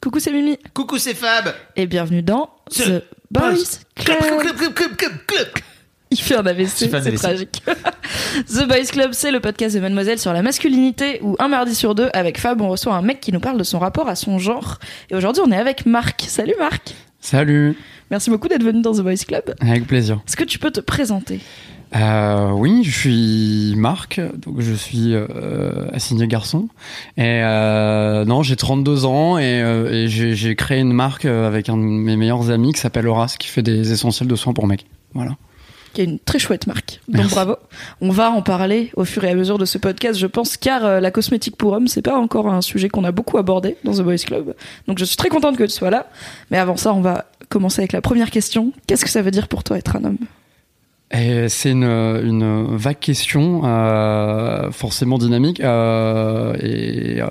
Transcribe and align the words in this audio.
Coucou, 0.00 0.18
c'est 0.18 0.32
Mimi. 0.32 0.58
Coucou, 0.72 0.98
c'est 0.98 1.14
Fab. 1.14 1.52
Et 1.76 1.86
bienvenue 1.86 2.22
dans 2.22 2.50
The 2.70 3.02
Boys 3.30 3.54
Club. 3.96 4.18
Club, 4.18 4.56
club, 4.56 4.74
club, 4.74 4.96
club, 4.96 5.12
club. 5.26 5.48
Il 6.10 6.18
fait 6.18 6.36
un 6.36 6.46
AVC, 6.46 6.80
Il 6.82 6.88
fait 6.88 6.96
un 6.96 7.02
c'est 7.02 7.12
tragique. 7.12 7.62
The 8.48 8.66
Boys 8.66 8.86
Club, 8.90 9.12
c'est 9.12 9.30
le 9.30 9.40
podcast 9.40 9.76
de 9.76 9.80
Mademoiselle 9.80 10.18
sur 10.18 10.32
la 10.32 10.40
masculinité 10.42 11.20
où 11.22 11.36
un 11.38 11.48
mardi 11.48 11.74
sur 11.74 11.94
deux, 11.94 12.08
avec 12.14 12.38
Fab, 12.38 12.60
on 12.62 12.68
reçoit 12.70 12.94
un 12.94 13.02
mec 13.02 13.20
qui 13.20 13.30
nous 13.30 13.40
parle 13.40 13.58
de 13.58 13.62
son 13.62 13.78
rapport 13.78 14.08
à 14.08 14.16
son 14.16 14.38
genre. 14.38 14.78
Et 15.10 15.14
aujourd'hui, 15.14 15.42
on 15.46 15.52
est 15.52 15.56
avec 15.58 15.84
Marc. 15.84 16.24
Salut 16.26 16.54
Marc. 16.58 16.94
Salut, 17.20 17.76
Merci 18.10 18.30
beaucoup 18.30 18.48
d'être 18.48 18.64
venu 18.64 18.80
dans 18.80 18.92
The 18.94 19.02
Boys 19.02 19.24
Club. 19.28 19.54
avec 19.60 19.86
plaisir. 19.86 20.20
Est-ce 20.26 20.36
que 20.36 20.44
tu 20.44 20.58
peux 20.58 20.70
te 20.70 20.80
présenter? 20.80 21.40
Euh, 21.96 22.50
oui, 22.52 22.84
je 22.84 22.90
suis 22.96 23.74
Marc, 23.76 24.20
donc 24.38 24.60
je 24.60 24.72
suis 24.72 25.12
euh, 25.14 25.88
assigné 25.92 26.28
garçon. 26.28 26.68
Et 27.16 27.22
euh, 27.42 28.24
non, 28.24 28.42
j'ai 28.42 28.54
32 28.56 29.06
ans 29.06 29.38
et, 29.38 29.60
euh, 29.62 29.90
et 29.92 30.08
j'ai 30.08 30.34
j'ai 30.34 30.54
créé 30.54 30.78
une 30.78 30.92
marque 30.92 31.24
euh, 31.24 31.48
avec 31.48 31.68
un 31.68 31.76
de 31.76 31.82
mes 31.82 32.16
meilleurs 32.16 32.50
amis 32.50 32.72
qui 32.72 32.80
s'appelle 32.80 33.08
Horace, 33.08 33.36
qui 33.36 33.48
fait 33.48 33.62
des 33.62 33.90
essentiels 33.92 34.28
de 34.28 34.36
soins 34.36 34.52
pour 34.52 34.68
mecs. 34.68 34.86
Voilà. 35.14 35.32
qui 35.92 36.02
est 36.02 36.04
une 36.04 36.20
très 36.20 36.38
chouette 36.38 36.68
marque. 36.68 37.00
Donc 37.08 37.16
Merci. 37.22 37.34
bravo. 37.34 37.56
On 38.00 38.10
va 38.10 38.30
en 38.30 38.42
parler 38.42 38.92
au 38.94 39.04
fur 39.04 39.24
et 39.24 39.30
à 39.30 39.34
mesure 39.34 39.58
de 39.58 39.64
ce 39.64 39.76
podcast, 39.76 40.16
je 40.16 40.28
pense, 40.28 40.56
car 40.56 40.84
euh, 40.84 41.00
la 41.00 41.10
cosmétique 41.10 41.56
pour 41.56 41.72
hommes, 41.72 41.88
c'est 41.88 42.02
pas 42.02 42.16
encore 42.16 42.46
un 42.48 42.60
sujet 42.60 42.88
qu'on 42.88 43.02
a 43.02 43.10
beaucoup 43.10 43.36
abordé 43.38 43.76
dans 43.82 43.92
The 43.94 44.02
Boys 44.02 44.18
Club. 44.24 44.54
Donc 44.86 44.98
je 45.00 45.04
suis 45.04 45.16
très 45.16 45.28
contente 45.28 45.56
que 45.56 45.64
tu 45.64 45.70
sois 45.70 45.90
là. 45.90 46.06
Mais 46.52 46.58
avant 46.58 46.76
ça, 46.76 46.94
on 46.94 47.00
va 47.00 47.24
commencer 47.48 47.80
avec 47.80 47.92
la 47.92 48.00
première 48.00 48.30
question. 48.30 48.72
Qu'est-ce 48.86 49.04
que 49.04 49.10
ça 49.10 49.22
veut 49.22 49.32
dire 49.32 49.48
pour 49.48 49.64
toi 49.64 49.76
être 49.76 49.96
un 49.96 50.04
homme? 50.04 50.18
C'est 51.12 51.70
une, 51.72 51.84
une 51.84 52.76
vague 52.76 52.98
question, 52.98 53.62
euh, 53.64 54.70
forcément 54.70 55.18
dynamique. 55.18 55.60
euh, 55.60 56.54
et 56.60 57.20
euh, 57.20 57.26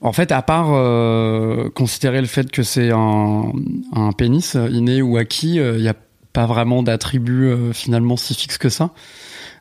en 0.00 0.12
fait, 0.12 0.32
à 0.32 0.42
part 0.42 0.70
euh, 0.72 1.70
considérer 1.70 2.20
le 2.20 2.26
fait 2.26 2.50
que 2.50 2.62
c'est 2.62 2.90
un, 2.92 3.52
un 3.94 4.12
pénis 4.12 4.56
euh, 4.56 4.68
inné 4.68 5.00
ou 5.00 5.16
acquis, 5.16 5.54
il 5.56 5.80
n'y 5.80 5.88
a 5.88 5.94
pas 6.32 6.46
vraiment 6.46 6.82
d'attribut 6.82 7.46
euh, 7.46 7.72
finalement 7.72 8.16
si 8.16 8.34
fixe 8.34 8.58
que 8.58 8.68
ça. 8.68 8.90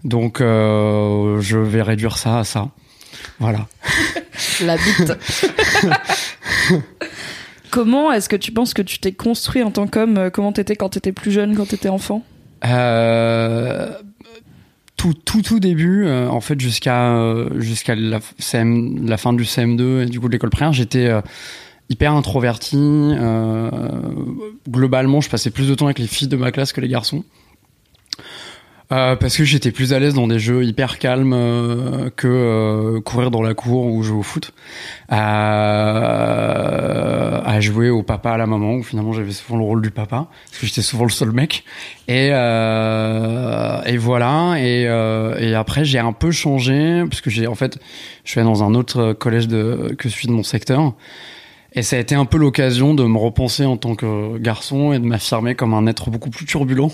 Donc, 0.04 0.42
euh, 0.42 1.40
je 1.42 1.58
vais 1.60 1.82
réduire 1.84 2.18
ça 2.18 2.40
à 2.40 2.44
ça. 2.44 2.70
Voilà. 3.40 3.68
La 4.66 4.78
bite. 4.78 5.14
Comment 7.70 8.12
est-ce 8.12 8.28
que 8.28 8.36
tu 8.36 8.52
penses 8.52 8.74
que 8.74 8.82
tu 8.82 9.00
t'es 9.00 9.12
construit 9.14 9.64
en 9.64 9.72
tant 9.72 9.88
qu'homme 9.88 10.18
euh, 10.18 10.30
Comment 10.30 10.52
t'étais 10.52 10.76
quand 10.76 10.90
t'étais 10.90 11.12
plus 11.12 11.32
jeune, 11.32 11.56
quand 11.56 11.68
t'étais 11.68 11.90
enfant? 11.90 12.24
Euh, 12.26 12.31
tout, 15.02 15.14
tout, 15.14 15.42
tout 15.42 15.60
début, 15.60 16.06
euh, 16.06 16.30
en 16.30 16.42
fait, 16.42 16.60
jusqu'à 16.60 17.16
euh, 17.16 17.50
jusqu'à 17.60 17.96
la, 17.96 18.20
la 18.54 19.18
fin 19.18 19.34
du 19.34 19.44
CM2 19.44 20.04
et 20.04 20.06
du 20.06 20.20
coup 20.20 20.28
de 20.28 20.34
l'école 20.34 20.52
primaire, 20.52 20.74
j'étais 20.74 21.08
euh, 21.08 21.22
hyper 21.90 22.14
introverti. 22.14 22.78
euh, 22.78 23.72
globalement, 24.70 25.20
je 25.20 25.30
passais 25.30 25.50
plus 25.50 25.68
de 25.68 25.74
temps 25.74 25.86
avec 25.86 25.98
les 25.98 26.06
filles 26.06 26.28
de 26.28 26.38
ma 26.38 26.52
classe 26.52 26.72
que 26.72 26.82
les 26.82 26.88
garçons. 26.88 27.24
Euh, 28.92 29.16
parce 29.16 29.38
que 29.38 29.46
j'étais 29.46 29.72
plus 29.72 29.94
à 29.94 30.00
l'aise 30.00 30.14
dans 30.16 30.28
des 30.28 30.40
jeux 30.40 30.66
hyper 30.66 31.00
calmes 31.00 31.32
euh, 31.34 32.10
que 32.16 32.28
euh, 32.28 33.00
courir 33.00 33.32
dans 33.32 33.42
la 33.42 33.54
cour 33.54 33.86
ou 33.86 34.04
jouer 34.04 34.18
au 34.18 34.24
foot, 34.24 34.52
à, 35.08 35.18
à 37.46 37.60
jouer 37.62 37.90
au 37.90 38.04
papa 38.04 38.32
à 38.32 38.38
la 38.38 38.48
maman 38.48 38.74
où 38.76 38.84
finalement 38.84 39.14
j'avais 39.14 39.32
souvent 39.32 39.58
le 39.58 39.64
rôle 39.64 39.82
du 39.82 39.92
papa 39.92 40.28
parce 40.50 40.60
que 40.60 40.68
j'étais 40.68 40.82
souvent 40.82 41.06
le 41.06 41.10
seul 41.10 41.32
mec. 41.32 41.64
Et 42.10 42.32
euh, 42.32 43.82
et 43.86 43.96
voilà 43.98 44.56
et 44.58 44.86
euh, 44.88 45.38
et 45.40 45.56
après 45.56 45.86
j'ai 45.86 46.00
un 46.00 46.14
peu 46.14 46.32
changé 46.32 47.04
parce 47.10 47.22
que 47.22 47.30
j'ai 47.30 47.48
en 47.48 47.56
fait 47.56 47.80
je 48.26 48.32
suis 48.32 48.42
dans 48.42 48.64
un 48.64 48.74
autre 48.76 49.14
collège 49.14 49.48
de 49.48 49.96
que 49.98 50.10
celui 50.10 50.28
de 50.28 50.34
mon 50.34 50.44
secteur 50.44 50.94
et 51.74 51.84
ça 51.84 51.96
a 51.96 52.00
été 52.00 52.16
un 52.16 52.26
peu 52.26 52.38
l'occasion 52.38 52.94
de 52.94 53.04
me 53.06 53.18
repenser 53.18 53.66
en 53.66 53.78
tant 53.78 53.96
que 53.96 54.38
garçon 54.38 54.92
et 54.92 55.00
de 55.00 55.06
m'affirmer 55.06 55.56
comme 55.56 55.74
un 55.74 55.88
être 55.88 56.10
beaucoup 56.10 56.30
plus 56.30 56.46
turbulent 56.46 56.92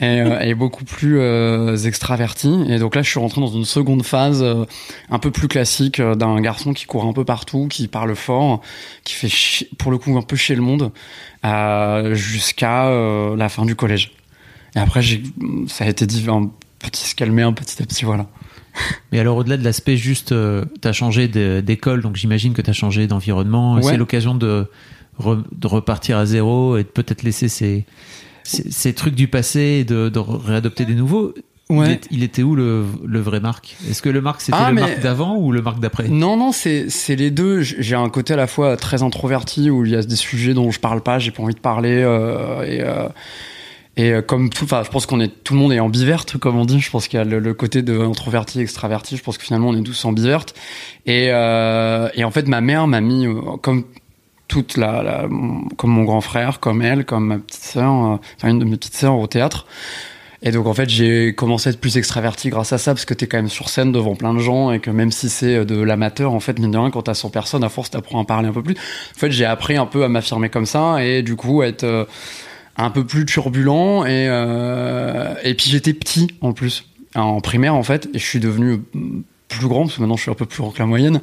et, 0.00 0.20
euh, 0.20 0.54
beaucoup 0.56 0.84
plus 0.84 1.20
euh, 1.20 1.76
extraverti. 1.76 2.64
Et 2.68 2.78
donc 2.78 2.96
là, 2.96 3.02
je 3.02 3.10
suis 3.10 3.20
rentré 3.20 3.40
dans 3.40 3.46
une 3.46 3.64
seconde 3.64 4.02
phase 4.02 4.42
euh, 4.42 4.64
un 5.10 5.18
peu 5.20 5.30
plus 5.30 5.46
classique 5.46 6.00
d'un 6.00 6.40
garçon 6.40 6.72
qui 6.72 6.86
court 6.86 7.04
un 7.04 7.12
peu 7.12 7.24
partout, 7.24 7.68
qui 7.68 7.86
parle 7.86 8.16
fort, 8.16 8.60
qui 9.04 9.14
fait 9.14 9.66
pour 9.78 9.90
le 9.92 9.98
coup 9.98 10.16
un 10.18 10.22
peu 10.22 10.36
chier 10.36 10.56
le 10.56 10.62
monde 10.62 10.90
jusqu'à 12.14 12.90
la 13.36 13.48
fin 13.48 13.64
du 13.64 13.76
collège. 13.76 14.12
Et 14.74 14.80
après, 14.80 15.00
ça 15.68 15.84
a 15.84 15.88
été 15.88 16.06
div- 16.06 16.28
un 16.28 16.50
petit 16.78 17.08
se 17.08 17.14
calmer 17.14 17.42
un 17.42 17.52
petit 17.52 17.82
à 17.82 17.86
petit, 17.86 18.04
voilà. 18.04 18.26
Mais 19.12 19.18
alors, 19.20 19.36
au-delà 19.36 19.56
de 19.56 19.64
l'aspect 19.64 19.96
juste, 19.96 20.32
euh, 20.32 20.64
t'as 20.80 20.92
changé 20.92 21.28
de- 21.28 21.60
d'école, 21.60 22.02
donc 22.02 22.16
j'imagine 22.16 22.52
que 22.52 22.62
t'as 22.62 22.72
changé 22.72 23.06
d'environnement. 23.06 23.74
Ouais. 23.76 23.82
C'est 23.82 23.96
l'occasion 23.96 24.34
de, 24.34 24.66
re- 25.20 25.42
de 25.56 25.66
repartir 25.66 26.18
à 26.18 26.26
zéro 26.26 26.76
et 26.76 26.82
de 26.82 26.88
peut-être 26.88 27.22
laisser 27.22 27.48
ces, 27.48 27.84
ces, 28.44 28.70
ces 28.70 28.92
trucs 28.94 29.14
du 29.14 29.28
passé 29.28 29.60
et 29.80 29.84
de, 29.84 30.08
de 30.08 30.18
réadopter 30.18 30.84
des 30.84 30.94
nouveaux. 30.94 31.34
Il, 31.70 31.82
est- 31.82 32.06
il 32.10 32.22
était 32.22 32.42
où 32.42 32.54
le, 32.54 32.86
le 33.04 33.20
vrai 33.20 33.40
Marc? 33.40 33.76
Est-ce 33.90 34.00
que 34.00 34.08
le 34.08 34.22
Marc 34.22 34.40
c'était 34.40 34.56
Ah, 34.58 34.70
le 34.70 34.74
mais- 34.74 34.80
Marc 34.80 35.00
d'avant 35.02 35.36
ou 35.36 35.52
le 35.52 35.60
Marc 35.60 35.80
d'après? 35.80 36.08
Non, 36.08 36.38
non, 36.38 36.50
c'est 36.50 36.88
les 37.10 37.30
deux. 37.30 37.60
J'ai 37.60 37.94
un 37.94 38.08
côté 38.08 38.32
à 38.32 38.36
la 38.38 38.46
fois 38.46 38.78
très 38.78 39.02
introverti 39.02 39.68
où 39.68 39.84
il 39.84 39.90
y 39.92 39.94
a 39.94 40.00
des 40.02 40.16
sujets 40.16 40.54
dont 40.54 40.70
je 40.70 40.80
parle 40.80 41.02
pas, 41.02 41.18
j'ai 41.18 41.30
pas 41.30 41.42
envie 41.42 41.52
de 41.54 41.60
parler 41.60 42.00
euh, 42.02 42.62
et 42.62 42.80
euh, 42.80 43.08
et 43.98 44.12
euh, 44.12 44.22
comme 44.22 44.48
tout, 44.48 44.64
enfin, 44.64 44.82
je 44.84 44.88
pense 44.90 45.04
qu'on 45.06 45.20
est 45.20 45.28
tout 45.44 45.52
le 45.54 45.60
monde 45.60 45.72
est 45.72 45.80
ambiverte, 45.80 46.38
comme 46.38 46.56
on 46.56 46.64
dit. 46.64 46.80
Je 46.80 46.90
pense 46.90 47.08
qu'il 47.08 47.18
y 47.18 47.20
a 47.20 47.24
le, 47.24 47.38
le 47.40 47.52
côté 47.54 47.82
de 47.82 47.98
introverti, 48.00 48.60
extraverti. 48.60 49.16
Je 49.18 49.22
pense 49.22 49.36
que 49.38 49.44
finalement 49.44 49.68
on 49.68 49.76
est 49.76 49.82
tous 49.82 50.04
ambiverte. 50.06 50.54
Et 51.04 51.28
euh, 51.32 52.08
et 52.14 52.24
en 52.24 52.30
fait, 52.30 52.48
ma 52.48 52.60
mère 52.62 52.86
m'a 52.86 53.00
mis 53.02 53.26
euh, 53.26 53.34
comme 53.60 53.84
toute 54.46 54.78
la, 54.78 55.02
la- 55.02 55.28
comme 55.76 55.90
mon 55.90 56.04
grand 56.04 56.22
frère, 56.22 56.60
comme 56.60 56.80
elle, 56.80 57.04
comme 57.04 57.26
ma 57.26 57.38
petite 57.38 57.62
sœur, 57.64 57.92
euh, 57.92 58.16
enfin 58.36 58.48
une 58.48 58.58
de 58.60 58.64
mes 58.64 58.76
petites 58.78 58.94
sœurs 58.96 59.16
au 59.18 59.26
théâtre. 59.26 59.66
Et 60.40 60.52
donc 60.52 60.66
en 60.68 60.74
fait 60.74 60.88
j'ai 60.88 61.34
commencé 61.34 61.68
à 61.68 61.72
être 61.72 61.80
plus 61.80 61.96
extraverti 61.96 62.48
grâce 62.50 62.72
à 62.72 62.78
ça 62.78 62.92
parce 62.94 63.04
que 63.04 63.12
t'es 63.12 63.26
quand 63.26 63.38
même 63.38 63.48
sur 63.48 63.68
scène 63.68 63.90
devant 63.90 64.14
plein 64.14 64.32
de 64.34 64.38
gens 64.38 64.70
et 64.70 64.78
que 64.78 64.88
même 64.88 65.10
si 65.10 65.28
c'est 65.28 65.64
de 65.64 65.82
l'amateur 65.82 66.32
en 66.32 66.38
fait 66.38 66.60
mine 66.60 66.70
de 66.70 66.78
rien 66.78 66.92
quand 66.92 67.02
t'as 67.02 67.14
100 67.14 67.30
personnes 67.30 67.64
à 67.64 67.68
force 67.68 67.90
t'apprends 67.90 68.20
à 68.22 68.24
parler 68.24 68.48
un 68.48 68.52
peu 68.52 68.62
plus. 68.62 68.74
En 68.74 69.18
fait 69.18 69.32
j'ai 69.32 69.44
appris 69.44 69.76
un 69.76 69.86
peu 69.86 70.04
à 70.04 70.08
m'affirmer 70.08 70.48
comme 70.48 70.64
ça 70.66 71.04
et 71.04 71.22
du 71.22 71.34
coup 71.34 71.62
à 71.62 71.66
être 71.66 71.82
euh, 71.82 72.04
un 72.78 72.90
peu 72.90 73.04
plus 73.04 73.26
turbulent 73.26 74.06
et 74.06 74.28
euh, 74.28 75.34
et 75.42 75.54
puis 75.54 75.70
j'étais 75.70 75.92
petit 75.92 76.28
en 76.40 76.52
plus 76.52 76.84
en 77.14 77.40
primaire 77.40 77.74
en 77.74 77.82
fait 77.82 78.08
et 78.14 78.18
je 78.18 78.24
suis 78.24 78.40
devenu 78.40 78.72
euh, 78.72 78.78
plus 79.48 79.66
grand 79.66 79.82
parce 79.84 79.96
que 79.96 80.00
maintenant 80.00 80.16
je 80.16 80.22
suis 80.22 80.30
un 80.30 80.34
peu 80.34 80.46
plus 80.46 80.58
grand 80.58 80.70
que 80.70 80.78
la 80.78 80.86
moyenne. 80.86 81.20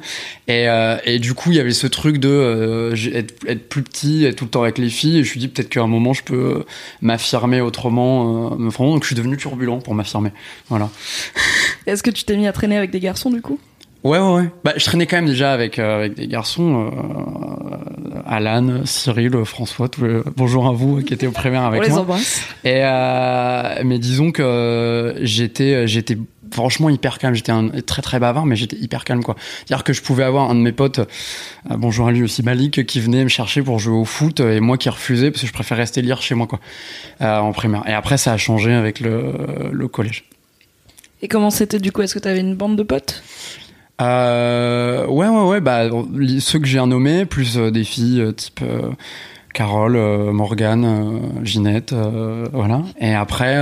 Et, 0.48 0.68
euh, 0.68 0.98
et 1.04 1.18
du 1.18 1.34
coup 1.34 1.52
il 1.52 1.56
y 1.56 1.60
avait 1.60 1.72
ce 1.72 1.86
truc 1.86 2.18
de 2.18 2.28
euh, 2.28 2.94
être, 3.14 3.34
être 3.46 3.68
plus 3.68 3.82
petit 3.82 4.24
être 4.24 4.36
tout 4.36 4.44
le 4.44 4.50
temps 4.50 4.62
avec 4.62 4.78
les 4.78 4.90
filles 4.90 5.18
et 5.18 5.24
je 5.24 5.28
me 5.28 5.30
suis 5.30 5.40
dit 5.40 5.48
peut-être 5.48 5.68
qu'à 5.68 5.82
un 5.82 5.86
moment 5.86 6.12
je 6.12 6.22
peux 6.22 6.64
m'affirmer 7.00 7.60
autrement 7.60 8.52
euh, 8.52 8.56
me 8.56 8.70
donc 8.70 9.02
je 9.02 9.06
suis 9.06 9.16
devenu 9.16 9.36
turbulent 9.36 9.78
pour 9.78 9.94
m'affirmer. 9.94 10.32
Voilà. 10.68 10.90
Est-ce 11.86 12.02
que 12.02 12.10
tu 12.10 12.24
t'es 12.24 12.36
mis 12.36 12.46
à 12.46 12.52
traîner 12.52 12.76
avec 12.76 12.90
des 12.90 13.00
garçons 13.00 13.30
du 13.30 13.40
coup? 13.40 13.58
Ouais 14.08 14.18
ouais 14.18 14.32
ouais 14.34 14.50
bah 14.64 14.72
je 14.76 14.84
traînais 14.84 15.06
quand 15.06 15.16
même 15.16 15.26
déjà 15.26 15.52
avec 15.52 15.78
euh, 15.78 15.96
avec 15.96 16.14
des 16.14 16.26
garçons 16.28 16.90
euh, 16.92 18.20
Alan 18.26 18.84
Cyril 18.84 19.44
François 19.44 19.88
tous 19.88 20.04
les- 20.04 20.20
bonjour 20.36 20.66
à 20.66 20.72
vous 20.72 21.02
qui 21.02 21.14
étaient 21.14 21.26
au 21.26 21.32
primaire 21.32 21.62
avec 21.64 21.80
On 21.80 21.84
les 21.84 21.90
moi 21.90 22.00
embrasse. 22.00 22.42
Et 22.64 22.80
euh, 22.82 23.80
mais 23.84 23.98
disons 23.98 24.30
que 24.32 25.14
j'étais 25.22 25.86
j'étais 25.86 26.18
franchement 26.52 26.88
hyper 26.90 27.18
calme. 27.18 27.34
J'étais 27.34 27.50
un 27.50 27.68
très 27.84 28.02
très 28.02 28.20
bavard, 28.20 28.46
mais 28.46 28.54
j'étais 28.54 28.76
hyper 28.76 29.04
calme 29.04 29.22
quoi. 29.24 29.34
C'est-à-dire 29.66 29.82
que 29.84 29.92
je 29.92 30.00
pouvais 30.02 30.22
avoir 30.22 30.48
un 30.50 30.54
de 30.54 30.60
mes 30.60 30.70
potes, 30.72 31.00
euh, 31.00 31.04
bonjour 31.76 32.06
à 32.06 32.12
lui 32.12 32.22
aussi 32.22 32.42
Malik, 32.44 32.86
qui 32.86 33.00
venait 33.00 33.24
me 33.24 33.28
chercher 33.28 33.62
pour 33.62 33.78
jouer 33.80 33.96
au 33.96 34.04
foot 34.04 34.38
et 34.40 34.60
moi 34.60 34.78
qui 34.78 34.88
refusais 34.88 35.30
parce 35.32 35.42
que 35.42 35.48
je 35.48 35.52
préfère 35.52 35.76
rester 35.76 36.02
lire 36.02 36.22
chez 36.22 36.34
moi 36.36 36.46
quoi, 36.46 36.60
euh, 37.20 37.38
en 37.38 37.52
primaire. 37.52 37.82
Et 37.88 37.92
après 37.92 38.16
ça 38.16 38.32
a 38.32 38.36
changé 38.36 38.72
avec 38.72 39.00
le, 39.00 39.32
le 39.72 39.88
collège. 39.88 40.24
Et 41.22 41.28
comment 41.28 41.50
c'était 41.50 41.78
du 41.80 41.90
coup? 41.92 42.02
Est-ce 42.02 42.14
que 42.14 42.18
t'avais 42.20 42.40
une 42.40 42.54
bande 42.54 42.76
de 42.76 42.82
potes? 42.84 43.22
Euh, 44.00 45.06
ouais, 45.06 45.28
ouais, 45.28 45.42
ouais, 45.42 45.60
bah, 45.60 45.84
ceux 46.40 46.58
que 46.58 46.66
j'ai 46.66 46.84
nommés, 46.84 47.24
plus 47.24 47.56
euh, 47.56 47.70
des 47.70 47.84
filles 47.84 48.20
euh, 48.20 48.32
type 48.32 48.60
euh, 48.62 48.90
Carole, 49.54 49.96
euh, 49.96 50.32
Morgane, 50.32 50.84
euh, 50.84 51.44
Ginette, 51.44 51.94
euh, 51.94 52.46
voilà. 52.52 52.82
Et 53.00 53.14
après. 53.14 53.54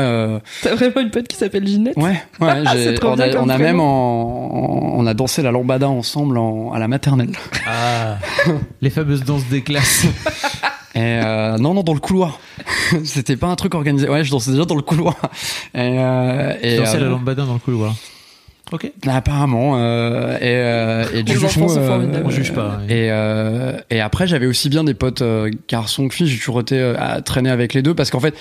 T'as 0.63 0.75
vraiment 0.75 1.01
une 1.03 1.11
pote 1.11 1.29
qui 1.29 1.37
s'appelle 1.37 1.67
Ginette? 1.67 1.97
Ouais, 1.97 2.21
ouais. 2.41 2.97
on 3.03 3.21
a, 3.21 3.37
on 3.37 3.49
a 3.49 3.59
même 3.59 3.79
en, 3.79 4.97
on 4.97 5.07
a 5.07 5.15
dansé 5.15 5.43
la 5.43 5.53
lambada 5.53 5.89
ensemble 5.89 6.39
à 6.75 6.79
la 6.79 6.89
maternelle. 6.89 7.33
Ah, 7.69 8.19
les 8.81 8.91
fameuses 8.91 9.25
danses 9.25 9.47
des 9.49 9.63
classes. 9.63 10.07
Et 10.97 11.21
non, 11.59 11.75
non, 11.75 11.83
dans 11.83 11.95
le 11.95 11.99
couloir. 12.01 12.39
C'était 13.05 13.37
pas 13.37 13.49
un 13.49 13.57
truc 13.57 13.75
organisé. 13.75 14.09
Ouais, 14.09 14.23
je 14.23 14.31
dansais 14.31 14.53
déjà 14.53 14.65
dans 14.65 14.77
le 14.77 14.83
couloir. 14.83 15.17
Et, 15.75 15.97
et 16.63 16.77
dansais 16.77 17.01
la 17.01 17.09
lambada 17.09 17.45
dans 17.45 17.55
le 17.55 17.59
couloir. 17.59 17.95
Ok. 18.75 18.91
Apparemment. 19.07 19.75
Euh, 19.77 20.37
et, 20.39 20.41
euh, 20.43 21.05
et 21.15 21.23
du 21.23 21.39
coup, 21.39 21.45
euh, 21.47 22.23
on 22.25 22.31
juge 22.31 22.53
pas. 22.53 22.81
Et, 22.89 23.07
euh, 23.09 23.79
et 23.89 24.01
après, 24.01 24.27
j'avais 24.27 24.47
aussi 24.47 24.69
bien 24.69 24.83
des 24.83 24.95
potes 24.95 25.23
euh, 25.23 25.49
garçons 25.69 26.09
que 26.09 26.15
filles. 26.15 26.27
J'ai 26.27 26.39
toujours 26.39 26.61
été 26.61 26.77
euh, 26.77 26.97
à 26.99 27.23
traîner 27.23 27.51
avec 27.51 27.73
les 27.73 27.83
deux 27.83 27.95
parce 27.95 28.11
qu'en 28.11 28.19
fait, 28.19 28.35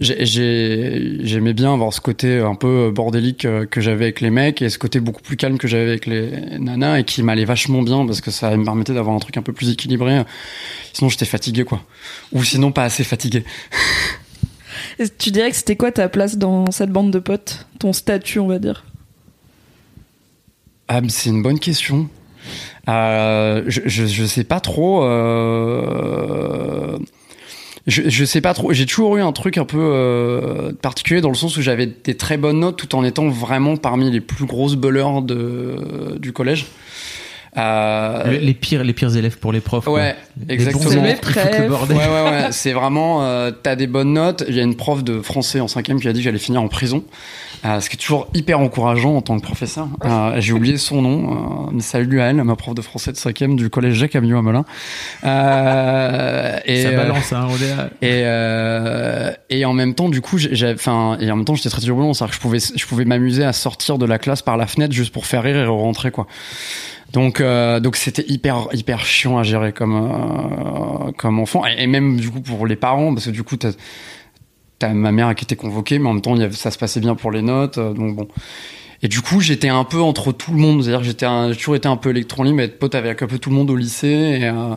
j'aimais 0.00 1.52
bien 1.52 1.72
avoir 1.72 1.92
ce 1.92 2.00
côté 2.00 2.40
un 2.40 2.56
peu 2.56 2.90
bordélique 2.90 3.46
que 3.70 3.80
j'avais 3.80 4.06
avec 4.06 4.20
les 4.20 4.30
mecs 4.30 4.60
et 4.60 4.70
ce 4.70 4.78
côté 4.80 4.98
beaucoup 4.98 5.22
plus 5.22 5.36
calme 5.36 5.56
que 5.56 5.68
j'avais 5.68 5.84
avec 5.84 6.06
les 6.06 6.32
nanas 6.58 6.98
et 6.98 7.04
qui 7.04 7.22
m'allait 7.22 7.44
vachement 7.44 7.82
bien 7.82 8.04
parce 8.06 8.20
que 8.20 8.32
ça 8.32 8.56
me 8.56 8.64
permettait 8.64 8.92
d'avoir 8.92 9.14
un 9.14 9.20
truc 9.20 9.36
un 9.36 9.42
peu 9.42 9.52
plus 9.52 9.70
équilibré. 9.70 10.22
Sinon, 10.94 11.10
j'étais 11.10 11.26
fatigué, 11.26 11.62
quoi. 11.62 11.80
Ou 12.32 12.42
sinon, 12.42 12.72
pas 12.72 12.82
assez 12.82 13.04
fatigué. 13.04 13.44
tu 15.18 15.30
dirais 15.30 15.50
que 15.50 15.56
c'était 15.56 15.76
quoi 15.76 15.92
ta 15.92 16.08
place 16.08 16.38
dans 16.38 16.72
cette 16.72 16.90
bande 16.90 17.12
de 17.12 17.20
potes? 17.20 17.68
Ton 17.78 17.92
statut, 17.92 18.40
on 18.40 18.48
va 18.48 18.58
dire? 18.58 18.84
Ah, 20.88 21.00
c'est 21.08 21.30
une 21.30 21.42
bonne 21.42 21.58
question. 21.58 22.08
Euh, 22.88 23.64
je, 23.66 23.80
je, 23.86 24.06
je, 24.06 24.24
sais 24.24 24.44
pas 24.44 24.60
trop. 24.60 25.04
Euh... 25.04 26.96
Je, 27.86 28.02
je 28.08 28.24
sais 28.24 28.40
pas 28.40 28.54
trop. 28.54 28.72
J'ai 28.72 28.86
toujours 28.86 29.16
eu 29.16 29.20
un 29.20 29.32
truc 29.32 29.58
un 29.58 29.64
peu 29.64 29.78
euh, 29.80 30.72
particulier 30.72 31.20
dans 31.20 31.28
le 31.28 31.34
sens 31.34 31.56
où 31.56 31.62
j'avais 31.62 31.86
des 31.86 32.16
très 32.16 32.36
bonnes 32.36 32.60
notes 32.60 32.76
tout 32.76 32.94
en 32.94 33.04
étant 33.04 33.28
vraiment 33.28 33.76
parmi 33.76 34.10
les 34.10 34.20
plus 34.20 34.44
grosses 34.44 34.76
beleurs 34.76 35.22
de, 35.22 36.16
du 36.18 36.32
collège. 36.32 36.66
Euh... 37.56 38.38
Les, 38.38 38.54
pires, 38.54 38.84
les 38.84 38.92
pires 38.92 39.16
élèves 39.16 39.38
pour 39.38 39.52
les 39.52 39.60
profs. 39.60 39.86
Ouais, 39.86 40.14
exactement. 40.48 40.90
Les 40.90 40.98
ouais, 40.98 41.94
ouais, 41.94 41.96
ouais. 41.96 42.46
c'est 42.50 42.72
vraiment, 42.72 43.22
euh, 43.22 43.50
t'as 43.50 43.76
des 43.76 43.86
bonnes 43.86 44.12
notes. 44.12 44.44
Il 44.48 44.54
y 44.54 44.60
a 44.60 44.62
une 44.62 44.76
prof 44.76 45.02
de 45.02 45.20
français 45.20 45.60
en 45.60 45.68
cinquième 45.68 46.00
qui 46.00 46.08
a 46.08 46.12
dit 46.12 46.20
que 46.20 46.24
j'allais 46.24 46.38
finir 46.38 46.62
en 46.62 46.68
prison. 46.68 47.04
Euh, 47.64 47.80
ce 47.80 47.88
qui 47.88 47.96
est 47.96 47.98
toujours 47.98 48.28
hyper 48.34 48.60
encourageant 48.60 49.16
en 49.16 49.22
tant 49.22 49.38
que 49.38 49.42
professeur. 49.42 49.88
Euh, 50.04 50.34
j'ai 50.38 50.52
oublié 50.52 50.76
son 50.76 51.02
nom, 51.02 51.70
mais 51.72 51.80
salut 51.80 52.20
à 52.20 52.26
elle, 52.26 52.36
ma 52.36 52.54
prof 52.54 52.74
de 52.74 52.82
français 52.82 53.12
de 53.12 53.16
5 53.16 53.56
du 53.56 53.70
collège 53.70 53.94
Jacques 53.94 54.14
Amiot 54.14 54.38
à 54.38 54.42
Melun. 54.42 54.64
Euh, 55.24 56.58
et, 56.64 56.82
Ça 56.82 56.90
balance, 56.92 57.32
hein, 57.32 57.48
Et, 58.02 58.22
euh, 58.24 59.32
et 59.50 59.64
en 59.64 59.72
même 59.72 59.94
temps, 59.94 60.08
du 60.08 60.20
coup, 60.20 60.38
j'ai, 60.38 60.72
enfin, 60.72 61.16
et 61.20 61.30
en 61.30 61.36
même 61.36 61.44
temps, 61.44 61.54
j'étais 61.54 61.70
très 61.70 61.80
turbulent, 61.80 62.14
c'est-à-dire 62.14 62.30
que 62.30 62.36
je 62.36 62.40
pouvais, 62.40 62.58
je 62.58 62.86
pouvais 62.86 63.04
m'amuser 63.04 63.44
à 63.44 63.52
sortir 63.52 63.98
de 63.98 64.06
la 64.06 64.18
classe 64.18 64.42
par 64.42 64.56
la 64.56 64.66
fenêtre 64.66 64.92
juste 64.92 65.12
pour 65.12 65.26
faire 65.26 65.42
rire 65.42 65.56
et 65.56 65.66
rentrer, 65.66 66.10
quoi. 66.10 66.26
Donc, 67.12 67.40
euh, 67.40 67.80
donc 67.80 67.96
c'était 67.96 68.24
hyper, 68.28 68.68
hyper 68.72 69.04
chiant 69.04 69.38
à 69.38 69.42
gérer 69.42 69.72
comme, 69.72 69.94
euh, 69.94 71.12
comme 71.16 71.38
enfant, 71.38 71.64
et, 71.66 71.82
et, 71.82 71.86
même 71.86 72.16
du 72.18 72.30
coup 72.30 72.40
pour 72.40 72.66
les 72.66 72.76
parents, 72.76 73.14
parce 73.14 73.26
que 73.26 73.30
du 73.30 73.42
coup, 73.42 73.56
t'as 73.56 73.72
t'as 74.78 74.92
ma 74.92 75.12
mère 75.12 75.34
qui 75.34 75.44
était 75.44 75.56
convoquée, 75.56 75.98
mais 75.98 76.08
en 76.08 76.14
même 76.14 76.22
temps, 76.22 76.36
ça 76.52 76.70
se 76.70 76.78
passait 76.78 77.00
bien 77.00 77.14
pour 77.14 77.30
les 77.30 77.42
notes. 77.42 77.78
Euh, 77.78 77.92
donc 77.92 78.16
bon. 78.16 78.28
Et 79.02 79.08
du 79.08 79.20
coup, 79.20 79.40
j'étais 79.40 79.68
un 79.68 79.84
peu 79.84 80.00
entre 80.00 80.32
tout 80.32 80.52
le 80.52 80.58
monde. 80.58 80.82
C'est-à-dire 80.82 81.02
j'étais 81.04 81.26
j'ai 81.50 81.56
toujours 81.56 81.76
été 81.76 81.88
un 81.88 81.96
peu 81.96 82.10
électron 82.10 82.42
libre, 82.44 82.60
être 82.60 82.78
pote 82.78 82.94
avec 82.94 83.22
un 83.22 83.26
peu 83.26 83.38
tout 83.38 83.50
le 83.50 83.56
monde 83.56 83.70
au 83.70 83.76
lycée. 83.76 84.40
Euh, 84.42 84.74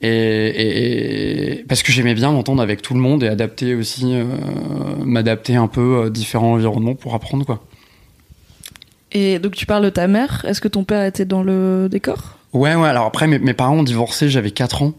et, 0.00 0.08
et, 0.08 1.60
et, 1.60 1.64
parce 1.64 1.82
que 1.82 1.92
j'aimais 1.92 2.14
bien 2.14 2.32
m'entendre 2.32 2.62
avec 2.62 2.82
tout 2.82 2.94
le 2.94 3.00
monde 3.00 3.22
et 3.22 3.28
adapter 3.28 3.74
aussi, 3.74 4.06
euh, 4.12 4.24
m'adapter 5.04 5.56
un 5.56 5.68
peu 5.68 6.04
à 6.06 6.10
différents 6.10 6.54
environnements 6.54 6.94
pour 6.94 7.14
apprendre, 7.14 7.46
quoi. 7.46 7.62
Et 9.14 9.38
donc, 9.38 9.54
tu 9.54 9.64
parles 9.64 9.84
de 9.84 9.90
ta 9.90 10.08
mère. 10.08 10.44
Est-ce 10.46 10.60
que 10.60 10.68
ton 10.68 10.84
père 10.84 11.04
était 11.04 11.24
dans 11.24 11.42
le 11.42 11.88
décor? 11.88 12.38
Ouais, 12.52 12.74
ouais. 12.74 12.88
Alors 12.88 13.06
après, 13.06 13.26
mes, 13.26 13.54
parents 13.54 13.78
ont 13.78 13.82
divorcé, 13.82 14.28
j'avais 14.28 14.50
4 14.50 14.82
ans. 14.82 14.92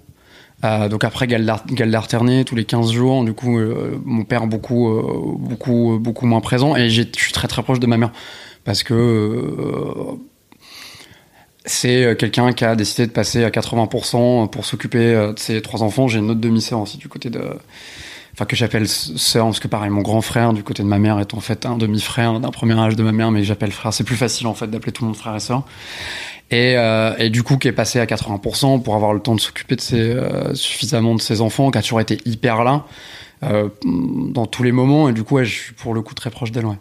Euh, 0.64 0.88
donc 0.88 1.04
après 1.04 1.28
galles 1.28 1.46
d'alterner 1.46 2.46
tous 2.46 2.56
les 2.56 2.64
15 2.64 2.92
jours, 2.92 3.24
du 3.26 3.34
coup 3.34 3.60
euh, 3.60 4.00
mon 4.06 4.24
père 4.24 4.48
beaucoup 4.48 4.90
euh, 4.90 5.36
beaucoup 5.38 6.00
beaucoup 6.00 6.26
moins 6.26 6.40
présent 6.40 6.78
et 6.78 6.90
je 6.90 7.04
suis 7.18 7.34
très 7.34 7.50
très 7.50 7.62
proche 7.62 7.82
de 7.82 7.88
ma 7.88 7.98
mère 7.98 8.12
parce 8.64 8.82
que 8.82 10.18
c'est 11.66 12.16
quelqu'un 12.18 12.54
qui 12.54 12.64
a 12.64 12.76
décidé 12.76 13.06
de 13.06 13.12
passer 13.12 13.44
à 13.44 13.50
80% 13.50 14.50
pour 14.50 14.66
s'occuper 14.66 15.14
de 15.36 15.38
ses 15.38 15.62
trois 15.62 15.84
enfants. 15.84 16.08
J'ai 16.08 16.20
une 16.20 16.32
autre 16.32 16.40
demi-sœur 16.40 16.80
aussi 16.80 16.98
du 16.98 17.10
côté 17.10 17.30
de 17.30 17.42
enfin 18.36 18.46
que 18.46 18.56
j'appelle 18.56 18.88
sœur 18.88 19.46
parce 19.46 19.60
que 19.60 19.68
pareil 19.68 19.90
mon 19.90 20.02
grand 20.02 20.22
frère 20.22 20.54
du 20.54 20.62
côté 20.62 20.84
de 20.84 20.88
ma 20.88 21.00
mère 21.00 21.20
est 21.20 21.34
en 21.34 21.40
fait 21.40 21.66
un 21.66 21.78
demi-frère 21.78 22.40
d'un 22.40 22.52
premier 22.52 22.78
âge 22.78 22.96
de 22.96 23.04
ma 23.04 23.12
mère 23.12 23.32
mais 23.32 23.44
j'appelle 23.44 23.72
frère 23.72 23.94
c'est 23.94 24.04
plus 24.04 24.16
facile 24.16 24.48
en 24.48 24.54
fait 24.54 24.68
d'appeler 24.68 24.92
tout 24.92 25.04
le 25.04 25.08
monde 25.08 25.18
frère 25.18 25.36
et 25.36 25.40
sœur 25.40 25.64
et, 26.52 26.76
euh, 26.78 27.16
et, 27.18 27.30
du 27.30 27.42
coup 27.42 27.58
qui 27.58 27.68
est 27.68 27.72
passé 27.72 28.00
à 28.00 28.06
80% 28.06 28.84
pour 28.84 28.96
avoir 28.96 29.14
le 29.14 29.20
temps 29.20 29.34
de 29.34 29.40
s'occuper 29.40 29.76
de 29.76 29.82
ses, 29.82 30.00
euh, 30.00 30.54
suffisamment 30.54 31.16
de 31.16 31.22
ses 31.22 31.42
enfants, 31.42 31.72
qui 31.72 31.80
a 31.80 31.82
toujours 31.82 32.02
été 32.02 32.20
hyper 32.26 32.64
là 32.64 32.86
euh, 33.44 33.70
dans 33.84 34.46
tous 34.46 34.62
les 34.62 34.72
moments, 34.72 35.10
et 35.10 35.14
du 35.14 35.24
coup 35.24 35.36
ouais, 35.36 35.46
je 35.46 35.54
suis 35.54 35.74
pour 35.74 35.96
le 35.96 36.04
coup 36.04 36.14
très 36.14 36.30
proche 36.30 36.52
d'elle. 36.52 36.66
Ouais. 36.66 36.78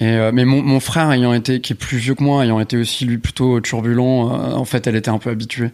Et, 0.00 0.06
euh, 0.06 0.30
mais 0.32 0.44
mon, 0.44 0.62
mon, 0.62 0.78
frère 0.78 1.10
ayant 1.10 1.32
été, 1.32 1.60
qui 1.60 1.72
est 1.72 1.76
plus 1.76 1.98
vieux 1.98 2.14
que 2.14 2.22
moi, 2.22 2.44
ayant 2.44 2.60
été 2.60 2.76
aussi 2.76 3.04
lui 3.04 3.18
plutôt 3.18 3.60
turbulent, 3.60 4.30
euh, 4.32 4.52
en 4.52 4.64
fait 4.64 4.86
elle 4.86 4.94
était 4.94 5.10
un 5.10 5.18
peu 5.18 5.30
habituée, 5.30 5.70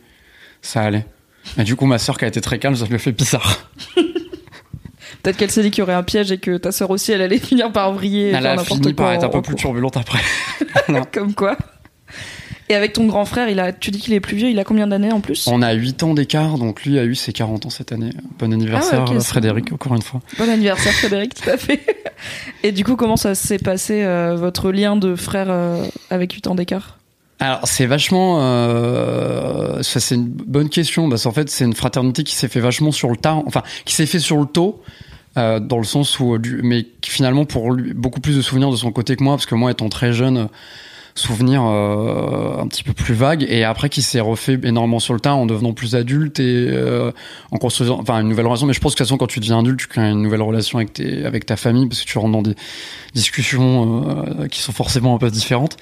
ça 0.62 0.82
allait. 0.82 1.06
Et 1.58 1.64
du 1.64 1.76
coup 1.76 1.84
ma 1.84 1.98
sœur 1.98 2.16
qui 2.16 2.24
a 2.24 2.28
été 2.28 2.40
très 2.40 2.58
calme, 2.58 2.74
ça 2.74 2.86
a 2.90 2.98
fait 2.98 3.12
bizarre. 3.12 3.70
Peut-être 5.24 5.38
qu'elle 5.38 5.50
s'est 5.50 5.62
dit 5.62 5.70
qu'il 5.70 5.80
y 5.80 5.82
aurait 5.82 5.94
un 5.94 6.02
piège 6.02 6.30
et 6.32 6.38
que 6.38 6.58
ta 6.58 6.70
sœur 6.70 6.90
aussi, 6.90 7.10
elle 7.10 7.22
allait 7.22 7.38
finir 7.40 7.72
par 7.72 7.92
vriller. 7.94 8.32
Elle 8.36 8.46
a 8.46 8.58
fini 8.58 8.92
par 8.92 9.10
être 9.12 9.24
un 9.24 9.30
peu 9.30 9.40
plus 9.40 9.54
turbulente 9.54 9.96
après. 9.96 10.20
Comme 11.12 11.34
quoi. 11.34 11.56
Et 12.68 12.74
avec 12.74 12.92
ton 12.92 13.06
grand 13.06 13.24
frère, 13.24 13.48
il 13.48 13.58
a, 13.58 13.72
tu 13.72 13.90
dis 13.90 13.98
qu'il 13.98 14.12
est 14.12 14.20
plus 14.20 14.36
vieux, 14.36 14.50
il 14.50 14.58
a 14.58 14.64
combien 14.64 14.86
d'années 14.86 15.12
en 15.12 15.20
plus? 15.20 15.46
On 15.48 15.62
a 15.62 15.72
8 15.72 16.02
ans 16.02 16.14
d'écart, 16.14 16.58
donc 16.58 16.84
lui 16.84 16.98
a 16.98 17.04
eu 17.04 17.14
ses 17.14 17.32
40 17.32 17.66
ans 17.66 17.70
cette 17.70 17.92
année. 17.92 18.10
Bon 18.38 18.52
anniversaire 18.52 19.04
ah 19.06 19.20
Frédéric, 19.20 19.72
encore 19.72 19.94
une 19.94 20.02
fois. 20.02 20.20
Bon 20.38 20.48
anniversaire 20.48 20.92
Frédéric, 20.92 21.34
tout 21.34 21.48
à 21.48 21.56
fait. 21.56 21.80
Et 22.62 22.72
du 22.72 22.84
coup, 22.84 22.96
comment 22.96 23.16
ça 23.16 23.34
s'est 23.34 23.58
passé 23.58 24.02
euh, 24.02 24.36
votre 24.36 24.72
lien 24.72 24.96
de 24.96 25.14
frère 25.14 25.46
euh, 25.48 25.84
avec 26.10 26.32
8 26.32 26.48
ans 26.48 26.54
d'écart? 26.54 26.98
Alors 27.40 27.60
c'est 27.64 27.86
vachement, 27.86 28.38
euh, 28.40 29.82
ça 29.82 30.00
c'est 30.00 30.14
une 30.14 30.28
bonne 30.28 30.68
question 30.68 31.10
parce 31.10 31.24
qu'en 31.24 31.32
fait 31.32 31.50
c'est 31.50 31.64
une 31.64 31.74
fraternité 31.74 32.22
qui 32.22 32.34
s'est 32.34 32.48
fait 32.48 32.60
vachement 32.60 32.92
sur 32.92 33.10
le 33.10 33.16
tard, 33.16 33.42
enfin 33.46 33.62
qui 33.84 33.94
s'est 33.94 34.06
fait 34.06 34.20
sur 34.20 34.38
le 34.38 34.46
tôt, 34.46 34.82
euh, 35.36 35.60
dans 35.60 35.78
le 35.78 35.84
sens 35.84 36.18
où, 36.20 36.38
mais 36.62 36.86
qui, 37.00 37.10
finalement 37.10 37.44
pour 37.44 37.72
lui 37.72 37.94
beaucoup 37.94 38.20
plus 38.20 38.36
de 38.36 38.42
souvenirs 38.42 38.70
de 38.70 38.76
son 38.76 38.92
côté 38.92 39.16
que 39.16 39.24
moi 39.24 39.34
parce 39.34 39.46
que 39.46 39.54
moi 39.54 39.70
étant 39.70 39.88
très 39.88 40.12
jeune, 40.12 40.48
souvenir 41.14 41.62
euh, 41.64 42.58
un 42.58 42.66
petit 42.66 42.82
peu 42.82 42.92
plus 42.92 43.14
vague 43.14 43.46
et 43.48 43.62
après 43.62 43.88
qui 43.88 44.02
s'est 44.02 44.20
refait 44.20 44.58
énormément 44.64 44.98
sur 44.98 45.14
le 45.14 45.20
tas 45.20 45.34
en 45.34 45.46
devenant 45.46 45.72
plus 45.72 45.94
adulte 45.94 46.40
et 46.40 46.66
euh, 46.68 47.12
en 47.52 47.58
construisant 47.58 48.00
enfin 48.00 48.20
une 48.20 48.28
nouvelle 48.28 48.46
relation. 48.46 48.66
Mais 48.66 48.72
je 48.72 48.80
pense 48.80 48.94
que 48.94 48.96
de 48.96 48.98
toute 48.98 49.06
façon 49.06 49.16
quand 49.16 49.28
tu 49.28 49.38
deviens 49.38 49.60
adulte 49.60 49.78
tu 49.78 49.86
crées 49.86 50.10
une 50.10 50.22
nouvelle 50.22 50.42
relation 50.42 50.78
avec 50.78 50.92
tes 50.92 51.24
avec 51.24 51.46
ta 51.46 51.56
famille 51.56 51.86
parce 51.86 52.00
que 52.02 52.06
tu 52.06 52.18
rentres 52.18 52.32
dans 52.32 52.42
des 52.42 52.56
discussions 53.14 54.08
euh, 54.08 54.48
qui 54.48 54.60
sont 54.60 54.72
forcément 54.72 55.14
un 55.14 55.18
peu 55.18 55.30
différentes. 55.30 55.76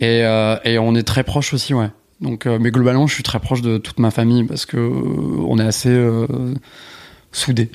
Et, 0.00 0.22
euh, 0.24 0.56
et 0.64 0.78
on 0.78 0.94
est 0.94 1.02
très 1.02 1.22
proches 1.22 1.52
aussi 1.52 1.74
ouais. 1.74 1.90
Donc 2.22 2.46
euh, 2.46 2.58
mais 2.58 2.70
globalement 2.70 3.06
je 3.06 3.14
suis 3.14 3.22
très 3.22 3.40
proche 3.40 3.60
de 3.60 3.76
toute 3.76 3.98
ma 3.98 4.10
famille 4.10 4.44
parce 4.44 4.64
que 4.64 4.78
on 4.78 5.58
est 5.58 5.66
assez 5.66 5.94
soudés 7.30 7.70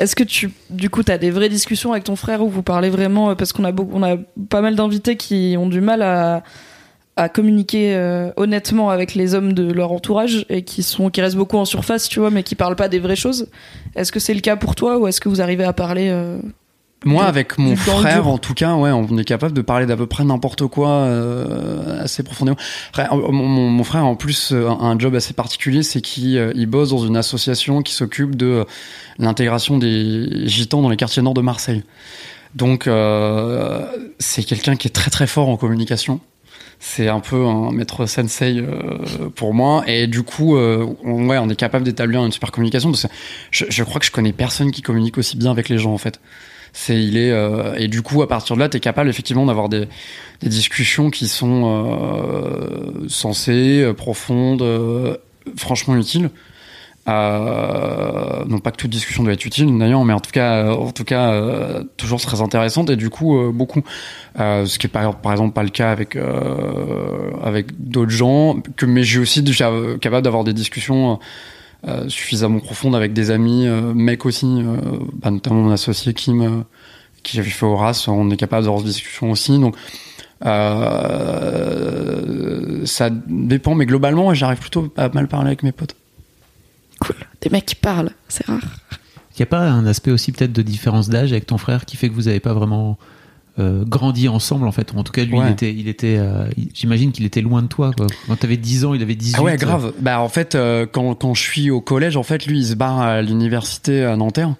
est-ce 0.00 0.16
que 0.16 0.24
tu, 0.24 0.50
du 0.70 0.88
coup, 0.88 1.02
tu 1.02 1.12
as 1.12 1.18
des 1.18 1.30
vraies 1.30 1.50
discussions 1.50 1.92
avec 1.92 2.04
ton 2.04 2.16
frère 2.16 2.42
où 2.42 2.48
vous 2.48 2.62
parlez 2.62 2.88
vraiment, 2.88 3.30
euh, 3.30 3.34
parce 3.34 3.52
qu'on 3.52 3.64
a, 3.64 3.70
beaucoup, 3.70 4.00
pas 4.48 4.62
mal 4.62 4.74
d'invités 4.74 5.16
qui 5.16 5.56
ont 5.58 5.68
du 5.68 5.82
mal 5.82 6.02
à, 6.02 6.42
communiquer 7.34 7.94
euh, 7.94 8.30
honnêtement 8.38 8.88
avec 8.88 9.14
les 9.14 9.34
hommes 9.34 9.52
de 9.52 9.70
leur 9.70 9.92
entourage 9.92 10.46
et 10.48 10.62
qui 10.62 10.82
restent 11.18 11.36
beaucoup 11.36 11.58
en 11.58 11.66
surface, 11.66 12.08
tu 12.08 12.18
vois, 12.18 12.30
mais 12.30 12.42
qui 12.42 12.54
parlent 12.54 12.76
pas 12.76 12.88
des 12.88 12.98
vraies 12.98 13.14
choses. 13.14 13.48
Est-ce 13.94 14.10
que 14.10 14.18
c'est 14.18 14.32
le 14.32 14.40
cas 14.40 14.56
pour 14.56 14.74
toi 14.74 14.96
ou 14.96 15.06
est-ce 15.06 15.20
que 15.20 15.28
vous 15.28 15.42
arrivez 15.42 15.64
à 15.64 15.74
parler 15.74 16.08
euh, 16.08 16.38
moi, 17.04 17.24
avec 17.24 17.58
mon 17.58 17.76
frère, 17.76 18.28
en 18.28 18.38
tout 18.38 18.54
cas, 18.54 18.74
ouais, 18.74 18.90
on 18.90 19.16
est 19.16 19.24
capable 19.24 19.54
de 19.54 19.62
parler 19.62 19.86
d'à 19.86 19.96
peu 19.96 20.06
près 20.06 20.24
n'importe 20.24 20.66
quoi 20.66 20.90
euh, 20.90 22.04
assez 22.04 22.22
profondément. 22.22 22.58
Mon, 23.10 23.32
mon, 23.32 23.68
mon, 23.70 23.84
frère, 23.84 24.04
en 24.04 24.16
plus, 24.16 24.52
a 24.52 24.84
un 24.84 24.98
job 24.98 25.14
assez 25.14 25.32
particulier, 25.32 25.82
c'est 25.82 26.00
qu'il 26.00 26.36
euh, 26.36 26.52
il 26.54 26.66
bosse 26.66 26.90
dans 26.90 27.06
une 27.06 27.16
association 27.16 27.82
qui 27.82 27.94
s'occupe 27.94 28.36
de 28.36 28.66
l'intégration 29.18 29.78
des 29.78 30.46
gitans 30.46 30.82
dans 30.82 30.90
les 30.90 30.96
quartiers 30.96 31.22
nord 31.22 31.34
de 31.34 31.40
Marseille. 31.40 31.84
Donc, 32.54 32.86
euh, 32.86 33.86
c'est 34.18 34.42
quelqu'un 34.42 34.76
qui 34.76 34.88
est 34.88 34.92
très 34.92 35.10
très 35.10 35.26
fort 35.26 35.48
en 35.48 35.56
communication. 35.56 36.20
C'est 36.82 37.08
un 37.08 37.20
peu 37.20 37.46
un 37.46 37.72
maître 37.72 38.06
sensei 38.06 38.58
euh, 38.58 39.28
pour 39.34 39.52
moi. 39.52 39.84
Et 39.86 40.06
du 40.06 40.22
coup, 40.22 40.56
euh, 40.56 40.86
on, 41.04 41.28
ouais, 41.28 41.38
on 41.38 41.48
est 41.48 41.56
capable 41.56 41.84
d'établir 41.84 42.24
une 42.24 42.32
super 42.32 42.50
communication. 42.50 42.90
Parce 42.90 43.04
que 43.04 43.08
je, 43.50 43.66
je 43.68 43.84
crois 43.84 44.00
que 44.00 44.06
je 44.06 44.10
connais 44.10 44.32
personne 44.32 44.70
qui 44.70 44.82
communique 44.82 45.18
aussi 45.18 45.36
bien 45.36 45.50
avec 45.50 45.68
les 45.68 45.78
gens, 45.78 45.92
en 45.92 45.98
fait. 45.98 46.20
C'est 46.72 47.02
il 47.02 47.16
est 47.16 47.30
euh, 47.30 47.74
et 47.76 47.88
du 47.88 48.02
coup 48.02 48.22
à 48.22 48.28
partir 48.28 48.56
de 48.56 48.60
là, 48.60 48.68
tu 48.68 48.76
es 48.76 48.80
capable 48.80 49.08
effectivement 49.08 49.46
d'avoir 49.46 49.68
des, 49.68 49.88
des 50.40 50.48
discussions 50.48 51.10
qui 51.10 51.28
sont 51.28 51.62
euh, 51.66 53.08
sensées, 53.08 53.92
profondes, 53.96 54.64
franchement 55.56 55.96
utiles. 55.96 56.30
Euh, 57.08 58.44
non 58.46 58.58
pas 58.58 58.70
que 58.70 58.76
toute 58.76 58.90
discussion 58.90 59.24
doit 59.24 59.32
être 59.32 59.44
utile 59.44 59.76
d'ailleurs, 59.78 60.04
mais 60.04 60.12
en 60.12 60.20
tout 60.20 60.30
cas, 60.30 60.66
euh, 60.66 60.72
en 60.72 60.92
tout 60.92 61.04
cas, 61.04 61.32
euh, 61.32 61.82
toujours 61.96 62.20
très 62.20 62.40
intéressante 62.42 62.90
et 62.90 62.96
du 62.96 63.10
coup 63.10 63.38
euh, 63.38 63.50
beaucoup. 63.52 63.82
Euh, 64.38 64.66
ce 64.66 64.78
qui 64.78 64.86
est 64.86 64.90
par, 64.90 65.16
par 65.16 65.32
exemple 65.32 65.54
pas 65.54 65.62
le 65.62 65.70
cas 65.70 65.90
avec 65.90 66.16
avec 67.42 67.66
d'autres 67.78 68.10
gens. 68.10 68.60
Que 68.76 68.86
mais 68.86 69.02
j'ai 69.02 69.18
aussi 69.18 69.42
déjà 69.42 69.72
capable 70.00 70.22
d'avoir 70.22 70.44
des 70.44 70.52
discussions 70.52 71.18
suffisamment 72.08 72.60
profondes 72.60 72.94
avec 72.94 73.12
des 73.12 73.30
amis, 73.30 73.66
mecs 73.94 74.26
aussi, 74.26 74.62
bah, 75.14 75.30
notamment 75.30 75.62
mon 75.62 75.70
associé 75.70 76.14
Kim, 76.14 76.64
qui 77.22 77.36
j'avais 77.36 77.50
fait 77.50 77.66
Horace. 77.66 78.08
On 78.08 78.30
est 78.30 78.36
capable 78.36 78.64
d'avoir 78.64 78.82
des 78.82 78.88
discussions 78.88 79.30
aussi. 79.30 79.58
Donc 79.58 79.76
ça 82.84 83.10
dépend, 83.26 83.74
mais 83.74 83.86
globalement, 83.86 84.32
j'arrive 84.34 84.58
plutôt 84.58 84.92
à 84.96 85.08
mal 85.10 85.28
parler 85.28 85.48
avec 85.48 85.62
mes 85.62 85.72
potes. 85.72 85.96
Cool. 87.00 87.16
Des 87.40 87.50
mecs 87.50 87.66
qui 87.66 87.74
parlent, 87.74 88.10
c'est 88.28 88.46
rare. 88.46 88.78
Il 89.34 89.38
n'y 89.38 89.44
a 89.44 89.46
pas 89.46 89.60
un 89.60 89.86
aspect 89.86 90.10
aussi 90.10 90.32
peut-être 90.32 90.52
de 90.52 90.60
différence 90.60 91.08
d'âge 91.08 91.32
avec 91.32 91.46
ton 91.46 91.56
frère 91.56 91.86
qui 91.86 91.96
fait 91.96 92.10
que 92.10 92.14
vous 92.14 92.24
n'avez 92.24 92.40
pas 92.40 92.52
vraiment 92.52 92.98
euh, 93.60 93.84
grandi 93.84 94.28
ensemble 94.28 94.66
en 94.66 94.72
fait. 94.72 94.92
En 94.96 95.04
tout 95.04 95.12
cas, 95.12 95.24
lui, 95.24 95.38
il 95.38 95.50
était, 95.50 95.72
il 95.72 95.88
était 95.88 96.16
euh, 96.18 96.48
j'imagine 96.74 97.12
qu'il 97.12 97.24
était 97.24 97.40
loin 97.40 97.62
de 97.62 97.68
toi. 97.68 97.92
Quoi. 97.96 98.06
Quand 98.26 98.36
tu 98.36 98.46
avais 98.46 98.56
10 98.56 98.84
ans, 98.84 98.94
il 98.94 99.02
avait 99.02 99.14
18. 99.14 99.36
Ah 99.38 99.42
ouais, 99.42 99.56
grave. 99.56 99.92
Bah 100.00 100.20
en 100.20 100.28
fait, 100.28 100.54
euh, 100.54 100.86
quand, 100.90 101.14
quand 101.14 101.34
je 101.34 101.42
suis 101.42 101.70
au 101.70 101.80
collège, 101.80 102.16
en 102.16 102.22
fait, 102.22 102.46
lui, 102.46 102.58
il 102.58 102.66
se 102.66 102.74
barre 102.74 103.00
à 103.00 103.22
l'université 103.22 104.04
à 104.04 104.16
Nanterre. 104.16 104.54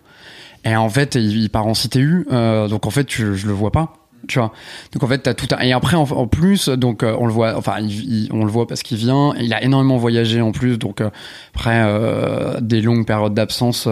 Et 0.64 0.76
en 0.76 0.90
fait, 0.90 1.14
il, 1.14 1.48
part 1.48 1.66
en 1.66 1.72
CTU. 1.72 2.26
donc 2.30 2.86
en 2.86 2.90
fait, 2.90 3.10
je, 3.10 3.34
je 3.34 3.46
le 3.46 3.52
vois 3.52 3.72
pas 3.72 3.94
tu 4.28 4.38
vois 4.38 4.52
donc 4.92 5.02
en 5.02 5.06
fait 5.06 5.18
t'as 5.18 5.34
tout 5.34 5.48
un... 5.52 5.58
et 5.60 5.72
après 5.72 5.96
en, 5.96 6.26
plus 6.26 6.68
donc 6.68 7.02
euh, 7.02 7.16
on 7.18 7.26
le 7.26 7.32
voit 7.32 7.56
enfin 7.56 7.78
on 8.30 8.44
le 8.44 8.50
voit 8.50 8.66
parce 8.66 8.82
qu'il 8.82 8.96
vient 8.96 9.34
il 9.38 9.52
a 9.52 9.62
énormément 9.62 9.96
voyagé 9.96 10.40
en 10.40 10.52
plus 10.52 10.78
donc 10.78 11.00
euh, 11.00 11.10
après 11.54 11.82
euh, 11.84 12.60
des 12.60 12.80
longues 12.80 13.06
périodes 13.06 13.34
d'absence 13.34 13.88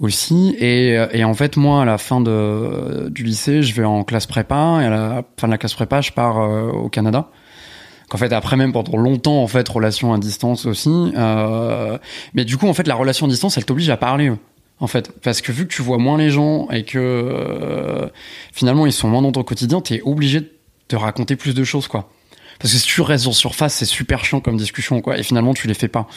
aussi 0.00 0.56
et, 0.58 0.94
et, 1.12 1.24
en 1.24 1.34
fait 1.34 1.56
moi 1.56 1.82
à 1.82 1.84
la 1.84 1.98
fin 1.98 2.20
de 2.20 3.08
du 3.10 3.22
lycée 3.22 3.62
je 3.62 3.74
vais 3.74 3.84
en 3.84 4.02
classe 4.02 4.26
prépa 4.26 4.80
et 4.82 4.86
à 4.86 4.90
la 4.90 5.24
fin 5.38 5.46
de 5.46 5.52
la 5.52 5.58
classe 5.58 5.74
prépa 5.74 6.00
je 6.00 6.10
pars 6.10 6.36
au 6.36 6.88
Canada 6.88 7.30
qu'en 8.08 8.18
fait 8.18 8.32
après 8.32 8.56
même 8.56 8.72
pendant 8.72 8.96
longtemps 8.96 9.40
en 9.40 9.46
fait 9.46 9.68
relation 9.68 10.12
à 10.12 10.18
distance 10.18 10.66
aussi 10.66 11.12
mais 12.34 12.44
du 12.44 12.56
coup 12.56 12.66
en 12.66 12.74
fait 12.74 12.88
la 12.88 12.96
relation 12.96 13.26
à 13.26 13.28
distance 13.28 13.56
elle 13.56 13.64
t'oblige 13.64 13.88
à 13.90 13.96
parler 13.96 14.32
en 14.80 14.86
fait. 14.86 15.12
Parce 15.22 15.40
que 15.40 15.52
vu 15.52 15.66
que 15.66 15.74
tu 15.74 15.82
vois 15.82 15.98
moins 15.98 16.18
les 16.18 16.30
gens 16.30 16.68
et 16.70 16.84
que 16.84 16.98
euh, 16.98 18.08
finalement 18.52 18.86
ils 18.86 18.92
sont 18.92 19.08
moins 19.08 19.22
dans 19.22 19.32
ton 19.32 19.42
quotidien, 19.42 19.80
t'es 19.80 20.00
obligé 20.04 20.40
de 20.40 20.50
te 20.88 20.96
raconter 20.96 21.36
plus 21.36 21.54
de 21.54 21.64
choses, 21.64 21.88
quoi. 21.88 22.10
Parce 22.64 22.72
que 22.72 22.80
si 22.80 22.86
tu 22.86 23.02
restes 23.02 23.26
en 23.26 23.32
surface, 23.32 23.74
c'est 23.74 23.84
super 23.84 24.24
chiant 24.24 24.40
comme 24.40 24.56
discussion, 24.56 25.02
quoi. 25.02 25.18
Et 25.18 25.22
finalement, 25.22 25.52
tu 25.52 25.68
les 25.68 25.74
fais 25.74 25.88
pas. 25.88 26.08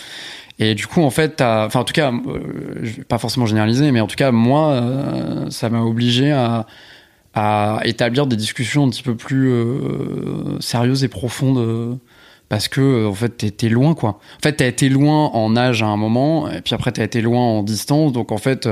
Et 0.59 0.75
du 0.75 0.87
coup, 0.87 1.01
en 1.01 1.09
fait, 1.09 1.41
enfin, 1.41 1.81
en 1.81 1.83
tout 1.83 1.91
cas, 1.91 2.09
euh, 2.09 2.39
je 2.83 2.91
vais 2.95 3.03
pas 3.03 3.17
forcément 3.17 3.45
généraliser, 3.45 3.91
mais 3.91 3.99
en 3.99 4.07
tout 4.07 4.15
cas, 4.15 4.31
moi, 4.31 4.71
euh, 4.71 5.49
ça 5.49 5.69
m'a 5.69 5.81
obligé 5.81 6.31
à, 6.31 6.65
établir 7.83 8.27
des 8.27 8.37
discussions 8.37 8.85
un 8.85 8.89
petit 8.89 9.03
peu 9.03 9.15
plus 9.15 9.51
sérieuses 10.59 11.03
et 11.03 11.07
profondes 11.07 11.99
parce 12.49 12.67
que 12.67 12.81
euh, 12.81 13.07
en 13.07 13.13
fait 13.13 13.55
t'es 13.55 13.69
loin 13.69 13.93
quoi. 13.93 14.09
En 14.37 14.41
fait 14.41 14.53
t'as 14.53 14.65
été 14.65 14.89
loin 14.89 15.27
en 15.27 15.55
âge 15.55 15.83
à 15.83 15.85
un 15.85 15.97
moment 15.97 16.49
et 16.49 16.61
puis 16.61 16.73
après 16.73 16.91
t'as 16.91 17.03
été 17.03 17.21
loin 17.21 17.41
en 17.41 17.61
distance 17.61 18.11
donc 18.11 18.31
en 18.31 18.37
fait 18.37 18.67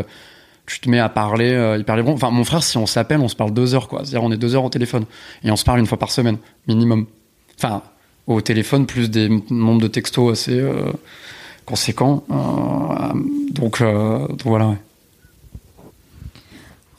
tu 0.66 0.80
te 0.80 0.90
mets 0.90 0.98
à 0.98 1.10
parler 1.10 1.52
euh, 1.52 1.78
hyper 1.78 1.96
librement. 1.96 2.16
Enfin 2.16 2.32
mon 2.32 2.44
frère 2.44 2.64
si 2.64 2.78
on 2.78 2.88
s'appelle 2.88 3.20
on 3.20 3.28
se 3.28 3.36
parle 3.36 3.54
deux 3.54 3.76
heures 3.76 3.88
quoi. 3.88 4.00
C'est-à-dire 4.00 4.24
on 4.24 4.32
est 4.32 4.38
deux 4.38 4.56
heures 4.56 4.64
au 4.64 4.70
téléphone 4.70 5.06
et 5.44 5.52
on 5.52 5.56
se 5.56 5.64
parle 5.64 5.80
une 5.80 5.86
fois 5.86 6.00
par 6.00 6.10
semaine 6.10 6.38
minimum. 6.68 7.06
Enfin 7.58 7.82
au 8.28 8.42
téléphone 8.42 8.88
plus 8.88 9.10
des 9.10 9.30
nombres 9.52 9.82
de 9.82 9.88
textos 9.88 10.32
assez 10.32 10.60
euh, 10.60 10.92
conséquents. 11.66 12.24
donc, 13.52 13.82
donc 13.82 14.44
voilà. 14.46 14.70
Ouais. 14.70 14.78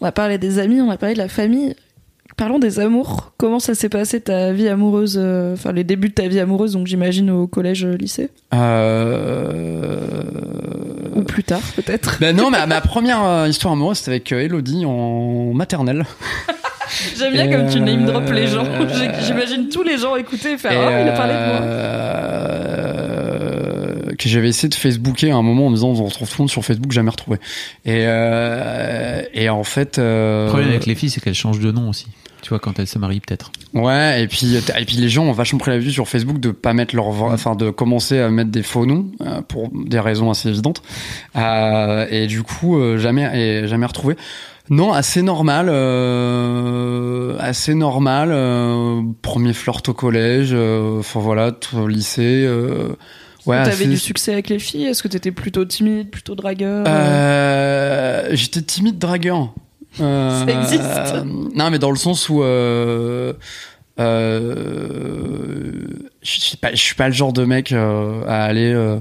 On 0.01 0.07
a 0.07 0.13
parlé 0.13 0.39
des 0.39 0.59
amis, 0.59 0.81
on 0.81 0.91
a 0.91 0.97
parlé 0.97 1.15
de 1.15 1.19
la 1.19 1.29
famille. 1.29 1.75
Parlons 2.37 2.59
des 2.59 2.81
amours. 2.81 3.33
Comment 3.39 3.61
ça 3.61 3.75
s'est 3.75 3.89
passé 3.89 4.21
ta 4.21 4.53
vie 4.53 4.69
amoureuse, 4.69 5.17
euh, 5.19 5.55
enfin 5.55 5.73
les 5.73 5.85
débuts 5.85 6.11
de 6.11 6.15
ta 6.15 6.29
vie 6.29 6.39
amoureuse, 6.39 6.75
donc 6.75 6.87
j'imagine 6.87 7.31
au 7.31 7.47
collège, 7.47 7.87
euh, 7.87 7.97
lycée 7.97 8.29
euh... 8.53 9.97
Ou 11.15 11.23
plus 11.23 11.45
tard, 11.45 11.63
peut-être 11.77 12.19
Ben 12.21 12.37
non, 12.37 12.51
ma 12.51 12.81
première 12.83 13.47
histoire 13.47 13.73
amoureuse, 13.73 13.97
c'était 13.99 14.11
avec 14.11 14.31
Elodie 14.33 14.85
en 14.85 15.55
maternelle. 15.55 16.05
J'aime 17.19 17.33
bien 17.33 17.51
comme 17.51 17.69
tu 17.71 17.81
name 17.81 18.05
drop 18.05 18.31
les 18.31 18.49
gens. 18.49 18.65
J'imagine 19.23 19.71
tous 19.71 19.83
les 19.83 19.97
gens 19.97 20.15
écouter 20.17 20.53
et 20.53 20.59
faire 20.59 20.73
Ah, 20.73 21.01
il 21.01 21.09
a 21.09 21.13
parlé 21.13 21.33
de 21.33 21.39
moi. 21.39 21.61
que 24.17 24.29
j'avais 24.29 24.51
essayé 24.51 24.69
de 24.69 24.75
Facebooker 24.75 25.35
à 25.35 25.39
un 25.39 25.43
moment 25.43 25.69
en 25.69 25.71
disant 25.71 25.89
on 25.89 26.05
retrouve 26.05 26.29
tout 26.29 26.35
le 26.39 26.43
monde 26.43 26.51
sur 26.51 26.63
Facebook, 26.65 26.93
jamais 26.93 27.11
retrouvé. 27.11 27.39
Et, 27.87 28.05
et 29.33 29.49
en 29.49 29.65
fait. 29.65 29.97
Le 29.97 30.49
problème 30.49 30.69
avec 30.69 30.85
les 30.85 30.95
filles, 30.95 31.09
c'est 31.09 31.23
qu'elles 31.23 31.33
changent 31.35 31.61
de 31.61 31.73
nom 31.73 31.89
aussi 31.89 32.09
tu 32.47 32.51
vois, 32.51 32.61
quand 32.61 32.79
elle 32.79 32.87
se 32.87 32.97
marie 33.01 33.19
peut-être. 33.19 33.51
Ouais, 33.75 34.23
et 34.23 34.29
puis 34.29 34.55
et 34.55 34.85
puis 34.85 34.99
les 34.99 35.09
gens 35.09 35.25
ont 35.25 35.33
vachement 35.33 35.59
pris 35.59 35.73
la 35.73 35.79
vue 35.79 35.91
sur 35.91 36.07
Facebook 36.07 36.39
de 36.39 36.53
pas 36.53 36.75
mettre 36.75 36.95
leur, 36.95 37.09
enfin 37.09 37.57
de 37.57 37.71
commencer 37.71 38.21
à 38.21 38.31
mettre 38.31 38.53
des 38.53 38.63
faux 38.63 38.87
noms 38.87 39.11
euh, 39.21 39.43
pour 39.43 39.69
des 39.75 39.99
raisons 39.99 40.31
assez 40.31 40.49
évidentes. 40.49 40.81
Euh, 41.35 42.07
et 42.09 42.29
du 42.29 42.45
coup, 42.45 42.79
euh, 42.79 42.99
jamais 42.99 43.29
et 43.35 43.67
jamais 43.67 43.85
retrouvé. 43.87 44.15
Non, 44.71 44.93
assez 44.93 45.23
normal, 45.23 45.67
euh, 45.69 47.37
assez 47.41 47.75
normal. 47.75 48.29
premier 49.23 49.53
flirt 49.53 49.89
au 49.89 49.93
collège, 49.93 50.55
enfin 50.55 51.19
voilà, 51.19 51.51
au 51.77 51.89
lycée. 51.89 52.49
Ouais, 53.45 53.61
T'avais 53.65 53.87
du 53.87 53.99
succès 53.99 54.35
avec 54.35 54.49
les 54.51 54.61
filles? 54.61 54.85
Est-ce 54.85 55.03
que 55.03 55.09
t'étais 55.09 55.33
plutôt 55.33 55.65
timide, 55.65 56.11
plutôt 56.11 56.37
dragueur 56.37 56.87
J'étais 58.31 58.63
timide 58.63 58.99
dragueur. 58.99 59.53
Euh, 60.01 60.47
ça 60.47 60.53
existe. 60.53 61.25
non, 61.55 61.71
mais 61.71 61.79
dans 61.79 61.91
le 61.91 61.97
sens 61.97 62.29
où 62.29 62.43
euh, 62.43 63.33
euh, 63.99 65.71
je 66.23 66.41
suis 66.41 66.57
pas, 66.57 66.71
je 66.73 66.81
suis 66.81 66.95
pas 66.95 67.09
le 67.09 67.15
genre 67.15 67.33
de 67.33 67.45
mec 67.45 67.73
à 67.73 68.45
aller 68.45 68.99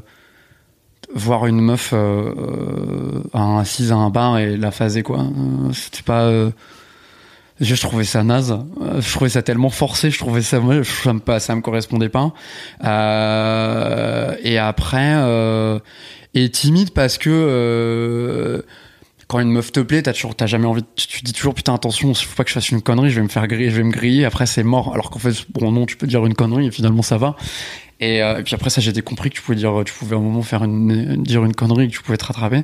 voir 1.13 1.45
une 1.45 1.61
meuf 1.61 1.93
assise 3.33 3.91
à 3.91 3.95
un 3.95 4.09
bar 4.09 4.37
et 4.37 4.57
la 4.57 4.71
phaser 4.71 5.03
quoi. 5.03 5.25
C'était 5.73 6.03
pas 6.03 6.31
je 7.61 7.75
trouvais 7.75 8.03
ça 8.03 8.23
naze. 8.23 8.57
Je 8.99 9.13
trouvais 9.13 9.29
ça 9.29 9.41
tellement 9.41 9.69
forcé. 9.69 10.11
Je 10.11 10.19
trouvais 10.19 10.41
ça, 10.41 10.59
ça 10.83 11.13
me, 11.13 11.19
pas, 11.19 11.39
ça 11.39 11.55
me 11.55 11.61
correspondait 11.61 12.09
pas. 12.09 12.33
Euh, 12.83 14.35
et 14.43 14.57
après, 14.57 15.15
euh, 15.15 15.79
et 16.33 16.49
timide 16.49 16.91
parce 16.91 17.17
que 17.17 18.63
quand 19.27 19.39
une 19.39 19.51
meuf 19.51 19.71
te 19.71 19.79
plaît, 19.79 20.01
t'as 20.01 20.13
toujours, 20.13 20.35
t'as 20.35 20.45
jamais 20.45 20.67
envie, 20.67 20.83
tu, 20.95 21.23
dis 21.23 21.33
toujours 21.33 21.53
putain 21.53 21.73
attention, 21.73 22.13
faut 22.13 22.35
pas 22.35 22.43
que 22.43 22.49
je 22.49 22.53
fasse 22.53 22.69
une 22.69 22.81
connerie, 22.81 23.09
je 23.09 23.15
vais 23.15 23.23
me 23.23 23.29
faire 23.29 23.47
griller, 23.47 23.69
je 23.69 23.77
vais 23.77 23.83
me 23.83 23.91
griller, 23.91 24.25
après 24.25 24.45
c'est 24.45 24.63
mort. 24.63 24.93
Alors 24.93 25.09
qu'en 25.09 25.19
fait, 25.19 25.45
bon 25.51 25.71
non, 25.71 25.85
tu 25.85 25.97
peux 25.97 26.07
dire 26.07 26.25
une 26.25 26.35
connerie 26.35 26.67
et 26.67 26.71
finalement 26.71 27.01
ça 27.01 27.17
va. 27.17 27.35
Et, 27.99 28.21
euh, 28.21 28.39
et 28.39 28.43
puis 28.43 28.55
après 28.55 28.69
ça, 28.69 28.81
j'ai 28.81 28.93
compris 29.01 29.29
que 29.29 29.35
tu 29.35 29.41
pouvais 29.41 29.57
dire, 29.57 29.81
tu 29.85 29.93
pouvais 29.93 30.15
à 30.15 30.19
un 30.19 30.21
moment 30.21 30.41
faire 30.41 30.63
une, 30.63 31.23
dire 31.23 31.45
une 31.45 31.55
connerie, 31.55 31.87
que 31.87 31.93
tu 31.93 32.01
pouvais 32.01 32.17
te 32.17 32.25
rattraper. 32.25 32.63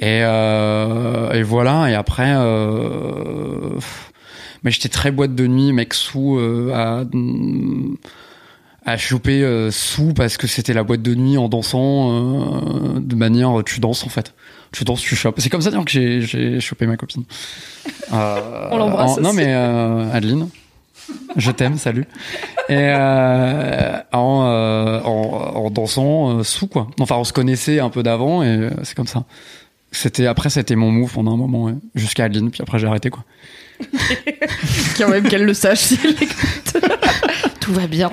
Et, 0.00 0.20
euh, 0.22 1.32
et 1.32 1.42
voilà. 1.42 1.90
Et 1.90 1.94
après, 1.94 2.32
euh, 2.36 3.78
mais 4.62 4.70
j'étais 4.70 4.88
très 4.88 5.10
boîte 5.10 5.34
de 5.34 5.46
nuit, 5.46 5.72
mec 5.72 5.94
sous 5.94 6.38
euh, 6.38 6.72
à 6.74 7.04
à 8.86 8.96
choper 8.96 9.42
euh, 9.42 9.70
sous 9.70 10.14
parce 10.14 10.38
que 10.38 10.46
c'était 10.46 10.72
la 10.72 10.82
boîte 10.82 11.02
de 11.02 11.14
nuit 11.14 11.36
en 11.36 11.48
dansant 11.48 12.96
euh, 12.96 12.98
de 12.98 13.14
manière 13.14 13.62
tu 13.64 13.78
danses 13.78 14.04
en 14.04 14.08
fait 14.08 14.34
tu 14.72 14.84
danses 14.84 15.00
tu 15.00 15.16
chopes 15.16 15.40
c'est 15.40 15.48
comme 15.48 15.62
ça 15.62 15.70
que 15.70 15.90
j'ai 15.90 16.22
j'ai 16.22 16.60
chopé 16.60 16.86
ma 16.86 16.96
copine. 16.96 17.24
Euh, 18.12 18.68
on 18.72 18.76
l'embrasse 18.76 19.18
non 19.18 19.32
mais 19.32 19.54
euh, 19.54 20.12
Adeline. 20.12 20.48
Je 21.36 21.52
t'aime 21.52 21.78
salut. 21.78 22.06
Et 22.68 22.74
euh, 22.76 23.98
en, 24.12 25.00
en, 25.04 25.64
en, 25.64 25.70
dansant 25.70 26.42
sous 26.42 26.66
quoi. 26.66 26.88
Enfin 26.98 27.14
on 27.14 27.24
se 27.24 27.32
connaissait 27.32 27.78
un 27.78 27.88
peu 27.88 28.02
d'avant 28.02 28.42
et 28.42 28.68
c'est 28.82 28.96
comme 28.96 29.06
ça. 29.06 29.26
C'était 29.92 30.26
après 30.26 30.50
c'était 30.50 30.74
mon 30.74 30.90
move 30.90 31.12
pendant 31.12 31.34
un 31.34 31.36
moment 31.36 31.72
jusqu'à 31.94 32.24
Adeline 32.24 32.50
puis 32.50 32.62
après 32.62 32.80
j'ai 32.80 32.88
arrêté 32.88 33.10
quoi. 33.10 33.24
Quand 34.98 35.08
même 35.08 35.28
qu'elle 35.28 35.44
le 35.44 35.54
sache 35.54 35.78
si 35.78 36.00
elle 36.02 36.10
écoute. 36.20 36.84
Tout 37.60 37.72
va 37.72 37.86
bien 37.86 38.10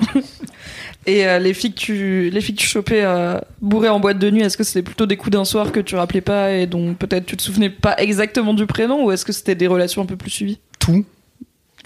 et 1.08 1.26
euh, 1.26 1.38
les 1.38 1.54
filles 1.54 1.72
que 1.72 1.78
tu, 1.78 2.30
les 2.30 2.40
filles 2.42 2.54
que 2.54 2.60
tu 2.60 2.66
chopais 2.66 3.00
euh, 3.02 3.38
bourrées 3.62 3.88
en 3.88 3.98
boîte 3.98 4.18
de 4.18 4.30
nuit, 4.30 4.42
est-ce 4.42 4.58
que 4.58 4.64
c'était 4.64 4.82
plutôt 4.82 5.06
des 5.06 5.16
coups 5.16 5.32
d'un 5.32 5.46
soir 5.46 5.72
que 5.72 5.80
tu 5.80 5.96
rappelais 5.96 6.20
pas 6.20 6.52
et 6.52 6.66
dont 6.66 6.92
peut-être 6.92 7.24
tu 7.24 7.34
te 7.34 7.42
souvenais 7.42 7.70
pas 7.70 7.96
exactement 7.96 8.52
du 8.52 8.66
prénom 8.66 9.06
ou 9.06 9.10
est-ce 9.10 9.24
que 9.24 9.32
c'était 9.32 9.54
des 9.54 9.66
relations 9.66 10.02
un 10.02 10.06
peu 10.06 10.16
plus 10.16 10.30
suivies? 10.30 10.58
Tout, 10.78 11.06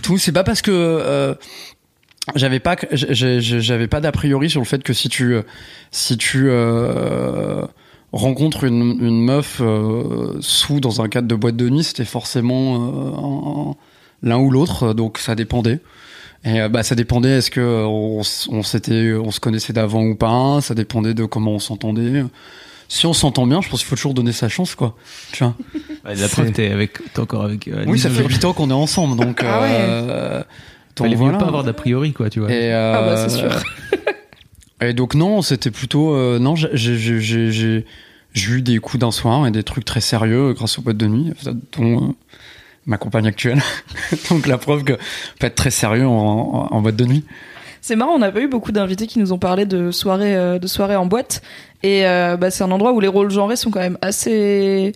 tout. 0.03 0.19
C'est 0.19 0.33
pas 0.33 0.43
parce 0.43 0.61
que 0.61 0.73
euh, 0.73 1.35
j'avais 2.35 2.59
pas, 2.59 2.75
j'avais 2.91 3.87
pas 3.87 4.01
d'a 4.01 4.11
priori 4.11 4.51
sur 4.51 4.61
le 4.61 4.67
fait 4.67 4.83
que 4.83 4.93
si 4.93 5.09
tu, 5.09 5.37
si 5.93 6.19
tu 6.19 6.51
une 6.51 7.69
meuf 9.25 9.63
sous 10.41 10.81
dans 10.81 11.01
un 11.01 11.09
cadre 11.09 11.29
de 11.29 11.35
boîte 11.37 11.57
de 11.57 11.69
nuit, 11.69 11.85
c'était 11.85 12.05
forcément 12.05 13.77
l'un 14.25 14.39
ou 14.39 14.51
l'autre, 14.51 14.95
donc 14.95 15.19
ça 15.19 15.37
dépendait. 15.37 15.79
Et 16.45 16.61
euh, 16.61 16.69
bah 16.69 16.83
ça 16.83 16.95
dépendait 16.95 17.39
est-ce 17.39 17.51
que 17.51 17.61
euh, 17.61 17.85
on, 17.87 18.23
on 18.51 18.63
s'était 18.63 19.13
on 19.15 19.31
se 19.31 19.39
connaissait 19.41 19.73
d'avant 19.73 20.03
ou 20.03 20.15
pas, 20.17 20.61
ça 20.61 20.75
dépendait 20.75 21.15
de 21.15 21.25
comment 21.25 21.53
on 21.53 21.59
s'entendait. 21.61 22.25
si 22.89 23.07
on 23.07 23.13
s'entend 23.13 23.47
bien, 23.47 23.61
je 23.63 23.69
pense 23.69 23.81
qu'il 23.81 23.89
faut 23.89 23.95
toujours 23.97 24.15
donner 24.15 24.33
sa 24.33 24.49
chance, 24.49 24.75
quoi. 24.75 24.97
Tu 25.33 25.45
vois. 25.45 25.55
Ouais, 26.05 26.17
la 26.17 26.29
preuve, 26.29 26.51
t'es 26.51 26.69
avec, 26.73 26.95
t'es 27.15 27.21
encore 27.21 27.45
avec. 27.45 27.69
euh, 27.69 27.85
Oui, 27.87 27.97
ça 27.97 28.09
fait 28.09 28.17
aujourd'hui. 28.17 28.35
8 28.39 28.45
ans 28.47 28.53
qu'on 28.55 28.71
est 28.71 28.73
ensemble, 28.73 29.17
donc. 29.17 29.41
Ah 29.47 29.61
ouais. 29.61 29.69
euh, 29.71 30.39
donc 30.97 31.07
Fallait 31.07 31.11
mieux 31.11 31.17
voilà. 31.23 31.39
pas 31.39 31.47
avoir 31.47 31.63
d'a 31.63 31.73
priori, 31.73 32.13
quoi, 32.13 32.29
tu 32.29 32.41
vois. 32.41 32.51
Et, 32.51 32.73
euh, 32.73 32.93
Ah 32.97 33.03
bah, 33.03 33.29
c'est 33.29 33.37
sûr. 33.39 33.51
Et 34.81 34.95
donc 34.95 35.15
non, 35.15 35.43
c'était 35.43 35.71
plutôt 35.71 36.13
euh, 36.13 36.41
non, 36.41 36.57
j'ai 36.57 36.71
j'ai 36.77 36.97
j'ai 36.99 37.53
j'ai 37.53 37.87
j'ai 38.35 38.51
eu 38.51 38.63
des 38.63 38.79
coups 38.81 38.99
d'un 39.01 39.13
soir 39.13 39.47
et 39.47 39.53
des 39.53 39.63
trucs 39.63 39.85
très 39.85 40.01
sérieux 40.01 40.55
grâce 40.55 40.77
aux 40.77 40.83
boîtes 40.83 40.97
de 40.97 41.07
nuit, 41.07 41.33
dont 41.79 42.09
euh, 42.09 42.13
ma 42.87 42.99
compagne 42.99 43.27
actuelle. 43.27 43.61
donc 44.31 44.47
la 44.47 44.59
preuve 44.59 44.85
que 44.85 44.95
peut 45.39 45.47
être 45.47 45.55
très 45.55 45.71
sérieux 45.71 46.07
en, 46.07 46.81
boîte 46.81 46.97
de 46.97 47.05
nuit. 47.05 47.25
C'est 47.81 47.97
marrant, 47.97 48.13
on 48.13 48.19
n'a 48.19 48.31
pas 48.31 48.41
eu 48.41 48.49
beaucoup 48.49 48.73
d'invités 48.73 49.07
qui 49.07 49.19
nous 49.19 49.33
ont 49.33 49.39
parlé 49.39 49.67
de 49.67 49.91
soirées, 49.91 50.37
euh, 50.37 50.59
de 50.59 50.97
en 50.97 51.07
boîte. 51.07 51.43
Et 51.83 52.07
euh, 52.07 52.37
bah, 52.37 52.51
c'est 52.51 52.63
un 52.63 52.71
endroit 52.71 52.93
où 52.93 53.01
les 53.01 53.09
rôles 53.09 53.31
genrés 53.31 53.57
sont 53.57 53.71
quand 53.71 53.81
même 53.81 53.99
assez 54.03 54.93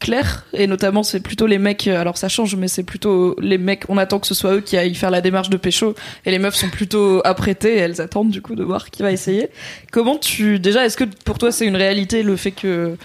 clairs. 0.00 0.44
Et 0.52 0.66
notamment, 0.66 1.02
c'est 1.02 1.20
plutôt 1.20 1.46
les 1.46 1.58
mecs. 1.58 1.86
euh, 1.86 2.00
Alors 2.00 2.18
ça 2.18 2.28
change, 2.28 2.56
mais 2.56 2.68
c'est 2.68 2.82
plutôt 2.82 3.36
les 3.40 3.58
mecs. 3.58 3.84
On 3.88 3.98
attend 3.98 4.18
que 4.18 4.26
ce 4.26 4.34
soit 4.34 4.54
eux 4.54 4.60
qui 4.60 4.76
aillent 4.76 4.94
faire 4.94 5.10
la 5.10 5.20
démarche 5.20 5.48
de 5.48 5.56
pécho. 5.56 5.94
Et 6.26 6.30
les 6.30 6.38
meufs 6.38 6.56
sont 6.56 6.70
plutôt 6.70 7.20
apprêtées 7.24 7.76
elles 7.76 8.00
attendent 8.00 8.30
du 8.30 8.42
coup 8.42 8.54
de 8.54 8.64
voir 8.64 8.90
qui 8.90 9.02
va 9.02 9.12
essayer. 9.12 9.48
Comment 9.92 10.18
tu. 10.18 10.58
Déjà, 10.58 10.84
est-ce 10.84 10.96
que 10.96 11.04
pour 11.24 11.38
toi 11.38 11.52
c'est 11.52 11.66
une 11.66 11.76
réalité 11.76 12.22
le 12.22 12.36
fait 12.36 12.50
que 12.50 12.96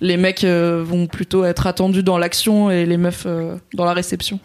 les 0.00 0.16
mecs 0.16 0.44
euh, 0.44 0.82
vont 0.84 1.06
plutôt 1.06 1.44
être 1.44 1.66
attendus 1.66 2.02
dans 2.02 2.18
l'action 2.18 2.70
et 2.70 2.84
les 2.86 2.96
meufs 2.96 3.24
euh, 3.26 3.56
dans 3.74 3.84
la 3.84 3.92
réception 3.92 4.40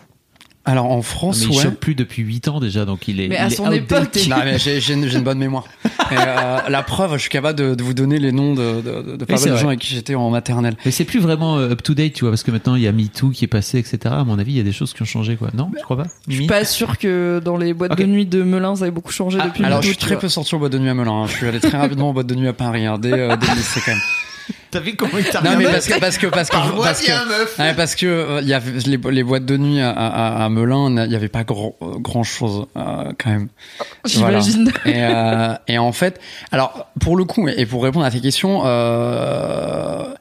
Alors 0.65 0.85
en 0.91 1.01
France, 1.01 1.39
mais 1.41 1.53
il 1.53 1.57
ouais. 1.57 1.63
chope 1.63 1.79
plus 1.79 1.95
depuis 1.95 2.21
8 2.21 2.47
ans 2.49 2.59
déjà, 2.59 2.85
donc 2.85 3.07
il 3.07 3.19
est. 3.19 3.27
Mais 3.27 3.35
il 3.35 3.41
à 3.41 3.47
est 3.47 3.49
son 3.49 3.71
époque. 3.71 4.17
Non, 4.29 4.37
mais 4.43 4.59
j'ai 4.59 4.79
j'ai 4.79 4.93
une, 4.93 5.07
j'ai 5.07 5.17
une 5.17 5.23
bonne 5.23 5.39
mémoire. 5.39 5.65
Et, 6.11 6.15
euh, 6.17 6.57
la 6.69 6.81
preuve, 6.83 7.13
je 7.13 7.17
suis 7.19 7.29
capable 7.29 7.57
de, 7.59 7.75
de 7.75 7.83
vous 7.83 7.93
donner 7.93 8.17
les 8.19 8.31
noms 8.31 8.53
de, 8.55 8.81
de, 8.81 9.01
de, 9.11 9.15
de 9.17 9.25
pas 9.25 9.35
mal 9.39 9.49
de 9.49 9.55
gens 9.55 9.67
avec 9.67 9.79
qui 9.79 9.93
j'étais 9.93 10.15
en 10.15 10.29
maternelle. 10.29 10.75
Mais 10.85 10.91
c'est 10.91 11.05
plus 11.05 11.19
vraiment 11.19 11.57
up 11.59 11.81
to 11.83 11.93
date, 11.93 12.13
tu 12.13 12.21
vois, 12.25 12.31
parce 12.31 12.43
que 12.43 12.51
maintenant 12.51 12.75
il 12.75 12.81
y 12.81 12.87
a 12.87 12.91
MeToo 12.91 13.29
qui 13.29 13.45
est 13.45 13.47
passé, 13.47 13.77
etc. 13.79 13.99
À 14.05 14.23
mon 14.23 14.37
avis, 14.39 14.53
il 14.53 14.57
y 14.57 14.61
a 14.61 14.63
des 14.63 14.71
choses 14.71 14.93
qui 14.93 15.01
ont 15.01 15.05
changé, 15.05 15.35
quoi. 15.35 15.49
Non, 15.53 15.71
je 15.77 15.83
crois 15.83 15.97
pas. 15.97 16.03
Je 16.27 16.31
suis 16.33 16.39
Mimi 16.41 16.47
pas 16.47 16.63
sûr 16.65 16.97
que 16.97 17.41
dans 17.43 17.57
les 17.57 17.73
boîtes 17.73 17.97
de 17.97 18.03
nuit 18.05 18.25
de 18.25 18.41
Melun, 18.43 18.75
ça 18.75 18.87
ait 18.87 18.91
beaucoup 18.91 19.11
changé 19.11 19.37
Ah, 19.41 19.47
depuis 19.47 19.63
alors 19.63 19.81
je 19.81 19.87
suis 19.87 19.97
très 19.97 20.17
peu 20.17 20.29
sorti 20.29 20.53
en 20.55 20.59
boîte 20.59 20.71
de 20.73 20.79
nuit 20.79 20.89
à 20.89 20.93
Melun. 20.93 21.23
hein. 21.23 21.25
Je 21.27 21.33
suis 21.35 21.47
allé 21.47 21.59
très 21.59 21.77
rapidement 21.77 22.09
en 22.09 22.13
boîte 22.13 22.27
de 22.27 22.35
nuit 22.35 22.47
à 22.47 22.53
Paris 22.53 22.85
hein, 22.85 22.97
dès, 22.99 23.13
euh, 23.13 23.35
dès 23.37 23.47
le 23.47 23.53
lycée 23.55 23.81
quand 23.85 23.91
même. 23.91 24.01
T'as 24.71 24.79
vu 24.79 24.95
comment 24.95 25.17
il 25.17 25.25
t'a 25.25 25.41
Non 25.41 25.57
mais 25.57 25.65
parce 25.65 25.87
que 25.87 25.99
parce 25.99 26.17
que 26.17 26.27
parce 26.27 26.49
que 26.49 26.55
parce 26.83 27.01
que 27.01 27.61
Ouais, 27.61 27.73
parce 27.73 27.95
que 27.95 28.05
euh, 28.05 28.41
il 28.41 28.47
y 28.47 28.53
avait 28.53 28.71
les, 28.85 28.97
les 28.97 29.23
boîtes 29.23 29.45
de 29.45 29.57
nuit 29.57 29.81
à, 29.81 29.89
à, 29.89 30.45
à 30.45 30.49
Melun, 30.49 31.05
il 31.05 31.11
y 31.11 31.15
avait 31.15 31.27
pas 31.27 31.43
grand 31.43 31.75
grand 31.79 32.23
chose 32.23 32.67
quand 32.75 33.29
même. 33.29 33.49
J'imagine. 34.05 34.71
Voilà. 34.83 34.97
Et, 34.97 35.03
euh, 35.03 35.73
et 35.73 35.77
en 35.77 35.91
fait, 35.91 36.19
alors 36.51 36.87
pour 36.99 37.17
le 37.17 37.25
coup 37.25 37.47
et 37.47 37.65
pour 37.65 37.83
répondre 37.83 38.05
à 38.05 38.11
tes 38.11 38.21
questions, 38.21 38.61
euh, 38.65 40.13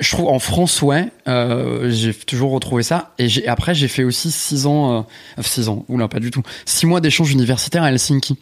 je 0.00 0.10
trouve 0.10 0.28
en 0.28 0.38
France 0.38 0.82
ouais, 0.82 1.08
euh, 1.28 1.90
j'ai 1.90 2.14
toujours 2.14 2.50
retrouvé 2.52 2.82
ça. 2.82 3.12
Et 3.18 3.28
j'ai, 3.28 3.46
après 3.46 3.74
j'ai 3.74 3.88
fait 3.88 4.04
aussi 4.04 4.30
six 4.30 4.66
ans, 4.66 5.06
euh, 5.38 5.42
six 5.42 5.68
ans, 5.68 5.84
oula 5.88 6.08
pas 6.08 6.20
du 6.20 6.30
tout, 6.30 6.42
six 6.66 6.86
mois 6.86 7.00
d'échange 7.00 7.32
universitaire 7.32 7.82
à 7.82 7.90
Helsinki. 7.90 8.36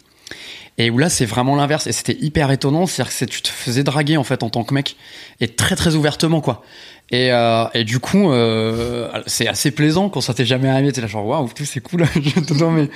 Et 0.79 0.91
où 0.91 0.99
là, 0.99 1.09
c'est 1.09 1.27
vraiment 1.27 1.55
l'inverse. 1.55 1.87
Et 1.87 1.93
c'était 1.93 2.17
hyper 2.21 2.51
étonnant. 2.51 2.87
C'est-à-dire 2.87 3.17
que 3.17 3.25
tu 3.27 3.43
te 3.43 3.49
faisais 3.49 3.85
draguer, 3.85 4.17
en 4.17 4.25
fait, 4.25 4.43
en 4.43 4.51
tant 4.51 4.65
que 4.65 4.73
mec. 4.73 4.97
Et 5.41 5.49
très, 5.49 5.77
très 5.77 5.95
ouvertement, 5.95 6.41
quoi. 6.41 6.63
Et, 7.11 7.31
euh, 7.31 7.65
et 7.75 7.85
du 7.85 7.99
coup, 7.99 8.31
euh, 8.31 9.09
c'est 9.27 9.47
assez 9.47 9.71
plaisant 9.71 10.09
quand 10.09 10.23
ça 10.23 10.33
t'est 10.33 10.47
jamais 10.47 10.71
arrivé. 10.71 10.91
T'es 10.93 11.03
là, 11.03 11.07
genre, 11.07 11.27
waouh, 11.27 11.49
tout, 11.55 11.67
c'est 11.67 11.81
cool. 11.81 12.07
non, 12.59 12.71
mais 12.71 12.89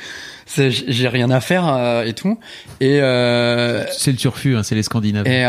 j'ai 0.46 1.08
rien 1.08 1.30
à 1.30 1.40
faire 1.40 1.68
euh, 1.68 2.04
et 2.04 2.14
tout. 2.14 2.38
Et, 2.80 2.96
C'est 3.92 4.10
le 4.10 4.16
turfu, 4.16 4.56
hein, 4.56 4.62
c'est 4.62 4.74
les 4.74 4.82
Scandinaves. 4.82 5.26
et, 5.26 5.42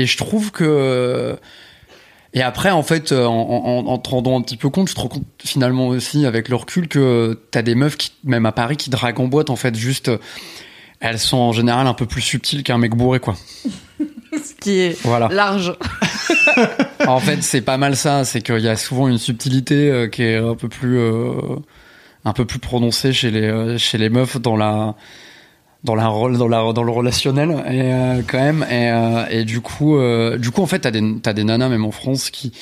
et 0.00 0.06
je 0.06 0.16
trouve 0.16 0.52
que. 0.52 1.36
Et 2.34 2.40
après, 2.40 2.70
en 2.70 2.82
fait, 2.82 3.12
en, 3.12 3.26
en, 3.26 3.86
en 3.86 3.98
te 3.98 4.08
rendant 4.08 4.38
un 4.38 4.40
petit 4.40 4.56
peu 4.56 4.70
compte, 4.70 4.88
je 4.88 4.94
te 4.94 5.00
rends 5.00 5.08
compte 5.08 5.26
finalement 5.44 5.88
aussi 5.88 6.24
avec 6.24 6.48
le 6.48 6.56
recul 6.56 6.88
que 6.88 7.38
t'as 7.50 7.60
des 7.60 7.74
meufs 7.74 7.98
qui, 7.98 8.12
même 8.24 8.46
à 8.46 8.52
Paris, 8.52 8.78
qui 8.78 8.88
draguent 8.88 9.20
en 9.20 9.26
boîte, 9.26 9.50
en 9.50 9.56
fait, 9.56 9.74
juste. 9.74 10.10
Elles 11.04 11.18
sont 11.18 11.36
en 11.38 11.50
général 11.52 11.86
un 11.88 11.94
peu 11.94 12.06
plus 12.06 12.20
subtiles 12.22 12.62
qu'un 12.62 12.78
mec 12.78 12.94
bourré, 12.94 13.18
quoi. 13.18 13.34
Ce 14.32 14.54
qui 14.60 14.78
est 14.78 15.02
Voilà. 15.04 15.28
large. 15.28 15.74
en 17.06 17.18
fait, 17.18 17.42
c'est 17.42 17.60
pas 17.60 17.76
mal 17.76 17.96
ça. 17.96 18.24
C'est 18.24 18.40
qu'il 18.40 18.60
y 18.60 18.68
a 18.68 18.76
souvent 18.76 19.08
une 19.08 19.18
subtilité 19.18 19.90
euh, 19.90 20.06
qui 20.08 20.22
est 20.22 20.36
un 20.36 20.54
peu 20.54 20.68
plus, 20.68 20.98
euh, 20.98 21.32
un 22.24 22.32
peu 22.32 22.44
plus 22.44 22.60
prononcée 22.60 23.12
chez 23.12 23.30
les, 23.32 23.42
euh, 23.42 23.78
chez 23.78 23.98
les 23.98 24.08
meufs 24.10 24.40
dans 24.40 24.56
la, 24.56 24.94
dans 25.84 25.96
la 25.96 26.04
dans 26.04 26.48
la, 26.48 26.72
dans 26.72 26.82
le 26.84 26.92
relationnel 26.92 27.50
et 27.68 28.22
quand 28.28 28.38
même. 28.38 28.64
Et, 28.70 29.38
et 29.40 29.44
du 29.44 29.60
coup, 29.60 29.98
du 30.38 30.50
coup, 30.52 30.62
en 30.62 30.66
fait, 30.66 30.78
t'as 30.78 30.92
des, 30.92 31.02
t'as 31.20 31.32
des 31.32 31.42
nanas 31.44 31.68
même 31.68 31.84
en 31.84 31.90
France 31.90 32.30
qui, 32.30 32.52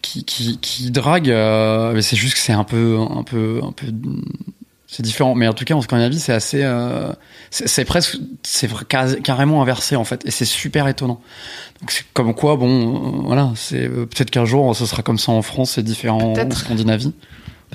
qui, 0.00 0.24
qui, 0.24 0.58
qui 0.58 0.90
draguent. 0.90 1.92
mais 1.94 2.00
c'est 2.02 2.16
juste 2.16 2.32
que 2.34 2.40
c'est 2.40 2.54
un 2.54 2.64
peu, 2.64 2.98
un 2.98 3.22
peu, 3.24 3.60
un 3.62 3.72
peu. 3.72 3.86
C'est 4.90 5.02
différent, 5.02 5.34
mais 5.34 5.46
en 5.46 5.52
tout 5.52 5.66
cas 5.66 5.74
en 5.74 5.82
Scandinavie 5.82 6.18
c'est 6.18 6.32
assez, 6.32 6.62
euh, 6.62 7.12
c'est 7.50 7.84
presque, 7.84 8.16
c'est 8.42 8.70
carrément 9.22 9.60
inversé 9.60 9.96
en 9.96 10.04
fait, 10.04 10.24
et 10.24 10.30
c'est 10.30 10.46
super 10.46 10.88
étonnant. 10.88 11.20
Donc 11.80 11.90
c'est 11.90 12.04
comme 12.14 12.34
quoi, 12.34 12.56
bon, 12.56 13.18
euh, 13.18 13.20
voilà, 13.26 13.52
c'est 13.54 13.86
euh, 13.86 14.06
peut-être 14.06 14.30
qu'un 14.30 14.46
jour 14.46 14.74
ce 14.74 14.86
sera 14.86 15.02
comme 15.02 15.18
ça 15.18 15.30
en 15.30 15.42
France, 15.42 15.72
c'est 15.72 15.82
différent 15.82 16.32
en. 16.32 16.50
Scandinavie. 16.50 17.12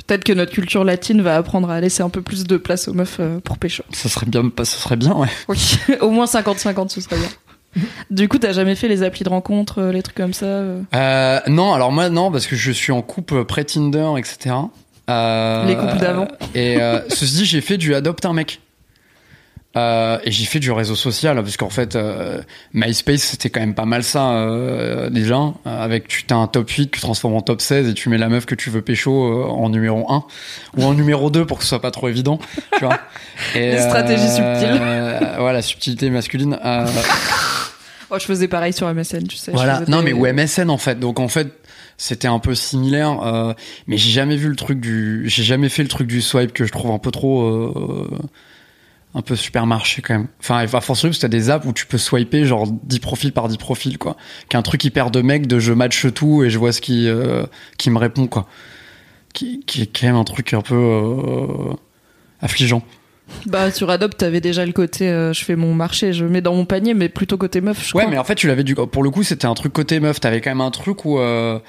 Peut-être 0.08 0.24
que 0.24 0.34
notre 0.34 0.52
culture 0.52 0.84
latine 0.84 1.22
va 1.22 1.36
apprendre 1.36 1.70
à 1.70 1.80
laisser 1.80 2.02
un 2.02 2.10
peu 2.10 2.24
plus 2.24 2.46
de 2.46 2.58
place 2.58 2.88
aux 2.88 2.94
meufs 2.94 3.18
euh, 3.20 3.40
pour 3.40 3.60
pécho. 3.60 3.84
Ça 3.92 4.10
serait 4.10 4.26
bien, 4.26 4.52
ça 4.58 4.66
serait 4.66 4.96
bien, 4.96 5.14
ouais. 5.14 5.30
Oui, 5.50 5.78
au 6.02 6.10
moins 6.10 6.26
50-50, 6.26 6.90
ce 6.90 7.00
serait 7.00 7.18
bien. 7.18 7.84
Du 8.10 8.28
coup, 8.28 8.40
t'as 8.40 8.54
jamais 8.54 8.74
fait 8.74 8.88
les 8.88 9.04
applis 9.04 9.24
de 9.24 9.30
rencontre, 9.30 9.84
les 9.84 10.02
trucs 10.02 10.18
comme 10.18 10.34
ça 10.34 10.46
Euh, 10.46 11.40
non, 11.48 11.74
alors 11.74 11.92
moi 11.92 12.10
non, 12.10 12.32
parce 12.32 12.48
que 12.48 12.56
je 12.56 12.72
suis 12.72 12.92
en 12.92 13.04
couple 13.04 13.46
pré-Tinder, 13.46 14.14
etc. 14.18 14.56
Euh, 15.10 15.66
Les 15.66 15.76
couples 15.76 15.98
d'avant. 15.98 16.28
Et 16.56 16.82
euh, 16.82 17.00
ceci 17.10 17.36
dit, 17.36 17.46
j'ai 17.46 17.62
fait 17.62 17.78
du 17.78 17.94
adopte 17.96 18.26
un 18.26 18.34
mec. 18.34 18.60
Euh, 19.76 20.20
et 20.24 20.30
j'ai 20.30 20.46
fait 20.46 20.60
du 20.60 20.72
réseau 20.72 20.94
social 20.96 21.36
parce 21.36 21.58
qu'en 21.58 21.72
fait 21.72 21.96
euh, 21.96 22.44
MySpace 22.76 23.22
c'était 23.24 23.50
quand 23.50 23.60
même 23.60 23.74
pas 23.74 23.86
mal 23.86 24.04
ça 24.04 24.30
euh, 24.34 25.10
déjà 25.10 25.34
euh, 25.36 25.52
avec 25.66 26.08
tu 26.08 26.26
t'as 26.26 26.36
un 26.36 26.46
top 26.46 26.70
8 26.70 26.92
que 26.92 26.98
tu 26.98 27.02
transformes 27.02 27.34
en 27.34 27.42
top 27.42 27.60
16 27.60 27.90
et 27.90 27.96
tu 27.96 28.10
mets 28.10 28.20
la 28.20 28.30
meuf 28.30 28.46
que 28.46 28.54
tu 28.54 28.70
veux 28.70 28.84
pécho 28.84 29.12
euh, 29.12 29.46
en 29.48 29.70
numéro 29.70 30.06
1 30.12 30.26
ou 30.78 30.84
en 30.84 30.94
numéro 30.94 31.32
2 31.32 31.48
pour 31.48 31.58
que 31.58 31.64
ce 31.64 31.70
soit 31.70 31.82
pas 31.82 31.90
trop 31.90 32.08
évident 32.08 32.38
tu 32.78 32.86
vois 32.86 33.00
et, 33.56 33.72
Les 33.72 33.80
stratégies 33.80 34.30
subtiles. 34.30 34.80
voilà 35.40 35.64
subtilité 35.64 36.12
masculine 36.12 36.60
Oh, 38.14 38.20
je 38.20 38.26
faisais 38.26 38.48
pareil 38.48 38.74
sur 38.74 38.94
MSN, 38.94 39.26
tu 39.28 39.38
sais. 39.38 39.52
voilà. 39.52 39.82
Non, 39.88 40.04
mais 40.04 40.14
ou 40.14 40.32
MSN 40.32 40.70
en 40.70 40.78
fait. 40.78 41.00
Donc 41.00 41.20
en 41.20 41.28
fait, 41.28 41.48
c'était 41.98 42.28
un 42.28 42.40
peu 42.40 42.56
similaire. 42.56 43.22
euh, 43.24 43.54
mais 43.88 43.98
j'ai 43.98 44.12
jamais 44.12 44.36
vu 44.38 44.50
le 44.50 44.56
truc 44.56 44.80
du. 44.80 45.24
J'ai 45.28 45.44
jamais 45.44 45.70
fait 45.70 45.84
le 45.84 45.90
truc 45.90 46.08
du 46.08 46.22
swipe 46.22 46.54
que 46.54 46.66
je 46.66 46.72
trouve 46.72 46.92
un 46.92 47.00
peu 47.00 47.12
trop. 47.12 47.44
euh, 47.44 48.08
un 49.16 49.22
peu 49.22 49.36
supermarché 49.36 50.02
quand 50.02 50.14
même. 50.16 50.28
Enfin, 50.40 50.58
à 50.58 50.68
force 50.68 51.02
parce 51.02 51.18
que 51.18 51.22
t'as 51.22 51.28
des 51.28 51.50
apps 51.50 51.66
où 51.66 51.74
tu 51.74 51.86
peux 51.86 51.98
swiper 51.98 52.46
genre 52.46 52.68
10 52.68 53.00
profils 53.00 53.32
par 53.32 53.48
10 53.48 53.58
profils 53.58 53.98
quoi. 53.98 54.18
Qui 54.50 54.56
est 54.56 54.60
un 54.60 54.64
truc 54.64 54.84
hyper 54.84 55.12
de 55.12 55.22
mec 55.22 55.48
de 55.48 55.60
je 55.60 55.74
match 55.74 56.08
tout 56.14 56.44
et 56.44 56.50
je 56.50 56.58
vois 56.58 56.72
ce 56.72 56.82
qui 56.82 57.08
euh, 57.08 57.46
qui 57.78 57.90
me 57.90 57.98
répond 58.00 58.28
quoi. 58.28 58.48
Qui, 59.34 59.62
qui 59.66 59.84
est 59.84 59.88
quand 59.88 60.08
même 60.08 60.16
un 60.16 60.24
truc 60.24 60.54
un 60.54 60.62
peu 60.62 60.76
euh, 60.76 61.74
affligeant. 62.42 62.84
Bah, 63.48 63.72
sur 63.72 63.90
Adopt, 63.90 64.18
t'avais 64.18 64.42
déjà 64.42 64.66
le 64.66 64.72
côté 64.72 65.10
euh, 65.10 65.34
je 65.34 65.44
fais 65.44 65.56
mon 65.56 65.74
marché, 65.74 66.14
je 66.14 66.26
mets 66.26 66.42
dans 66.42 66.56
mon 66.56 66.66
panier, 66.66 66.94
mais 66.94 67.10
plutôt 67.10 67.38
côté 67.38 67.60
meuf, 67.62 67.78
je 67.86 67.96
Ouais, 67.96 68.04
crois. 68.04 68.12
mais 68.12 68.18
en 68.18 68.24
fait, 68.24 68.36
tu 68.36 68.48
l'avais 68.48 68.64
du. 68.64 68.76
Pour 68.76 69.04
le 69.04 69.10
coup, 69.10 69.24
c'était 69.24 69.48
un 69.48 69.54
truc 69.54 69.74
côté 69.74 70.00
meuf. 70.00 70.20
T'avais 70.20 70.42
quand 70.42 70.52
même 70.52 70.62
un 70.62 70.72
truc 70.72 71.06
où. 71.06 71.20
euh, 71.20 71.60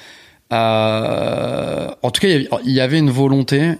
euh, 0.53 1.88
en 2.03 2.11
tout 2.11 2.20
cas, 2.20 2.29
il 2.29 2.33
y 2.33 2.35
avait- 2.35 2.48
il 2.64 2.72
y 2.72 2.81
avait 2.81 2.98
une 2.98 3.11
volonté. 3.11 3.61
euh, 3.62 3.77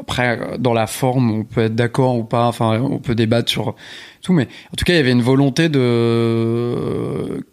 après, 0.00 0.38
euh, 0.40 0.56
dans 0.58 0.72
la 0.74 0.86
forme, 0.86 1.30
on 1.30 1.44
peut 1.44 1.62
être 1.62 1.74
d'accord 1.74 2.16
ou 2.16 2.24
pas. 2.24 2.46
Enfin, 2.46 2.80
on 2.80 2.98
peut 2.98 3.14
débattre 3.14 3.50
sur 3.50 3.74
tout, 4.22 4.32
mais 4.32 4.44
en 4.72 4.76
tout 4.76 4.84
cas, 4.84 4.92
il 4.94 4.96
y 4.96 5.00
avait 5.00 5.12
une 5.12 5.22
volonté 5.22 5.68
de 5.68 7.44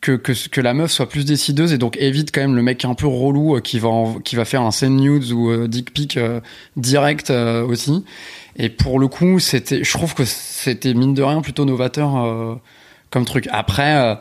que, 0.00 0.12
que, 0.12 0.32
que 0.50 0.60
la 0.60 0.74
meuf 0.74 0.90
soit 0.90 1.08
plus 1.08 1.24
décideuse 1.24 1.72
et 1.72 1.78
donc 1.78 1.96
évite 1.98 2.30
quand 2.34 2.42
même 2.42 2.54
le 2.56 2.60
mec 2.62 2.84
un 2.84 2.92
peu 2.94 3.06
relou 3.06 3.56
euh, 3.56 3.60
qui 3.60 3.78
va 3.78 3.88
en- 3.88 4.18
qui 4.18 4.36
va 4.36 4.44
faire 4.44 4.60
un 4.60 4.70
send 4.70 4.90
nudes 5.00 5.32
ou 5.32 5.50
euh, 5.50 5.66
dick 5.66 5.94
pic 5.94 6.18
euh, 6.18 6.40
direct 6.76 7.30
euh, 7.30 7.64
aussi. 7.66 8.04
Et 8.56 8.68
pour 8.68 8.98
le 8.98 9.08
coup, 9.08 9.38
c'était, 9.40 9.82
je 9.82 9.92
trouve 9.92 10.14
que 10.14 10.24
c'était 10.24 10.94
mine 10.94 11.14
de 11.14 11.22
rien 11.22 11.40
plutôt 11.40 11.64
novateur 11.64 12.16
euh, 12.24 12.54
comme 13.10 13.24
truc. 13.24 13.48
Après, 13.52 13.96
euh, 13.96 14.14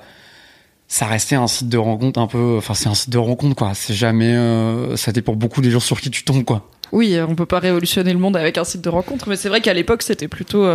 ça 0.88 1.06
restait 1.06 1.36
un 1.36 1.48
site 1.48 1.69
de 1.69 1.78
rencontre 1.78 2.19
un 2.19 2.28
peu, 2.28 2.56
enfin 2.58 2.74
c'est 2.74 2.89
un 2.89 2.96
site 2.96 3.10
de 3.12 3.17
rencontre 3.17 3.56
quoi. 3.56 3.72
C'est 3.74 3.93
jamais, 3.93 4.34
euh, 4.34 4.96
ça 4.96 5.12
dépend 5.12 5.34
beaucoup 5.34 5.62
des 5.62 5.72
gens 5.72 5.80
sur 5.80 6.00
qui 6.02 6.10
tu 6.10 6.24
tombes 6.24 6.43
quoi. 6.43 6.67
Oui, 6.91 7.15
euh, 7.15 7.26
on 7.28 7.36
peut 7.36 7.46
pas 7.48 7.60
révolutionner 7.60 8.13
le 8.13 8.19
monde 8.19 8.38
avec 8.38 8.58
un 8.58 8.63
site 8.63 8.82
de 8.82 8.89
rencontre, 8.89 9.28
mais 9.30 9.36
c'est 9.36 9.50
vrai 9.50 9.62
qu'à 9.62 9.74
l'époque, 9.74 10.02
c'était 10.04 10.28
plutôt. 10.28 10.65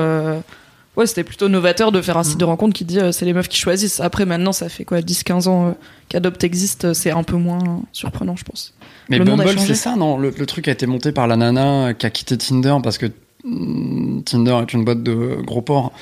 Ouais, 0.96 1.06
c'était 1.06 1.22
plutôt 1.22 1.48
novateur 1.48 1.92
de 1.92 2.00
faire 2.02 2.16
un 2.16 2.22
Mm. 2.22 2.24
site 2.24 2.38
de 2.38 2.44
rencontre 2.44 2.74
qui 2.74 2.84
dit 2.84 2.98
c'est 3.12 3.24
les 3.24 3.32
meufs 3.32 3.46
qui 3.48 3.56
choisissent. 3.58 4.00
Après, 4.00 4.24
maintenant, 4.26 4.50
ça 4.50 4.68
fait 4.68 4.84
quoi 4.84 5.00
10-15 5.00 5.46
ans 5.46 5.76
qu'Adopt 6.08 6.42
existe, 6.42 6.92
c'est 6.92 7.12
un 7.12 7.22
peu 7.22 7.36
moins 7.36 7.82
surprenant, 7.92 8.34
je 8.34 8.42
pense. 8.42 8.74
Mais 9.08 9.18
Le 9.18 9.24
Bumble, 9.24 9.56
c'est 9.60 9.76
ça, 9.76 9.94
non? 9.94 10.18
Le, 10.18 10.34
le 10.36 10.46
truc 10.46 10.66
a 10.66 10.72
été 10.72 10.86
monté 10.86 11.12
par 11.12 11.28
la 11.28 11.36
nana 11.36 11.94
qui 11.94 12.04
a 12.04 12.10
quitté 12.10 12.36
Tinder 12.36 12.74
parce 12.82 12.98
que 12.98 13.06
mm, 13.06 13.12
Tinder 13.44 14.58
est 14.62 14.72
une 14.72 14.84
boîte 14.84 15.02
de 15.02 15.36
gros 15.44 15.62
porc. 15.62 15.92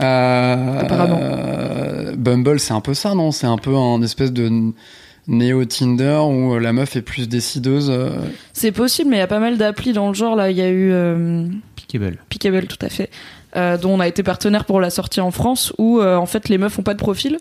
Euh, 0.00 0.80
Apparemment. 0.80 1.18
euh, 1.22 2.16
Bumble, 2.16 2.58
c'est 2.58 2.72
un 2.72 2.80
peu 2.80 2.94
ça, 2.94 3.14
non? 3.14 3.32
C'est 3.32 3.46
un 3.46 3.58
peu 3.58 3.74
un 3.76 4.00
espèce 4.02 4.32
de 4.32 4.72
néo 5.28 5.64
Tinder 5.64 6.20
où 6.28 6.58
la 6.58 6.72
meuf 6.72 6.96
est 6.96 7.02
plus 7.02 7.28
décideuse. 7.28 7.90
euh. 7.90 8.10
C'est 8.52 8.72
possible, 8.72 9.10
mais 9.10 9.16
il 9.16 9.20
y 9.20 9.22
a 9.22 9.26
pas 9.26 9.40
mal 9.40 9.58
d'applis 9.58 9.92
dans 9.92 10.08
le 10.08 10.14
genre. 10.14 10.36
Là, 10.36 10.50
il 10.50 10.56
y 10.56 10.62
a 10.62 10.68
eu 10.68 10.90
euh, 10.92 11.46
Pickable. 11.76 12.18
Pickable, 12.28 12.66
tout 12.66 12.78
à 12.80 12.88
fait, 12.88 13.10
euh, 13.56 13.76
dont 13.76 13.90
on 13.94 14.00
a 14.00 14.08
été 14.08 14.22
partenaire 14.22 14.64
pour 14.64 14.80
la 14.80 14.90
sortie 14.90 15.20
en 15.20 15.30
France, 15.30 15.72
où 15.78 16.00
euh, 16.00 16.16
en 16.16 16.26
fait 16.26 16.48
les 16.48 16.58
meufs 16.58 16.78
ont 16.78 16.82
pas 16.82 16.94
de 16.94 16.98
profil. 16.98 17.38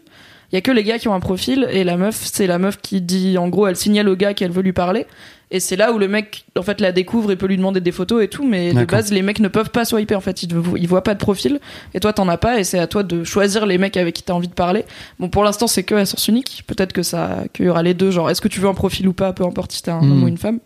Il 0.51 0.55
y 0.55 0.57
a 0.57 0.61
que 0.61 0.71
les 0.71 0.83
gars 0.83 0.99
qui 0.99 1.07
ont 1.07 1.13
un 1.13 1.19
profil 1.19 1.67
et 1.71 1.83
la 1.83 1.97
meuf, 1.97 2.19
c'est 2.31 2.47
la 2.47 2.59
meuf 2.59 2.77
qui 2.81 3.01
dit, 3.01 3.37
en 3.37 3.49
gros, 3.49 3.67
elle 3.67 3.75
signale 3.75 4.07
au 4.09 4.15
gars 4.15 4.33
qu'elle 4.33 4.51
veut 4.51 4.61
lui 4.61 4.73
parler. 4.73 5.05
Et 5.51 5.59
c'est 5.59 5.75
là 5.75 5.91
où 5.93 5.99
le 5.99 6.07
mec, 6.07 6.45
en 6.57 6.63
fait, 6.63 6.81
la 6.81 6.91
découvre 6.91 7.31
et 7.31 7.35
peut 7.35 7.45
lui 7.45 7.55
demander 7.57 7.79
des 7.79 7.91
photos 7.91 8.23
et 8.23 8.27
tout, 8.27 8.45
mais 8.47 8.73
de 8.73 8.83
base, 8.85 9.11
les 9.11 9.21
mecs 9.21 9.39
ne 9.39 9.47
peuvent 9.47 9.69
pas 9.69 9.85
swiper, 9.85 10.15
en 10.15 10.19
fait, 10.21 10.41
ils, 10.43 10.53
ne- 10.55 10.77
ils 10.77 10.87
voient 10.87 11.03
pas 11.03 11.13
de 11.13 11.19
profil, 11.19 11.59
et 11.93 11.99
toi, 11.99 12.13
t'en 12.13 12.27
as 12.29 12.37
pas, 12.37 12.59
et 12.59 12.63
c'est 12.63 12.79
à 12.79 12.87
toi 12.87 13.03
de 13.03 13.23
choisir 13.23 13.65
les 13.67 13.77
mecs 13.77 13.95
avec 13.95 14.15
qui 14.15 14.23
t'as 14.23 14.33
envie 14.33 14.47
de 14.47 14.53
parler. 14.53 14.85
Bon, 15.19 15.29
pour 15.29 15.43
l'instant, 15.43 15.67
c'est 15.67 15.83
que 15.83 15.93
à 15.95 16.05
sens 16.05 16.27
unique, 16.27 16.63
peut-être 16.65 16.93
que 16.93 17.03
ça, 17.03 17.43
qu'il 17.53 17.65
y 17.65 17.69
aura 17.69 17.83
les 17.83 17.93
deux, 17.93 18.09
genre, 18.09 18.29
est-ce 18.31 18.41
que 18.41 18.47
tu 18.47 18.59
veux 18.59 18.67
un 18.67 18.73
profil 18.73 19.07
ou 19.07 19.13
pas, 19.13 19.33
peu 19.33 19.43
importe 19.45 19.71
si 19.71 19.83
t'es 19.83 19.91
un 19.91 20.01
Mm. 20.01 20.11
homme 20.11 20.23
ou 20.23 20.27
une 20.27 20.37
femme. 20.39 20.59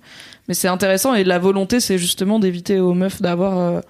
Mais 0.48 0.54
c'est 0.54 0.70
intéressant, 0.70 1.14
et 1.14 1.24
la 1.26 1.40
volonté, 1.40 1.82
c'est 1.82 1.98
justement 1.98 2.40
d'éviter 2.40 2.80
aux 2.80 2.94
meufs 2.94 3.22
d'avoir 3.22 3.58
euh, 3.60 3.82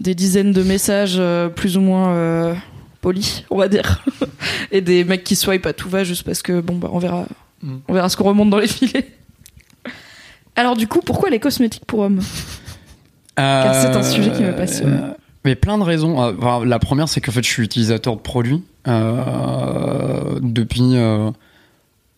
des 0.00 0.14
dizaines 0.14 0.52
de 0.52 0.62
messages 0.62 1.16
euh, 1.18 1.48
plus 1.48 1.78
ou 1.78 1.80
moins 1.80 2.10
euh, 2.14 2.54
polis, 3.02 3.44
on 3.50 3.58
va 3.58 3.68
dire, 3.68 4.02
et 4.72 4.80
des 4.80 5.04
mecs 5.04 5.24
qui 5.24 5.36
swipe 5.36 5.66
à 5.66 5.74
tout 5.74 5.90
va 5.90 6.04
juste 6.04 6.22
parce 6.22 6.40
que, 6.40 6.60
bon, 6.62 6.76
bah, 6.76 6.88
on 6.92 6.98
verra, 6.98 7.26
Mm. 7.62 7.76
on 7.88 7.94
verra 7.94 8.08
ce 8.08 8.16
qu'on 8.16 8.24
remonte 8.24 8.50
dans 8.50 8.58
les 8.58 8.66
filets. 8.66 9.06
Alors 10.56 10.76
du 10.76 10.86
coup, 10.88 11.00
pourquoi 11.00 11.30
les 11.30 11.38
cosmétiques 11.38 11.84
pour 11.86 12.00
hommes? 12.00 12.20
Car 13.36 13.74
c'est 13.74 13.96
un 13.96 14.02
sujet 14.02 14.32
qui 14.32 14.42
me 14.42 14.54
passionne. 14.54 14.92
Euh, 14.92 15.14
Mais 15.44 15.54
plein 15.54 15.78
de 15.78 15.82
raisons. 15.82 16.20
Euh, 16.22 16.32
enfin, 16.38 16.64
la 16.64 16.78
première, 16.78 17.08
c'est 17.08 17.20
qu'en 17.20 17.32
fait, 17.32 17.42
je 17.42 17.48
suis 17.48 17.62
utilisateur 17.62 18.16
de 18.16 18.20
produits 18.20 18.62
euh, 18.88 20.38
depuis 20.42 20.96
euh, 20.96 21.30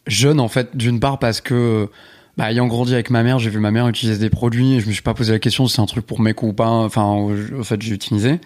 jeune, 0.06 0.40
en 0.40 0.48
fait. 0.48 0.76
D'une 0.76 0.98
part, 0.98 1.18
parce 1.18 1.40
que, 1.40 1.88
bah, 2.36 2.50
ayant 2.50 2.66
grandi 2.66 2.94
avec 2.94 3.10
ma 3.10 3.22
mère, 3.22 3.38
j'ai 3.38 3.50
vu 3.50 3.60
ma 3.60 3.70
mère 3.70 3.86
utiliser 3.86 4.18
des 4.18 4.30
produits 4.30 4.74
et 4.74 4.80
je 4.80 4.88
me 4.88 4.92
suis 4.92 5.02
pas 5.02 5.14
posé 5.14 5.32
la 5.32 5.38
question 5.38 5.68
si 5.68 5.74
c'est 5.76 5.82
un 5.82 5.86
truc 5.86 6.04
pour 6.06 6.20
mec 6.20 6.42
ou 6.42 6.52
pas. 6.52 6.68
Enfin, 6.68 7.02
en 7.02 7.28
fait, 7.62 7.80
j'ai 7.82 7.94
utilisé. 7.94 8.40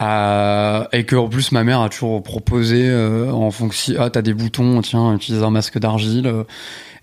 Euh, 0.00 0.84
et 0.92 1.04
que 1.04 1.16
en 1.16 1.28
plus 1.28 1.50
ma 1.50 1.64
mère 1.64 1.80
a 1.80 1.88
toujours 1.88 2.22
proposé 2.22 2.88
euh, 2.88 3.32
en 3.32 3.50
fonction 3.50 3.96
ah 3.98 4.10
t'as 4.10 4.22
des 4.22 4.32
boutons 4.32 4.80
tiens 4.80 5.12
utilise 5.14 5.42
un 5.42 5.50
masque 5.50 5.78
d'argile. 5.78 6.26
Euh, 6.28 6.44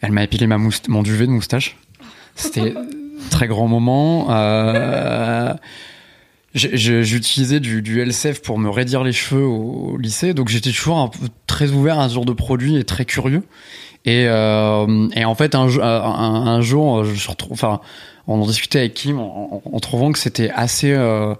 elle 0.01 0.11
m'a 0.13 0.23
épilé 0.23 0.47
ma 0.47 0.57
mousta- 0.57 0.89
mon 0.89 1.03
duvet 1.03 1.25
de 1.25 1.31
moustache. 1.31 1.75
C'était 2.35 2.73
très 3.31 3.47
grand 3.47 3.67
moment. 3.67 4.27
Euh, 4.29 5.53
j'utilisais 6.53 7.59
du, 7.59 7.81
du 7.81 7.99
LCF 8.01 8.41
pour 8.41 8.57
me 8.59 8.69
raidir 8.69 9.03
les 9.03 9.11
cheveux 9.11 9.43
au, 9.45 9.91
au 9.93 9.97
lycée. 9.97 10.33
Donc 10.33 10.47
j'étais 10.47 10.71
toujours 10.71 10.97
un 10.99 11.09
peu 11.09 11.27
très 11.47 11.71
ouvert 11.71 11.99
à 11.99 12.07
ce 12.09 12.13
genre 12.15 12.25
de 12.25 12.33
produit 12.33 12.77
et 12.77 12.83
très 12.85 13.05
curieux. 13.05 13.43
Et, 14.05 14.25
euh, 14.27 15.07
et 15.15 15.25
en 15.25 15.35
fait 15.35 15.55
un, 15.55 15.67
jo- 15.67 15.81
un, 15.81 15.87
un 16.47 16.61
jour 16.61 17.03
je 17.03 17.27
retrouve 17.29 17.53
enfin 17.53 17.81
on 18.27 18.39
en 18.39 18.45
discutait 18.45 18.79
avec 18.79 18.93
Kim 18.93 19.17
en, 19.19 19.61
en- 19.65 19.75
en 19.75 19.79
trouvant 19.79 20.11
que 20.11 20.19
c'était 20.19 20.51
assez 20.51 20.91
euh, 20.93 21.33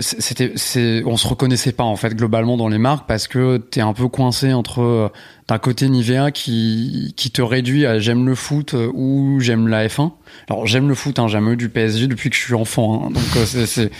c'était 0.00 0.52
c'est 0.56 1.02
on 1.04 1.16
se 1.16 1.26
reconnaissait 1.26 1.72
pas 1.72 1.84
en 1.84 1.96
fait 1.96 2.14
globalement 2.14 2.56
dans 2.56 2.68
les 2.68 2.78
marques 2.78 3.06
parce 3.06 3.28
que 3.28 3.56
t'es 3.56 3.80
un 3.80 3.92
peu 3.92 4.08
coincé 4.08 4.52
entre 4.52 4.82
euh, 4.82 5.08
d'un 5.48 5.58
côté 5.58 5.88
Nivea 5.88 6.30
qui 6.30 7.14
qui 7.16 7.30
te 7.30 7.42
réduit 7.42 7.86
à 7.86 7.98
j'aime 7.98 8.26
le 8.26 8.34
foot 8.34 8.74
euh, 8.74 8.90
ou 8.94 9.40
j'aime 9.40 9.68
la 9.68 9.86
F1 9.86 10.12
alors 10.48 10.66
j'aime 10.66 10.88
le 10.88 10.94
foot 10.94 11.18
hein, 11.18 11.28
j'aime 11.28 11.56
du 11.56 11.68
PSG 11.68 12.06
depuis 12.06 12.30
que 12.30 12.36
je 12.36 12.42
suis 12.42 12.54
enfant 12.54 13.06
hein, 13.06 13.10
donc 13.10 13.24
euh, 13.36 13.44
c'est 13.46 13.66
c'est 13.66 13.90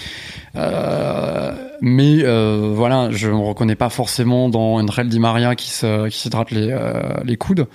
euh, 0.56 1.54
mais 1.80 2.22
euh, 2.22 2.72
voilà 2.74 3.10
je 3.10 3.28
me 3.28 3.38
reconnais 3.38 3.76
pas 3.76 3.88
forcément 3.88 4.48
dans 4.48 4.80
une 4.80 4.90
Real 4.90 5.08
Di 5.08 5.18
Maria 5.18 5.54
qui 5.54 5.70
se 5.70 6.08
qui 6.08 6.18
s'hydrate 6.18 6.50
les 6.50 6.70
euh, 6.70 7.14
les 7.24 7.36
coudes. 7.36 7.66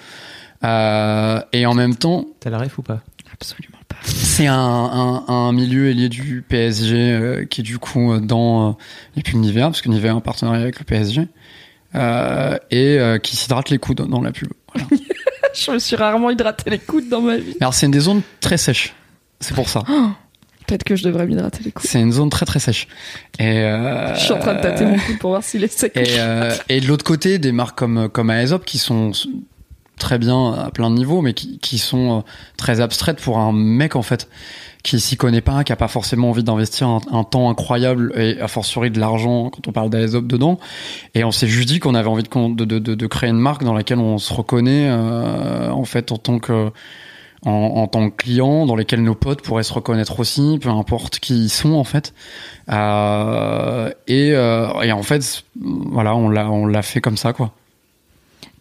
Euh, 0.64 1.42
et 1.52 1.66
en 1.66 1.74
même 1.74 1.96
temps 1.96 2.26
T'as 2.40 2.50
la 2.50 2.60
ref 2.60 2.78
ou 2.78 2.82
pas? 2.82 3.02
Absolument. 3.34 3.72
pas. 3.74 3.75
C'est 4.06 4.48
un, 4.48 4.56
un, 4.56 5.24
un 5.28 5.52
milieu 5.52 5.90
ailier 5.90 6.10
du 6.10 6.44
PSG 6.48 6.96
euh, 6.96 7.46
qui 7.46 7.62
est 7.62 7.64
du 7.64 7.78
coup 7.80 8.12
euh, 8.14 8.20
dans 8.20 8.70
euh, 8.70 8.74
les 9.16 9.24
pubs 9.24 9.36
Nivea, 9.36 9.64
parce 9.66 9.82
que 9.82 9.90
Nivea 9.90 10.12
a 10.12 10.14
un 10.14 10.20
partenariat 10.20 10.62
avec 10.62 10.80
le 10.80 10.86
PSG, 10.86 11.28
et 12.72 13.20
qui 13.24 13.36
s'hydrate 13.36 13.70
les 13.70 13.78
coudes 13.78 14.08
dans 14.08 14.22
la 14.22 14.32
pub. 14.32 14.50
Voilà. 14.74 14.88
Je 15.54 15.72
me 15.72 15.80
suis 15.80 15.96
rarement 15.96 16.30
hydraté 16.30 16.70
les 16.70 16.80
coudes 16.80 17.08
dans 17.08 17.22
ma 17.22 17.38
vie. 17.38 17.56
Alors 17.62 17.74
c'est 17.74 17.86
une 17.86 17.94
des 17.94 18.02
zones 18.02 18.22
très 18.42 18.58
sèches, 18.58 18.94
c'est 19.40 19.56
pour 19.56 19.70
ça. 19.70 19.84
Peut-être 20.68 20.84
que 20.84 20.96
je 20.96 21.04
devrais 21.04 21.28
m'hydrater 21.28 21.64
les 21.64 21.72
coudes. 21.72 21.88
C'est 21.88 22.02
une 22.02 22.12
zone 22.12 22.30
très 22.30 22.46
très 22.46 22.60
sèche. 22.60 22.88
Et, 23.40 23.60
euh, 23.60 24.16
Je 24.16 24.20
suis 24.20 24.34
en 24.34 24.40
train 24.40 24.56
de 24.56 24.62
tâter 24.62 24.86
mon 24.86 24.98
coude 24.98 25.20
pour 25.20 25.30
voir 25.30 25.44
s'il 25.44 25.64
est 25.64 25.72
sec. 25.72 25.96
Et, 25.96 26.20
euh, 26.20 26.52
et 26.70 26.82
de 26.82 26.88
l'autre 26.88 27.06
côté, 27.06 27.38
des 27.38 27.52
marques 27.52 27.78
comme, 27.78 28.10
comme 28.10 28.32
Aesop 28.32 28.66
qui 28.66 28.80
sont 28.80 29.12
très 29.98 30.18
bien 30.18 30.54
à 30.54 30.72
plein 30.72 30.90
de 30.90 30.96
niveaux, 30.96 31.22
mais 31.22 31.34
qui, 31.34 31.60
qui 31.60 31.78
sont 31.78 32.20
euh, 32.20 32.22
très 32.58 32.82
abstraites 32.82 33.22
pour 33.22 33.38
un 33.38 33.52
mec 33.52 33.96
en 33.96 34.02
fait 34.02 34.28
qui 34.84 35.00
s'y 35.00 35.18
connaît 35.18 35.42
pas, 35.42 35.64
qui 35.64 35.74
a 35.74 35.76
pas 35.76 35.88
forcément 35.88 36.30
envie 36.30 36.44
d'investir 36.44 36.88
un, 36.88 37.24
temps 37.24 37.50
incroyable 37.50 38.14
et 38.16 38.40
a 38.40 38.48
fortiori 38.48 38.92
de 38.92 39.00
l'argent 39.00 39.50
quand 39.50 39.68
on 39.68 39.72
parle 39.72 39.90
d'Aesop 39.90 40.28
dedans. 40.28 40.60
Et 41.16 41.24
on 41.24 41.32
s'est 41.32 41.48
juste 41.48 41.68
dit 41.68 41.80
qu'on 41.80 41.96
avait 41.96 42.08
envie 42.08 42.22
de, 42.22 42.54
de, 42.54 42.78
de, 42.80 42.94
de 42.94 43.08
créer 43.08 43.32
une 43.32 43.40
marque 43.40 43.64
dans 43.64 43.74
laquelle 43.74 43.98
on 43.98 44.20
se 44.20 44.32
reconnaît 44.32 44.88
euh, 44.88 45.72
en 45.72 45.86
fait 45.86 46.12
en 46.12 46.18
tant 46.18 46.38
que 46.38 46.72
en, 47.46 47.52
en 47.52 47.88
tant 47.88 48.10
que 48.10 48.16
client, 48.16 48.66
dans 48.66 48.76
lesquels 48.76 49.04
nos 49.04 49.16
potes 49.16 49.42
pourraient 49.42 49.64
se 49.64 49.74
reconnaître 49.74 50.20
aussi, 50.20 50.60
peu 50.62 50.70
importe 50.70 51.20
qui 51.20 51.46
ils 51.46 51.50
sont 51.50 51.74
en 51.74 51.84
fait. 51.84 52.14
Euh, 52.72 53.90
et, 54.08 54.34
euh, 54.34 54.82
et 54.82 54.92
en 54.92 55.04
fait, 55.04 55.44
voilà, 55.60 56.16
on 56.16 56.30
l'a 56.30 56.50
on 56.50 56.66
l'a 56.66 56.82
fait 56.82 57.02
comme 57.02 57.18
ça 57.18 57.34
quoi. 57.34 57.52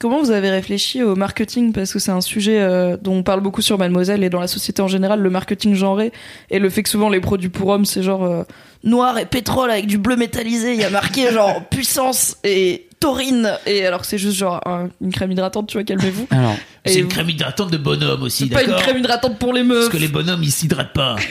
Comment 0.01 0.21
vous 0.21 0.33
avez 0.33 0.51
réfléchi 0.51 1.03
au 1.03 1.15
marketing? 1.17 1.73
Parce 1.73 1.93
que 1.93 1.99
c'est 1.99 2.11
un 2.11 2.21
sujet 2.21 2.61
euh, 2.61 2.97
dont 3.01 3.15
on 3.15 3.23
parle 3.23 3.41
beaucoup 3.41 3.63
sur 3.63 3.79
Mademoiselle 3.79 4.23
et 4.25 4.29
dans 4.31 4.41
la 4.41 4.49
société 4.49 4.83
en 4.83 4.89
général, 4.89 5.21
le 5.21 5.31
marketing 5.31 5.75
genré 5.75 6.13
et 6.51 6.59
le 6.59 6.69
fait 6.69 6.83
que 6.83 6.89
souvent 6.91 7.09
les 7.09 7.21
produits 7.21 7.49
pour 7.49 7.69
hommes, 7.69 7.85
c'est 7.87 8.03
genre 8.03 8.25
euh, 8.25 8.43
noir 8.83 9.17
et 9.19 9.25
pétrole 9.27 9.71
avec 9.71 9.87
du 9.87 9.97
bleu 9.97 10.17
métallisé. 10.17 10.75
Il 10.75 10.81
y 10.81 10.85
a 10.85 10.91
marqué 10.91 11.31
genre 11.33 11.65
puissance 11.69 12.37
et 12.45 12.89
taurine. 13.01 13.53
Et 13.67 13.87
alors 13.87 14.01
que 14.01 14.07
c'est 14.07 14.19
juste 14.19 14.37
genre 14.37 14.61
un- 14.67 14.89
une 15.01 15.13
crème 15.13 15.31
hydratante, 15.33 15.69
tu 15.69 15.77
vois, 15.79 15.85
calmez-vous. 15.85 16.27
Alors, 16.31 16.57
Et 16.85 16.91
C'est 16.91 16.99
une 16.99 17.05
vous- 17.05 17.11
crème 17.11 17.31
hydratante 17.31 17.71
de 17.71 17.77
bonhomme 17.79 18.23
aussi, 18.25 18.49
C'est 18.49 18.55
pas 18.55 18.65
une 18.65 18.75
crème 18.75 18.99
hydratante 18.99 19.39
pour 19.39 19.53
les 19.55 19.63
meufs. 19.63 19.79
Parce 19.89 19.93
que 19.93 19.97
les 19.99 20.09
bonhommes, 20.09 20.43
ils 20.43 20.51
s'hydratent 20.53 20.93
pas. 20.93 21.17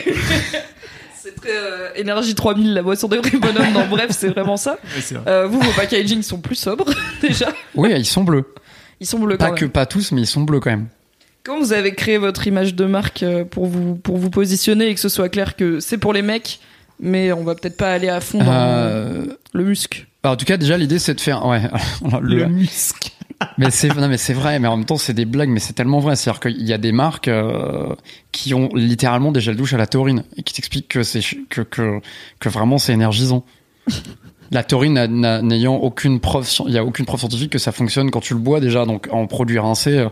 C'est 1.34 1.40
très 1.40 1.56
euh, 1.56 1.88
énergie 1.96 2.34
3000, 2.34 2.74
la 2.74 2.82
boisson 2.82 3.08
de 3.08 3.16
vrai 3.16 3.30
bonhomme. 3.38 3.72
Non, 3.72 3.86
bref, 3.88 4.10
c'est 4.10 4.28
vraiment 4.28 4.56
ça. 4.56 4.78
Euh, 5.26 5.46
vous, 5.46 5.60
vos 5.60 5.72
packaging 5.72 6.22
sont 6.22 6.38
plus 6.40 6.56
sobres 6.56 6.86
déjà. 7.22 7.52
oui, 7.74 7.92
ils 7.96 8.04
sont 8.06 8.24
bleus. 8.24 8.44
Ils 9.00 9.06
sont 9.06 9.18
bleus 9.18 9.36
Pas 9.36 9.48
quand 9.50 9.54
que 9.56 9.64
même. 9.64 9.72
pas 9.72 9.86
tous, 9.86 10.12
mais 10.12 10.22
ils 10.22 10.26
sont 10.26 10.42
bleus 10.42 10.60
quand 10.60 10.70
même. 10.70 10.86
Comment 11.42 11.58
vous 11.60 11.72
avez 11.72 11.94
créé 11.94 12.16
votre 12.16 12.46
image 12.46 12.74
de 12.74 12.84
marque 12.86 13.22
euh, 13.22 13.44
pour 13.44 13.66
vous 13.66 13.96
pour 13.96 14.16
vous 14.16 14.30
positionner 14.30 14.88
et 14.88 14.94
que 14.94 15.00
ce 15.00 15.08
soit 15.10 15.28
clair 15.28 15.56
que 15.56 15.78
c'est 15.80 15.98
pour 15.98 16.12
les 16.14 16.22
mecs, 16.22 16.58
mais 17.00 17.32
on 17.32 17.44
va 17.44 17.54
peut-être 17.54 17.76
pas 17.76 17.90
aller 17.92 18.08
à 18.08 18.20
fond 18.20 18.38
dans 18.38 18.46
Euh, 18.50 19.24
le 19.52 19.64
musc. 19.64 20.06
bah, 20.22 20.30
en 20.30 20.36
tout 20.36 20.46
cas, 20.46 20.56
déjà 20.56 20.78
l'idée 20.78 20.98
c'est 20.98 21.12
de 21.14 21.20
faire. 21.20 21.44
Ouais. 21.44 21.60
alors, 22.06 22.20
le- 22.22 22.46
musc. 22.46 23.12
Mais 23.58 23.70
c'est 23.70 23.94
non 23.94 24.08
mais 24.08 24.16
c'est 24.16 24.32
vrai, 24.32 24.58
mais 24.58 24.68
en 24.68 24.76
même 24.76 24.86
temps 24.86 24.96
c'est 24.96 25.12
des 25.14 25.24
blagues, 25.24 25.48
mais 25.48 25.60
c'est 25.60 25.72
tellement 25.72 25.98
vrai. 26.00 26.16
C'est-à-dire 26.16 26.40
qu'il 26.40 26.62
y 26.66 26.72
a 26.72 26.78
des 26.78 26.92
marques 26.92 27.28
euh, 27.28 27.94
qui 28.32 28.54
ont 28.54 28.68
littéralement 28.74 29.32
des 29.32 29.40
gels 29.40 29.56
douche 29.56 29.72
à 29.74 29.76
la 29.78 29.86
taurine 29.86 30.24
et 30.36 30.42
qui 30.42 30.54
t'expliquent 30.54 30.88
que 30.88 31.02
c'est 31.02 31.20
que, 31.48 31.62
que 31.62 32.48
vraiment 32.48 32.78
c'est 32.78 32.92
énergisant. 32.92 33.44
La 34.50 34.62
taurine 34.62 34.92
n'a- 34.94 35.08
n'a- 35.08 35.42
n'ayant 35.42 35.74
aucune 35.74 36.20
preuve, 36.20 36.48
il 36.66 36.72
y 36.72 36.78
a 36.78 36.84
aucune 36.84 37.06
preuve 37.06 37.20
scientifique 37.20 37.50
que 37.50 37.58
ça 37.58 37.72
fonctionne 37.72 38.10
quand 38.10 38.20
tu 38.20 38.34
le 38.34 38.40
bois 38.40 38.60
déjà, 38.60 38.84
donc 38.86 39.08
en 39.10 39.26
produit 39.26 39.58
rincé, 39.58 39.98
euh, 39.98 40.08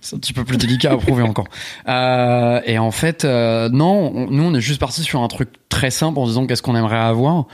c'est 0.00 0.16
un 0.16 0.18
petit 0.18 0.32
peu 0.32 0.44
plus 0.44 0.56
délicat 0.56 0.92
à 0.92 0.96
prouver 0.96 1.22
encore. 1.22 1.46
Euh, 1.88 2.60
et 2.64 2.78
en 2.78 2.90
fait, 2.90 3.24
non, 3.24 4.12
on- 4.14 4.30
nous 4.30 4.42
on 4.44 4.54
est 4.54 4.60
juste 4.60 4.80
parti 4.80 5.02
sur 5.02 5.22
un 5.22 5.28
truc 5.28 5.48
très 5.68 5.90
simple 5.90 6.18
en 6.18 6.26
disant 6.26 6.46
qu'est-ce 6.46 6.62
qu'on 6.62 6.76
aimerait 6.76 6.96
avoir. 6.98 7.46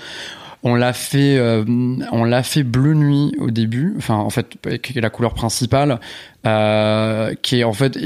On 0.68 0.74
l'a 0.74 0.92
fait, 0.92 1.38
euh, 1.38 1.64
on 2.10 2.24
l'a 2.24 2.42
fait 2.42 2.64
bleu 2.64 2.94
nuit 2.94 3.32
au 3.38 3.52
début, 3.52 3.94
enfin 3.98 4.16
en 4.16 4.30
fait 4.30 4.56
qui 4.82 4.98
est 4.98 5.00
la 5.00 5.10
couleur 5.10 5.32
principale, 5.32 6.00
euh, 6.44 7.34
qui 7.40 7.60
est 7.60 7.64
en 7.64 7.72
fait 7.72 7.96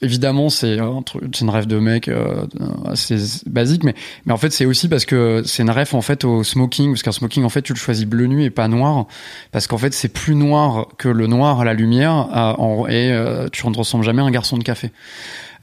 évidemment 0.00 0.48
c'est 0.48 0.78
un 0.78 1.02
truc, 1.02 1.24
c'est 1.34 1.40
une 1.40 1.50
rêve 1.50 1.66
de 1.66 1.76
mec 1.80 2.06
euh, 2.06 2.46
assez 2.84 3.16
basique, 3.46 3.82
mais 3.82 3.96
mais 4.26 4.32
en 4.32 4.36
fait 4.36 4.52
c'est 4.52 4.64
aussi 4.64 4.88
parce 4.88 5.06
que 5.06 5.42
c'est 5.44 5.64
une 5.64 5.70
rêve 5.70 5.92
en 5.96 6.02
fait 6.02 6.22
au 6.22 6.44
smoking, 6.44 6.92
parce 6.92 7.02
qu'un 7.02 7.10
smoking 7.10 7.42
en 7.42 7.48
fait 7.48 7.62
tu 7.62 7.72
le 7.72 7.78
choisis 7.78 8.06
bleu 8.06 8.28
nuit 8.28 8.44
et 8.44 8.50
pas 8.50 8.68
noir, 8.68 9.06
parce 9.50 9.66
qu'en 9.66 9.78
fait 9.78 9.92
c'est 9.92 10.06
plus 10.06 10.36
noir 10.36 10.86
que 10.98 11.08
le 11.08 11.26
noir 11.26 11.62
à 11.62 11.64
la 11.64 11.74
lumière, 11.74 12.28
euh, 12.32 12.86
et 12.86 13.48
tu 13.50 13.66
ne 13.66 13.76
ressembles 13.76 14.04
jamais 14.04 14.22
à 14.22 14.24
un 14.24 14.30
garçon 14.30 14.56
de 14.56 14.62
café. 14.62 14.92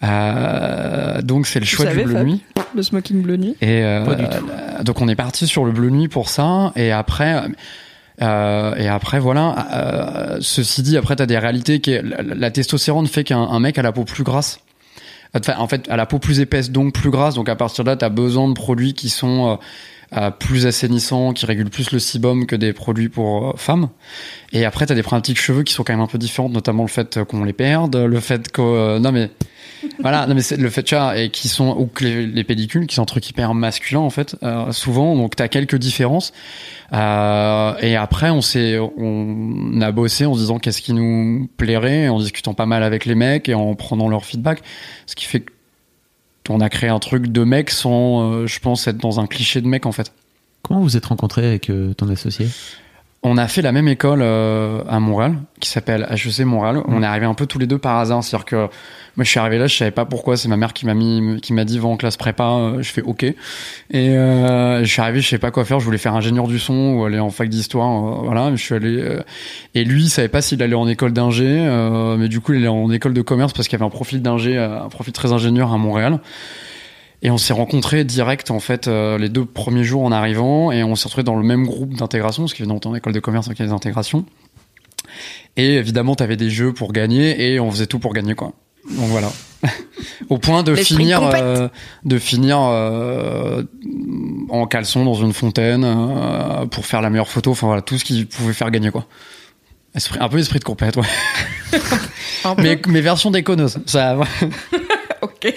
Euh, 0.03 1.21
donc 1.21 1.45
c'est 1.47 1.59
le 1.59 1.65
choix 1.65 1.85
du 1.85 2.01
bleu 2.03 2.23
nuit. 2.23 2.41
Le 2.75 2.83
smoking 2.83 3.21
bleu 3.21 3.37
nuit? 3.37 3.55
Et 3.61 3.83
euh, 3.83 4.05
Pas 4.05 4.15
du 4.15 4.23
tout. 4.23 4.31
euh, 4.49 4.83
donc 4.83 5.01
on 5.01 5.07
est 5.07 5.15
parti 5.15 5.45
sur 5.45 5.63
le 5.65 5.71
bleu 5.71 5.89
nuit 5.89 6.07
pour 6.07 6.29
ça. 6.29 6.71
Et 6.75 6.91
après, 6.91 7.43
euh, 8.21 8.75
et 8.75 8.87
après 8.87 9.19
voilà. 9.19 9.67
euh, 9.73 10.37
ceci 10.41 10.81
dit, 10.81 10.97
après 10.97 11.15
t'as 11.15 11.25
des 11.25 11.37
réalités 11.37 11.81
qui 11.81 11.91
est, 11.91 12.01
la, 12.01 12.23
la 12.23 12.51
testostérone 12.51 13.07
fait 13.07 13.23
qu'un 13.23 13.41
un 13.41 13.59
mec 13.59 13.77
a 13.77 13.81
la 13.81 13.91
peau 13.91 14.03
plus 14.03 14.23
grasse. 14.23 14.59
Enfin, 15.33 15.53
en 15.59 15.67
fait, 15.67 15.87
à 15.89 15.95
la 15.97 16.05
peau 16.05 16.19
plus 16.19 16.39
épaisse, 16.39 16.71
donc 16.71 16.93
plus 16.93 17.09
grasse. 17.09 17.35
Donc 17.35 17.47
à 17.47 17.55
partir 17.55 17.83
de 17.83 17.89
là, 17.89 17.95
tu 17.95 18.03
as 18.03 18.09
besoin 18.09 18.49
de 18.49 18.53
produits 18.53 18.93
qui 18.93 19.09
sont 19.09 19.59
euh, 20.17 20.31
plus 20.31 20.65
assainissants, 20.65 21.31
qui 21.31 21.45
régulent 21.45 21.69
plus 21.69 21.91
le 21.91 21.99
sebum 21.99 22.45
que 22.45 22.55
des 22.57 22.73
produits 22.73 23.07
pour 23.07 23.49
euh, 23.49 23.53
femmes. 23.55 23.89
Et 24.51 24.65
après, 24.65 24.85
tu 24.87 24.91
as 24.91 24.95
des 24.95 25.03
problématiques 25.03 25.39
cheveux 25.39 25.63
qui 25.63 25.73
sont 25.73 25.83
quand 25.83 25.93
même 25.93 26.01
un 26.01 26.07
peu 26.07 26.17
différentes, 26.17 26.51
notamment 26.51 26.83
le 26.83 26.89
fait 26.89 27.23
qu'on 27.23 27.43
les 27.43 27.53
perde, 27.53 27.95
le 27.95 28.19
fait 28.19 28.51
que... 28.51 28.61
Euh, 28.61 28.99
non 28.99 29.11
mais... 29.11 29.29
voilà, 29.99 30.27
non 30.27 30.35
mais 30.35 30.41
c'est 30.41 30.57
le 30.57 30.69
fait, 30.69 30.89
vois, 30.93 31.17
et 31.17 31.29
qui 31.29 31.47
sont 31.47 31.75
ou 31.77 31.87
que 31.87 32.05
les, 32.05 32.43
pellicules, 32.43 32.87
qui 32.87 32.95
sont 32.95 33.01
un 33.01 33.05
truc 33.05 33.29
hyper 33.29 33.53
masculin 33.53 34.01
en 34.01 34.09
fait, 34.09 34.35
souvent. 34.71 35.15
Donc 35.15 35.35
t'as 35.35 35.47
quelques 35.47 35.77
différences. 35.77 36.33
Euh, 36.93 37.73
et 37.79 37.95
après, 37.95 38.29
on 38.29 38.41
s'est, 38.41 38.77
on 38.79 39.79
a 39.81 39.91
bossé 39.91 40.25
en 40.25 40.33
se 40.33 40.39
disant 40.39 40.59
qu'est-ce 40.59 40.81
qui 40.81 40.93
nous 40.93 41.49
plairait, 41.57 42.09
en 42.09 42.19
discutant 42.19 42.53
pas 42.53 42.65
mal 42.65 42.83
avec 42.83 43.05
les 43.05 43.15
mecs 43.15 43.47
et 43.47 43.53
en 43.53 43.73
prenant 43.75 44.09
leur 44.09 44.25
feedback, 44.25 44.61
ce 45.05 45.15
qui 45.15 45.25
fait 45.25 45.41
que 45.41 45.51
on 46.49 46.59
a 46.59 46.69
créé 46.69 46.89
un 46.89 46.99
truc 46.99 47.27
de 47.27 47.43
mec 47.43 47.69
sans, 47.69 48.23
euh, 48.23 48.47
je 48.47 48.59
pense, 48.59 48.87
être 48.87 48.97
dans 48.97 49.19
un 49.19 49.27
cliché 49.27 49.61
de 49.61 49.67
mec 49.67 49.85
en 49.85 49.91
fait. 49.91 50.11
Comment 50.63 50.81
vous 50.81 50.97
êtes 50.97 51.05
rencontré 51.05 51.45
avec 51.47 51.69
euh, 51.69 51.93
ton 51.93 52.09
associé? 52.09 52.47
On 53.23 53.37
a 53.37 53.47
fait 53.47 53.61
la 53.61 53.71
même 53.71 53.87
école 53.87 54.21
euh, 54.23 54.81
à 54.89 54.99
Montréal, 54.99 55.35
qui 55.59 55.69
s'appelle 55.69 56.07
HEC 56.09 56.39
Montréal. 56.39 56.77
Mm. 56.77 56.83
On 56.87 57.03
est 57.03 57.05
arrivé 57.05 57.27
un 57.27 57.35
peu 57.35 57.45
tous 57.45 57.59
les 57.59 57.67
deux 57.67 57.77
par 57.77 57.97
hasard. 57.99 58.23
C'est-à-dire 58.23 58.45
que 58.45 58.55
moi, 58.55 59.23
je 59.23 59.29
suis 59.29 59.39
arrivé 59.39 59.59
là, 59.59 59.67
je 59.67 59.77
savais 59.77 59.91
pas 59.91 60.05
pourquoi. 60.05 60.37
C'est 60.37 60.47
ma 60.47 60.57
mère 60.57 60.73
qui 60.73 60.87
m'a 60.87 60.95
mis, 60.95 61.39
qui 61.39 61.53
m'a 61.53 61.63
dit, 61.63 61.77
va 61.77 61.87
en 61.87 61.97
classe 61.97 62.17
prépa. 62.17 62.45
Euh, 62.45 62.81
je 62.81 62.91
fais 62.91 63.03
OK. 63.03 63.23
Et 63.23 63.35
euh, 63.93 64.83
je 64.83 64.91
suis 64.91 65.01
arrivé, 65.01 65.21
je 65.21 65.29
savais 65.29 65.39
pas 65.39 65.51
quoi 65.51 65.65
faire. 65.65 65.79
Je 65.79 65.85
voulais 65.85 65.99
faire 65.99 66.15
ingénieur 66.15 66.47
du 66.47 66.57
son 66.57 66.95
ou 66.95 67.05
aller 67.05 67.19
en 67.19 67.29
fac 67.29 67.47
d'histoire. 67.47 68.23
voilà, 68.23 68.55
je 68.55 68.61
suis 68.61 68.73
allé. 68.73 69.19
et 69.75 69.83
lui, 69.83 70.05
il 70.05 70.09
savait 70.09 70.27
pas 70.27 70.41
s'il 70.41 70.63
allait 70.63 70.73
en 70.73 70.87
école 70.87 71.13
d'ingé, 71.13 71.45
mais 72.17 72.27
du 72.27 72.39
coup, 72.39 72.53
il 72.53 72.59
allait 72.59 72.67
en 72.69 72.89
école 72.89 73.13
de 73.13 73.21
commerce 73.21 73.53
parce 73.53 73.67
qu'il 73.67 73.77
y 73.77 73.81
avait 73.81 73.87
un 73.87 73.95
profil 73.95 74.23
d'ingé, 74.23 74.57
un 74.57 74.89
profil 74.89 75.13
très 75.13 75.31
ingénieur 75.31 75.71
à 75.71 75.77
Montréal. 75.77 76.19
Et 77.23 77.29
on 77.29 77.37
s'est 77.37 77.53
rencontrés 77.53 78.03
direct 78.03 78.49
en 78.49 78.59
fait 78.59 78.87
euh, 78.87 79.17
les 79.17 79.29
deux 79.29 79.45
premiers 79.45 79.83
jours 79.83 80.03
en 80.03 80.11
arrivant 80.11 80.71
et 80.71 80.83
on 80.83 80.95
s'est 80.95 81.05
retrouvés 81.05 81.23
dans 81.23 81.35
le 81.35 81.43
même 81.43 81.65
groupe 81.65 81.93
d'intégration 81.93 82.43
parce 82.43 82.53
qu'évidemment 82.53 82.81
en 82.83 82.95
école 82.95 83.13
de 83.13 83.19
commerce 83.19 83.47
il 83.47 83.59
y 83.59 83.61
a 83.61 83.65
des 83.65 83.71
intégrations. 83.71 84.25
Et 85.55 85.75
évidemment 85.75 86.15
tu 86.15 86.23
avais 86.23 86.37
des 86.37 86.49
jeux 86.49 86.73
pour 86.73 86.93
gagner 86.93 87.53
et 87.53 87.59
on 87.59 87.69
faisait 87.69 87.85
tout 87.85 87.99
pour 87.99 88.13
gagner 88.13 88.33
quoi. 88.33 88.53
Donc 88.89 89.09
voilà. 89.09 89.31
Au 90.29 90.39
point 90.39 90.63
de 90.63 90.73
finir 90.73 91.21
euh, 91.21 91.67
de 92.05 92.17
finir 92.17 92.59
euh, 92.59 93.61
en 94.49 94.65
caleçon 94.65 95.05
dans 95.05 95.13
une 95.13 95.33
fontaine 95.33 95.85
pour 96.71 96.87
faire 96.87 97.01
la 97.01 97.11
meilleure 97.11 97.29
photo, 97.29 97.51
enfin 97.51 97.67
voilà, 97.67 97.83
tout 97.83 97.99
ce 97.99 98.03
qui 98.03 98.25
pouvait 98.25 98.53
faire 98.53 98.71
gagner 98.71 98.89
quoi. 98.89 99.05
un 100.19 100.29
peu 100.29 100.39
esprit 100.39 100.57
de 100.57 100.63
compète, 100.63 100.97
ouais. 100.97 101.03
mais, 102.57 102.81
mais 102.87 103.01
version 103.01 103.29
déconneuse, 103.29 103.77
ça. 103.85 104.17
ok. 105.21 105.53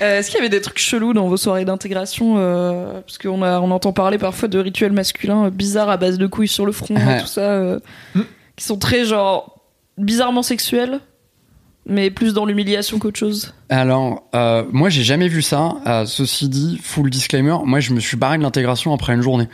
Euh, 0.00 0.18
est-ce 0.18 0.30
qu'il 0.30 0.36
y 0.36 0.40
avait 0.40 0.48
des 0.48 0.60
trucs 0.60 0.78
chelous 0.78 1.12
dans 1.12 1.26
vos 1.28 1.36
soirées 1.36 1.64
d'intégration 1.64 2.36
euh, 2.38 3.00
Parce 3.00 3.18
qu'on 3.18 3.42
on 3.42 3.70
entend 3.70 3.92
parler 3.92 4.18
parfois 4.18 4.48
de 4.48 4.58
rituels 4.58 4.92
masculins 4.92 5.46
euh, 5.46 5.50
bizarres 5.50 5.90
à 5.90 5.96
base 5.96 6.18
de 6.18 6.26
couilles 6.26 6.48
sur 6.48 6.66
le 6.66 6.72
front, 6.72 6.94
tout 6.94 7.26
ça, 7.26 7.78
qui 8.56 8.64
sont 8.64 8.78
très 8.78 9.04
genre 9.04 9.60
bizarrement 9.96 10.42
sexuels, 10.42 11.00
mais 11.86 12.10
plus 12.10 12.32
dans 12.32 12.44
l'humiliation 12.44 12.98
qu'autre 12.98 13.18
chose. 13.18 13.54
Alors, 13.68 14.24
moi 14.70 14.88
j'ai 14.88 15.04
jamais 15.04 15.28
vu 15.28 15.42
ça. 15.42 16.04
ceci 16.06 16.48
dit, 16.48 16.78
full 16.82 17.10
disclaimer, 17.10 17.56
moi 17.64 17.80
je 17.80 17.92
me 17.92 18.00
suis 18.00 18.16
barré 18.16 18.38
de 18.38 18.42
l'intégration 18.42 18.94
après 18.94 19.14
une 19.14 19.22
journée. 19.22 19.48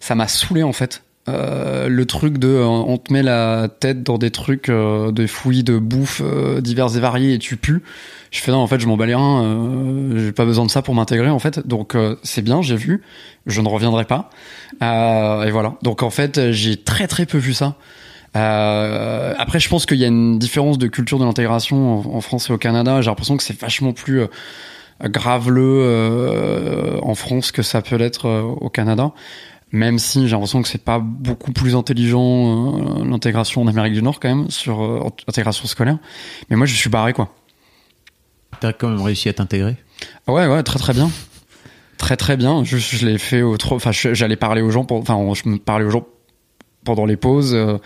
Ça 0.00 0.14
m'a 0.14 0.28
saoulé 0.28 0.62
en 0.62 0.72
fait. 0.72 1.02
Le 1.88 2.04
truc 2.04 2.38
de 2.38 2.48
on 2.48 2.98
te 2.98 3.12
met 3.12 3.22
la 3.22 3.68
tête 3.68 4.02
dans 4.02 4.18
des 4.18 4.30
trucs 4.30 4.68
de 4.68 5.26
fouillis 5.26 5.64
de 5.64 5.78
bouffe 5.78 6.22
divers 6.60 6.96
et 6.96 7.00
variés 7.00 7.34
et 7.34 7.38
tu 7.38 7.56
pues 7.56 7.82
je 8.30 8.40
fais 8.40 8.52
non, 8.52 8.58
en 8.58 8.66
fait, 8.66 8.78
je 8.78 8.86
m'en 8.86 8.96
bats 8.96 9.06
les 9.06 9.14
reins, 9.14 9.42
euh, 9.42 10.26
j'ai 10.26 10.32
pas 10.32 10.44
besoin 10.44 10.66
de 10.66 10.70
ça 10.70 10.82
pour 10.82 10.94
m'intégrer, 10.94 11.30
en 11.30 11.38
fait. 11.38 11.66
Donc, 11.66 11.94
euh, 11.94 12.16
c'est 12.22 12.42
bien, 12.42 12.60
j'ai 12.60 12.76
vu, 12.76 13.02
je 13.46 13.60
ne 13.60 13.68
reviendrai 13.68 14.04
pas. 14.04 14.30
Euh, 14.82 15.44
et 15.44 15.50
voilà. 15.50 15.76
Donc, 15.82 16.02
en 16.02 16.10
fait, 16.10 16.52
j'ai 16.52 16.76
très 16.76 17.06
très 17.06 17.24
peu 17.24 17.38
vu 17.38 17.54
ça. 17.54 17.76
Euh, 18.36 19.34
après, 19.38 19.60
je 19.60 19.68
pense 19.68 19.86
qu'il 19.86 19.96
y 19.96 20.04
a 20.04 20.08
une 20.08 20.38
différence 20.38 20.76
de 20.76 20.86
culture 20.86 21.18
de 21.18 21.24
l'intégration 21.24 22.14
en, 22.14 22.20
France 22.20 22.50
et 22.50 22.52
au 22.52 22.58
Canada. 22.58 23.00
J'ai 23.00 23.08
l'impression 23.08 23.36
que 23.38 23.42
c'est 23.42 23.58
vachement 23.58 23.94
plus 23.94 24.20
euh, 24.20 24.26
graveleux 25.04 26.98
en 27.02 27.14
France 27.14 27.50
que 27.50 27.62
ça 27.62 27.80
peut 27.80 27.96
l'être 27.96 28.28
au 28.28 28.68
Canada. 28.68 29.12
Même 29.70 29.98
si 29.98 30.26
j'ai 30.26 30.32
l'impression 30.32 30.62
que 30.62 30.68
c'est 30.68 30.82
pas 30.82 30.98
beaucoup 30.98 31.52
plus 31.52 31.74
intelligent 31.76 33.04
l'intégration 33.04 33.62
en 33.62 33.66
Amérique 33.66 33.92
du 33.92 34.02
Nord 34.02 34.18
quand 34.18 34.28
même 34.28 34.50
sur 34.50 34.82
l'intégration 35.26 35.66
scolaire. 35.66 35.98
Mais 36.48 36.56
moi, 36.56 36.66
je 36.66 36.74
suis 36.74 36.88
barré 36.88 37.12
quoi. 37.12 37.34
T'as 38.60 38.72
quand 38.72 38.88
même 38.88 39.02
réussi 39.02 39.28
à 39.28 39.34
t'intégrer? 39.34 39.76
Ouais, 40.26 40.46
ouais, 40.46 40.62
très 40.62 40.78
très 40.78 40.94
bien. 40.94 41.10
Très 41.98 42.16
très 42.16 42.36
bien. 42.36 42.64
Je, 42.64 42.78
je 42.78 43.06
l'ai 43.06 43.18
fait 43.18 43.42
au 43.42 43.56
trop. 43.56 43.76
Enfin, 43.76 43.90
j'allais 43.92 44.36
parler 44.36 44.62
aux 44.62 44.70
gens. 44.70 44.86
Enfin, 44.90 45.18
je 45.34 45.48
me 45.48 45.58
parlais 45.58 45.84
aux 45.84 45.90
gens 45.90 46.06
pendant 46.84 47.04
les 47.04 47.16
pauses 47.16 47.54
euh, 47.54 47.76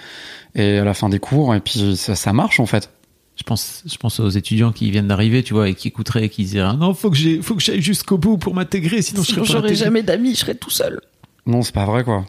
et 0.55 0.79
à 0.79 0.85
la 0.85 0.95
fin 0.95 1.09
des 1.09 1.19
cours. 1.19 1.55
Et 1.55 1.61
puis 1.61 1.97
ça, 1.97 2.15
ça 2.15 2.33
marche 2.33 2.61
en 2.61 2.67
fait. 2.67 2.91
Je 3.35 3.43
pense, 3.45 3.83
je 3.87 3.97
pense 3.97 4.21
aux 4.21 4.29
étudiants 4.29 4.73
qui 4.73 4.91
viennent 4.91 5.09
d'arriver, 5.09 5.43
tu 5.43 5.55
vois, 5.55 5.69
et 5.69 5.75
qui 5.75 5.89
écouteraient 5.89 6.27
et 6.27 6.29
qui 6.29 6.45
diraient 6.45 6.77
non, 6.77 6.93
faut 6.93 7.11
que 7.11 7.17
j'ai, 7.17 7.41
faut 7.41 7.55
que 7.55 7.63
j'aille 7.63 7.81
jusqu'au 7.81 8.19
bout 8.19 8.37
pour 8.37 8.55
m'intégrer, 8.55 9.01
sinon, 9.01 9.23
sinon 9.25 9.45
je 9.45 9.53
serais 9.53 9.75
jamais 9.75 10.03
d'amis, 10.03 10.35
je 10.35 10.41
serais 10.41 10.55
tout 10.55 10.71
seul. 10.71 11.01
Non, 11.47 11.63
c'est 11.63 11.75
pas 11.75 11.85
vrai 11.85 12.05
quoi. 12.05 12.25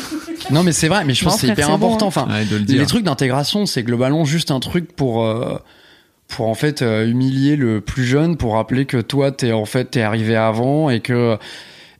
non, 0.50 0.62
mais 0.62 0.72
c'est 0.72 0.88
vrai, 0.88 1.04
mais 1.04 1.14
je 1.14 1.24
pense 1.24 1.34
que 1.34 1.46
c'est 1.46 1.52
hyper 1.52 1.70
important. 1.70 2.06
Hein. 2.06 2.08
Enfin, 2.08 2.28
les 2.66 2.86
trucs 2.86 3.04
d'intégration, 3.04 3.66
c'est 3.66 3.82
globalement 3.82 4.24
juste 4.24 4.50
un 4.50 4.60
truc 4.60 4.94
pour. 4.94 5.24
Euh, 5.24 5.58
pour 6.28 6.48
en 6.48 6.54
fait 6.54 6.82
euh, 6.82 7.08
humilier 7.08 7.54
le 7.54 7.80
plus 7.80 8.04
jeune 8.04 8.36
pour 8.36 8.54
rappeler 8.54 8.84
que 8.84 8.96
toi 8.96 9.30
t'es 9.30 9.52
en 9.52 9.64
fait 9.64 9.92
t'es 9.92 10.02
arrivé 10.02 10.34
avant 10.34 10.90
et 10.90 10.98
que 10.98 11.38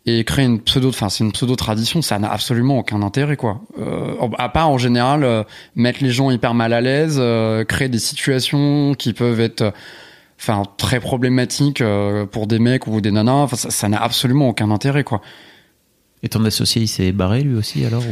et 0.07 0.23
créer 0.23 0.45
une 0.45 0.61
pseudo 0.61 0.89
enfin 0.89 1.09
c'est 1.09 1.25
une 1.25 1.33
pseudo 1.33 1.57
tradition 1.57 2.01
ça 2.01 2.19
n'a 2.19 2.31
absolument 2.31 2.79
aucun 2.79 3.03
intérêt 3.03 3.37
quoi 3.37 3.61
euh, 3.79 4.15
à 4.39 4.49
part 4.49 4.71
en 4.71 4.79
général 4.79 5.25
euh, 5.25 5.43
mettre 5.75 6.03
les 6.03 6.11
gens 6.11 6.31
hyper 6.31 6.55
mal 6.55 6.73
à 6.73 6.81
l'aise 6.81 7.17
euh, 7.19 7.65
créer 7.65 7.89
des 7.89 7.99
situations 7.99 8.95
qui 8.95 9.13
peuvent 9.13 9.41
être 9.41 9.73
enfin 10.39 10.63
très 10.77 11.01
problématiques 11.01 11.83
pour 12.31 12.47
des 12.47 12.59
mecs 12.59 12.87
ou 12.87 13.01
des 13.01 13.11
nanas 13.11 13.33
enfin 13.33 13.57
ça 13.57 13.89
n'a 13.89 14.01
absolument 14.01 14.49
aucun 14.49 14.71
intérêt 14.71 15.03
quoi 15.03 15.23
et 16.27 16.29
ton 16.29 16.45
associé 16.45 16.83
il 16.83 16.89
s'est 16.89 17.13
barré 17.13 17.41
lui 17.43 17.57
aussi 17.57 17.85
alors 17.85 18.03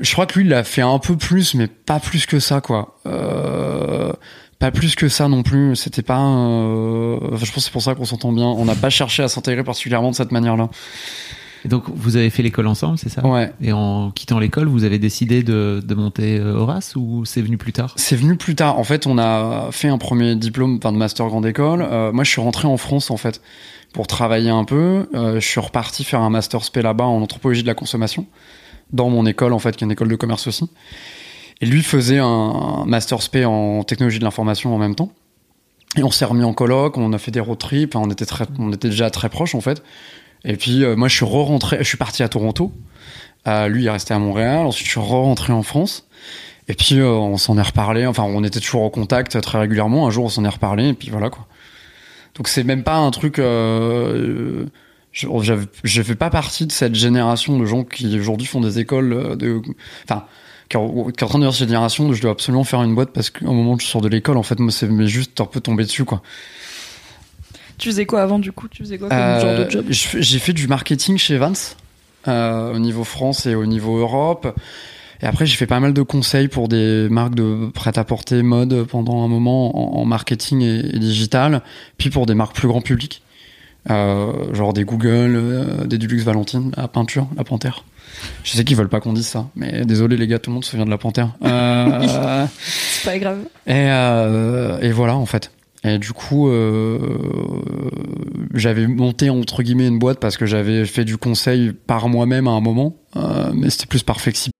je 0.00 0.12
crois 0.12 0.26
que 0.26 0.38
lui 0.38 0.46
il 0.46 0.52
a 0.52 0.64
fait 0.64 0.82
un 0.82 0.98
peu 0.98 1.16
plus 1.16 1.54
mais 1.54 1.68
pas 1.68 2.00
plus 2.00 2.26
que 2.26 2.38
ça 2.38 2.60
quoi 2.60 2.98
euh 3.06 4.12
pas 4.62 4.70
plus 4.70 4.94
que 4.94 5.08
ça 5.08 5.26
non 5.26 5.42
plus. 5.42 5.74
C'était 5.74 6.02
pas. 6.02 6.20
Euh... 6.20 7.18
je 7.32 7.38
pense 7.38 7.54
que 7.54 7.60
c'est 7.60 7.72
pour 7.72 7.82
ça 7.82 7.96
qu'on 7.96 8.04
s'entend 8.04 8.30
bien. 8.30 8.46
On 8.46 8.64
n'a 8.64 8.76
pas 8.76 8.90
cherché 8.90 9.24
à 9.24 9.28
s'intégrer 9.28 9.64
particulièrement 9.64 10.12
de 10.12 10.14
cette 10.14 10.30
manière-là. 10.30 10.70
Et 11.64 11.68
donc 11.68 11.84
vous 11.88 12.16
avez 12.16 12.30
fait 12.30 12.42
l'école 12.42 12.66
ensemble, 12.66 12.98
c'est 12.98 13.08
ça 13.08 13.24
Ouais. 13.26 13.52
Et 13.60 13.72
en 13.72 14.10
quittant 14.10 14.38
l'école, 14.38 14.66
vous 14.66 14.84
avez 14.84 14.98
décidé 14.98 15.42
de, 15.42 15.82
de 15.84 15.94
monter 15.94 16.38
euh, 16.38 16.54
Horace 16.54 16.96
ou 16.96 17.24
c'est 17.24 17.42
venu 17.42 17.56
plus 17.56 17.72
tard? 17.72 17.92
C'est 17.96 18.16
venu 18.16 18.36
plus 18.36 18.54
tard. 18.54 18.78
En 18.78 18.84
fait, 18.84 19.06
on 19.06 19.18
a 19.18 19.68
fait 19.70 19.88
un 19.88 19.98
premier 19.98 20.34
diplôme, 20.34 20.78
enfin 20.78 20.92
de 20.92 20.96
master 20.96 21.26
grande 21.26 21.46
école. 21.46 21.82
Euh, 21.82 22.12
moi, 22.12 22.24
je 22.24 22.30
suis 22.30 22.40
rentré 22.40 22.66
en 22.66 22.76
France 22.76 23.10
en 23.10 23.16
fait 23.16 23.40
pour 23.92 24.06
travailler 24.06 24.50
un 24.50 24.64
peu. 24.64 25.08
Euh, 25.14 25.34
je 25.40 25.46
suis 25.46 25.60
reparti 25.60 26.04
faire 26.04 26.20
un 26.20 26.30
master 26.30 26.64
spé 26.64 26.82
là-bas 26.82 27.04
en 27.04 27.20
anthropologie 27.22 27.62
de 27.62 27.68
la 27.68 27.74
consommation 27.74 28.26
dans 28.92 29.08
mon 29.08 29.24
école 29.26 29.52
en 29.52 29.58
fait, 29.58 29.76
qui 29.76 29.84
est 29.84 29.86
une 29.86 29.92
école 29.92 30.08
de 30.08 30.16
commerce 30.16 30.46
aussi. 30.46 30.68
Et 31.60 31.66
lui 31.66 31.82
faisait 31.82 32.18
un 32.18 32.84
master 32.86 33.22
spé 33.22 33.44
en 33.44 33.84
technologie 33.84 34.18
de 34.18 34.24
l'information 34.24 34.74
en 34.74 34.78
même 34.78 34.96
temps. 34.96 35.12
Et 35.96 36.02
on 36.02 36.10
s'est 36.10 36.24
remis 36.24 36.44
en 36.44 36.54
colloque, 36.54 36.96
on 36.96 37.12
a 37.12 37.18
fait 37.18 37.30
des 37.30 37.40
road 37.40 37.58
trips, 37.58 37.94
on 37.94 38.10
était 38.10 38.24
très, 38.24 38.46
on 38.58 38.72
était 38.72 38.88
déjà 38.88 39.10
très 39.10 39.28
proches 39.28 39.54
en 39.54 39.60
fait. 39.60 39.82
Et 40.44 40.56
puis 40.56 40.84
euh, 40.84 40.96
moi 40.96 41.08
je 41.08 41.14
suis 41.14 41.24
re-rentré, 41.24 41.78
je 41.78 41.84
suis 41.84 41.98
parti 41.98 42.22
à 42.22 42.28
Toronto. 42.28 42.72
Euh, 43.46 43.68
lui 43.68 43.82
il 43.82 43.86
est 43.86 43.90
resté 43.90 44.14
à 44.14 44.18
Montréal. 44.18 44.66
Ensuite 44.66 44.86
je 44.86 44.90
suis 44.92 45.00
re-rentré 45.00 45.52
en 45.52 45.62
France. 45.62 46.06
Et 46.68 46.74
puis 46.74 46.98
euh, 46.98 47.08
on 47.08 47.36
s'en 47.36 47.58
est 47.58 47.62
reparlé. 47.62 48.06
Enfin 48.06 48.24
on 48.24 48.44
était 48.44 48.60
toujours 48.60 48.82
en 48.82 48.90
contact 48.90 49.40
très 49.40 49.58
régulièrement. 49.58 50.06
Un 50.06 50.10
jour 50.10 50.24
on 50.24 50.28
s'en 50.28 50.44
est 50.44 50.48
reparlé 50.48 50.88
et 50.88 50.94
puis 50.94 51.10
voilà 51.10 51.30
quoi. 51.30 51.46
Donc 52.34 52.48
c'est 52.48 52.64
même 52.64 52.82
pas 52.82 52.96
un 52.96 53.10
truc. 53.10 53.38
Euh, 53.38 54.66
je, 55.12 55.28
je 55.84 56.02
fais 56.02 56.14
pas 56.14 56.30
partie 56.30 56.66
de 56.66 56.72
cette 56.72 56.94
génération 56.94 57.58
de 57.58 57.66
gens 57.66 57.84
qui 57.84 58.18
aujourd'hui 58.18 58.46
font 58.46 58.60
des 58.60 58.78
écoles 58.78 59.36
de. 59.36 59.60
Enfin 60.04 60.24
qui 60.72 60.78
est 60.78 61.22
en 61.22 61.28
train 61.28 61.38
de 61.38 61.44
dire 61.44 61.54
cette 61.54 61.68
génération, 61.68 62.12
je 62.12 62.22
dois 62.22 62.30
absolument 62.30 62.64
faire 62.64 62.82
une 62.82 62.94
boîte 62.94 63.10
parce 63.12 63.30
qu'au 63.30 63.52
moment 63.52 63.72
où 63.72 63.80
je 63.80 63.86
sors 63.86 64.00
de 64.00 64.08
l'école, 64.08 64.38
en 64.38 64.42
fait, 64.42 64.58
moi, 64.58 64.70
c'est 64.70 64.88
juste 65.06 65.40
un 65.40 65.44
peu 65.44 65.60
tombé 65.60 65.84
dessus, 65.84 66.04
quoi. 66.04 66.22
Tu 67.82 67.88
faisais 67.88 68.06
quoi 68.06 68.22
avant, 68.22 68.38
du 68.38 68.52
coup? 68.52 68.68
Tu 68.68 68.84
faisais 68.84 68.96
quoi 68.96 69.08
comme 69.08 69.18
genre 69.18 69.58
de 69.58 69.64
euh, 69.64 69.68
job 69.68 69.86
J'ai 69.90 70.38
fait 70.38 70.52
du 70.52 70.68
marketing 70.68 71.18
chez 71.18 71.36
Vance, 71.36 71.76
euh, 72.28 72.72
au 72.72 72.78
niveau 72.78 73.02
France 73.02 73.44
et 73.46 73.56
au 73.56 73.66
niveau 73.66 73.98
Europe. 73.98 74.56
Et 75.20 75.26
après, 75.26 75.46
j'ai 75.46 75.56
fait 75.56 75.66
pas 75.66 75.80
mal 75.80 75.92
de 75.92 76.02
conseils 76.02 76.46
pour 76.46 76.68
des 76.68 77.08
marques 77.10 77.34
de 77.34 77.70
prêt-à-porter 77.74 78.44
mode 78.44 78.84
pendant 78.84 79.24
un 79.24 79.26
moment 79.26 79.98
en, 80.00 80.04
marketing 80.04 80.62
et, 80.62 80.96
digital, 80.96 81.60
puis 81.98 82.08
pour 82.08 82.24
des 82.26 82.34
marques 82.34 82.54
plus 82.54 82.68
grand 82.68 82.82
public, 82.82 83.20
euh, 83.90 84.54
genre 84.54 84.72
des 84.72 84.84
Google, 84.84 85.84
des 85.88 85.98
Dulux 85.98 86.22
Valentine, 86.22 86.70
la 86.76 86.86
peinture, 86.86 87.26
la 87.36 87.42
panthère. 87.42 87.82
Je 88.44 88.52
sais 88.52 88.62
qu'ils 88.62 88.76
veulent 88.76 88.90
pas 88.90 89.00
qu'on 89.00 89.12
dise 89.12 89.26
ça, 89.26 89.48
mais 89.56 89.84
désolé 89.84 90.16
les 90.16 90.28
gars, 90.28 90.38
tout 90.38 90.50
le 90.50 90.54
monde 90.54 90.64
se 90.64 90.70
souvient 90.70 90.84
de 90.84 90.90
la 90.90 90.98
panthère. 90.98 91.30
Euh, 91.42 92.46
c'est 92.60 93.10
pas 93.10 93.18
grave. 93.18 93.40
Et, 93.66 93.72
euh, 93.74 94.78
et 94.80 94.92
voilà 94.92 95.16
en 95.16 95.26
fait. 95.26 95.50
Et 95.84 95.98
du 95.98 96.12
coup, 96.12 96.48
euh, 96.48 97.90
j'avais 98.54 98.86
monté 98.86 99.30
entre 99.30 99.62
guillemets 99.62 99.88
une 99.88 99.98
boîte 99.98 100.20
parce 100.20 100.36
que 100.36 100.46
j'avais 100.46 100.86
fait 100.86 101.04
du 101.04 101.16
conseil 101.16 101.72
par 101.72 102.08
moi-même 102.08 102.46
à 102.46 102.52
un 102.52 102.60
moment, 102.60 102.96
euh, 103.16 103.52
mais 103.52 103.70
c'était 103.70 103.86
plus 103.86 104.02
par 104.02 104.20
flexibilité. 104.20 104.52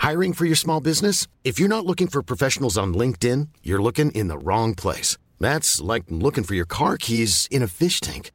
Hiring 0.00 0.32
for 0.32 0.46
your 0.46 0.56
small 0.56 0.80
business? 0.80 1.26
If 1.44 1.58
you're 1.58 1.68
not 1.68 1.84
looking 1.84 2.08
for 2.08 2.22
professionals 2.22 2.78
on 2.78 2.94
LinkedIn, 2.94 3.48
you're 3.62 3.82
looking 3.82 4.10
in 4.12 4.28
the 4.28 4.38
wrong 4.42 4.74
place. 4.74 5.18
That's 5.38 5.82
like 5.82 6.04
looking 6.08 6.44
for 6.44 6.54
your 6.54 6.66
car 6.66 6.96
keys 6.96 7.46
in 7.50 7.62
a 7.62 7.66
fish 7.66 8.00
tank. 8.00 8.30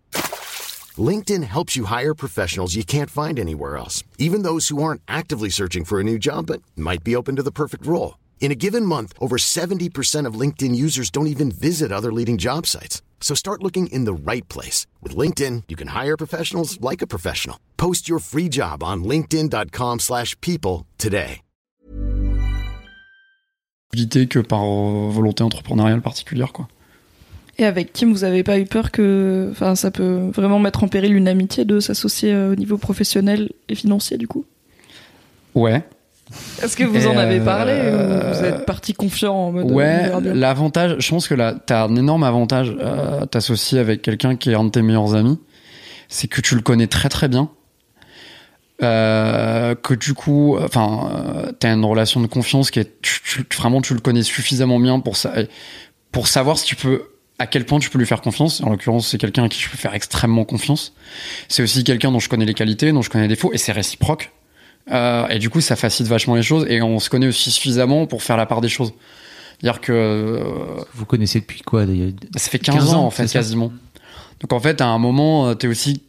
LinkedIn 0.98 1.44
helps 1.44 1.76
you 1.76 1.86
hire 1.86 2.14
professionals 2.14 2.76
you 2.76 2.84
can't 2.84 3.10
find 3.10 3.40
anywhere 3.40 3.78
else, 3.78 4.04
even 4.20 4.44
those 4.44 4.68
who 4.68 4.84
aren't 4.84 5.02
actively 5.08 5.50
searching 5.50 5.84
for 5.84 6.00
a 6.00 6.04
new 6.04 6.20
job 6.20 6.46
but 6.46 6.62
might 6.76 7.04
be 7.04 7.16
open 7.16 7.38
to 7.38 7.44
the 7.44 7.52
perfect 7.52 7.88
role. 7.88 8.16
In 8.44 8.52
a 8.52 8.56
given 8.56 8.86
month, 8.86 9.14
over 9.22 9.38
70% 9.38 10.28
of 10.28 10.38
LinkedIn 10.42 10.76
users 10.76 11.10
don't 11.10 11.28
even 11.28 11.50
visit 11.50 11.94
other 11.94 12.12
leading 12.12 12.38
job 12.38 12.68
sites. 12.68 13.02
So 13.22 13.34
start 13.34 13.64
looking 13.64 13.88
in 13.88 14.04
the 14.04 14.14
right 14.14 14.46
place. 14.50 14.86
With 15.02 15.16
LinkedIn, 15.16 15.64
you 15.70 15.78
can 15.78 15.88
hire 15.88 16.18
professionals 16.18 16.78
like 16.82 17.02
a 17.02 17.08
professional. 17.08 17.58
Post 17.78 18.10
your 18.10 18.20
free 18.20 18.50
job 18.50 18.84
on 18.84 19.06
linkedin.com 19.06 20.00
slash 20.00 20.36
people 20.42 20.86
today. 20.98 21.40
que 23.96 24.40
par 24.42 24.66
volonté 25.12 25.44
entrepreneuriale 25.44 26.02
particulière, 26.02 26.52
quoi. 26.52 26.68
Et 27.58 27.66
avec 27.66 27.94
Kim, 27.94 28.12
vous 28.12 28.22
n'avez 28.22 28.44
pas 28.44 28.60
eu 28.60 28.66
peur 28.66 28.92
que 28.92 29.48
enfin, 29.52 29.76
ça 29.76 29.90
peut 29.90 30.32
vraiment 30.34 30.60
mettre 30.60 30.84
en 30.84 30.90
péril 30.90 31.16
une 31.16 31.30
amitié 31.30 31.64
de 31.64 31.80
s'associer 31.80 32.34
euh, 32.34 32.52
au 32.52 32.56
niveau 32.56 32.78
professionnel 32.78 33.52
et 33.70 33.76
financier, 33.76 34.18
du 34.18 34.28
coup? 34.28 34.44
Ouais, 35.54 35.86
est-ce 36.62 36.76
que 36.78 36.84
vous 36.84 37.08
en 37.08 37.18
avez 37.18 37.40
parlé 37.40 37.74
ou 37.74 38.34
vous 38.34 38.44
êtes 38.44 38.66
parti 38.66 38.94
confiant 38.94 39.34
en 39.34 39.52
mode 39.52 39.72
Ouais, 39.72 40.10
l'avantage, 40.24 40.96
je 41.00 41.10
pense 41.10 41.28
que 41.28 41.34
là, 41.34 41.54
t'as 41.66 41.86
un 41.86 41.96
énorme 41.96 42.24
avantage 42.24 42.76
à 42.82 43.26
t'associer 43.28 43.80
avec 43.80 44.02
quelqu'un 44.02 44.36
qui 44.36 44.52
est 44.52 44.56
un 44.56 44.64
de 44.64 44.70
tes 44.70 44.82
meilleurs 44.82 45.16
amis, 45.16 45.40
c'est 46.10 46.28
que 46.28 46.42
tu 46.42 46.56
le 46.56 46.62
connais 46.62 46.88
très 46.88 47.10
très 47.10 47.28
bien. 47.28 47.50
Euh, 48.82 49.76
que 49.76 49.94
du 49.94 50.14
coup, 50.14 50.58
enfin, 50.58 51.10
euh, 51.14 51.52
t'as 51.58 51.74
une 51.74 51.86
relation 51.86 52.20
de 52.22 52.28
confiance 52.28 52.72
qui 52.72 52.80
est, 52.80 52.92
vraiment, 53.56 53.82
tu 53.82 53.94
le 53.94 54.00
connais 54.00 54.24
suffisamment 54.24 54.80
bien 54.80 55.00
pour 55.00 55.16
ça, 55.16 55.34
pour 56.12 56.28
savoir 56.28 56.58
si 56.58 56.66
tu 56.66 56.76
peux, 56.76 57.04
à 57.40 57.48
quel 57.48 57.66
point 57.66 57.80
tu 57.80 57.90
peux 57.90 58.00
lui 58.00 58.06
faire 58.06 58.22
confiance. 58.22 58.62
En 58.62 58.70
l'occurrence, 58.70 59.08
c'est 59.08 59.18
quelqu'un 59.18 59.44
à 59.44 59.50
qui 59.50 59.62
je 59.62 59.70
peux 59.70 59.78
faire 59.78 59.94
extrêmement 59.94 60.44
confiance. 60.44 60.94
C'est 61.48 61.64
aussi 61.64 61.84
quelqu'un 61.84 62.12
dont 62.12 62.20
je 62.20 62.30
connais 62.30 62.46
les 62.46 62.56
qualités, 62.56 62.92
dont 62.92 63.02
je 63.02 63.10
connais 63.10 63.26
les 63.26 63.36
défauts, 63.36 63.54
et 63.54 63.58
c'est 63.58 63.72
réciproque. 63.72 64.32
Euh, 64.92 65.28
et 65.30 65.40
du 65.40 65.50
coup, 65.50 65.62
ça 65.62 65.76
facilite 65.76 66.10
vachement 66.10 66.36
les 66.36 66.44
choses 66.44 66.66
et 66.68 66.82
on 66.82 67.00
se 67.00 67.10
connaît 67.10 67.28
aussi 67.28 67.52
suffisamment 67.52 68.06
pour 68.06 68.24
faire 68.24 68.38
la 68.38 68.46
part 68.46 68.62
des 68.62 68.70
choses. 68.70 68.94
Dire 69.62 69.80
que. 69.82 69.94
Euh, 69.94 70.84
Vous 70.94 71.06
connaissez 71.06 71.40
depuis 71.40 71.62
quoi 71.62 71.86
Ça 72.36 72.50
fait 72.50 72.60
15, 72.60 72.94
ans, 72.94 73.06
en 73.06 73.12
fait, 73.12 73.32
quasiment. 73.32 73.72
Donc 74.42 74.52
en 74.52 74.60
fait, 74.60 74.82
à 74.82 74.88
un 74.88 74.98
moment, 74.98 75.48
euh, 75.48 75.54
t'es 75.54 75.68
aussi. 75.68 76.04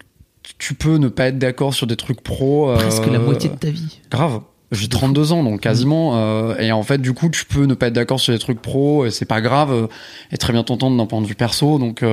Tu 0.59 0.75
peux 0.75 0.97
ne 0.97 1.09
pas 1.09 1.29
être 1.29 1.39
d'accord 1.39 1.73
sur 1.73 1.87
des 1.87 1.97
trucs 1.97 2.21
pro. 2.21 2.73
Presque 2.75 3.07
la 3.07 3.19
moitié 3.19 3.49
de 3.51 3.57
ta 3.57 3.71
vie. 3.71 4.01
Grave. 4.11 4.41
J'ai 4.73 4.89
32 4.89 5.33
ans, 5.33 5.45
donc 5.45 5.61
quasiment. 5.61 6.57
et 6.57 6.73
en 6.73 6.83
fait, 6.83 6.99
du 6.99 7.13
coup, 7.13 7.29
tu 7.29 7.45
peux 7.45 7.65
ne 7.65 7.75
pas 7.75 7.89
être 7.89 7.93
d'accord 7.93 8.19
sur 8.19 8.33
des 8.33 8.39
trucs 8.41 8.61
pro, 8.61 9.07
et 9.07 9.11
c'est 9.11 9.25
pas 9.25 9.41
grave, 9.41 9.89
et 10.33 10.37
très 10.37 10.53
bien 10.53 10.65
t'entendre 10.65 10.97
d'un 10.97 11.07
point 11.07 11.21
de 11.21 11.27
vue 11.27 11.37
perso. 11.37 11.79
Donc, 11.79 12.05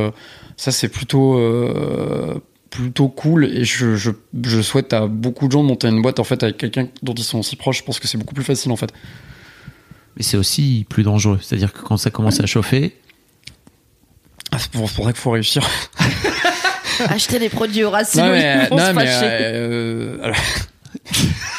ça, 0.57 0.71
c'est 0.71 0.89
plutôt 0.89 1.39
plutôt 2.71 3.09
cool 3.09 3.45
et 3.45 3.65
je, 3.65 3.95
je, 3.95 4.11
je, 4.43 4.61
souhaite 4.61 4.93
à 4.93 5.05
beaucoup 5.05 5.47
de 5.47 5.51
gens 5.51 5.61
de 5.61 5.67
monter 5.67 5.89
une 5.89 6.01
boîte 6.01 6.19
en 6.19 6.23
fait 6.23 6.41
avec 6.41 6.57
quelqu'un 6.57 6.87
dont 7.03 7.13
ils 7.13 7.23
sont 7.23 7.39
aussi 7.39 7.55
proches. 7.55 7.79
Je 7.79 7.83
pense 7.83 7.99
que 7.99 8.07
c'est 8.07 8.17
beaucoup 8.17 8.33
plus 8.33 8.45
facile 8.45 8.71
en 8.71 8.77
fait. 8.77 8.91
Mais 10.17 10.23
c'est 10.23 10.37
aussi 10.37 10.85
plus 10.89 11.03
dangereux. 11.03 11.37
C'est-à-dire 11.41 11.73
que 11.73 11.81
quand 11.81 11.97
ça 11.97 12.09
commence 12.09 12.39
à 12.39 12.45
chauffer. 12.45 12.97
Ah, 14.51 14.57
c'est 14.57 14.71
pour, 14.71 14.89
ça 14.89 15.03
qu'il 15.11 15.15
faut 15.15 15.31
réussir. 15.31 15.67
Acheter 17.07 17.39
des 17.39 17.49
produits 17.49 17.83
au 17.83 17.89
racine, 17.89 18.21
non, 18.21 18.31
mais, 18.31 18.69
non, 18.69 18.93
mais 18.93 19.05
euh, 19.07 20.33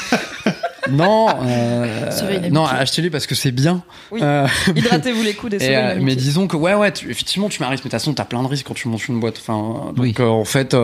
non, 0.92 1.28
euh, 1.44 2.50
non, 2.50 2.64
achetez-les 2.66 3.10
parce 3.10 3.26
que 3.26 3.34
c'est 3.34 3.50
bien. 3.52 3.82
Euh, 4.12 4.46
Hydratez-vous 4.76 5.22
les 5.22 5.34
coudes 5.34 5.54
et, 5.54 5.58
euh, 5.62 5.98
Mais 6.00 6.16
disons 6.16 6.46
que 6.46 6.56
ouais, 6.56 6.74
ouais, 6.74 6.92
effectivement, 7.08 7.48
tu 7.48 7.60
m'arrives. 7.60 7.78
Mais 7.78 7.88
de 7.88 7.90
toute 7.90 7.92
façon, 7.92 8.14
t'as 8.14 8.24
plein 8.24 8.42
de 8.42 8.48
risques 8.48 8.66
quand 8.66 8.74
tu 8.74 8.88
montes 8.88 9.06
une 9.08 9.20
boîte. 9.20 9.38
Enfin, 9.38 9.92
donc 9.94 10.20
euh, 10.20 10.26
en 10.26 10.44
fait, 10.44 10.74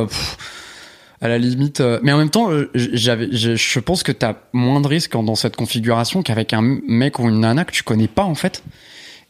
à 1.21 1.29
la 1.29 1.39
limite. 1.39 1.83
mais 2.03 2.13
en 2.13 2.19
même 2.19 2.31
temps, 2.31 2.51
j'avais, 2.75 3.29
je 3.33 3.81
pense 3.81 4.03
que 4.03 4.13
t'as 4.13 4.35
moins 4.53 4.81
de 4.81 4.89
risques 4.89 5.13
dans 5.13 5.35
cette 5.35 5.57
configuration 5.57 6.23
qu'avec 6.23 6.53
un 6.53 6.63
mec 6.87 7.19
ou 7.19 7.29
une 7.29 7.41
nana 7.41 7.65
que 7.65 7.73
tu 7.73 7.83
connais 7.83 8.09
pas 8.09 8.25
en 8.25 8.35
fait 8.35 8.63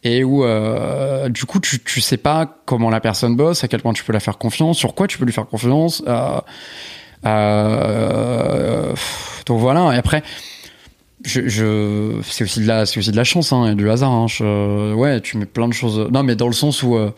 et 0.04 0.24
où 0.24 0.44
euh, 0.44 1.28
du 1.28 1.44
coup 1.44 1.60
tu, 1.60 1.80
tu 1.80 2.00
sais 2.00 2.16
pas 2.16 2.46
comment 2.64 2.90
la 2.90 3.00
personne 3.00 3.36
bosse, 3.36 3.64
à 3.64 3.68
quel 3.68 3.82
point 3.82 3.92
tu 3.92 4.04
peux 4.04 4.12
la 4.12 4.20
faire 4.20 4.38
confiance, 4.38 4.78
sur 4.78 4.94
quoi 4.94 5.06
tu 5.06 5.18
peux 5.18 5.24
lui 5.24 5.32
faire 5.32 5.46
confiance. 5.46 6.02
Euh, 6.06 6.40
euh, 7.26 8.94
donc 9.46 9.58
voilà. 9.58 9.94
Et 9.94 9.98
après, 9.98 10.22
je, 11.24 11.48
je 11.48 12.20
c'est 12.22 12.44
aussi 12.44 12.60
de 12.60 12.66
la 12.66 12.86
c'est 12.86 12.98
aussi 12.98 13.10
de 13.10 13.16
la 13.16 13.24
chance 13.24 13.52
hein, 13.52 13.72
et 13.72 13.74
du 13.74 13.90
hasard 13.90 14.12
hein. 14.12 14.26
je, 14.28 14.94
ouais 14.94 15.20
tu 15.20 15.36
mets 15.36 15.46
plein 15.46 15.68
de 15.68 15.72
choses 15.72 16.08
non 16.10 16.22
mais 16.22 16.36
dans 16.36 16.46
le 16.46 16.52
sens 16.52 16.82
où 16.82 16.94
euh, 16.94 17.10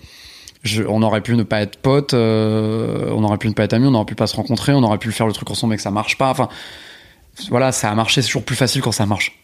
je, 0.63 0.83
on 0.83 1.03
aurait 1.03 1.21
pu 1.21 1.37
ne 1.37 1.43
pas 1.43 1.61
être 1.61 1.77
potes 1.77 2.15
euh, 2.15 3.11
on 3.11 3.23
aurait 3.25 3.37
pu 3.37 3.49
ne 3.49 3.53
pas 3.53 3.65
être 3.65 3.75
amis 3.75 3.87
on 3.87 3.95
aurait 3.95 4.07
pu 4.07 4.15
pas 4.15 4.27
se 4.27 4.37
rencontrer 4.37 4.73
on 4.73 4.83
aurait 4.83 4.99
pu 4.99 5.13
faire 5.13 5.27
le 5.27 5.33
truc 5.35 5.51
ensemble 5.51 5.73
mais 5.73 5.77
que 5.77 5.83
ça 5.83 5.91
marche 5.91 6.17
pas 6.17 6.31
enfin 6.31 6.49
voilà 7.49 7.73
ça 7.73 7.91
a 7.91 7.95
marché 7.95 8.23
c'est 8.23 8.29
toujours 8.29 8.45
plus 8.45 8.57
facile 8.57 8.83
quand 8.83 8.93
ça 8.93 9.07
marche. 9.07 9.39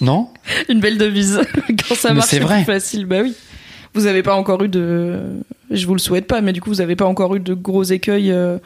Non? 0.00 0.28
Une 0.68 0.80
belle 0.80 0.98
devise. 0.98 1.40
Quand 1.88 1.94
ça 1.94 2.12
marche 2.12 2.28
c'est 2.28 2.40
plus 2.40 2.64
facile. 2.64 3.06
Bah 3.06 3.20
oui. 3.22 3.34
Vous 3.94 4.06
avez 4.06 4.24
pas 4.24 4.34
encore 4.34 4.62
eu 4.64 4.68
de 4.68 5.20
je 5.70 5.86
vous 5.86 5.94
le 5.94 6.00
souhaite 6.00 6.26
pas 6.26 6.40
mais 6.40 6.52
du 6.52 6.60
coup 6.60 6.68
vous 6.68 6.80
avez 6.80 6.96
pas 6.96 7.06
encore 7.06 7.34
eu 7.36 7.40
de 7.40 7.54
gros 7.54 7.84
écueils 7.84 8.32
euh, 8.32 8.58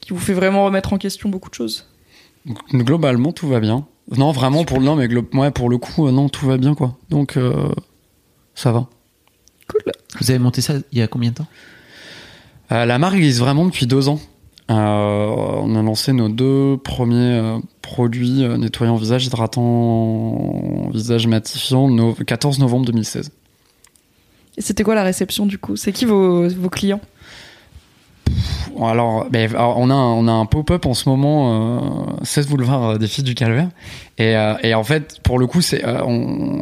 qui 0.00 0.10
vous 0.10 0.18
fait 0.18 0.34
vraiment 0.34 0.64
remettre 0.64 0.92
en 0.92 0.98
question 0.98 1.28
beaucoup 1.28 1.48
de 1.48 1.54
choses 1.54 1.86
Globalement, 2.72 3.32
tout 3.32 3.48
va 3.48 3.60
bien. 3.60 3.86
Non, 4.16 4.30
vraiment, 4.30 4.64
pour, 4.64 4.80
non, 4.80 4.94
mais 4.96 5.08
ouais, 5.34 5.50
pour 5.50 5.68
le 5.68 5.78
coup, 5.78 6.06
euh, 6.06 6.12
non, 6.12 6.28
tout 6.28 6.46
va 6.46 6.58
bien, 6.58 6.74
quoi. 6.74 6.96
Donc, 7.10 7.36
euh, 7.36 7.68
ça 8.54 8.70
va. 8.70 8.86
Cool. 9.68 9.92
Vous 10.20 10.30
avez 10.30 10.38
monté 10.38 10.60
ça 10.60 10.74
il 10.92 10.98
y 10.98 11.02
a 11.02 11.08
combien 11.08 11.30
de 11.30 11.36
temps? 11.36 11.46
Euh, 12.70 12.84
La 12.84 12.98
marque 12.98 13.16
existe 13.16 13.40
vraiment 13.40 13.64
depuis 13.64 13.86
deux 13.86 14.08
ans. 14.08 14.20
on 14.68 15.74
a 15.76 15.82
lancé 15.82 16.12
nos 16.12 16.28
deux 16.28 16.76
premiers 16.76 17.58
produits 17.82 18.46
nettoyants 18.58 18.96
visage, 18.96 19.26
hydratants 19.26 20.90
visage 20.92 21.26
matifiant, 21.26 21.88
le 21.88 22.24
14 22.24 22.60
novembre 22.60 22.86
2016. 22.86 23.30
Et 24.56 24.62
c'était 24.62 24.84
quoi 24.84 24.94
la 24.94 25.02
réception 25.02 25.46
du 25.46 25.58
coup? 25.58 25.76
C'est 25.76 25.92
qui 25.92 26.04
vos, 26.04 26.48
vos 26.48 26.70
clients? 26.70 27.00
Alors, 28.80 29.26
on 29.32 29.90
a 29.90 29.94
un, 29.94 30.12
on 30.12 30.28
a 30.28 30.32
un 30.32 30.46
pop-up 30.46 30.86
en 30.86 30.94
ce 30.94 31.08
moment, 31.08 31.78
euh, 31.78 32.24
16 32.24 32.48
boulevard 32.48 32.98
des 32.98 33.06
filles 33.06 33.24
du 33.24 33.34
Calvaire, 33.34 33.68
et, 34.18 34.36
euh, 34.36 34.54
et 34.62 34.74
en 34.74 34.84
fait, 34.84 35.20
pour 35.22 35.38
le 35.38 35.46
coup, 35.46 35.62
c'est 35.62 35.84
euh, 35.84 36.02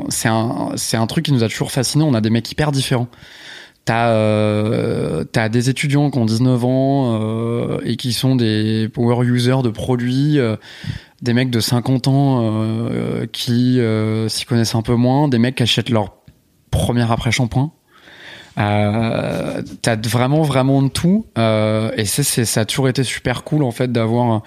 c'est 0.08 0.28
un 0.28 0.70
un 0.92 1.06
truc 1.06 1.24
qui 1.24 1.32
nous 1.32 1.42
a 1.42 1.48
toujours 1.48 1.72
fasciné. 1.72 2.04
On 2.04 2.14
a 2.14 2.20
des 2.20 2.30
mecs 2.30 2.50
hyper 2.50 2.72
différents. 2.72 3.08
T'as 3.84 4.12
euh, 4.12 5.24
as 5.36 5.48
des 5.50 5.68
étudiants 5.68 6.10
qui 6.10 6.18
ont 6.18 6.24
19 6.24 6.64
ans 6.64 7.20
euh, 7.20 7.80
et 7.84 7.96
qui 7.96 8.14
sont 8.14 8.34
des 8.34 8.88
power 8.88 9.26
users 9.26 9.62
de 9.62 9.68
produits, 9.68 10.38
euh, 10.38 10.56
des 11.20 11.34
mecs 11.34 11.50
de 11.50 11.60
50 11.60 12.08
ans 12.08 12.54
qui 13.32 13.80
s'y 14.28 14.44
connaissent 14.46 14.74
un 14.74 14.82
peu 14.82 14.94
moins, 14.94 15.28
des 15.28 15.38
mecs 15.38 15.56
qui 15.56 15.62
achètent 15.64 15.90
leur 15.90 16.14
premier 16.70 17.10
après 17.10 17.30
shampoing 17.30 17.72
euh, 18.58 19.62
T'as 19.82 19.96
vraiment 19.96 20.42
vraiment 20.42 20.82
de 20.82 20.88
tout. 20.88 21.26
Euh, 21.38 21.90
et 21.96 22.04
c'est 22.04 22.44
ça 22.44 22.60
a 22.60 22.64
toujours 22.64 22.88
été 22.88 23.04
super 23.04 23.44
cool 23.44 23.62
en 23.62 23.70
fait 23.70 23.90
d'avoir 23.90 24.42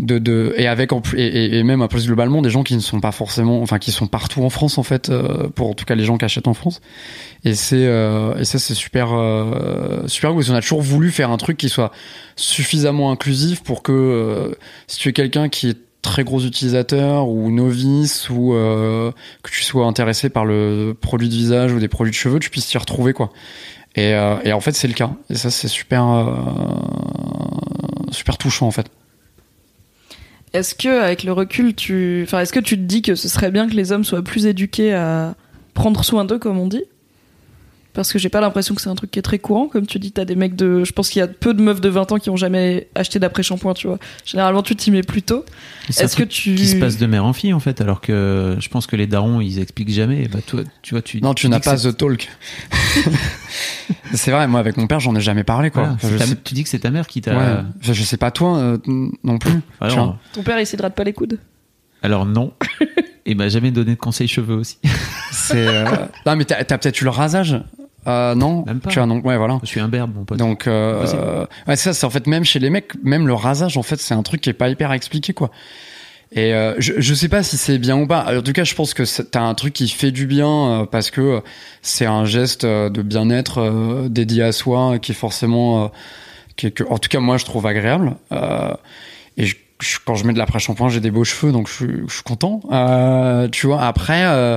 de, 0.00 0.18
de 0.18 0.54
et 0.56 0.66
avec 0.66 0.92
en 0.92 1.02
et, 1.16 1.58
et 1.58 1.62
même 1.62 1.86
plus 1.88 2.06
globalement 2.06 2.42
des 2.42 2.50
gens 2.50 2.62
qui 2.62 2.74
ne 2.74 2.80
sont 2.80 3.00
pas 3.00 3.12
forcément 3.12 3.60
enfin 3.60 3.78
qui 3.78 3.92
sont 3.92 4.06
partout 4.06 4.42
en 4.42 4.50
France 4.50 4.78
en 4.78 4.82
fait 4.82 5.10
euh, 5.10 5.48
pour 5.48 5.68
en 5.68 5.74
tout 5.74 5.84
cas 5.84 5.94
les 5.94 6.04
gens 6.04 6.16
qui 6.16 6.24
achètent 6.24 6.48
en 6.48 6.54
France. 6.54 6.80
Et 7.44 7.54
c'est 7.54 7.86
euh, 7.86 8.36
et 8.38 8.44
ça 8.44 8.58
c'est 8.58 8.74
super 8.74 9.12
euh, 9.12 10.06
super 10.06 10.32
cool. 10.32 10.42
On 10.48 10.54
a 10.54 10.62
toujours 10.62 10.82
voulu 10.82 11.10
faire 11.10 11.30
un 11.30 11.36
truc 11.36 11.56
qui 11.56 11.68
soit 11.68 11.92
suffisamment 12.36 13.10
inclusif 13.10 13.62
pour 13.62 13.82
que 13.82 14.56
si 14.86 14.98
tu 14.98 15.08
es 15.10 15.12
quelqu'un 15.12 15.48
qui 15.48 15.68
est 15.68 15.78
très 16.02 16.24
gros 16.24 16.40
utilisateur 16.40 17.28
ou 17.28 17.50
novice 17.50 18.30
ou 18.30 18.54
euh, 18.54 19.12
que 19.42 19.50
tu 19.50 19.62
sois 19.62 19.86
intéressé 19.86 20.30
par 20.30 20.44
le 20.44 20.96
produit 20.98 21.28
de 21.28 21.34
visage 21.34 21.72
ou 21.72 21.78
des 21.78 21.88
produits 21.88 22.12
de 22.12 22.16
cheveux, 22.16 22.38
tu 22.38 22.50
puisses 22.50 22.66
t'y 22.66 22.78
retrouver 22.78 23.12
quoi. 23.12 23.30
Et, 23.96 24.14
euh, 24.14 24.36
et 24.44 24.52
en 24.52 24.60
fait 24.60 24.72
c'est 24.72 24.88
le 24.88 24.94
cas. 24.94 25.10
Et 25.28 25.34
ça 25.34 25.50
c'est 25.50 25.68
super 25.68 26.06
euh, 26.08 26.34
super 28.10 28.38
touchant 28.38 28.66
en 28.66 28.70
fait. 28.70 28.86
Est-ce 30.52 30.74
que 30.74 31.00
avec 31.00 31.22
le 31.22 31.32
recul, 31.32 31.74
tu, 31.76 32.22
enfin, 32.24 32.40
est-ce 32.40 32.52
que 32.52 32.58
tu 32.58 32.76
te 32.76 32.82
dis 32.82 33.02
que 33.02 33.14
ce 33.14 33.28
serait 33.28 33.52
bien 33.52 33.68
que 33.68 33.74
les 33.74 33.92
hommes 33.92 34.02
soient 34.02 34.22
plus 34.22 34.46
éduqués 34.46 34.92
à 34.92 35.36
prendre 35.74 36.04
soin 36.04 36.24
d'eux, 36.24 36.40
comme 36.40 36.58
on 36.58 36.66
dit? 36.66 36.82
Parce 37.92 38.12
que 38.12 38.18
j'ai 38.20 38.28
pas 38.28 38.40
l'impression 38.40 38.74
que 38.76 38.80
c'est 38.80 38.88
un 38.88 38.94
truc 38.94 39.10
qui 39.10 39.18
est 39.18 39.22
très 39.22 39.38
courant. 39.40 39.66
Comme 39.66 39.84
tu 39.86 39.98
dis, 39.98 40.12
t'as 40.12 40.24
des 40.24 40.36
mecs 40.36 40.54
de. 40.54 40.84
Je 40.84 40.92
pense 40.92 41.08
qu'il 41.08 41.18
y 41.18 41.22
a 41.22 41.26
peu 41.26 41.54
de 41.54 41.60
meufs 41.60 41.80
de 41.80 41.88
20 41.88 42.12
ans 42.12 42.18
qui 42.18 42.30
ont 42.30 42.36
jamais 42.36 42.88
acheté 42.94 43.18
d'après-shampoing, 43.18 43.74
tu 43.74 43.88
vois. 43.88 43.98
Généralement, 44.24 44.62
tu 44.62 44.76
t'y 44.76 44.90
mets 44.92 45.02
plus 45.02 45.22
tôt. 45.22 45.44
Est-ce 45.88 46.14
que 46.14 46.22
tu. 46.22 46.54
qui 46.54 46.66
se 46.68 46.76
passe 46.76 46.98
de 46.98 47.06
mère 47.06 47.24
en 47.24 47.32
fille 47.32 47.52
en 47.52 47.58
fait, 47.60 47.80
alors 47.80 48.00
que 48.00 48.56
je 48.60 48.68
pense 48.68 48.86
que 48.86 48.94
les 48.94 49.06
darons 49.08 49.40
ils 49.40 49.58
expliquent 49.58 49.90
jamais. 49.90 50.28
Bah 50.28 50.38
toi, 50.46 50.60
tu 50.82 50.94
vois, 50.94 51.02
tu 51.02 51.20
Non, 51.20 51.34
tu 51.34 51.48
n'as 51.48 51.58
pas 51.60 51.76
the 51.76 51.96
talk. 51.96 52.28
c'est 54.14 54.30
vrai, 54.30 54.46
moi 54.48 54.60
avec 54.60 54.76
mon 54.76 54.86
père, 54.86 55.00
j'en 55.00 55.14
ai 55.16 55.20
jamais 55.20 55.44
parlé 55.44 55.70
quoi. 55.70 55.82
voilà, 55.82 55.94
Enfin, 55.94 56.08
c'est 56.08 56.14
je, 56.14 56.18
ta- 56.18 56.26
sais, 56.26 56.36
tu 56.42 56.54
dis 56.54 56.62
que 56.62 56.68
c'est 56.68 56.78
ta 56.80 56.90
mère 56.90 57.06
qui 57.06 57.20
t'a. 57.20 57.32
ouais. 57.32 57.44
Enfin, 57.80 57.92
je 57.92 58.02
sais 58.02 58.16
pas 58.16 58.30
toi 58.30 58.58
euh, 58.58 58.78
non 59.24 59.38
plus. 59.38 59.60
Alors, 59.80 59.94
Tiens. 59.94 60.18
Ton 60.32 60.42
père, 60.42 60.60
il 60.60 60.66
s'hydrate 60.66 60.94
pas 60.94 61.04
les 61.04 61.12
coudes? 61.12 61.38
Alors 62.02 62.24
non. 62.26 62.52
Et 63.26 63.34
m'a 63.34 63.48
jamais 63.48 63.70
donné 63.70 63.92
de 63.94 63.98
conseils 64.00 64.28
cheveux 64.28 64.54
aussi. 64.56 64.78
C'est 65.30 65.66
euh, 65.68 65.84
non 66.26 66.36
mais 66.36 66.44
t'as 66.46 66.56
as, 66.58 66.64
peut-être 66.64 67.00
eu 67.00 67.04
le 67.04 67.10
rasage. 67.10 67.60
Euh, 68.06 68.34
non, 68.34 68.64
Même 68.66 68.80
pas. 68.80 68.88
tu 68.90 68.98
vois 68.98 69.06
donc 69.06 69.24
ouais 69.24 69.36
voilà. 69.36 69.58
Je 69.62 69.68
suis 69.68 69.80
un 69.80 69.88
berbe 69.88 70.12
mon 70.14 70.24
pote. 70.24 70.38
Donc 70.38 70.66
euh, 70.66 71.44
ouais, 71.68 71.76
ça 71.76 71.92
c'est 71.92 72.06
en 72.06 72.10
fait 72.10 72.26
même 72.26 72.44
chez 72.44 72.58
les 72.58 72.70
mecs, 72.70 72.92
même 73.04 73.26
le 73.26 73.34
rasage 73.34 73.76
en 73.76 73.82
fait 73.82 74.00
c'est 74.00 74.14
un 74.14 74.22
truc 74.22 74.40
qui 74.40 74.48
est 74.50 74.54
pas 74.54 74.68
hyper 74.70 74.92
expliqué 74.92 75.32
quoi. 75.34 75.50
Et 76.32 76.54
euh, 76.54 76.76
je, 76.78 76.92
je 76.98 77.12
sais 77.14 77.28
pas 77.28 77.42
si 77.42 77.56
c'est 77.56 77.78
bien 77.78 77.96
ou 77.98 78.06
pas. 78.06 78.24
En 78.38 78.40
tout 78.40 78.52
cas, 78.52 78.62
je 78.62 78.74
pense 78.76 78.94
que 78.94 79.04
c'est- 79.04 79.32
t'as 79.32 79.40
un 79.42 79.54
truc 79.54 79.72
qui 79.72 79.88
fait 79.88 80.12
du 80.12 80.26
bien 80.26 80.48
euh, 80.82 80.86
parce 80.86 81.10
que 81.10 81.20
euh, 81.20 81.40
c'est 81.82 82.06
un 82.06 82.24
geste 82.24 82.62
euh, 82.62 82.88
de 82.88 83.02
bien-être 83.02 83.58
euh, 83.58 84.08
dédié 84.08 84.44
à 84.44 84.52
soi 84.52 85.00
qui 85.00 85.10
est 85.10 85.14
forcément, 85.16 85.84
euh, 85.84 85.88
qui 86.56 86.68
est 86.68 86.70
que, 86.70 86.84
en 86.84 86.98
tout 86.98 87.08
cas 87.08 87.18
moi 87.18 87.36
je 87.36 87.44
trouve 87.44 87.66
agréable. 87.66 88.14
Euh, 88.30 88.72
et 89.38 89.44
je- 89.44 89.56
je- 89.80 89.98
quand 90.04 90.14
je 90.14 90.24
mets 90.24 90.32
de 90.32 90.38
l'après-shampoing, 90.38 90.88
j'ai 90.88 91.00
des 91.00 91.10
beaux 91.10 91.24
cheveux, 91.24 91.50
donc 91.50 91.66
je, 91.68 91.72
suis- 91.74 92.02
je 92.06 92.14
suis 92.14 92.22
content. 92.22 92.60
Euh, 92.70 93.48
tu 93.48 93.66
vois. 93.66 93.82
Après, 93.82 94.22
euh, 94.24 94.56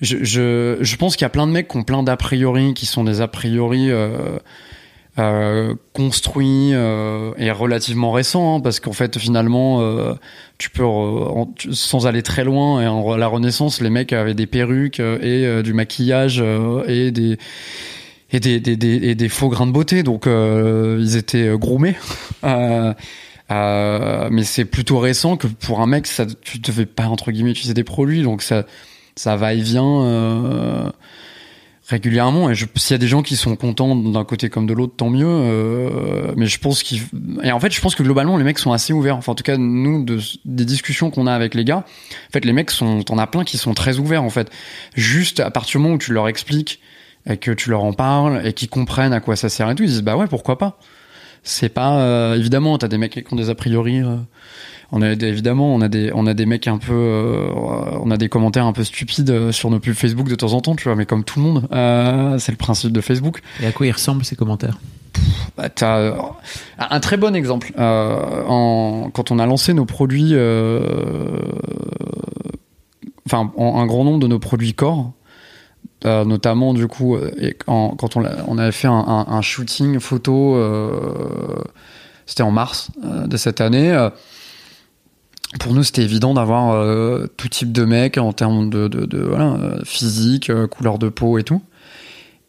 je, 0.00 0.18
je, 0.22 0.78
je 0.80 0.96
pense 0.96 1.16
qu'il 1.16 1.24
y 1.24 1.26
a 1.26 1.30
plein 1.30 1.46
de 1.46 1.52
mecs 1.52 1.68
qui 1.68 1.76
ont 1.76 1.82
plein 1.84 2.02
d'a 2.02 2.16
priori, 2.16 2.74
qui 2.74 2.86
sont 2.86 3.04
des 3.04 3.20
a 3.20 3.28
priori. 3.28 3.90
Euh, 3.90 4.38
euh, 5.18 5.74
construits 5.94 6.70
euh, 6.74 7.32
et 7.38 7.50
relativement 7.50 8.12
récents 8.12 8.54
hein, 8.54 8.60
parce 8.60 8.78
qu'en 8.78 8.92
fait 8.92 9.18
finalement 9.18 9.80
euh, 9.80 10.14
tu 10.58 10.70
peux 10.70 10.84
en- 10.84 11.52
sans 11.72 12.06
aller 12.06 12.22
très 12.22 12.44
loin 12.44 12.80
et 12.80 12.86
en 12.86 13.16
la 13.16 13.26
Renaissance 13.26 13.80
les 13.80 13.90
mecs 13.90 14.12
avaient 14.12 14.34
des 14.34 14.46
perruques 14.46 15.00
euh, 15.00 15.18
et 15.20 15.44
euh, 15.44 15.62
du 15.64 15.72
maquillage 15.72 16.40
et 16.86 17.10
des 17.10 17.36
et 18.30 18.38
des, 18.38 18.60
des, 18.60 18.76
des, 18.76 18.94
et 19.08 19.16
des 19.16 19.28
faux 19.28 19.48
grains 19.48 19.66
de 19.66 19.72
beauté 19.72 20.04
donc 20.04 20.26
ils 20.28 21.16
étaient 21.16 21.50
groomés 21.58 21.96
euh, 23.50 24.28
mais 24.30 24.44
c'est 24.44 24.66
plutôt 24.66 24.98
récent 25.00 25.36
que 25.36 25.48
pour 25.48 25.80
un 25.80 25.86
mec 25.86 26.06
ça 26.06 26.26
tu 26.42 26.60
devais 26.60 26.86
pas 26.86 27.06
entre 27.06 27.32
guillemets 27.32 27.50
utiliser 27.50 27.74
des 27.74 27.82
produits 27.82 28.22
donc 28.22 28.42
ça 28.42 28.66
ça 29.18 29.36
va 29.36 29.52
et 29.52 29.60
vient 29.60 30.02
euh, 30.02 30.90
régulièrement. 31.88 32.50
Et 32.50 32.54
s'il 32.54 32.68
y 32.90 32.94
a 32.94 32.98
des 32.98 33.08
gens 33.08 33.22
qui 33.22 33.36
sont 33.36 33.56
contents 33.56 33.96
d'un 33.96 34.24
côté 34.24 34.48
comme 34.48 34.66
de 34.66 34.72
l'autre 34.72 34.94
tant 34.96 35.10
mieux 35.10 35.26
euh, 35.26 36.32
mais 36.36 36.46
je 36.46 36.58
pense 36.58 36.82
qu'il 36.82 37.02
et 37.42 37.50
en 37.50 37.60
fait 37.60 37.72
je 37.72 37.80
pense 37.80 37.94
que 37.94 38.02
globalement 38.02 38.36
les 38.36 38.44
mecs 38.44 38.58
sont 38.58 38.72
assez 38.72 38.92
ouverts. 38.92 39.16
Enfin 39.16 39.32
en 39.32 39.34
tout 39.34 39.42
cas 39.42 39.56
nous 39.56 40.04
de, 40.04 40.20
des 40.44 40.64
discussions 40.64 41.10
qu'on 41.10 41.26
a 41.26 41.32
avec 41.32 41.54
les 41.54 41.64
gars 41.64 41.78
en 41.78 42.32
fait 42.32 42.44
les 42.44 42.52
mecs 42.52 42.70
sont 42.70 43.02
t'en 43.02 43.18
as 43.18 43.26
plein 43.26 43.44
qui 43.44 43.58
sont 43.58 43.74
très 43.74 43.98
ouverts 43.98 44.22
en 44.22 44.30
fait. 44.30 44.50
Juste 44.94 45.40
à 45.40 45.50
partir 45.50 45.78
du 45.78 45.82
moment 45.82 45.94
où 45.96 45.98
tu 45.98 46.12
leur 46.12 46.28
expliques 46.28 46.80
et 47.26 47.36
que 47.36 47.50
tu 47.50 47.70
leur 47.70 47.82
en 47.82 47.92
parles 47.92 48.46
et 48.46 48.52
qu'ils 48.52 48.70
comprennent 48.70 49.12
à 49.12 49.20
quoi 49.20 49.34
ça 49.34 49.48
sert 49.48 49.68
et 49.68 49.74
tout 49.74 49.82
ils 49.82 49.90
disent 49.90 50.02
bah 50.02 50.16
ouais 50.16 50.28
pourquoi 50.28 50.58
pas 50.58 50.78
c'est 51.42 51.68
pas 51.68 51.98
euh, 52.00 52.34
évidemment 52.36 52.76
t'as 52.78 52.88
des 52.88 52.98
mecs 52.98 53.12
qui 53.24 53.32
ont 53.32 53.36
des 53.36 53.50
a 53.50 53.54
priori 53.54 54.00
euh, 54.02 54.16
on 54.92 55.02
a 55.02 55.14
des- 55.14 55.26
évidemment 55.26 55.74
on 55.74 55.80
a 55.80 55.88
des 55.88 56.10
on 56.14 56.26
a 56.26 56.34
des 56.34 56.46
mecs 56.46 56.66
un 56.68 56.78
peu 56.78 56.92
euh, 56.92 57.48
on 58.02 58.10
a 58.10 58.16
des 58.16 58.28
commentaires 58.28 58.66
un 58.66 58.72
peu 58.72 58.84
stupides 58.84 59.50
sur 59.52 59.70
nos 59.70 59.80
pubs 59.80 59.94
Facebook 59.94 60.28
de 60.28 60.34
temps 60.34 60.52
en 60.54 60.60
temps 60.60 60.74
tu 60.76 60.84
vois 60.84 60.96
mais 60.96 61.06
comme 61.06 61.24
tout 61.24 61.38
le 61.40 61.44
monde 61.46 61.68
euh, 61.72 62.38
c'est 62.38 62.52
le 62.52 62.58
principe 62.58 62.92
de 62.92 63.00
Facebook. 63.00 63.40
Et 63.62 63.66
à 63.66 63.72
quoi 63.72 63.86
ils 63.86 63.92
ressemblent 63.92 64.24
ces 64.24 64.36
commentaires? 64.36 64.78
Bah, 65.56 65.68
t'as 65.68 65.98
euh, 65.98 66.12
un 66.78 67.00
très 67.00 67.16
bon 67.16 67.34
exemple 67.34 67.72
en, 67.78 69.10
quand 69.12 69.30
on 69.30 69.38
a 69.38 69.46
lancé 69.46 69.74
nos 69.74 69.84
produits 69.86 70.34
enfin 73.26 73.50
en- 73.56 73.80
un 73.80 73.86
grand 73.86 74.04
nombre 74.04 74.20
de 74.20 74.26
nos 74.26 74.38
produits 74.38 74.74
corps 74.74 75.12
euh, 76.04 76.24
notamment 76.24 76.74
du 76.74 76.86
coup 76.86 77.16
euh, 77.16 77.30
quand 77.66 78.16
on, 78.16 78.58
avait 78.58 78.72
fait 78.72 78.88
un, 78.88 79.42
shooting 79.42 79.98
photo 79.98 80.54
euh, 80.56 81.62
c'était 82.26 82.44
en 82.44 82.52
mars 82.52 82.90
de 83.02 83.36
cette 83.36 83.60
année 83.60 84.08
pour 85.58 85.74
nous 85.74 85.82
c'était 85.82 86.02
évident 86.02 86.34
d'avoir 86.34 87.28
tout 87.36 87.48
type 87.48 87.72
de 87.72 87.84
mecs 87.84 88.18
en 88.18 88.32
termes 88.32 88.70
de, 88.70 89.82
physique 89.84 90.52
couleur 90.66 90.98
de 90.98 91.08
peau 91.08 91.38
et 91.38 91.42
tout. 91.42 91.62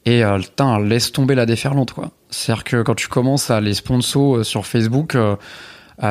Et 0.06 0.24
putain, 0.39 0.80
laisse 0.80 1.12
tomber 1.12 1.36
la 1.36 1.45
déferlante 1.45 1.93
quoi. 1.93 2.12
C'est-à-dire 2.30 2.64
que 2.64 2.82
quand 2.84 2.95
tu 2.95 3.08
commences 3.08 3.50
à 3.50 3.60
les 3.60 3.74
sponsors 3.74 4.38
euh, 4.38 4.43
sur 4.43 4.66
Facebook 4.66 5.18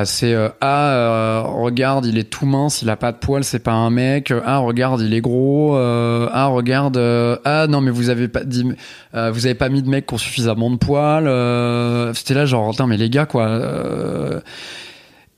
c'est 0.04 0.34
euh, 0.34 0.48
ah 0.60 0.90
euh, 0.90 1.40
regarde 1.42 2.04
il 2.04 2.18
est 2.18 2.28
tout 2.30 2.44
mince 2.44 2.82
il 2.82 2.90
a 2.90 2.96
pas 2.96 3.10
de 3.10 3.16
poils 3.16 3.42
c'est 3.44 3.58
pas 3.58 3.72
un 3.72 3.90
mec. 3.90 4.32
Ah 4.44 4.58
regarde 4.58 5.00
il 5.00 5.14
est 5.14 5.20
gros. 5.20 5.76
Euh, 5.76 6.28
ah 6.32 6.46
regarde 6.46 6.96
euh, 6.98 7.36
ah 7.44 7.66
non 7.68 7.80
mais 7.80 7.90
vous 7.90 8.10
avez 8.10 8.28
pas 8.28 8.44
dit 8.44 8.66
euh, 9.14 9.30
vous 9.30 9.46
avez 9.46 9.54
pas 9.54 9.68
mis 9.70 9.82
de 9.82 9.88
mecs 9.88 10.06
qui 10.06 10.14
ont 10.14 10.18
suffisamment 10.18 10.70
de 10.70 10.76
poils 10.76 11.26
euh, 11.26 12.12
c'était 12.14 12.34
là 12.34 12.44
genre 12.44 12.74
mais 12.86 12.96
les 12.98 13.08
gars 13.10 13.26
quoi 13.26 13.46
euh, 13.48 14.40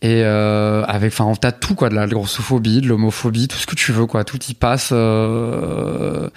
et 0.03 0.22
euh, 0.24 0.82
avec 0.84 1.12
enfin 1.12 1.32
t'as 1.38 1.53
tout 1.53 1.74
quoi 1.74 1.88
de 1.90 1.94
la 1.94 2.07
grossophobie 2.07 2.80
de 2.80 2.88
l'homophobie 2.88 3.48
tout 3.48 3.59
ce 3.59 3.66
que 3.66 3.74
tu 3.74 3.92
veux 3.92 4.07
quoi. 4.07 4.24
Tout 4.24 4.38
y 4.48 4.55
passe 4.55 4.90
euh, 4.92 6.28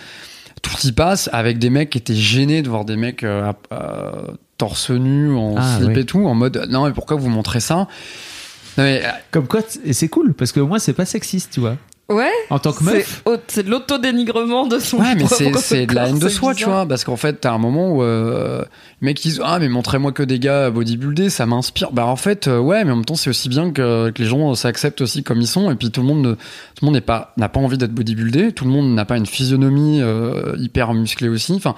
tout 0.64 0.88
y 0.88 0.91
passe 0.91 1.30
avec 1.32 1.59
des 1.59 1.70
mecs 1.70 1.91
qui 1.91 1.99
étaient 1.99 2.16
gênés 2.16 2.64
de 2.64 2.70
voir 2.70 2.86
des 2.86 2.95
mecs 2.95 3.24
euh, 3.24 3.51
euh, 3.72 4.11
torse 4.57 4.89
nu 4.89 5.36
en 5.36 5.55
Ah, 5.57 5.78
slip 5.78 5.89
oui. 5.89 5.99
et 5.99 6.05
tout 6.05 6.26
en 6.26 6.34
mode 6.34 6.66
non 6.72 6.86
mais 6.88 6.91
pourquoi 6.93 7.18
vous 7.18 7.30
montrez 7.30 7.59
ça? 7.59 7.76
Non 7.76 8.84
mais 8.86 9.03
euh, 9.05 9.09
Comme 9.30 9.45
quoi, 9.47 9.61
et 9.86 9.93
c'est 9.93 10.07
cool 10.07 10.34
parce 10.34 10.51
que 10.51 10.59
au 10.59 10.66
moins 10.68 10.80
c'est 10.80 10.93
pas 10.93 11.05
sexiste, 11.05 11.51
tu 11.53 11.59
vois. 11.59 11.78
Ouais. 12.14 12.32
En 12.49 12.59
tant 12.59 12.72
que 12.72 12.84
C'est 12.84 12.93
meuf, 12.93 13.24
c'est 13.47 13.64
de 13.64 13.70
l'autodénigrement 13.70 14.68
de 14.68 14.80
son 14.80 14.97
ouais 14.99 15.16
mais 15.16 15.26
c'est 15.28 15.86
de 15.86 15.95
la 15.95 16.07
haine 16.09 16.20
de 16.20 16.30
soi 16.30 16.53
tu 16.53 16.66
vois 16.66 16.86
parce 16.86 17.03
qu'en 17.03 17.16
fait 17.18 17.41
t'as 17.41 17.51
un 17.51 17.57
moment 17.57 17.91
où 17.95 18.03
euh, 18.03 18.61
les 19.01 19.05
mecs 19.07 19.24
ils 19.26 19.30
disent 19.30 19.41
ah 19.43 19.57
mais 19.59 19.70
montrez-moi 19.70 20.11
que 20.11 20.24
des 20.24 20.39
gars 20.39 20.70
bodybuildés 20.70 21.30
ça 21.30 21.45
m'inspire 21.45 21.91
bah 21.91 22.05
en 22.05 22.16
fait 22.16 22.47
euh, 22.47 22.59
ouais 22.59 22.84
mais 22.86 22.91
en 22.91 22.97
même 22.97 23.05
temps 23.05 23.16
c'est 23.16 23.30
aussi 23.30 23.49
bien 23.49 23.72
que, 23.72 24.11
que 24.11 24.22
les 24.22 24.28
gens 24.28 24.53
s'acceptent 24.55 25.01
aussi 25.01 25.24
comme 25.24 25.41
ils 25.41 25.47
sont 25.47 25.72
et 25.72 25.76
puis 25.76 25.89
tout 25.91 26.01
le 26.01 26.07
monde 26.07 26.22
ne- 26.22 26.34
tout 26.34 26.39
le 26.82 26.86
monde 26.88 26.95
n'est 26.95 27.01
pas 27.01 27.34
n'a 27.38 27.49
pas 27.49 27.59
envie 27.59 27.78
d'être 27.78 27.93
bodybuildé 27.93 28.51
tout 28.51 28.66
le 28.66 28.72
monde 28.72 28.93
n'a 28.93 29.05
pas 29.05 29.18
une 29.18 29.26
physionomie 29.26 30.01
euh, 30.01 30.53
hyper 30.59 30.93
musclée 30.93 31.30
aussi 31.30 31.53
enfin 31.53 31.76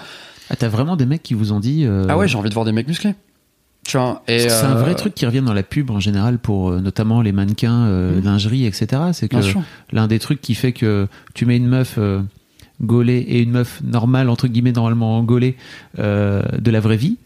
ah, 0.49 0.55
t'as 0.55 0.67
vraiment 0.67 0.95
des 0.95 1.05
mecs 1.07 1.23
qui 1.23 1.33
vous 1.33 1.53
ont 1.53 1.59
dit. 1.59 1.85
euh, 1.87 2.05
ah 2.09 2.17
ouais 2.17 2.27
j'ai 2.27 2.37
envie 2.37 2.49
de 2.49 2.53
voir 2.53 2.65
des 2.65 2.71
mecs 2.71 2.87
musclés 2.87 3.15
c'est 4.39 4.51
un 4.63 4.75
euh, 4.77 4.81
vrai 4.81 4.95
truc 4.95 5.13
qui 5.13 5.25
revient 5.25 5.43
dans 5.45 5.53
la 5.53 5.63
pub 5.63 5.91
en 5.91 5.99
général 5.99 6.39
pour 6.39 6.69
euh, 6.71 6.79
notamment 6.81 7.21
les 7.21 7.31
mannequins, 7.31 7.85
euh, 7.85 8.19
Mm. 8.19 8.23
lingerie, 8.25 8.65
etc. 8.65 9.01
C'est 9.13 9.27
que 9.29 9.35
l'un 9.91 10.07
des 10.07 10.19
trucs 10.19 10.41
qui 10.41 10.55
fait 10.55 10.73
que 10.73 11.07
tu 11.33 11.45
mets 11.45 11.57
une 11.57 11.67
meuf 11.67 11.95
euh, 11.97 12.21
gaulée 12.81 13.19
et 13.19 13.41
une 13.41 13.51
meuf 13.51 13.81
normale, 13.83 14.29
entre 14.29 14.47
guillemets, 14.47 14.71
normalement 14.71 15.21
gaulée, 15.23 15.55
euh, 15.99 16.41
de 16.59 16.71
la 16.71 16.79
vraie 16.79 16.97
vie. 16.97 17.17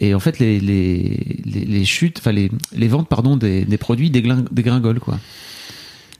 Et 0.00 0.14
en 0.14 0.20
fait, 0.20 0.38
les, 0.38 0.60
les, 0.60 1.40
les, 1.44 1.64
les 1.64 1.84
chutes, 1.84 2.18
enfin 2.18 2.32
les, 2.32 2.50
les 2.76 2.88
ventes 2.88 3.08
pardon, 3.08 3.36
des, 3.36 3.64
des 3.64 3.78
produits 3.78 4.10
dégringolent. 4.10 5.00
quoi. 5.00 5.18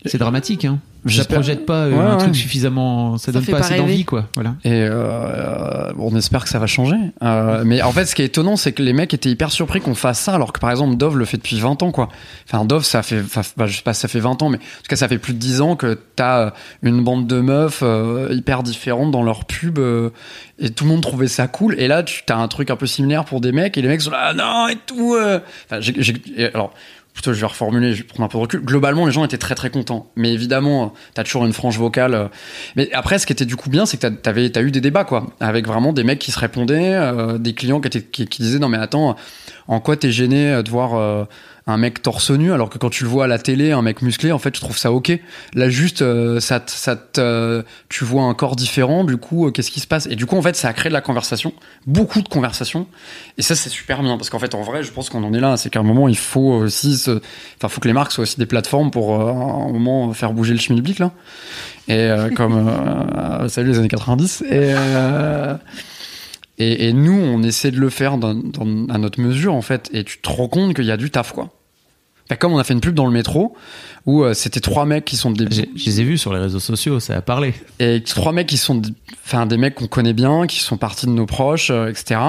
C'est 0.09 0.19
dramatique, 0.19 0.65
hein. 0.65 0.79
Ça 1.05 1.11
J'espère- 1.15 1.37
projette 1.39 1.65
pas 1.65 1.85
euh, 1.85 1.93
Ouais, 1.93 1.99
un 2.01 2.13
ouais. 2.17 2.19
truc 2.19 2.35
suffisamment. 2.35 3.17
Ça, 3.19 3.27
Ça 3.27 3.33
donne 3.33 3.45
pas 3.47 3.53
pas 3.53 3.59
assez 3.61 3.77
d'envie, 3.77 4.05
quoi. 4.05 4.27
Voilà. 4.35 4.57
Et 4.65 4.73
euh, 4.83 5.93
on 5.97 6.15
espère 6.17 6.43
que 6.43 6.49
ça 6.51 6.59
va 6.59 6.67
changer. 6.67 6.97
Euh, 7.23 7.63
mais 7.65 7.83
en 7.83 7.93
fait, 7.93 8.05
ce 8.07 8.15
qui 8.17 8.23
est 8.23 8.27
étonnant, 8.27 8.57
c'est 8.57 8.73
que 8.73 8.83
les 8.83 8.93
mecs 8.93 9.15
étaient 9.15 9.31
hyper 9.31 9.51
surpris 9.53 9.81
qu'on 9.81 9.95
fasse 9.95 10.19
ça, 10.19 10.35
alors 10.35 10.53
que 10.53 10.59
par 10.59 10.71
exemple, 10.71 10.97
Dove 10.97 11.17
le 11.17 11.25
fait 11.25 11.37
depuis 11.37 11.59
20 11.61 11.83
ans, 11.85 11.93
quoi. 11.93 12.09
Enfin, 12.51 12.65
Dove, 12.65 12.85
ça 12.85 13.03
fait, 13.03 13.21
enfin, 13.21 13.43
bah, 13.57 13.67
je 13.67 13.77
sais 13.77 13.83
pas, 13.83 13.95
si 13.95 14.01
ça 14.01 14.09
fait 14.09 14.19
20 14.21 14.43
ans, 14.43 14.49
mais 14.49 14.57
en 14.59 14.61
tout 14.61 14.89
cas, 14.89 14.97
ça 14.97 15.07
fait 15.09 15.19
plus 15.19 15.35
de 15.35 15.39
10 15.39 15.61
ans 15.61 15.77
que 15.77 15.99
t'as 16.17 16.39
euh, 16.47 16.51
une 16.83 17.03
bande 17.05 17.27
de 17.29 17.41
meufs 17.41 17.81
euh, 17.85 18.29
hyper 18.33 18.65
différentes 18.65 19.13
dans 19.13 19.23
leur 19.23 19.45
pub, 19.45 19.79
euh, 19.79 20.11
et 20.59 20.71
tout 20.71 20.83
le 20.85 20.91
monde 20.91 21.03
trouvait 21.03 21.29
ça 21.29 21.47
cool. 21.47 21.77
Et 21.79 21.87
là, 21.87 22.03
tu 22.03 22.23
as 22.29 22.37
un 22.37 22.49
truc 22.49 22.71
un 22.71 22.77
peu 22.77 22.87
similaire 22.87 23.25
pour 23.25 23.41
des 23.41 23.53
mecs, 23.53 23.79
et 23.79 23.83
les 23.83 23.89
mecs 23.89 24.03
sont 24.03 24.11
là, 24.11 24.31
ah 24.31 24.35
non, 24.35 24.69
et 24.69 24.77
tout. 24.85 25.15
euh. 25.15 25.39
Enfin, 25.71 25.81
j'ai- 25.81 25.95
j'ai- 26.03 26.21
et 26.37 26.47
alors, 26.53 26.73
je 27.25 27.31
vais 27.33 27.47
reformuler, 27.47 27.93
je 27.93 28.03
vais 28.03 28.09
prendre 28.09 28.25
un 28.25 28.29
peu 28.29 28.39
de 28.39 28.43
recul. 28.43 28.61
Globalement, 28.61 29.07
les 29.07 29.13
gens 29.13 29.25
étaient 29.25 29.39
très 29.39 29.55
très 29.55 29.71
contents. 29.71 30.11
Mais 30.17 30.33
évidemment, 30.33 30.95
t'as 31.15 31.25
toujours 31.25 31.45
une 31.45 31.53
frange 31.53 31.79
vocale. 31.79 32.15
euh. 32.15 32.29
Mais 32.77 32.91
après, 32.93 33.19
ce 33.19 33.27
qui 33.27 33.33
était 33.33 33.45
du 33.45 33.57
coup 33.57 33.71
bien, 33.71 33.87
c'est 33.87 33.97
que 33.97 34.07
t'avais, 34.07 34.51
t'as 34.51 34.63
eu 34.63 34.71
des 34.71 34.81
débats, 34.81 35.05
quoi. 35.05 35.27
Avec 35.41 35.67
vraiment 35.67 35.93
des 35.93 36.05
mecs 36.05 36.19
qui 36.19 36.33
se 36.33 36.39
répondaient, 36.39 36.95
euh, 36.95 37.39
des 37.39 37.55
clients 37.55 37.81
qui, 37.81 38.27
disaient, 38.41 38.59
non 38.59 38.69
mais 38.69 38.79
attends, 38.79 39.17
En 39.67 39.81
quoi 39.81 39.97
t'es 39.97 40.11
gêné 40.11 40.63
de 40.63 40.71
voir 40.71 40.95
euh, 40.95 41.25
un 41.69 41.77
mec 41.77 42.03
torse 42.03 42.31
nu 42.31 42.53
alors 42.53 42.71
que 42.71 42.79
quand 42.79 42.91
tu 42.91 43.05
le 43.05 43.11
vois 43.11 43.25
à 43.25 43.27
la 43.27 43.39
télé, 43.39 43.73
un 43.73 43.83
mec 43.83 44.03
musclé, 44.03 44.33
en 44.33 44.39
fait, 44.39 44.57
je 44.57 44.61
trouve 44.61 44.77
ça 44.79 44.91
ok. 44.91 45.13
Là, 45.55 45.69
juste, 45.69 46.03
euh, 46.03 46.41
ça, 46.41 46.63
ça 46.67 46.99
euh, 47.19 47.63
tu 47.89 48.05
vois 48.05 48.23
un 48.25 48.35
corps 48.35 48.57
différent, 48.57 49.05
du 49.05 49.19
coup, 49.19 49.47
euh, 49.47 49.51
qu'est-ce 49.51 49.71
qui 49.71 49.81
se 49.81 49.87
passe? 49.87 50.07
Et 50.07 50.17
du 50.17 50.25
coup, 50.27 50.37
en 50.37 50.43
fait, 50.43 50.57
ça 50.57 50.69
a 50.69 50.73
créé 50.73 50.89
de 50.89 50.95
la 50.95 51.01
conversation, 51.03 51.53
beaucoup 51.87 52.23
de 52.23 52.29
conversation. 52.29 52.87
Et 53.37 53.43
ça, 53.43 53.55
c'est 53.55 53.69
super 53.69 54.03
bien 54.03 54.17
parce 54.17 54.31
qu'en 54.31 54.39
fait, 54.39 54.55
en 54.55 54.63
vrai, 54.63 54.83
je 54.83 54.91
pense 54.93 55.11
qu'on 55.11 55.23
en 55.25 55.33
est 55.35 55.41
là. 55.41 55.57
C'est 55.59 55.69
qu'à 55.71 55.81
un 55.81 55.85
moment, 55.85 56.09
il 56.09 56.17
faut 56.17 56.41
aussi, 56.53 56.99
enfin, 57.07 57.69
faut 57.69 57.81
que 57.81 57.89
les 57.89 57.95
marques 57.95 58.13
soient 58.13 58.23
aussi 58.23 58.39
des 58.39 58.47
plateformes 58.47 58.91
pour 58.91 59.21
euh, 59.21 59.29
à 59.29 59.33
un 59.33 59.71
moment 59.73 60.13
faire 60.15 60.33
bouger 60.33 60.55
le 60.55 60.59
schmilblick 60.61 60.99
là. 60.99 61.13
Et 61.89 61.95
euh, 61.99 62.31
comme 62.35 62.67
euh, 62.69 63.49
salut 63.49 63.73
les 63.73 63.79
années 63.79 63.89
90. 63.89 64.43
Et, 64.43 64.47
euh, 64.53 65.55
et, 66.59 66.89
et 66.89 66.93
nous, 66.93 67.13
on 67.13 67.43
essaie 67.43 67.71
de 67.71 67.79
le 67.79 67.91
faire 67.91 68.19
dans, 68.19 68.35
dans- 68.35 68.87
à 68.93 68.99
notre 68.99 69.21
mesure 69.21 69.55
en 69.55 69.63
fait. 69.63 69.89
Et 69.93 70.05
tu 70.05 70.19
te 70.21 70.29
rends 70.29 70.49
compte 70.49 70.75
qu'il 70.75 70.85
y 70.87 70.91
a 70.91 70.97
du 70.97 71.11
taf 71.11 71.33
quoi. 71.33 71.51
Bah, 72.29 72.37
comme 72.37 72.53
on 72.53 72.59
a 72.59 72.65
fait 72.65 72.75
une 72.75 72.81
pub 72.81 72.95
dans 72.95 73.07
le 73.07 73.13
métro 73.13 73.57
où 74.05 74.23
euh, 74.23 74.35
c'était 74.35 74.61
trois 74.61 74.85
mecs 74.85 75.05
qui 75.07 75.17
sont 75.17 75.31
des 75.31 75.47
Je 75.51 75.85
les 75.87 76.01
ai 76.01 76.05
vus 76.05 76.19
sur 76.19 76.33
les 76.35 76.41
réseaux 76.41 76.61
sociaux, 76.61 77.01
ça 77.01 77.17
a 77.17 77.23
parlé. 77.23 77.55
et 77.79 78.03
trois 78.03 78.33
mecs 78.33 78.47
qui 78.47 78.59
sont 78.59 78.75
des- 78.75 78.91
enfin 79.25 79.47
des 79.47 79.57
mecs 79.57 79.75
qu'on 79.75 79.87
connaît 79.87 80.13
bien 80.13 80.47
qui 80.47 80.61
sont 80.61 80.77
partis 80.77 81.07
de 81.07 81.11
nos 81.13 81.27
proches 81.27 81.71
euh, 81.71 81.89
etc 81.89 82.21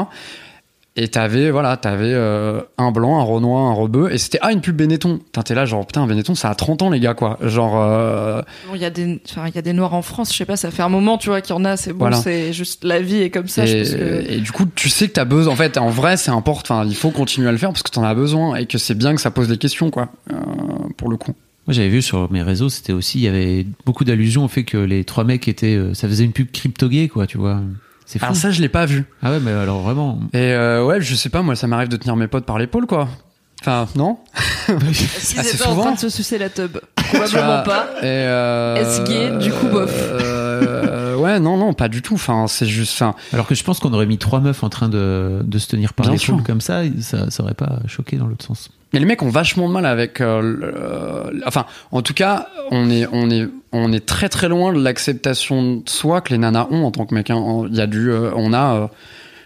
et 1.02 1.08
t'avais 1.08 1.50
voilà 1.50 1.78
t'avais 1.78 2.12
euh, 2.14 2.62
un 2.78 2.92
blanc 2.92 3.20
un 3.20 3.24
renois 3.24 3.62
un 3.62 3.74
rebeu 3.74 4.12
et 4.12 4.18
c'était 4.18 4.38
ah 4.42 4.52
une 4.52 4.62
pub 4.62 4.76
Benetton 4.76 5.18
Putain, 5.18 5.42
t'es 5.44 5.56
là 5.56 5.66
genre 5.66 5.86
putain 5.86 6.06
Benetton 6.06 6.36
ça 6.36 6.50
a 6.50 6.56
30 6.56 6.82
ans 6.82 6.90
les 6.90 7.00
gars 7.00 7.14
quoi 7.14 7.38
genre 7.42 7.82
euh, 7.82 8.42
Bon, 8.68 8.76
il 8.76 8.82
y 8.82 8.86
a 8.86 8.90
des, 8.90 9.22
y 9.56 9.58
a 9.58 9.62
des 9.62 9.74
noirs 9.74 9.94
en 9.94 10.02
France, 10.02 10.32
je 10.34 10.38
sais 10.38 10.46
pas, 10.46 10.58
ça 10.58 10.72
fait 10.72 10.82
un 10.84 10.90
moment, 10.90 11.18
tu 11.18 11.30
vois, 11.30 11.42
qu'il 11.42 11.56
y 11.56 11.58
en 11.58 11.64
a, 11.66 11.78
c'est 11.78 11.92
bon, 11.94 12.00
Voilà. 12.00 12.18
c'est 12.18 12.52
juste 12.54 12.84
la 12.84 13.00
vie 13.02 13.22
est 13.22 13.30
comme 13.30 13.48
ça. 13.48 13.66
je 13.66 13.76
et, 13.78 13.82
pense 13.82 13.92
que- 13.94 14.32
et 14.32 14.38
du 14.42 14.52
coup 14.52 14.66
tu 14.76 14.90
sais 14.90 15.08
que 15.08 15.14
t'as 15.14 15.26
besoin 15.26 15.54
en 15.54 15.56
fait 15.56 15.78
en 15.78 15.90
vrai 15.90 16.18
c'est 16.18 16.32
important 16.32 16.80
enfin 16.80 16.86
il 16.90 16.96
faut 16.96 17.12
continuer 17.12 17.48
à 17.48 17.52
le 17.52 17.58
faire 17.58 17.70
parce 17.70 17.84
que 17.84 17.92
t'en 17.92 18.04
as 18.04 18.14
besoin 18.16 18.56
et 18.56 18.66
que 18.66 18.78
c'est 18.78 18.96
bien 18.96 19.16
que 19.16 19.22
ça 19.22 19.32
pose 19.32 19.48
des 19.48 19.58
questions 19.58 19.90
quoi 19.92 20.10
euh, 20.32 20.36
pour 20.98 21.10
le 21.10 21.16
coup 21.18 21.34
Moi, 21.68 21.74
j'avais 21.74 21.90
vu 21.90 22.02
sur 22.02 22.32
mes 22.32 22.42
réseaux, 22.42 22.68
c'était 22.70 22.94
aussi, 22.94 23.20
il 23.20 23.24
y 23.24 23.28
avait 23.28 23.66
beaucoup 23.86 24.04
d'allusions 24.04 24.44
au 24.44 24.48
fait 24.48 24.64
que 24.64 24.78
les 24.78 25.04
trois 25.06 25.24
mecs 25.24 25.48
étaient, 25.48 25.80
ça 25.94 26.08
faisait 26.08 26.24
une 26.26 26.32
pub 26.34 26.50
crypto-gay, 26.52 27.08
quoi, 27.08 27.28
tu 27.28 27.38
vois. 27.38 27.62
C'est 28.12 28.18
fou. 28.18 28.26
alors 28.26 28.36
ça 28.36 28.50
je 28.50 28.60
l'ai 28.60 28.70
pas 28.70 28.88
vu 28.88 29.06
Ah 29.22 29.30
ouais, 29.30 29.40
mais 29.40 29.52
alors 29.52 29.82
vraiment. 29.82 30.20
et 30.34 30.38
euh, 30.54 30.84
ouais 30.84 31.00
je 31.00 31.14
sais 31.14 31.30
pas 31.30 31.44
moi 31.44 31.56
ça 31.56 31.68
m'arrive 31.68 31.90
de 31.90 31.96
tenir 31.98 32.16
mes 32.16 32.28
potes 32.28 32.46
par 32.46 32.58
l'épaule 32.58 32.88
quoi 32.88 33.08
enfin 33.62 33.88
non? 33.96 34.18
Assez 34.68 35.40
étaient 35.40 35.62
en 35.64 35.70
souvent. 35.70 35.82
train 35.84 35.92
de 35.94 36.00
se 36.00 36.10
sucer 36.10 36.38
la 36.40 36.50
tub 36.50 36.80
Tu 36.98 37.04
Probablement 37.04 37.46
vois, 37.46 37.64
pas. 37.64 37.88
Et 38.02 38.06
euh, 38.06 38.76
Est-ce 38.78 39.02
gay 39.04 39.38
Du 39.44 39.52
coup, 39.52 39.68
bof? 39.68 39.92
euh, 39.94 41.16
ouais, 41.18 41.40
non, 41.40 41.58
non, 41.58 41.74
pas 41.74 41.88
du 41.88 42.02
tout. 42.04 42.14
Enfin, 42.14 42.46
c'est 42.48 42.68
juste. 42.68 42.94
Enfin, 43.02 43.16
Alors 43.34 43.48
que 43.48 43.56
je 43.56 43.64
pense 43.64 43.80
qu'on 43.80 43.92
aurait 43.94 44.06
mis 44.06 44.18
trois 44.20 44.40
meufs 44.42 44.64
en 44.64 44.70
train 44.70 44.90
de, 44.90 45.42
de 45.44 45.58
se 45.58 45.68
tenir 45.68 45.94
par 45.94 46.12
l'épaule 46.12 46.44
comme 46.44 46.62
ça, 46.62 46.82
ça, 47.02 47.30
ça 47.32 47.44
aurait 47.44 47.56
pas 47.56 47.80
choqué 47.88 48.18
dans 48.18 48.28
l'autre 48.28 48.46
sens. 48.46 48.70
Mais 48.94 49.00
les 49.00 49.06
mecs 49.06 49.22
ont 49.22 49.30
vachement 49.30 49.68
de 49.68 49.74
mal 49.74 49.86
avec. 49.86 50.22
euh, 50.22 50.42
le- 51.32 51.42
enfin, 51.46 51.66
en 51.92 52.02
tout 52.02 52.14
cas, 52.14 52.48
on 52.72 52.90
est, 52.90 53.06
on 53.12 53.30
est, 53.30 53.48
on 53.72 53.92
est 53.94 54.06
très 54.06 54.30
très 54.30 54.48
loin 54.50 54.74
de 54.74 54.82
l'acceptation 54.82 55.76
de 55.78 55.90
soi 55.90 56.22
que 56.22 56.30
les 56.32 56.38
nanas 56.40 56.68
ont 56.72 56.84
en 56.86 56.92
tant 56.92 57.06
que 57.06 57.14
mec. 57.16 57.30
hein. 57.30 57.66
Il 57.70 57.76
y 57.76 57.82
a 57.82 57.88
du, 57.88 58.10
euh, 58.12 58.32
on 58.36 58.54
a. 58.54 58.76
euh, 58.76 58.88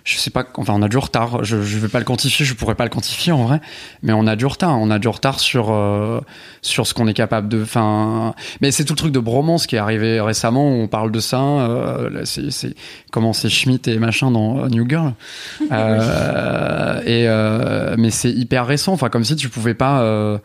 je 0.06 0.18
sais 0.18 0.30
pas, 0.32 0.45
enfin 0.58 0.74
on 0.76 0.82
a 0.82 0.89
du 0.89 0.97
retard. 0.97 1.43
Je, 1.45 1.62
je 1.62 1.78
vais 1.80 1.88
pas 1.88 1.99
le 1.99 2.06
quantifier, 2.06 2.45
je 2.45 2.54
pourrais 2.54 2.76
pas 2.76 2.84
le 2.84 2.89
quantifier 2.89 3.32
en 3.32 3.43
vrai, 3.43 3.62
mais 4.01 4.12
on 4.14 4.28
a 4.28 4.36
du 4.36 4.45
retard. 4.45 4.78
On 4.80 4.91
a 4.91 4.99
du 4.99 5.08
retard 5.08 5.39
sur 5.39 5.72
euh, 5.72 6.20
sur 6.62 6.86
ce 6.88 6.93
qu'on 6.93 7.08
est 7.08 7.14
capable 7.14 7.47
de. 7.47 7.62
Enfin, 7.64 8.34
mais 8.62 8.72
c'est 8.72 8.84
tout 8.84 8.93
le 8.93 8.97
truc 8.97 9.12
de 9.14 9.20
bromance 9.20 9.66
qui 9.66 9.76
est 9.76 9.80
arrivé 9.80 10.20
récemment. 10.20 10.68
Où 10.70 10.82
on 10.82 10.88
parle 10.88 11.12
de 11.12 11.20
ça. 11.22 11.39
Euh, 11.41 12.10
là, 12.10 12.20
c'est 12.26 12.51
c'est 12.51 12.76
comment 13.12 13.32
c'est 13.34 13.49
Schmidt 13.49 13.89
et 13.89 13.97
machin 13.99 14.30
dans 14.32 14.60
euh, 14.66 14.68
New 14.68 14.88
Girl. 14.88 15.14
Euh, 15.72 17.01
et 17.06 17.28
euh, 17.28 17.95
mais 17.97 18.10
c'est 18.10 18.32
hyper 18.32 18.66
récent. 18.68 18.93
Enfin, 18.93 19.10
comme 19.10 19.24
si 19.24 19.36
tu 19.36 19.49
pouvais 19.49 19.74
pas. 19.74 20.01
euh, 20.01 20.38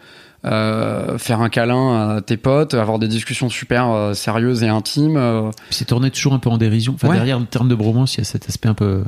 euh, 0.45 1.19
faire 1.19 1.41
un 1.41 1.49
câlin 1.49 2.17
à 2.17 2.21
tes 2.21 2.37
potes, 2.37 2.73
avoir 2.75 3.01
des 3.01 3.09
discussions 3.09 3.49
super 3.51 3.91
euh, 3.91 4.15
sérieuses 4.15 4.63
et 4.63 4.69
intimes. 4.69 5.17
euh, 5.17 5.51
c'est 5.71 5.87
tourné 5.87 6.13
toujours 6.13 6.33
un 6.33 6.39
peu 6.39 6.49
en 6.49 6.59
dérision. 6.59 6.93
Enfin, 6.95 7.09
Ouais. 7.09 7.17
derrière 7.17 7.41
le 7.41 7.47
terme 7.47 7.69
de 7.69 7.75
bromance, 7.75 8.15
il 8.15 8.19
y 8.19 8.21
a 8.21 8.25
cet 8.25 8.49
aspect 8.49 8.69
un 8.69 8.75
peu 8.75 9.03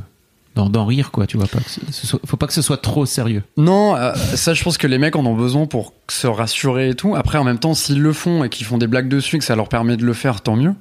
d'en 0.55 0.85
rire, 0.85 1.11
quoi, 1.11 1.27
tu 1.27 1.37
vois. 1.37 1.47
Pas 1.47 1.59
que 1.59 2.17
faut 2.25 2.37
pas 2.37 2.47
que 2.47 2.53
ce 2.53 2.61
soit 2.61 2.77
trop 2.77 3.05
sérieux. 3.05 3.43
Non, 3.57 3.95
euh, 3.95 4.13
ça 4.35 4.53
je 4.53 4.63
pense 4.63 4.77
que 4.77 4.87
les 4.87 4.97
mecs 4.97 5.15
en 5.15 5.25
ont 5.25 5.35
besoin 5.35 5.65
pour 5.65 5.93
se 6.09 6.27
rassurer 6.27 6.89
et 6.89 6.95
tout. 6.95 7.15
Après, 7.15 7.37
en 7.37 7.43
même 7.43 7.59
temps, 7.59 7.73
s'ils 7.73 8.01
le 8.01 8.13
font 8.13 8.43
et 8.43 8.49
qu'ils 8.49 8.65
font 8.65 8.77
des 8.77 8.87
blagues 8.87 9.07
dessus, 9.07 9.37
que 9.37 9.43
ça 9.45 9.55
leur 9.55 9.69
permet 9.69 9.97
de 9.97 10.05
le 10.05 10.13
faire, 10.13 10.41
tant 10.41 10.55
mieux. 10.55 10.73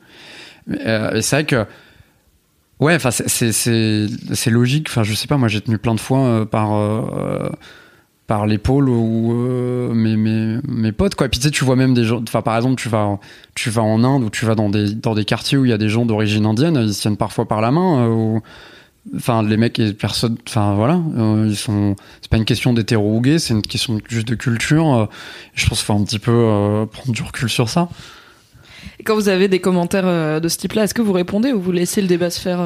Euh, 0.86 1.14
et 1.14 1.22
c'est 1.22 1.36
vrai 1.36 1.44
que, 1.44 1.66
ouais, 2.80 2.94
enfin, 2.96 3.10
c'est- 3.10 4.50
logique. 4.50 4.88
Enfin, 4.88 5.02
je 5.04 5.14
sais 5.14 5.26
pas, 5.28 5.36
moi 5.36 5.48
j'ai 5.48 5.60
tenu 5.60 5.78
plein 5.78 5.94
de 5.94 6.00
fois 6.00 6.20
euh, 6.20 6.44
par 6.44 6.74
euh, 6.74 7.48
par 8.26 8.46
l'épaule 8.46 8.88
ou 8.88 9.92
mes, 9.92 10.16
mes 10.16 10.58
mes 10.66 10.92
potes 10.92 11.14
quoi. 11.16 11.28
Puis 11.28 11.40
tu 11.40 11.44
sais, 11.46 11.50
tu 11.50 11.64
vois 11.64 11.74
même 11.76 11.94
des 11.94 12.04
gens. 12.04 12.22
Enfin, 12.22 12.42
par 12.42 12.56
exemple, 12.56 12.80
tu 12.80 12.88
vas 12.88 13.18
tu 13.54 13.70
vas 13.70 13.82
en 13.82 14.04
Inde 14.04 14.22
ou 14.24 14.30
tu 14.30 14.44
vas 14.46 14.54
dans 14.54 14.68
des 14.68 14.94
dans 14.94 15.14
des 15.14 15.24
quartiers 15.24 15.58
où 15.58 15.64
il 15.64 15.70
y 15.70 15.74
a 15.74 15.78
des 15.78 15.88
gens 15.88 16.06
d'origine 16.06 16.46
indienne, 16.46 16.76
ils 16.80 16.94
se 16.94 17.00
tiennent 17.02 17.16
parfois 17.16 17.46
par 17.48 17.60
la 17.60 17.70
main. 17.72 18.40
Enfin, 19.16 19.42
les 19.42 19.56
mecs 19.56 19.78
et 19.78 19.92
personne. 19.94 20.36
Enfin, 20.46 20.74
voilà, 20.74 21.00
euh, 21.16 21.46
ils 21.48 21.56
sont. 21.56 21.96
C'est 22.20 22.30
pas 22.30 22.36
une 22.36 22.44
question 22.44 22.72
d'hétéro 22.72 23.16
ou 23.16 23.20
gay, 23.20 23.38
c'est 23.38 23.54
une 23.54 23.62
question 23.62 23.98
juste 24.08 24.28
de 24.28 24.34
culture. 24.34 24.94
euh, 24.94 25.06
je 25.54 25.66
pense 25.66 25.78
qu'il 25.78 25.86
faut 25.86 25.94
un 25.94 26.04
petit 26.04 26.18
peu 26.18 26.30
euh, 26.32 26.86
prendre 26.86 27.12
du 27.12 27.22
recul 27.22 27.48
sur 27.48 27.68
ça. 27.68 27.88
Et 28.98 29.02
quand 29.02 29.14
vous 29.14 29.28
avez 29.28 29.48
des 29.48 29.60
commentaires 29.60 30.06
euh, 30.06 30.38
de 30.38 30.48
ce 30.48 30.58
type-là, 30.58 30.84
est-ce 30.84 30.94
que 30.94 31.00
vous 31.02 31.14
répondez 31.14 31.52
ou 31.52 31.60
vous 31.60 31.72
laissez 31.72 32.02
le 32.02 32.08
débat 32.08 32.28
se 32.28 32.40
faire 32.40 32.60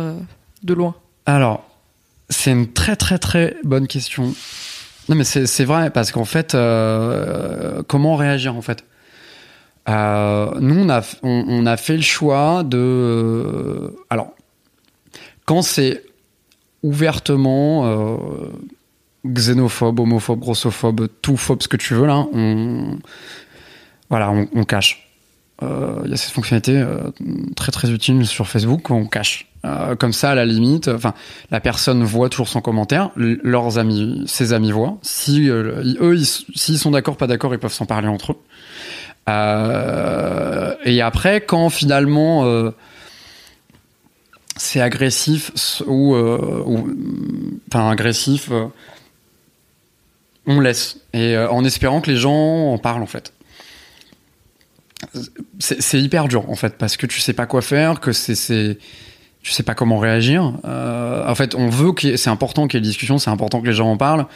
de 0.63 0.75
loin? 0.75 0.97
Alors, 1.25 1.65
c'est 2.29 2.51
une 2.51 2.73
très 2.73 2.97
très 2.97 3.19
très 3.19 3.57
bonne 3.63 3.87
question. 3.87 4.35
Non, 5.09 5.15
mais 5.17 5.25
c'est 5.25 5.65
vrai 5.65 5.91
parce 5.91 6.11
qu'en 6.11 6.25
fait, 6.25 6.57
comment 7.87 8.17
réagir 8.17 8.57
en 8.57 8.63
fait? 8.63 8.85
Nous, 9.87 9.95
on 9.95 10.91
a 10.91 11.03
on, 11.23 11.45
on 11.47 11.67
a 11.67 11.77
fait 11.77 11.97
le 11.97 12.03
choix 12.03 12.65
de. 12.65 13.95
alors, 14.11 14.35
quand 15.47 15.63
c'est 15.63 16.03
ouvertement 16.85 17.87
euh, 17.87 18.17
xénophobe, 19.27 20.01
homophobe, 20.01 20.39
grossophobe, 20.39 21.09
tout 21.23 21.37
phobe, 21.37 21.63
ce 21.63 21.69
que 21.69 21.77
tu 21.79 21.95
veux 21.95 22.07
là, 22.07 22.27
on 22.33 22.99
voilà, 24.11 24.31
on, 24.31 24.65
cache. 24.65 25.09
Euh, 25.63 26.03
Il 26.05 26.11
y 26.11 26.15
a 26.15 26.17
cette 26.17 26.33
fonctionnalité 26.33 26.77
euh, 26.77 26.99
très 27.57 27.73
très 27.73 27.91
utile 27.91 28.27
sur 28.27 28.47
Facebook, 28.47 28.91
on 28.91 29.07
cache. 29.07 29.47
Euh, 29.65 29.97
comme 29.97 30.13
ça, 30.13 30.33
à 30.33 30.35
la 30.35 30.45
limite, 30.45 30.89
enfin, 30.89 31.15
la 31.51 31.59
personne 31.59 32.05
voit 32.05 32.29
toujours 32.29 32.49
son 32.49 32.61
commentaire, 32.61 33.11
leurs 33.17 33.79
amis, 33.79 34.23
ses 34.27 34.53
amis 34.53 34.73
voient. 34.73 34.99
Si 35.01 35.49
euh, 35.49 35.83
eux, 36.01 36.17
ils- 36.17 36.27
s'ils 36.55 36.79
sont 36.79 36.91
d'accord, 36.91 37.17
pas 37.17 37.27
d'accord, 37.27 37.55
ils 37.55 37.59
peuvent 37.59 37.73
s'en 37.73 37.87
parler 37.87 38.09
entre 38.09 38.33
eux. 38.33 38.37
Euh, 39.31 40.75
et 40.85 41.01
après, 41.01 41.41
quand 41.41 41.71
finalement 41.71 42.45
euh, 42.45 42.71
c'est 44.57 44.81
agressif 44.81 45.83
euh, 45.87 46.63
ou, 46.65 46.89
enfin 47.69 47.91
agressif, 47.91 48.49
euh, 48.51 48.67
on 50.47 50.61
laisse 50.61 50.99
et 51.13 51.37
euh, 51.37 51.51
en 51.51 51.65
espérant 51.65 52.01
que 52.01 52.11
les 52.11 52.17
gens 52.17 52.73
en 52.73 52.79
parlent 52.79 53.03
en 53.03 53.07
fait. 53.07 53.33
C'est 55.59 56.01
hyper 56.01 56.29
dur 56.29 56.49
en 56.49 56.55
fait 56.55 56.79
parce 56.79 56.97
que 56.97 57.07
tu 57.07 57.21
sais 57.21 57.35
pas 57.35 57.47
quoi 57.47 57.63
faire, 57.63 58.01
que 58.01 58.13
c'est 58.13 58.79
tu 59.43 59.53
sais 59.53 59.63
pas 59.63 59.75
comment 59.75 59.99
réagir. 59.99 60.55
En 60.65 61.35
fait, 61.35 61.55
on 61.55 61.69
veut 61.69 61.93
que 61.93 62.17
c'est 62.17 62.31
important 62.31 62.67
qu'il 62.67 62.79
y 62.79 62.81
ait 62.81 62.83
des 62.83 62.89
discussions, 62.89 63.19
c'est 63.19 63.29
important 63.29 63.61
que 63.61 63.67
les 63.67 63.75
gens 63.75 63.91
en 63.91 63.99
parlent. 63.99 64.27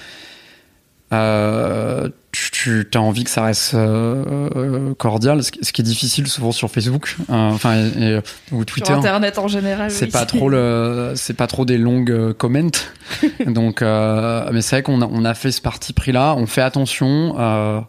Euh, 1.10 2.10
tu, 2.32 2.86
tu 2.90 2.98
as 2.98 3.00
envie 3.00 3.24
que 3.24 3.30
ça 3.30 3.42
reste 3.44 3.72
euh, 3.74 4.50
euh, 4.56 4.94
cordial, 4.94 5.42
ce 5.42 5.50
qui, 5.50 5.64
ce 5.64 5.72
qui 5.72 5.80
est 5.80 5.84
difficile 5.84 6.26
souvent 6.28 6.52
sur 6.52 6.70
Facebook, 6.70 7.16
euh, 7.30 7.32
enfin 7.32 7.76
et- 7.76 8.16
et- 8.16 8.20
ou 8.52 8.64
Twitter. 8.66 8.88
Sur 8.88 8.98
Internet 8.98 9.38
en 9.38 9.48
général. 9.48 9.90
C'est 9.90 10.04
oui. 10.06 10.10
pas 10.10 10.26
trop 10.26 10.50
le, 10.50 11.12
c'est 11.16 11.32
pas 11.34 11.46
trop 11.46 11.64
des 11.64 11.78
longues 11.78 12.10
euh, 12.10 12.34
comments. 12.34 12.70
Donc, 13.46 13.80
euh, 13.80 14.48
mais 14.52 14.60
c'est 14.60 14.76
vrai 14.76 14.82
qu'on 14.82 15.00
a, 15.00 15.06
on 15.10 15.24
a 15.24 15.32
fait 15.34 15.50
ce 15.50 15.62
parti 15.62 15.94
pris 15.94 16.12
là. 16.12 16.34
On 16.36 16.46
fait 16.46 16.60
attention. 16.62 17.34
euh, 17.38 17.80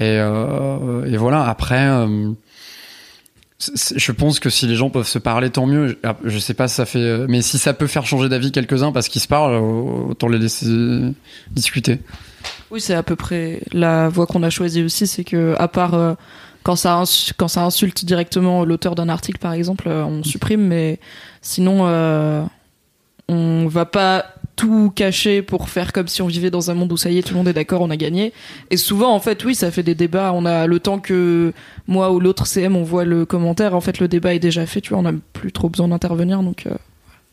et, 0.00 0.18
euh, 0.18 1.04
et 1.06 1.16
voilà. 1.16 1.44
Après, 1.48 1.80
euh, 1.86 2.30
je 3.74 4.12
pense 4.12 4.40
que 4.40 4.50
si 4.50 4.66
les 4.66 4.76
gens 4.76 4.90
peuvent 4.90 5.06
se 5.06 5.18
parler, 5.18 5.50
tant 5.50 5.66
mieux. 5.66 5.88
Je, 5.88 5.94
ah, 6.02 6.16
je 6.24 6.38
sais 6.38 6.54
pas 6.54 6.68
ça 6.68 6.86
fait, 6.86 6.98
euh, 6.98 7.26
mais 7.28 7.42
si 7.42 7.58
ça 7.58 7.74
peut 7.74 7.86
faire 7.86 8.06
changer 8.06 8.28
d'avis 8.28 8.52
quelques-uns 8.52 8.92
parce 8.92 9.08
qu'ils 9.08 9.22
se 9.22 9.28
parlent, 9.28 9.54
euh, 9.54 10.10
autant 10.10 10.28
les 10.28 10.38
laisser 10.38 10.66
discuter. 11.50 12.00
Oui, 12.70 12.80
c'est 12.80 12.94
à 12.94 13.02
peu 13.02 13.16
près 13.16 13.60
la 13.72 14.08
voie 14.08 14.26
qu'on 14.26 14.42
a 14.42 14.50
choisie 14.50 14.82
aussi, 14.82 15.06
c'est 15.06 15.24
que 15.24 15.54
à 15.58 15.68
part 15.68 15.94
euh, 15.94 16.14
quand 16.64 16.76
ça 16.76 17.02
insulte 17.56 18.04
directement 18.04 18.64
l'auteur 18.64 18.94
d'un 18.94 19.08
article 19.08 19.38
par 19.38 19.52
exemple, 19.52 19.84
euh, 19.86 20.04
on 20.04 20.22
supprime, 20.24 20.62
mais 20.62 20.98
sinon 21.42 21.80
euh, 21.82 22.42
on 23.28 23.66
va 23.68 23.84
pas 23.84 24.26
tout 24.56 24.92
cacher 24.94 25.42
pour 25.42 25.68
faire 25.68 25.92
comme 25.92 26.08
si 26.08 26.22
on 26.22 26.26
vivait 26.26 26.50
dans 26.50 26.70
un 26.70 26.74
monde 26.74 26.92
où 26.92 26.96
ça 26.96 27.10
y 27.10 27.18
est, 27.18 27.22
tout 27.22 27.34
le 27.34 27.38
monde 27.38 27.48
est 27.48 27.54
d'accord, 27.54 27.82
on 27.82 27.90
a 27.90 27.96
gagné. 27.96 28.32
Et 28.70 28.76
souvent, 28.76 29.12
en 29.12 29.20
fait, 29.20 29.44
oui, 29.44 29.54
ça 29.54 29.70
fait 29.70 29.82
des 29.82 29.94
débats. 29.94 30.32
On 30.32 30.44
a 30.46 30.66
le 30.66 30.80
temps 30.80 30.98
que 30.98 31.52
moi 31.86 32.12
ou 32.12 32.20
l'autre 32.20 32.46
CM, 32.46 32.76
on 32.76 32.82
voit 32.84 33.04
le 33.04 33.24
commentaire. 33.24 33.74
En 33.74 33.80
fait, 33.80 33.98
le 33.98 34.08
débat 34.08 34.34
est 34.34 34.38
déjà 34.38 34.66
fait. 34.66 34.80
Tu 34.80 34.90
vois, 34.90 34.98
on 34.98 35.02
n'a 35.02 35.12
plus 35.32 35.52
trop 35.52 35.68
besoin 35.68 35.88
d'intervenir. 35.88 36.42
Donc, 36.42 36.66
euh, 36.66 36.74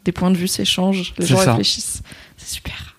des 0.06 0.12
points 0.12 0.32
de 0.32 0.38
vue 0.38 0.48
s'échangent, 0.48 1.14
les 1.18 1.26
gens 1.26 1.38
ça. 1.38 1.52
réfléchissent. 1.52 2.02
C'est 2.38 2.56
super. 2.56 2.91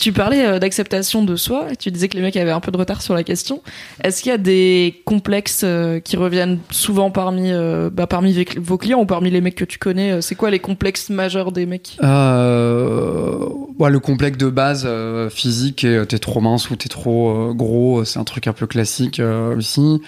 Tu 0.00 0.12
parlais 0.12 0.46
euh, 0.46 0.58
d'acceptation 0.58 1.22
de 1.22 1.36
soi, 1.36 1.66
tu 1.78 1.90
disais 1.90 2.08
que 2.08 2.16
les 2.16 2.22
mecs 2.22 2.36
avaient 2.36 2.50
un 2.50 2.60
peu 2.60 2.72
de 2.72 2.76
retard 2.78 3.02
sur 3.02 3.12
la 3.14 3.22
question. 3.22 3.62
Est-ce 4.02 4.22
qu'il 4.22 4.30
y 4.30 4.34
a 4.34 4.38
des 4.38 5.02
complexes 5.04 5.60
euh, 5.62 6.00
qui 6.00 6.16
reviennent 6.16 6.58
souvent 6.70 7.10
parmi, 7.10 7.52
euh, 7.52 7.90
bah, 7.92 8.06
parmi 8.06 8.44
vos- 8.56 8.78
clients 8.78 9.00
ou 9.00 9.04
parmi 9.06 9.30
les 9.30 9.42
mecs 9.42 9.56
que 9.56 9.64
tu 9.66 9.78
connais 9.78 10.22
C'est 10.22 10.34
quoi 10.36 10.50
les 10.50 10.58
complexes 10.58 11.10
majeurs 11.10 11.52
des 11.52 11.66
mecs? 11.66 11.98
Ouais, 12.00 13.90
le 13.90 13.98
complexe 14.00 14.38
de 14.38 14.48
base 14.48 14.88
physique, 15.30 15.86
t'es 16.08 16.18
trop 16.18 16.40
mince 16.40 16.70
ou 16.70 16.76
t'es 16.76 16.88
trop 16.88 17.52
gros, 17.54 18.04
c'est 18.04 18.18
un 18.18 18.24
truc 18.24 18.46
un 18.46 18.52
peu 18.54 18.66
classique 18.66 19.20
aussi. 19.56 20.00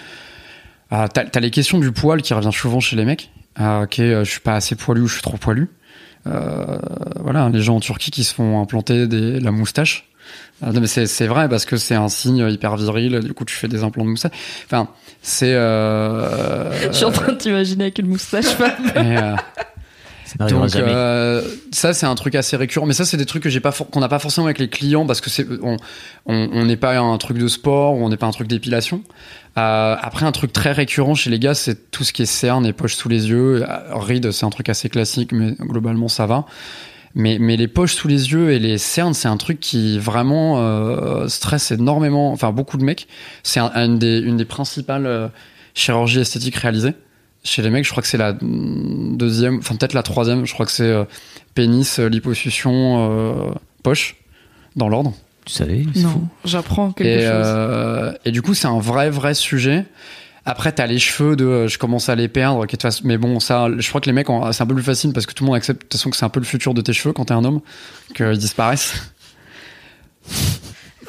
Ah, 0.89 1.07
t'as, 1.07 1.39
les 1.39 1.51
questions 1.51 1.79
du 1.79 1.91
poil 1.91 2.21
qui 2.21 2.33
revient 2.33 2.51
souvent 2.51 2.79
chez 2.79 2.95
les 2.95 3.05
mecs. 3.05 3.31
Ah, 3.55 3.81
ok, 3.83 3.99
euh, 3.99 4.23
je 4.23 4.29
suis 4.29 4.39
pas 4.39 4.55
assez 4.55 4.75
poilu 4.75 5.01
ou 5.01 5.07
je 5.07 5.13
suis 5.13 5.23
trop 5.23 5.37
poilu. 5.37 5.69
Euh, 6.27 6.77
voilà, 7.19 7.49
les 7.49 7.61
gens 7.61 7.75
en 7.75 7.79
Turquie 7.79 8.11
qui 8.11 8.23
se 8.23 8.33
font 8.33 8.61
implanter 8.61 9.07
des, 9.07 9.39
la 9.39 9.51
moustache. 9.51 10.07
Ah, 10.61 10.71
non, 10.71 10.79
mais 10.79 10.87
c'est, 10.87 11.05
c'est 11.05 11.27
vrai 11.27 11.49
parce 11.49 11.65
que 11.65 11.75
c'est 11.75 11.95
un 11.95 12.07
signe 12.07 12.47
hyper 12.49 12.77
viril. 12.77 13.19
Du 13.19 13.33
coup, 13.33 13.43
tu 13.43 13.55
fais 13.55 13.67
des 13.67 13.83
implants 13.83 14.05
de 14.05 14.09
moustache. 14.09 14.31
Enfin, 14.65 14.87
c'est. 15.21 15.53
Euh, 15.53 16.71
Je 16.91 16.95
suis 16.95 17.05
en 17.05 17.11
train 17.11 17.33
de 17.33 17.37
t'imaginer 17.37 17.85
avec 17.85 17.99
une 17.99 18.07
moustache. 18.07 18.45
femme. 18.45 18.71
et, 18.95 19.17
euh, 19.17 19.35
Ça 20.37 20.45
n'arrivera 20.45 20.67
donc 20.67 20.75
euh, 20.75 21.41
ça 21.71 21.93
c'est 21.93 22.05
un 22.05 22.15
truc 22.15 22.35
assez 22.35 22.55
récurrent, 22.57 22.85
mais 22.85 22.93
ça 22.93 23.05
c'est 23.05 23.17
des 23.17 23.25
trucs 23.25 23.43
que 23.43 23.49
j'ai 23.49 23.59
pas 23.59 23.71
qu'on 23.71 23.99
n'a 23.99 24.07
pas 24.09 24.19
forcément 24.19 24.47
avec 24.47 24.59
les 24.59 24.69
clients 24.69 25.05
parce 25.05 25.21
que 25.21 25.29
c'est 25.29 25.45
on 26.25 26.65
n'est 26.65 26.77
pas 26.77 26.97
un 26.97 27.17
truc 27.17 27.37
de 27.37 27.47
sport 27.47 27.95
ou 27.95 28.03
on 28.05 28.09
n'est 28.09 28.17
pas 28.17 28.27
un 28.27 28.31
truc 28.31 28.47
d'épilation. 28.47 29.01
Euh, 29.57 29.95
après 30.01 30.25
un 30.25 30.31
truc 30.31 30.51
très 30.51 30.71
récurrent 30.71 31.13
chez 31.13 31.29
les 31.29 31.37
gars 31.39 31.53
c'est 31.53 31.91
tout 31.91 32.03
ce 32.03 32.11
qui 32.13 32.23
est 32.23 32.25
cernes 32.27 32.65
et 32.65 32.73
poches 32.73 32.95
sous 32.95 33.09
les 33.09 33.29
yeux. 33.29 33.63
Euh, 33.63 33.95
Rides 33.95 34.31
c'est 34.31 34.45
un 34.45 34.49
truc 34.49 34.69
assez 34.69 34.89
classique 34.89 35.31
mais 35.31 35.53
globalement 35.59 36.07
ça 36.07 36.25
va. 36.25 36.45
Mais 37.15 37.37
mais 37.39 37.55
les 37.57 37.67
poches 37.67 37.93
sous 37.93 38.07
les 38.07 38.31
yeux 38.31 38.49
et 38.51 38.57
les 38.57 38.79
cernes 38.79 39.13
c'est 39.13 39.27
un 39.27 39.37
truc 39.37 39.59
qui 39.59 39.99
vraiment 39.99 40.55
euh, 40.57 41.27
stresse 41.27 41.69
énormément. 41.71 42.31
Enfin 42.31 42.51
beaucoup 42.51 42.77
de 42.77 42.83
mecs. 42.83 43.07
C'est 43.43 43.59
un- 43.59 43.71
une 43.75 43.99
des 43.99 44.17
une 44.19 44.37
des 44.37 44.45
principales 44.45 45.05
euh, 45.05 45.27
chirurgies 45.75 46.21
esthétiques 46.21 46.55
réalisées 46.55 46.95
chez 47.43 47.61
les 47.61 47.69
mecs, 47.69 47.83
je 47.85 47.91
crois 47.91 48.01
que 48.01 48.07
c'est 48.09 48.17
la 48.17 48.33
deuxième, 48.41 49.57
enfin 49.57 49.75
peut-être 49.75 49.93
la 49.93 50.03
troisième, 50.03 50.45
je 50.45 50.53
crois 50.53 50.65
que 50.65 50.71
c'est 50.71 50.83
euh, 50.83 51.03
pénis, 51.55 51.99
euh, 51.99 52.07
liposuction, 52.07 53.49
euh, 53.49 53.51
poche, 53.83 54.15
dans 54.75 54.87
l'ordre. 54.89 55.13
Tu 55.45 55.53
savais 55.53 55.83
non, 55.97 56.21
j'apprends 56.45 56.93
quelque 56.93 57.07
Et, 57.07 57.19
chose. 57.21 57.29
euh, 57.31 58.13
et 58.23 58.31
du 58.31 58.41
coup, 58.41 58.53
c'est 58.53 58.67
un 58.67 58.79
vrai, 58.79 59.09
vrai 59.09 59.33
sujet. 59.33 59.85
Après, 60.45 60.71
t'as 60.71 60.87
les 60.87 60.99
cheveux 60.99 61.35
de 61.35 61.45
euh, 61.45 61.67
je 61.67 61.77
commence 61.77 62.07
à 62.09 62.15
les 62.15 62.27
perdre, 62.29 62.65
mais 63.03 63.17
bon, 63.17 63.39
ça, 63.41 63.67
je 63.77 63.87
crois 63.89 63.99
que 63.99 64.05
les 64.07 64.13
mecs, 64.13 64.27
c'est 64.51 64.63
un 64.63 64.65
peu 64.65 64.73
plus 64.75 64.83
facile 64.83 65.11
parce 65.11 65.25
que 65.25 65.33
tout 65.33 65.43
le 65.43 65.47
monde 65.47 65.55
accepte 65.57 65.81
de 65.81 65.83
toute 65.87 65.93
façon 65.99 66.09
que 66.09 66.15
c'est 66.17 66.25
un 66.25 66.29
peu 66.29 66.39
le 66.39 66.45
futur 66.45 66.73
de 66.73 66.81
tes 66.81 66.93
cheveux 66.93 67.13
quand 67.13 67.25
t'es 67.25 67.33
un 67.33 67.43
homme, 67.43 67.59
qu'ils 68.15 68.37
disparaissent. 68.37 68.93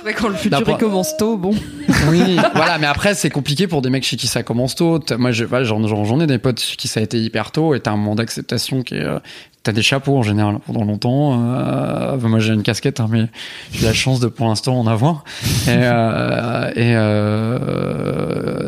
Vrai 0.05 0.13
quand 0.15 0.29
le 0.29 0.35
futur 0.35 0.59
il 0.61 0.77
commence 0.79 1.17
tôt, 1.17 1.37
bon. 1.39 1.53
Oui, 2.11 2.37
voilà, 2.55 2.77
mais 2.79 2.87
après, 2.87 3.15
c'est 3.15 3.31
compliqué 3.31 3.67
pour 3.67 3.81
des 3.81 3.89
mecs 3.89 4.05
chez 4.05 4.17
qui 4.17 4.27
ça 4.27 4.43
commence 4.43 4.75
tôt. 4.75 5.01
Moi, 5.19 5.33
je- 5.33 5.45
voilà, 5.45 5.65
j'en 5.65 5.87
j'en- 5.87 6.05
j'en 6.05 6.21
ai 6.21 6.27
des 6.27 6.37
potes 6.39 6.61
chez 6.61 6.77
qui 6.77 6.89
ça 6.89 7.01
a 7.01 7.03
été 7.03 7.19
hyper 7.19 7.51
tôt 7.53 7.75
et 7.75 7.81
t'as 7.81 7.93
un 7.93 7.97
moment 7.97 8.15
d'acceptation 8.15 8.83
qui 8.83 8.95
est. 8.97 9.03
euh, 9.05 9.19
T'as 9.63 9.73
des 9.73 9.81
chapeaux 9.81 10.19
en 10.19 10.23
général 10.23 10.59
pendant 10.67 10.85
longtemps. 10.85 11.43
euh, 11.57 12.19
moi, 12.19 12.39
j'ai 12.39 12.53
une 12.53 12.63
casquette, 12.63 13.01
hein, 13.01 13.07
mais 13.11 13.25
j'ai 13.73 13.87
la 13.87 13.95
chance 13.95 14.21
de 14.21 14.27
pour 14.27 14.47
l'instant 14.47 14.79
en 14.79 14.87
avoir. 14.87 15.25
Et, 15.67 15.71
euh, 15.71 16.71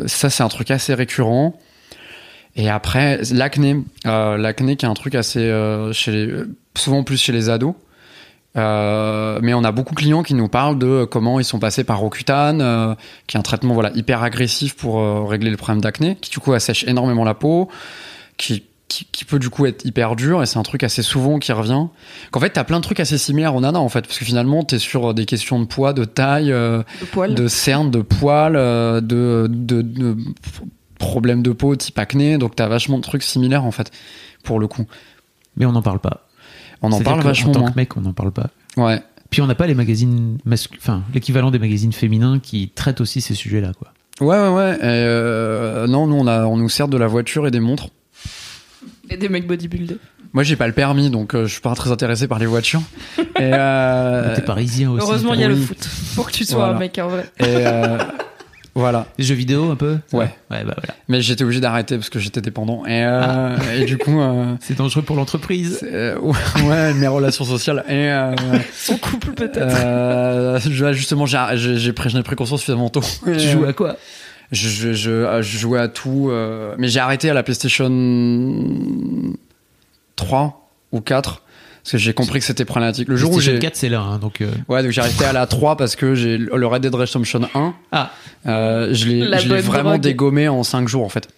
et 0.03 0.07
ça, 0.07 0.31
c'est 0.31 0.41
un 0.41 0.47
truc 0.47 0.71
assez 0.71 0.95
récurrent. 0.95 1.53
Et 2.55 2.67
après, 2.67 3.19
l'acné, 3.31 3.75
l'acné 4.05 4.75
qui 4.75 4.85
est 4.85 4.89
un 4.89 4.95
truc 4.95 5.13
assez 5.13 5.51
chez 5.93 6.11
les, 6.11 6.33
souvent 6.75 7.03
plus 7.03 7.21
chez 7.21 7.31
les 7.31 7.49
ados. 7.49 7.75
Euh, 8.57 9.39
mais 9.41 9.53
on 9.53 9.63
a 9.63 9.71
beaucoup 9.71 9.93
de 9.93 9.99
clients 9.99 10.23
qui 10.23 10.33
nous 10.33 10.47
parlent 10.47 10.79
de 10.79 11.05
comment 11.05 11.39
ils 11.39 11.45
sont 11.45 11.59
passés 11.59 11.83
par 11.83 11.99
Rocutan, 11.99 12.59
euh, 12.59 12.95
qui 13.27 13.37
est 13.37 13.39
un 13.39 13.43
traitement 13.43 13.73
voilà 13.73 13.91
hyper 13.93 14.23
agressif 14.23 14.75
pour 14.75 14.99
euh, 14.99 15.23
régler 15.23 15.51
le 15.51 15.57
problème 15.57 15.81
d'acné, 15.81 16.15
qui 16.19 16.31
du 16.31 16.39
coup 16.39 16.53
assèche 16.53 16.83
énormément 16.87 17.23
la 17.23 17.33
peau, 17.35 17.69
qui, 18.37 18.63
qui, 18.87 19.05
qui 19.11 19.25
peut 19.25 19.37
du 19.39 19.49
coup 19.49 19.65
être 19.65 19.85
hyper 19.85 20.15
dur 20.15 20.41
et 20.41 20.45
c'est 20.45 20.57
un 20.57 20.63
truc 20.63 20.83
assez 20.83 21.03
souvent 21.03 21.39
qui 21.39 21.51
revient. 21.51 21.85
Qu'en 22.31 22.39
fait 22.39 22.49
t'as 22.49 22.63
plein 22.63 22.77
de 22.77 22.83
trucs 22.83 22.99
assez 22.99 23.17
similaires 23.17 23.55
au 23.55 23.61
nana 23.61 23.79
en 23.79 23.89
fait, 23.89 24.01
parce 24.01 24.17
que 24.17 24.25
finalement 24.25 24.63
t'es 24.63 24.79
sur 24.79 25.13
des 25.13 25.25
questions 25.25 25.59
de 25.59 25.65
poids, 25.65 25.93
de 25.93 26.05
taille, 26.05 26.51
euh, 26.51 26.81
Le 27.01 27.05
poil. 27.07 27.35
de 27.35 27.47
cernes, 27.47 27.91
de 27.91 28.01
poils, 28.01 28.55
euh, 28.55 29.01
de, 29.01 29.47
de, 29.49 29.81
de 29.81 30.17
problèmes 30.97 31.43
de 31.43 31.51
peau 31.51 31.75
type 31.75 31.99
acné, 31.99 32.37
donc 32.37 32.55
t'as 32.55 32.67
vachement 32.67 32.97
de 32.97 33.03
trucs 33.03 33.23
similaires 33.23 33.65
en 33.65 33.71
fait 33.71 33.91
pour 34.43 34.59
le 34.59 34.67
coup. 34.67 34.85
Mais 35.57 35.65
on 35.65 35.71
n'en 35.71 35.81
parle 35.81 35.99
pas. 35.99 36.26
On 36.81 36.91
en 36.91 36.99
parle 37.01 37.21
vachement 37.21 37.49
En 37.51 37.53
tant 37.53 37.59
moins. 37.61 37.71
que 37.71 37.75
mec, 37.75 37.97
on 37.97 38.01
n'en 38.01 38.13
parle 38.13 38.31
pas. 38.31 38.49
Ouais. 38.77 39.01
Puis 39.29 39.41
on 39.41 39.47
n'a 39.47 39.55
pas 39.55 39.67
les 39.67 39.73
magazines 39.75 40.37
masculins, 40.45 40.79
enfin 40.81 41.03
l'équivalent 41.13 41.51
des 41.51 41.59
magazines 41.59 41.91
féminins 41.93 42.39
qui 42.39 42.69
traitent 42.69 43.01
aussi 43.01 43.19
ces 43.21 43.33
sujets-là, 43.33 43.71
quoi. 43.77 43.91
Ouais, 44.21 44.37
ouais, 44.39 44.55
ouais. 44.55 44.75
Et, 44.77 44.79
euh, 44.83 45.85
non, 45.87 46.07
nous, 46.07 46.15
on, 46.15 46.27
a, 46.27 46.45
on 46.45 46.57
nous 46.57 46.69
sert 46.69 46.87
de 46.87 46.97
la 46.97 47.07
voiture 47.07 47.45
et 47.45 47.51
des 47.51 47.59
montres. 47.59 47.89
Et 49.09 49.17
des 49.17 49.29
mecs 49.29 49.45
bodybuildés. 49.47 49.97
Moi, 50.33 50.43
j'ai 50.43 50.55
pas 50.55 50.67
le 50.67 50.73
permis, 50.73 51.09
donc 51.09 51.33
euh, 51.35 51.45
je 51.45 51.53
suis 51.53 51.61
pas 51.61 51.73
très 51.75 51.91
intéressé 51.91 52.27
par 52.27 52.39
les 52.39 52.45
voitures. 52.45 52.81
et, 53.17 53.23
euh, 53.39 54.33
T'es 54.35 54.41
parisien 54.41 54.91
aussi. 54.91 55.03
Heureusement, 55.05 55.33
il 55.33 55.41
y 55.41 55.43
a 55.43 55.47
oui. 55.47 55.55
le 55.55 55.61
foot. 55.61 55.87
Pour 56.15 56.27
que 56.27 56.31
tu 56.31 56.45
sois 56.45 56.57
Voilà. 56.59 56.75
un 56.75 56.79
mec 56.79 56.99
en 57.01 57.07
vrai. 57.09 57.29
et, 57.39 57.43
euh, 57.45 57.97
voilà. 58.79 59.07
Les 59.17 59.23
jeux 59.25 59.35
vidéo 59.35 59.71
un 59.71 59.75
peu 59.75 59.97
Ouais. 60.13 60.29
Ouais, 60.51 60.63
bah 60.63 60.73
voilà. 60.77 60.95
Mais 61.07 61.21
j'étais 61.21 61.43
obligé 61.43 61.59
d'arrêter 61.59 61.95
parce 61.97 62.09
que 62.09 62.19
j'étais 62.19 62.41
dépendant. 62.41 62.85
Et, 62.85 63.03
euh, 63.03 63.55
et 63.75 63.85
du 63.85 63.97
coup, 63.97 64.19
euh, 64.21 64.55
C'est 64.59 64.77
dangereux 64.77 65.01
pour 65.01 65.15
l'entreprise. 65.15 65.79
euh, 65.83 66.17
ouais, 66.19 66.93
mes 66.93 67.07
relations 67.07 67.43
sociales. 67.45 67.83
Et 67.89 68.09
Son 68.73 68.97
couple 68.97 69.31
peut-être. 69.31 70.93
justement, 70.93 71.25
j'ai 71.25 71.93
pris, 71.93 72.21
pris 72.23 72.35
conscience 72.35 72.59
suffisamment 72.61 72.89
tôt. 72.89 73.01
Tu 73.25 73.39
joues 73.39 73.65
à 73.65 73.73
quoi? 73.73 73.97
je, 74.51 74.69
je, 74.69 74.93
je, 74.93 75.41
je 75.41 75.57
jouais 75.57 75.79
à 75.79 75.87
tout, 75.87 76.31
mais 76.77 76.87
j'ai 76.87 76.99
arrêté 76.99 77.29
à 77.29 77.33
la 77.33 77.43
PlayStation 77.43 77.89
3 80.15 80.69
ou 80.91 81.01
4 81.01 81.43
parce 81.87 81.93
que 81.93 81.97
j'ai 81.99 82.13
compris 82.13 82.39
que 82.39 82.45
c'était 82.45 82.65
problématique. 82.65 83.07
Le 83.07 83.15
jour 83.15 83.29
où 83.31 83.35
PlayStation 83.35 83.55
j'ai 83.61 83.65
4, 83.67 83.75
c'est 83.77 83.87
là, 83.89 84.01
hein, 84.01 84.17
donc. 84.19 84.41
euh, 84.41 84.51
Ouais, 84.67 84.83
donc 84.83 84.91
j'ai 84.91 84.99
arrêté 84.99 85.23
à 85.23 85.31
la 85.31 85.47
3 85.47 85.77
parce 85.77 85.95
que 85.95 86.15
j'ai 86.15 86.37
le 86.37 86.67
Red 86.67 86.81
Dead 86.81 86.93
Redemption 86.93 87.41
1, 87.55 87.73
Ah, 87.93 88.11
euh, 88.45 88.93
je 88.93 89.05
l'ai 89.07 89.61
vraiment 89.61 89.91
drogue. 89.91 90.01
dégommé 90.01 90.49
en 90.49 90.63
5 90.63 90.87
jours 90.89 91.05
en 91.05 91.09
fait. 91.09 91.29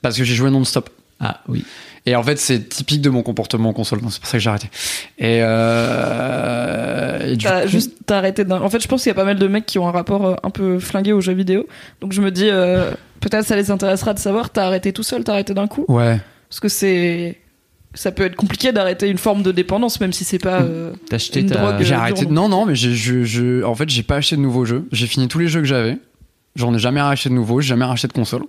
Parce 0.00 0.16
que 0.16 0.24
j'ai 0.24 0.34
joué 0.34 0.50
non-stop. 0.50 0.88
ah 1.20 1.40
oui. 1.48 1.64
Et 2.06 2.16
en 2.16 2.22
fait, 2.22 2.38
c'est 2.38 2.68
typique 2.68 3.00
de 3.00 3.08
mon 3.08 3.22
comportement 3.22 3.70
en 3.70 3.72
console, 3.72 4.00
donc 4.02 4.12
c'est 4.12 4.20
pour 4.20 4.28
ça 4.28 4.36
que 4.36 4.42
j'ai 4.42 4.50
arrêté. 4.50 4.68
Et, 5.18 5.40
euh, 5.42 7.32
et 7.32 7.36
du 7.36 7.44
T'as 7.44 7.62
coup, 7.62 7.68
juste 7.68 7.92
t'as 8.06 8.18
arrêté 8.18 8.44
d'un. 8.44 8.60
En 8.60 8.68
fait, 8.70 8.80
je 8.82 8.88
pense 8.88 9.02
qu'il 9.02 9.10
y 9.10 9.12
a 9.12 9.14
pas 9.14 9.24
mal 9.24 9.38
de 9.38 9.46
mecs 9.48 9.66
qui 9.66 9.78
ont 9.78 9.88
un 9.88 9.92
rapport 9.92 10.26
euh, 10.26 10.34
un 10.42 10.50
peu 10.50 10.78
flingué 10.78 11.12
aux 11.12 11.20
jeux 11.20 11.32
vidéo. 11.32 11.66
Donc 12.00 12.12
je 12.12 12.20
me 12.20 12.30
dis, 12.30 12.48
euh, 12.50 12.90
peut-être 13.20 13.46
ça 13.46 13.56
les 13.56 13.70
intéressera 13.70 14.14
de 14.14 14.18
savoir. 14.18 14.50
T'as 14.50 14.66
arrêté 14.66 14.92
tout 14.92 15.02
seul, 15.02 15.24
t'as 15.24 15.32
arrêté 15.32 15.54
d'un 15.54 15.66
coup? 15.66 15.84
Ouais. 15.88 16.20
Parce 16.48 16.60
que 16.60 16.68
c'est. 16.68 17.38
Ça 17.94 18.10
peut 18.12 18.24
être 18.24 18.34
compliqué 18.36 18.72
d'arrêter 18.72 19.08
une 19.08 19.18
forme 19.18 19.42
de 19.42 19.52
dépendance, 19.52 20.00
même 20.00 20.12
si 20.12 20.24
c'est 20.24 20.38
pas. 20.38 20.62
euh, 20.62 20.92
T'as 21.08 21.16
acheté 21.16 21.40
Une 21.40 21.46
ta. 21.48 21.56
drogue, 21.56 21.76
J'ai 21.82 21.94
Euh, 21.94 21.98
arrêté. 21.98 22.26
Non, 22.26 22.48
non, 22.48 22.66
mais 22.66 22.74
j'ai, 22.74 22.92
je, 22.94 23.22
je, 23.24 23.62
en 23.64 23.74
fait, 23.74 23.88
j'ai 23.88 24.02
pas 24.02 24.16
acheté 24.16 24.36
de 24.36 24.40
nouveaux 24.40 24.64
jeux. 24.64 24.86
J'ai 24.92 25.06
fini 25.06 25.28
tous 25.28 25.38
les 25.38 25.48
jeux 25.48 25.60
que 25.60 25.66
j'avais. 25.66 25.98
J'en 26.56 26.74
ai 26.74 26.78
jamais 26.78 27.00
racheté 27.00 27.28
de 27.28 27.34
nouveaux. 27.34 27.60
J'ai 27.60 27.68
jamais 27.68 27.84
racheté 27.84 28.08
de 28.08 28.12
console. 28.12 28.42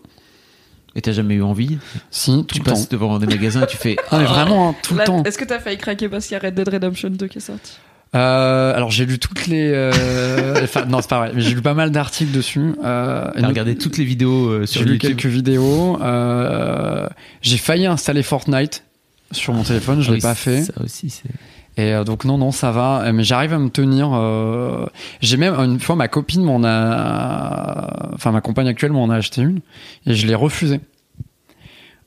Et 0.96 1.02
t'as 1.02 1.12
jamais 1.12 1.36
eu 1.36 1.44
envie? 1.44 1.78
Si, 2.10 2.32
tout 2.32 2.44
Tu 2.56 2.60
le 2.60 2.66
temps. 2.66 2.72
passes 2.72 2.90
devant 2.90 3.20
des 3.20 3.28
magasins 3.28 3.64
et 3.64 3.68
tu 3.68 3.78
fais. 3.78 3.98
Ah, 4.12 4.20
mais 4.20 4.26
vraiment, 4.26 4.70
hein, 4.70 4.76
tout 4.82 4.96
le 4.96 5.04
temps. 5.04 5.24
Est-ce 5.24 5.38
que 5.38 5.44
t'as 5.46 5.60
failli 5.60 5.78
craquer 5.78 6.08
parce 6.10 6.26
qu'il 6.26 6.34
y 6.36 6.38
a 6.38 6.44
Red 6.44 6.56
Dead 6.56 6.68
Redemption 6.70 7.10
2 7.10 7.28
qui 7.28 7.38
est 7.38 7.42
sorti? 7.42 7.74
Euh, 8.16 8.74
alors 8.74 8.92
j'ai 8.92 9.06
lu 9.06 9.20
toutes 9.20 9.48
les. 9.48 9.72
euh, 9.74 10.62
Enfin, 10.64 10.86
non, 10.86 11.02
c'est 11.02 11.10
pas 11.10 11.18
vrai. 11.20 11.32
Mais 11.36 11.42
j'ai 11.42 11.54
lu 11.54 11.62
pas 11.62 11.74
mal 11.74 11.92
d'articles 11.92 12.32
dessus. 12.32 12.74
Euh, 12.84 13.30
T'as 13.38 13.48
regardé 13.48 13.76
toutes 13.76 13.98
les 13.98 14.06
vidéos 14.06 14.48
euh, 14.48 14.66
sur 14.66 14.80
J'ai 14.82 14.86
lu 14.88 14.94
YouTube. 14.94 15.18
quelques 15.18 15.26
vidéos. 15.26 16.00
Euh, 16.02 17.08
j'ai 17.42 17.58
failli 17.58 17.86
installer 17.88 18.24
Fortnite 18.24 18.84
sur 19.32 19.54
mon 19.54 19.64
téléphone. 19.64 20.02
Je 20.02 20.08
Ah 20.08 20.12
l'ai 20.12 20.16
oui, 20.18 20.22
pas 20.22 20.36
fait. 20.36 20.64
Ça 20.64 20.74
aussi, 20.84 21.10
c'est. 21.10 21.30
Et 21.78 21.94
euh, 21.94 22.04
donc 22.06 22.24
non, 22.24 22.38
non, 22.38 22.52
ça 22.52 22.72
va. 22.72 23.02
Euh, 23.04 23.12
Mais 23.14 23.24
j'arrive 23.24 23.52
à 23.54 23.60
me 23.60 23.70
tenir. 23.70 24.12
euh, 24.14 24.86
J'ai 25.22 25.36
même 25.38 25.54
une 25.56 25.80
fois 25.80 25.96
ma 25.96 26.08
copine 26.08 26.44
m'en 26.44 26.62
a, 26.64 28.12
enfin 28.14 28.32
ma 28.32 28.40
compagne 28.42 28.68
actuelle 28.70 28.94
m'en 28.94 29.10
a 29.10 29.16
acheté 29.16 29.42
une 29.42 29.60
et 30.06 30.14
je 30.16 30.26
l'ai 30.28 30.36
refusée 30.36 30.80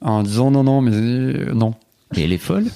en 0.00 0.22
disant 0.22 0.50
non, 0.50 0.64
non, 0.64 0.80
mais 0.80 1.52
non. 1.52 1.74
Et 2.16 2.22
elle 2.24 2.32
est 2.32 2.38
folle? 2.38 2.66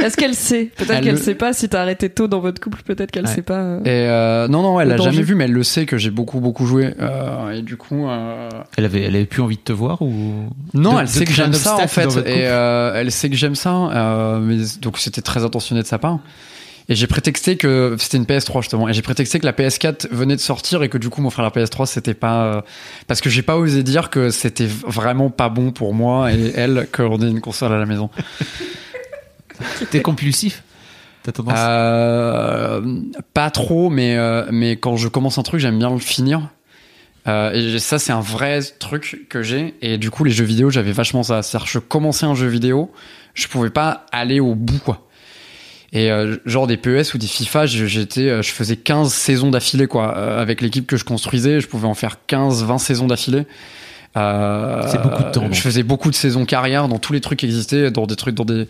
Est-ce 0.00 0.16
qu'elle 0.16 0.34
sait? 0.34 0.70
Peut-être 0.76 0.90
Elle 0.92 1.04
qu'elle 1.04 1.14
le- 1.14 1.20
sait 1.20 1.34
pas 1.34 1.52
si 1.52 1.68
t'as 1.68 1.82
arrêté 1.82 2.08
tôt 2.08 2.26
dans 2.28 2.40
votre 2.40 2.60
couple, 2.60 2.82
peut-être 2.82 3.10
qu'elle 3.10 3.26
Ouais. 3.26 3.34
sait 3.34 3.42
pas. 3.42 3.58
euh. 3.60 3.80
Et 3.84 3.88
euh, 4.08 4.48
non, 4.48 4.62
non, 4.62 4.80
elle 4.80 4.88
Le 4.88 4.96
l'a 4.96 5.02
jamais 5.02 5.22
vu, 5.22 5.34
mais 5.34 5.44
elle 5.44 5.52
le 5.52 5.62
sait 5.62 5.84
que 5.86 5.98
j'ai 5.98 6.10
beaucoup, 6.10 6.40
beaucoup 6.40 6.66
joué. 6.66 6.94
Euh, 7.00 7.50
et 7.50 7.62
du 7.62 7.76
coup, 7.76 8.08
euh, 8.08 8.48
Elle 8.76 8.84
avait, 8.86 9.02
elle 9.02 9.14
avait 9.16 9.26
plus 9.26 9.42
envie 9.42 9.56
de 9.56 9.62
te 9.62 9.72
voir 9.72 10.00
ou 10.02 10.48
non, 10.74 10.94
De- 10.94 11.00
elle 11.00 11.06
de 11.06 11.10
sait 11.10 11.24
que 11.24 11.32
j'aime 11.32 11.52
ça 11.52 11.76
en 11.76 11.86
fait, 11.88 12.08
et 12.26 12.46
euh, 12.46 12.94
elle 12.96 13.12
sait 13.12 13.28
que 13.30 13.36
j'aime 13.36 13.54
ça. 13.54 13.74
euh, 13.74 14.40
mais 14.40 14.56
donc 14.80 14.98
c'était 14.98 15.22
très 15.22 15.44
attentionné 15.44 15.82
de 15.82 15.86
sa 15.86 15.98
part. 15.98 16.18
Et 16.88 16.96
j'ai 16.96 17.06
prétexté 17.06 17.56
que 17.56 17.94
c'était 18.00 18.16
une 18.16 18.24
PS3 18.24 18.62
justement, 18.62 18.88
et 18.88 18.92
j'ai 18.92 19.02
prétexté 19.02 19.38
que 19.38 19.46
la 19.46 19.52
PS4 19.52 20.08
venait 20.10 20.34
de 20.34 20.40
sortir 20.40 20.82
et 20.82 20.88
que 20.88 20.98
du 20.98 21.08
coup 21.08 21.20
m'offrir 21.20 21.44
la 21.44 21.50
PS3 21.50 21.86
c'était 21.86 22.14
pas 22.14 22.42
euh, 22.46 22.60
parce 23.06 23.20
que 23.20 23.30
j'ai 23.30 23.42
pas 23.42 23.56
osé 23.58 23.84
dire 23.84 24.10
que 24.10 24.30
c'était 24.30 24.66
vraiment 24.66 25.30
pas 25.30 25.48
bon 25.50 25.70
pour 25.70 25.94
moi 25.94 26.32
et 26.32 26.52
elle 26.56 26.88
qu'on 26.92 27.18
ait 27.22 27.30
une 27.30 27.40
console 27.40 27.72
à 27.74 27.78
la 27.78 27.86
maison. 27.86 28.10
T'es 29.90 30.02
compulsif 30.02 30.62
T'as 31.22 31.32
tendance 31.32 31.54
Euh, 31.58 32.80
pas 33.34 33.50
trop, 33.50 33.90
mais, 33.90 34.16
euh, 34.16 34.46
mais 34.50 34.76
quand 34.76 34.96
je 34.96 35.08
commence 35.08 35.36
un 35.38 35.42
truc, 35.42 35.60
j'aime 35.60 35.78
bien 35.78 35.90
le 35.90 35.98
finir. 35.98 36.48
Euh, 37.28 37.52
et 37.52 37.78
ça, 37.78 37.98
c'est 37.98 38.12
un 38.12 38.20
vrai 38.22 38.60
truc 38.78 39.26
que 39.28 39.42
j'ai. 39.42 39.74
Et 39.82 39.98
du 39.98 40.10
coup, 40.10 40.24
les 40.24 40.30
jeux 40.30 40.44
vidéo, 40.46 40.70
j'avais 40.70 40.92
vachement 40.92 41.22
ça. 41.22 41.42
C'est-à-dire, 41.42 41.66
je 41.68 41.78
commençais 41.78 42.24
un 42.24 42.34
jeu 42.34 42.46
vidéo, 42.46 42.90
je 43.34 43.46
pouvais 43.48 43.68
pas 43.68 44.06
aller 44.12 44.40
au 44.40 44.54
bout, 44.54 44.78
quoi. 44.78 45.06
Et 45.92 46.10
euh, 46.10 46.36
genre 46.46 46.66
des 46.66 46.76
PES 46.78 47.12
ou 47.14 47.18
des 47.18 47.26
FIFA, 47.26 47.66
je- 47.66 47.84
j'étais, 47.84 48.42
je 48.42 48.50
faisais 48.52 48.76
15 48.76 49.12
saisons 49.12 49.50
d'affilée, 49.50 49.88
quoi. 49.88 50.16
Euh, 50.16 50.40
avec 50.40 50.62
l'équipe 50.62 50.86
que 50.86 50.96
je 50.96 51.04
construisais, 51.04 51.60
je 51.60 51.66
pouvais 51.68 51.88
en 51.88 51.94
faire 51.94 52.16
15, 52.26 52.64
20 52.64 52.78
saisons 52.78 53.08
d'affilée. 53.08 53.44
C'est 54.14 55.02
beaucoup 55.02 55.22
de 55.22 55.30
temps. 55.30 55.52
Je 55.52 55.60
faisais 55.60 55.82
beaucoup 55.82 56.08
de 56.10 56.14
saisons 56.14 56.46
carrière 56.46 56.88
dans 56.88 56.98
tous 56.98 57.12
les 57.12 57.20
trucs 57.20 57.40
qui 57.40 57.46
existaient, 57.46 57.90
dans 57.90 58.06
des 58.06 58.16
trucs, 58.16 58.34
dans 58.34 58.44
des. 58.46 58.66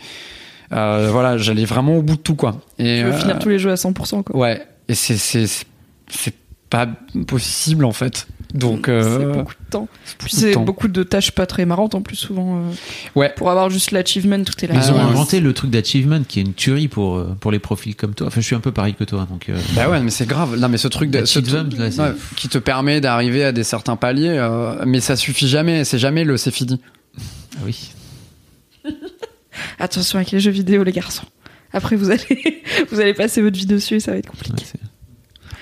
Euh, 0.72 1.08
voilà, 1.10 1.36
j'allais 1.38 1.64
vraiment 1.64 1.96
au 1.96 2.02
bout 2.02 2.16
de 2.16 2.20
tout, 2.20 2.34
quoi. 2.36 2.60
Et, 2.78 2.98
Tu 2.98 3.04
veux 3.04 3.12
euh, 3.12 3.18
finir 3.18 3.38
tous 3.38 3.48
les 3.48 3.58
jeux 3.58 3.70
à 3.72 3.74
100%, 3.76 4.22
quoi. 4.22 4.36
Ouais, 4.36 4.66
et 4.88 4.94
c'est 4.94 5.16
c'est 5.16 5.46
c'est- 5.46 5.66
c'est 6.08 6.34
pas 6.68 6.86
possible 7.26 7.84
en 7.84 7.92
fait. 7.92 8.28
Donc 8.54 8.82
C'est 8.86 8.92
euh, 8.92 9.32
beaucoup 9.32 9.54
de 9.54 9.70
temps. 9.70 9.88
Puis 10.04 10.14
beaucoup 10.18 10.28
de 10.28 10.30
c'est 10.40 10.52
temps. 10.52 10.62
beaucoup 10.62 10.88
de 10.88 11.02
tâches 11.02 11.30
pas 11.32 11.46
très 11.46 11.64
marrantes 11.66 11.94
en 11.96 12.02
plus, 12.02 12.16
souvent. 12.16 12.58
euh, 12.58 12.70
Ouais. 13.16 13.32
Pour 13.36 13.50
avoir 13.50 13.70
juste 13.70 13.90
l'achievement, 13.92 14.42
tout 14.44 14.64
est 14.64 14.68
là. 14.68 14.74
Ils 14.76 14.90
ont 14.92 14.94
ouais. 14.96 15.00
inventé 15.00 15.40
le 15.40 15.52
truc 15.52 15.70
d'achievement 15.70 16.20
qui 16.26 16.38
est 16.40 16.42
une 16.42 16.54
tuerie 16.54 16.86
pour, 16.88 17.24
pour 17.40 17.50
les 17.52 17.58
profils 17.60 17.94
comme 17.96 18.14
toi. 18.14 18.26
Enfin, 18.28 18.40
je 18.40 18.46
suis 18.46 18.54
un 18.56 18.60
peu 18.60 18.70
pareil 18.72 18.94
que 18.94 19.02
toi, 19.04 19.26
donc. 19.30 19.48
euh, 19.48 19.56
Bah 19.74 19.88
ouais, 19.88 20.00
mais 20.00 20.10
c'est 20.10 20.26
grave. 20.26 20.56
Non, 20.58 20.68
mais 20.68 20.78
ce 20.78 20.86
truc, 20.88 21.10
de, 21.10 21.24
ce 21.24 21.38
L'achievement, 21.40 21.68
truc- 21.68 21.78
là, 21.80 21.90
c'est- 21.90 22.00
ouais, 22.02 22.12
qui 22.36 22.48
te 22.48 22.58
permet 22.58 23.00
d'arriver 23.00 23.44
à 23.44 23.50
des 23.52 23.64
certains 23.64 23.96
paliers, 23.96 24.36
euh, 24.36 24.84
mais 24.86 25.00
ça 25.00 25.16
suffit 25.16 25.48
jamais. 25.48 25.84
C'est 25.84 25.98
jamais 25.98 26.22
le 26.24 26.36
c'est 26.36 26.50
fini. 26.52 26.80
ah 27.56 27.60
oui. 27.64 27.90
Attention 29.78 30.18
avec 30.18 30.30
les 30.30 30.40
jeux 30.40 30.50
vidéo, 30.50 30.82
les 30.84 30.92
garçons. 30.92 31.26
Après, 31.72 31.96
vous 31.96 32.10
allez, 32.10 32.62
vous 32.90 33.00
allez 33.00 33.14
passer 33.14 33.42
votre 33.42 33.56
vie 33.56 33.66
dessus 33.66 33.96
et 33.96 34.00
ça 34.00 34.12
va 34.12 34.18
être 34.18 34.30
compliqué. 34.30 34.64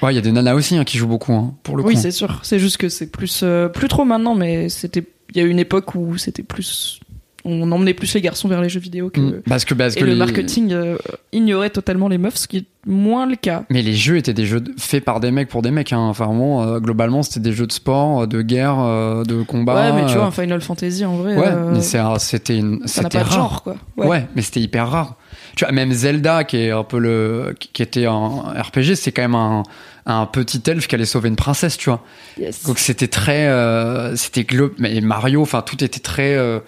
Ouais, 0.01 0.13
il 0.13 0.17
y 0.17 0.19
a 0.19 0.23
des 0.23 0.31
nanas 0.33 0.55
aussi 0.55 0.77
hein, 0.77 0.85
qui 0.85 0.97
jouent 0.97 1.09
beaucoup 1.09 1.33
hein, 1.33 1.55
pour 1.65 1.77
le 1.77 1.83
Oui, 1.83 1.95
coup. 1.95 2.01
c'est 2.01 2.13
sûr. 2.13 2.41
C'est 2.45 2.59
juste 2.61 2.77
que 2.77 2.89
c'est 2.89 3.09
plus, 3.11 3.41
euh, 3.43 3.69
plus 3.69 3.89
trop 3.89 4.05
maintenant, 4.05 4.35
mais 4.35 4.69
c'était, 4.69 5.05
il 5.31 5.37
y 5.37 5.41
a 5.41 5.43
eu 5.43 5.49
une 5.51 5.59
époque 5.59 5.95
où 5.97 6.17
c'était 6.19 6.45
plus, 6.45 7.01
on 7.45 7.71
emmenait 7.71 7.95
plus 7.95 8.13
les 8.15 8.21
garçons 8.21 8.49
vers 8.49 8.61
les 8.61 8.69
jeux 8.69 8.81
vidéo 8.81 9.11
que. 9.11 9.21
Mm. 9.21 9.43
Parce 9.49 9.65
que 9.65 9.75
parce 9.75 9.97
Et 9.97 10.01
que 10.01 10.05
le 10.05 10.13
les- 10.13 10.19
marketing 10.19 10.73
euh, 10.73 10.97
ignorait 11.33 11.71
totalement 11.71 12.09
les 12.09 12.19
meufs, 12.19 12.37
ce 12.37 12.49
qui 12.49 12.59
est 12.59 12.65
moins 12.87 13.27
le 13.27 13.37
cas. 13.37 13.65
Mais 13.71 13.83
les 13.83 13.95
jeux 13.95 14.17
étaient 14.17 14.35
des 14.35 14.47
jeux 14.47 14.63
faits 14.79 15.05
par 15.05 15.21
des 15.21 15.31
mecs 15.31 15.49
pour 15.49 15.63
des 15.63 15.71
mecs. 15.71 15.93
Hein. 15.93 15.99
Enfin, 15.99 16.27
vraiment, 16.27 16.63
euh, 16.65 16.79
globalement, 16.81 17.23
c'était 17.23 17.41
des 17.41 17.53
jeux 17.53 17.67
de 17.67 17.73
sport, 17.73 18.27
de 18.27 18.43
guerre, 18.43 18.79
euh, 18.81 19.25
de 19.25 19.43
combat. 19.43 19.75
ouais, 19.93 19.93
mais 20.03 20.07
tu 20.07 20.13
euh, 20.15 20.19
vois, 20.19 20.27
un 20.27 20.31
Final 20.31 20.61
Fantasy 20.61 21.05
en 21.05 21.17
vrai, 21.17 21.37
Ouais, 21.37 21.47
euh, 21.49 21.73
mais 21.75 21.81
c'était 22.19 22.61
c'était 22.87 23.19
rare. 23.23 23.33
genre, 23.33 23.63
quoi. 23.63 23.77
Ouais. 23.97 24.07
Ouais. 24.07 24.27
mais 24.35 24.43
c'était 24.43 24.61
hyper 24.61 24.89
rare. 24.91 25.17
Tu 25.55 25.65
vois, 25.65 25.73
même 25.73 25.93
Zelda, 25.93 26.45
qui 26.45 26.57
est 26.57 26.71
un 26.71 26.85
peu 26.85 26.99
le, 26.99 27.55
qui 27.59 27.83
était 27.83 28.07
un 28.07 28.29
RPG, 28.29 28.95
c'est 28.95 29.13
quand 29.13 29.23
même 29.23 29.35
un, 29.35 29.63
un 30.07 30.27
petit 30.27 30.63
elfe 30.67 30.87
qui 30.87 30.95
allait 30.95 31.05
sauver 31.05 31.29
une 31.29 31.37
princesse, 31.37 31.77
tu 31.77 31.91
vois. 31.91 32.03
Yes. 32.39 32.65
Donc 32.65 32.79
c'était 32.79 33.09
très, 33.09 33.47
euh, 33.49 34.15
c'était 34.17 34.47
mais 34.79 35.01
Mario, 35.01 35.43
enfin 35.43 35.63
tout 35.63 35.83
était 35.85 36.01
très 36.01 36.35
euh, 36.37 36.61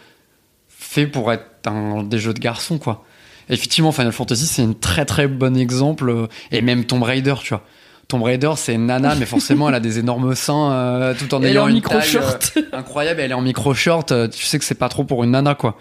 fait 0.90 1.06
pour 1.06 1.32
être 1.32 1.44
un, 1.66 2.02
des 2.02 2.18
jeux 2.18 2.34
de 2.34 2.40
garçons, 2.40 2.78
quoi. 2.78 3.04
Et 3.48 3.54
effectivement, 3.54 3.92
Final 3.92 4.12
Fantasy, 4.12 4.46
c'est 4.46 4.62
un 4.62 4.72
très 4.72 5.04
très 5.04 5.26
bon 5.28 5.56
exemple, 5.56 6.08
euh, 6.10 6.26
et 6.50 6.62
même 6.62 6.84
Tomb 6.84 7.02
Raider, 7.02 7.34
tu 7.42 7.50
vois. 7.50 7.62
Tomb 8.08 8.22
Raider, 8.24 8.50
c'est 8.56 8.74
une 8.74 8.86
nana, 8.86 9.14
mais 9.14 9.24
forcément, 9.26 9.68
elle 9.68 9.74
a 9.76 9.80
des 9.80 10.00
énormes 10.00 10.34
seins, 10.34 10.72
euh, 10.72 11.14
tout 11.16 11.32
en 11.32 11.38
Elle 11.40 11.46
est 11.46 11.50
ayant 11.52 11.64
en 11.64 11.68
une 11.68 11.74
micro 11.74 11.94
taille, 11.94 12.16
euh, 12.16 12.20
short. 12.20 12.58
incroyable. 12.72 13.20
Elle 13.20 13.30
est 13.30 13.34
en 13.34 13.40
micro 13.40 13.72
short. 13.72 14.10
euh, 14.10 14.26
Tu 14.26 14.44
sais 14.44 14.58
que 14.58 14.64
c'est 14.64 14.74
pas 14.74 14.88
trop 14.88 15.04
pour 15.04 15.22
une 15.22 15.30
nana, 15.30 15.54
quoi. 15.54 15.78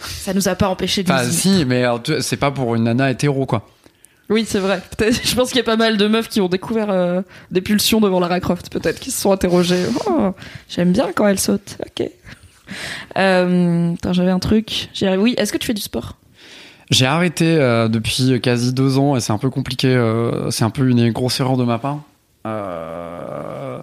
Ça 0.00 0.32
nous 0.32 0.46
a 0.48 0.54
pas 0.54 0.68
empêché 0.68 1.02
de 1.02 1.10
Enfin, 1.10 1.24
nous 1.24 1.32
si, 1.32 1.64
mais 1.64 1.84
c'est 2.20 2.36
pas 2.36 2.52
pour 2.52 2.76
une 2.76 2.84
nana 2.84 3.10
hétéro, 3.10 3.46
quoi. 3.46 3.66
Oui, 4.30 4.44
c'est 4.46 4.60
vrai. 4.60 4.80
Je 5.00 5.34
pense 5.34 5.48
qu'il 5.48 5.56
y 5.56 5.60
a 5.60 5.64
pas 5.64 5.76
mal 5.76 5.96
de 5.96 6.06
meufs 6.06 6.28
qui 6.28 6.40
ont 6.40 6.48
découvert 6.48 6.90
euh, 6.90 7.22
des 7.50 7.62
pulsions 7.62 7.98
devant 8.00 8.20
Lara 8.20 8.38
Croft, 8.40 8.70
peut-être, 8.70 9.00
qui 9.00 9.10
se 9.10 9.20
sont 9.22 9.32
interrogées. 9.32 9.86
Oh, 10.06 10.34
J'aime 10.68 10.92
bien 10.92 11.10
quand 11.14 11.26
elle 11.26 11.38
saute. 11.40 11.78
Ok. 11.84 12.08
Euh, 13.16 13.94
j'avais 14.12 14.30
un 14.30 14.38
truc. 14.38 14.88
Oui, 15.18 15.34
est-ce 15.38 15.52
que 15.52 15.58
tu 15.58 15.66
fais 15.66 15.74
du 15.74 15.82
sport? 15.82 16.16
J'ai 16.90 17.06
arrêté 17.06 17.44
euh, 17.46 17.88
depuis 17.88 18.40
quasi 18.40 18.72
deux 18.72 18.98
ans 18.98 19.14
et 19.16 19.20
c'est 19.20 19.32
un 19.32 19.38
peu 19.38 19.50
compliqué. 19.50 19.88
euh, 19.88 20.50
c'est 20.50 20.64
un 20.64 20.70
peu 20.70 20.88
une 20.88 21.10
grosse 21.12 21.38
erreur 21.40 21.56
de 21.56 21.64
ma 21.64 21.78
part. 21.78 21.98
Euh, 22.46 23.78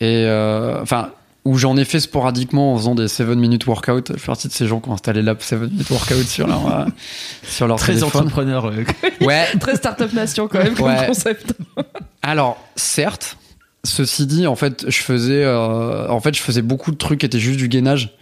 et 0.00 0.24
euh, 0.26 0.82
enfin, 0.82 1.10
où 1.44 1.56
j'en 1.56 1.76
ai 1.76 1.84
fait 1.84 2.00
sporadiquement 2.00 2.72
en 2.74 2.76
faisant 2.76 2.94
des 2.96 3.06
7 3.06 3.28
minutes 3.28 3.66
workout. 3.66 4.10
Je 4.14 4.18
fais 4.18 4.26
partie 4.26 4.48
de 4.48 4.52
ces 4.52 4.66
gens 4.66 4.80
qui 4.80 4.88
ont 4.88 4.94
installé 4.94 5.22
l'app 5.22 5.40
7 5.42 5.60
minutes 5.70 5.88
workout 5.90 6.26
sur 6.26 6.48
leur, 6.48 6.66
euh, 6.80 6.84
sur 7.44 7.68
leur 7.68 7.76
Très 7.78 7.94
téléphone. 7.94 8.22
entrepreneur. 8.22 8.66
euh, 8.66 8.84
Ouais. 9.20 9.46
Très 9.60 9.76
Startup 9.76 10.12
Nation 10.12 10.48
quand 10.48 10.58
même 10.58 10.74
comme 10.74 10.94
concept. 11.06 11.54
Alors, 12.22 12.58
certes, 12.74 13.36
ceci 13.86 14.26
dit, 14.26 14.46
en 14.46 14.56
fait, 14.56 14.84
je 14.88 15.02
faisais, 15.02 15.44
euh, 15.44 16.08
en 16.08 16.20
fait, 16.20 16.36
je 16.36 16.42
faisais 16.42 16.62
beaucoup 16.62 16.90
de 16.90 16.96
trucs 16.96 17.20
qui 17.20 17.26
étaient 17.26 17.38
juste 17.38 17.58
du 17.58 17.68
gainage. 17.68 18.16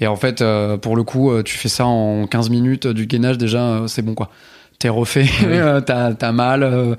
Et 0.00 0.06
en 0.06 0.16
fait, 0.16 0.40
euh, 0.40 0.78
pour 0.78 0.96
le 0.96 1.02
coup, 1.02 1.30
euh, 1.30 1.42
tu 1.42 1.56
fais 1.58 1.68
ça 1.68 1.84
en 1.84 2.26
15 2.26 2.48
minutes 2.48 2.86
du 2.86 3.06
gainage, 3.06 3.36
déjà, 3.36 3.84
c'est 3.86 4.02
bon, 4.02 4.14
quoi. 4.14 4.30
T'es 4.78 4.88
refait, 4.88 5.26
t'as 5.86 6.14
t'as 6.14 6.32
mal, 6.32 6.62
euh, 6.62 6.94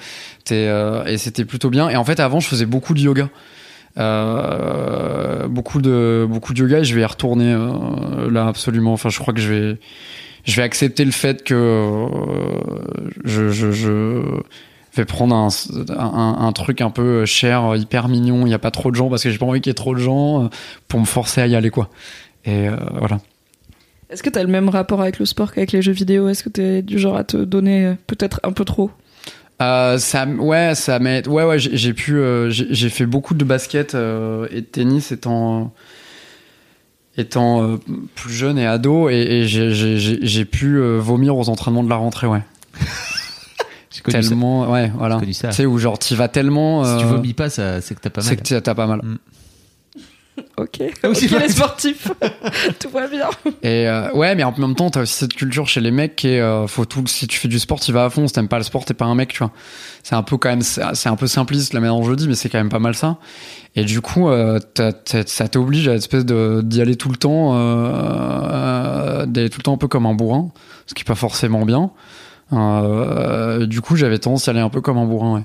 t'es, 0.45 0.67
euh, 0.67 1.03
et 1.05 1.17
c'était 1.17 1.45
plutôt 1.45 1.71
bien. 1.71 1.89
Et 1.89 1.95
en 1.95 2.05
fait, 2.05 2.19
avant, 2.19 2.39
je 2.39 2.47
faisais 2.47 2.67
beaucoup 2.67 2.93
de 2.93 2.99
yoga. 2.99 3.29
Euh, 3.97 5.47
beaucoup 5.47 5.81
de 5.81 6.25
beaucoup 6.29 6.53
de 6.53 6.59
yoga 6.59 6.79
et 6.79 6.83
je 6.85 6.95
vais 6.95 7.01
y 7.01 7.05
retourner 7.05 7.53
là 8.31 8.47
absolument 8.47 8.93
enfin 8.93 9.09
je 9.09 9.19
crois 9.19 9.33
que 9.33 9.41
je 9.41 9.51
vais 9.53 9.79
je 10.45 10.55
vais 10.55 10.61
accepter 10.61 11.03
le 11.03 11.11
fait 11.11 11.43
que 11.43 12.07
je, 13.25 13.49
je, 13.49 13.71
je 13.73 14.21
vais 14.97 15.05
prendre 15.05 15.35
un, 15.35 15.47
un, 15.97 16.35
un 16.47 16.51
truc 16.53 16.81
un 16.81 16.89
peu 16.89 17.25
cher 17.25 17.75
hyper 17.75 18.07
mignon 18.07 18.41
il 18.41 18.49
n'y 18.49 18.53
a 18.53 18.59
pas 18.59 18.71
trop 18.71 18.91
de 18.91 18.95
gens 18.95 19.09
parce 19.09 19.23
que 19.23 19.29
j'ai 19.29 19.37
pas 19.37 19.45
envie 19.45 19.61
qu'il 19.61 19.69
y 19.69 19.71
ait 19.71 19.75
trop 19.75 19.93
de 19.95 19.99
gens 19.99 20.45
euh, 20.45 20.47
pour 20.87 20.99
me 20.99 21.05
forcer 21.05 21.41
à 21.41 21.47
y 21.47 21.55
aller 21.55 21.69
quoi 21.69 21.89
et 22.45 22.67
euh, 22.67 22.75
voilà 22.97 23.19
Est-ce 24.09 24.23
que 24.23 24.29
t'as 24.29 24.43
le 24.43 24.49
même 24.49 24.67
rapport 24.69 25.01
avec 25.01 25.19
le 25.19 25.25
sport 25.25 25.53
qu'avec 25.53 25.71
les 25.71 25.81
jeux 25.81 25.91
vidéo? 25.93 26.27
Est-ce 26.27 26.43
que 26.43 26.49
t'es 26.49 26.81
du 26.81 26.99
genre 26.99 27.15
à 27.15 27.23
te 27.23 27.37
donner 27.37 27.85
euh, 27.85 27.93
peut-être 28.07 28.39
un 28.43 28.51
peu 28.51 28.65
trop? 28.65 28.91
Euh, 29.61 29.99
ça, 29.99 30.25
ouais, 30.25 30.73
ça 30.73 30.97
m'aide. 30.97 31.27
Ouais, 31.27 31.43
ouais, 31.45 31.59
j'ai 31.59 31.93
pu, 31.93 32.15
euh, 32.17 32.49
j'ai 32.49 32.89
fait 32.89 33.05
beaucoup 33.05 33.35
de 33.35 33.45
basket 33.45 33.93
euh, 33.93 34.47
et 34.49 34.61
de 34.61 34.65
tennis 34.65 35.11
étant 35.11 35.71
étant 37.17 37.61
euh, 37.63 37.77
plus 38.15 38.33
jeune 38.33 38.57
et 38.57 38.65
ado, 38.65 39.09
et, 39.09 39.13
et 39.17 39.47
j'ai- 39.47 39.71
j'ai 39.73 39.97
j'ai- 39.99 40.19
j'ai 40.21 40.45
pu 40.45 40.77
euh, 40.77 40.97
vomir 40.97 41.37
aux 41.37 41.49
entraînements 41.49 41.83
de 41.83 41.89
la 41.89 41.97
rentrée, 41.97 42.25
ouais. 42.27 42.41
Ça. 44.09 44.19
Tellement, 44.21 44.71
ouais, 44.71 44.91
voilà. 44.97 45.19
Tu 45.21 45.33
sais 45.33 45.65
où 45.65 45.77
genre 45.77 45.99
t'y 45.99 46.15
vas 46.15 46.27
tellement, 46.29 46.83
Si 46.83 46.97
tu 46.97 47.05
euh, 47.05 47.09
vomis 47.09 47.33
pas, 47.33 47.49
c'est 47.49 47.81
que 47.93 47.99
t'as 48.01 48.09
pas 48.09 48.21
c'est 48.21 48.29
mal. 48.31 48.37
que 48.37 48.41
t'y- 48.43 48.61
t'as 48.61 48.73
pas 48.75 48.87
mal. 48.87 49.01
Ok. 50.57 50.79
Ah 51.03 51.09
oui, 51.09 51.15
c'est 51.15 51.25
ok, 51.25 51.31
vrai. 51.31 51.47
les 51.47 51.49
sportifs. 51.53 52.07
Tout 52.79 52.89
va 52.89 53.07
bien. 53.07 53.29
Et 53.63 53.87
euh, 53.87 54.11
ouais, 54.13 54.33
mais 54.33 54.43
en 54.43 54.57
même 54.57 54.75
temps, 54.75 54.89
t'as 54.89 55.01
aussi 55.01 55.13
cette 55.13 55.33
culture 55.33 55.67
chez 55.67 55.81
les 55.81 55.91
mecs 55.91 56.15
qui 56.15 56.29
est, 56.29 56.39
euh, 56.39 56.67
faut 56.67 56.85
tout, 56.85 57.05
si 57.05 57.27
tu 57.27 57.37
fais 57.37 57.47
du 57.49 57.59
sport, 57.59 57.79
tu 57.79 57.91
vas 57.91 58.05
à 58.05 58.09
fond. 58.09 58.27
Si 58.27 58.33
t'aimes 58.33 58.47
pas 58.47 58.57
le 58.57 58.63
sport, 58.63 58.85
t'es 58.85 58.93
pas 58.93 59.05
un 59.05 59.13
mec, 59.13 59.29
tu 59.33 59.39
vois. 59.39 59.51
C'est 60.03 60.15
un 60.15 60.23
peu 60.23 60.37
quand 60.37 60.49
même, 60.49 60.61
c'est 60.61 60.81
c'est 60.93 61.09
un 61.09 61.15
peu 61.17 61.27
simpliste 61.27 61.73
la 61.73 61.79
manière 61.81 61.95
dont 61.95 62.03
je 62.03 62.11
le 62.11 62.15
dis, 62.15 62.27
mais 62.29 62.35
c'est 62.35 62.49
quand 62.49 62.57
même 62.59 62.69
pas 62.69 62.79
mal 62.79 62.95
ça. 62.95 63.17
Et 63.75 63.83
du 63.83 63.99
coup, 64.01 64.29
euh, 64.29 64.57
ça 65.25 65.47
t'oblige 65.49 65.87
à 65.89 65.95
espèce 65.95 66.25
de 66.25 66.61
d'y 66.63 66.81
aller 66.81 66.95
tout 66.95 67.09
le 67.09 67.17
temps, 67.17 67.51
euh, 67.55 69.25
d'aller 69.25 69.49
tout 69.49 69.59
le 69.59 69.63
temps 69.63 69.73
un 69.73 69.77
peu 69.77 69.87
comme 69.87 70.05
un 70.05 70.13
bourrin, 70.13 70.49
ce 70.87 70.93
qui 70.93 71.01
est 71.01 71.05
pas 71.05 71.15
forcément 71.15 71.65
bien. 71.65 71.91
Euh, 72.53 73.65
du 73.65 73.81
coup, 73.81 73.95
j'avais 73.95 74.17
tendance 74.19 74.47
à 74.47 74.51
aller 74.51 74.59
un 74.59 74.69
peu 74.69 74.81
comme 74.81 74.97
un 74.97 75.05
bourrin, 75.05 75.35
ouais. 75.35 75.43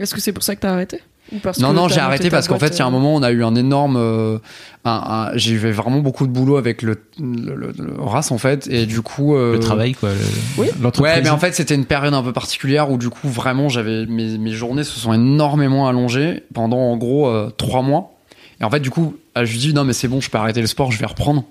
Est-ce 0.00 0.14
que 0.14 0.20
c'est 0.20 0.32
pour 0.32 0.42
ça 0.42 0.54
que 0.54 0.60
t'as 0.60 0.72
arrêté 0.72 1.00
Ou 1.32 1.38
parce 1.40 1.58
Non, 1.58 1.70
que 1.70 1.74
non, 1.74 1.88
j'ai 1.88 1.98
arrêté 2.00 2.30
parce 2.30 2.46
qu'en 2.48 2.58
fait, 2.58 2.68
il 2.68 2.78
y 2.78 2.82
a 2.82 2.84
un 2.84 2.88
euh, 2.88 2.90
moment, 2.92 3.14
on 3.16 3.22
a 3.22 3.30
eu 3.32 3.42
un 3.44 3.54
énorme. 3.56 3.96
euh, 3.96 4.38
un- 4.84 5.30
un- 5.32 5.36
j'ai 5.36 5.52
eu 5.52 5.58
vraiment 5.72 5.98
beaucoup 5.98 6.26
de 6.26 6.32
boulot 6.32 6.56
avec 6.56 6.82
le, 6.82 6.96
le, 7.18 7.54
le- 7.56 7.72
le 7.76 7.94
race, 8.02 8.30
en 8.30 8.38
fait. 8.38 8.68
Et 8.70 8.86
du 8.86 9.02
coup. 9.02 9.34
euh, 9.34 9.52
Le 9.54 9.58
travail, 9.58 9.92
quoi. 9.94 10.10
le- 10.10 10.16
Oui. 10.56 10.68
L'entreprise. 10.80 11.16
Ouais, 11.16 11.20
mais 11.22 11.30
en 11.30 11.38
fait, 11.38 11.52
c'était 11.54 11.74
une 11.74 11.84
période 11.84 12.14
un 12.14 12.22
peu 12.22 12.32
particulière 12.32 12.90
où, 12.90 12.96
du 12.96 13.10
coup, 13.10 13.28
vraiment, 13.28 13.68
j'avais. 13.68 14.06
Mes, 14.06 14.38
mes 14.38 14.52
journées 14.52 14.84
se 14.84 14.98
sont 14.98 15.12
énormément 15.12 15.88
allongées 15.88 16.44
pendant, 16.54 16.78
en 16.78 16.96
gros, 16.96 17.26
euh, 17.28 17.50
trois 17.56 17.82
mois. 17.82 18.12
Et 18.60 18.64
en 18.64 18.70
fait, 18.70 18.80
du 18.80 18.90
coup, 18.90 19.16
euh, 19.36 19.44
je 19.44 19.50
lui 19.52 19.58
dis, 19.58 19.74
non, 19.74 19.84
mais 19.84 19.92
c'est 19.92 20.08
bon, 20.08 20.20
je 20.20 20.30
peux 20.30 20.38
arrêter 20.38 20.60
le 20.60 20.66
sport, 20.68 20.90
je 20.92 20.98
vais 20.98 21.06
reprendre. 21.06 21.44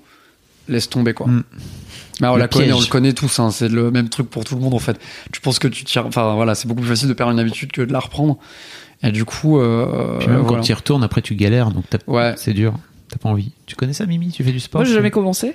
Laisse 0.67 0.89
tomber, 0.89 1.13
quoi. 1.13 1.27
Mm. 1.27 1.43
Mais 2.21 2.27
on 2.27 2.33
Le 2.35 2.39
la 2.41 2.47
connaît, 2.47 2.73
on 2.73 2.79
le 2.79 2.85
connaît 2.87 3.13
tous, 3.13 3.39
hein, 3.39 3.51
c'est 3.51 3.69
le 3.69 3.91
même 3.91 4.09
truc 4.09 4.27
pour 4.29 4.43
tout 4.43 4.55
le 4.55 4.61
monde 4.61 4.73
en 4.73 4.79
fait. 4.79 4.97
Tu 5.31 5.39
penses 5.39 5.59
que 5.59 5.67
tu 5.67 5.83
tires, 5.85 6.05
enfin 6.07 6.33
voilà, 6.33 6.55
c'est 6.55 6.67
beaucoup 6.67 6.81
plus 6.81 6.89
facile 6.89 7.07
de 7.09 7.13
perdre 7.13 7.31
une 7.31 7.39
habitude 7.39 7.71
que 7.71 7.83
de 7.83 7.93
la 7.93 7.99
reprendre. 7.99 8.37
Et 9.03 9.11
du 9.11 9.23
coup, 9.23 9.59
euh, 9.59 10.17
Puis 10.17 10.27
même 10.27 10.39
voilà. 10.39 10.57
quand 10.57 10.61
tu 10.63 10.71
y 10.71 10.73
retournes, 10.73 11.03
après 11.03 11.21
tu 11.21 11.35
galères, 11.35 11.69
donc 11.69 11.85
Ouais. 12.07 12.33
c'est 12.37 12.53
dur. 12.53 12.73
T'as 13.09 13.17
pas 13.19 13.29
envie. 13.29 13.51
Tu 13.67 13.75
connais 13.75 13.93
ça, 13.93 14.05
Mimi? 14.07 14.31
Tu 14.31 14.43
fais 14.43 14.51
du 14.51 14.59
sport? 14.59 14.81
Moi, 14.81 14.85
j'ai 14.87 14.95
jamais 14.95 15.11
commencé, 15.11 15.53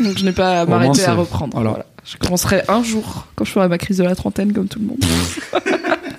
donc 0.00 0.18
je 0.18 0.24
n'ai 0.24 0.32
pas 0.32 0.60
à 0.62 0.66
m'arrêter 0.66 1.04
à 1.04 1.14
reprendre. 1.14 1.54
voilà. 1.54 1.70
Voilà. 1.70 1.86
Je 2.04 2.16
commencerai 2.16 2.62
un 2.68 2.82
jour 2.82 3.28
quand 3.36 3.44
je 3.44 3.52
ferai 3.52 3.68
ma 3.68 3.78
crise 3.78 3.98
de 3.98 4.04
la 4.04 4.16
trentaine, 4.16 4.52
comme 4.52 4.66
tout 4.66 4.80
le 4.80 4.86
monde. 4.86 4.98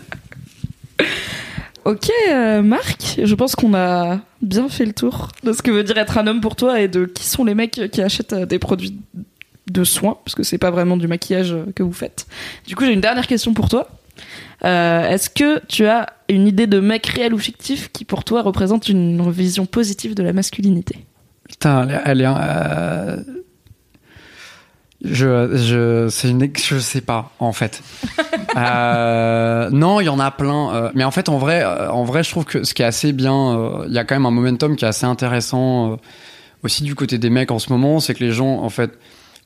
ok, 1.86 2.10
euh, 2.30 2.62
Marc, 2.62 3.20
je 3.24 3.36
pense 3.36 3.56
qu'on 3.56 3.74
a 3.74 4.20
bien 4.42 4.70
fait 4.70 4.86
le 4.86 4.94
tour 4.94 5.30
de 5.44 5.54
ce 5.54 5.62
que 5.62 5.72
veut 5.72 5.84
dire 5.84 5.98
être 5.98 6.18
un 6.18 6.28
homme 6.28 6.42
pour 6.42 6.56
toi 6.56 6.80
et 6.80 6.88
de 6.88 7.06
qui 7.06 7.26
sont 7.26 7.44
les 7.44 7.56
mecs 7.56 7.90
qui 7.92 8.02
achètent 8.02 8.34
euh, 8.34 8.46
des 8.46 8.60
produits 8.60 8.98
de 9.70 9.84
soins, 9.84 10.18
parce 10.26 10.36
que 10.36 10.44
c'est 10.44 10.58
pas 10.58 10.72
vraiment 10.72 10.98
du 10.98 11.08
maquillage 11.08 11.56
que 11.76 11.84
vous 11.84 11.94
faites. 11.94 12.28
Du 12.68 12.76
coup, 12.76 12.84
j'ai 12.86 12.94
une 12.94 13.02
dernière 13.02 13.28
question 13.28 13.54
pour 13.54 13.70
toi. 13.70 13.90
Euh, 14.64 15.10
Est-ce 15.10 15.30
que 15.30 15.62
tu 15.68 15.86
as 15.86 16.08
une 16.30 16.48
idée 16.48 16.68
de 16.68 16.80
mec 16.80 17.06
réel 17.08 17.34
ou 17.34 17.40
fictif 17.40 17.92
qui 17.92 18.06
pour 18.06 18.24
toi 18.24 18.42
représente 18.42 18.90
une 18.90 19.32
vision 19.32 19.66
positive 19.66 20.14
de 20.14 20.24
la 20.24 20.34
masculinité? 20.34 21.06
Putain, 21.48 21.88
elle 22.06 22.22
est, 22.22 22.24
elle 22.24 22.36
euh, 22.38 23.18
je, 25.04 25.56
je, 25.56 26.08
c'est 26.10 26.30
une, 26.30 26.50
je 26.56 26.78
sais 26.80 27.02
pas 27.02 27.32
en 27.40 27.54
fait. 27.54 27.82
euh, 28.56 29.70
non, 29.72 30.00
il 30.00 30.06
y 30.06 30.10
en 30.10 30.20
a 30.20 30.32
plein. 30.32 30.74
euh, 30.76 30.92
mais 30.94 31.04
en 31.04 31.12
fait, 31.12 31.30
en 31.30 31.38
vrai, 31.38 31.64
euh, 31.64 31.90
en 31.92 32.04
vrai, 32.04 32.24
je 32.24 32.30
trouve 32.32 32.46
que 32.46 32.64
ce 32.64 32.74
qui 32.74 32.82
est 32.82 32.86
assez 32.86 33.12
bien, 33.14 33.58
euh, 33.58 33.86
il 33.88 33.94
y 33.94 33.98
a 33.98 34.04
quand 34.04 34.16
même 34.16 34.26
un 34.26 34.32
momentum 34.32 34.76
qui 34.76 34.86
est 34.86 34.88
assez 34.88 35.06
intéressant 35.06 35.98
aussi 36.64 36.84
du 36.84 36.94
côté 36.96 37.18
des 37.18 37.30
mecs 37.32 37.52
en 37.52 37.60
ce 37.60 37.72
moment, 37.72 38.00
c'est 38.00 38.14
que 38.14 38.24
les 38.24 38.32
gens 38.32 38.60
en 38.62 38.70
fait 38.70 38.92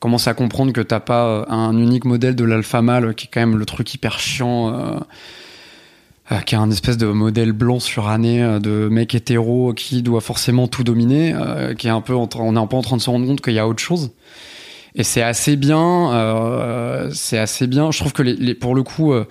commencent 0.00 0.28
à 0.28 0.34
comprendre 0.34 0.72
que 0.72 0.82
t'as 0.82 1.00
pas 1.00 1.46
un 1.48 1.72
unique 1.78 2.04
modèle 2.04 2.36
de 2.36 2.44
l'alpha 2.44 2.82
mâle 2.82 3.14
qui 3.14 3.26
est 3.26 3.30
quand 3.32 3.40
même 3.40 3.56
le 3.56 3.64
truc 3.64 3.94
hyper 3.94 4.18
chiant. 4.18 4.74
euh, 4.74 4.98
euh, 6.32 6.40
qui 6.40 6.56
est 6.56 6.58
un 6.58 6.70
espèce 6.72 6.96
de 6.96 7.06
modèle 7.06 7.52
blanc 7.52 7.78
suranné 7.78 8.42
euh, 8.42 8.58
de 8.58 8.88
mec 8.90 9.14
hétéro 9.14 9.72
qui 9.74 10.02
doit 10.02 10.20
forcément 10.20 10.66
tout 10.66 10.82
dominer, 10.82 11.32
euh, 11.34 11.72
qui 11.74 11.86
est 11.86 11.90
un 11.90 12.00
peu 12.00 12.16
en 12.16 12.28
on 12.40 12.56
est 12.56 12.58
un 12.58 12.66
peu 12.66 12.74
en 12.76 12.82
train 12.82 12.96
de 12.96 13.02
se 13.02 13.08
rendre 13.08 13.26
compte 13.26 13.40
qu'il 13.40 13.54
y 13.54 13.60
a 13.60 13.68
autre 13.68 13.80
chose. 13.82 14.10
Et 14.96 15.02
c'est 15.04 15.22
assez 15.22 15.56
bien, 15.56 16.10
euh, 16.12 17.10
c'est 17.12 17.38
assez 17.38 17.66
bien. 17.66 17.90
Je 17.90 17.98
trouve 17.98 18.12
que 18.14 18.22
les, 18.22 18.34
les- 18.34 18.54
pour 18.54 18.74
le 18.74 18.82
coup, 18.82 19.12
euh, 19.12 19.26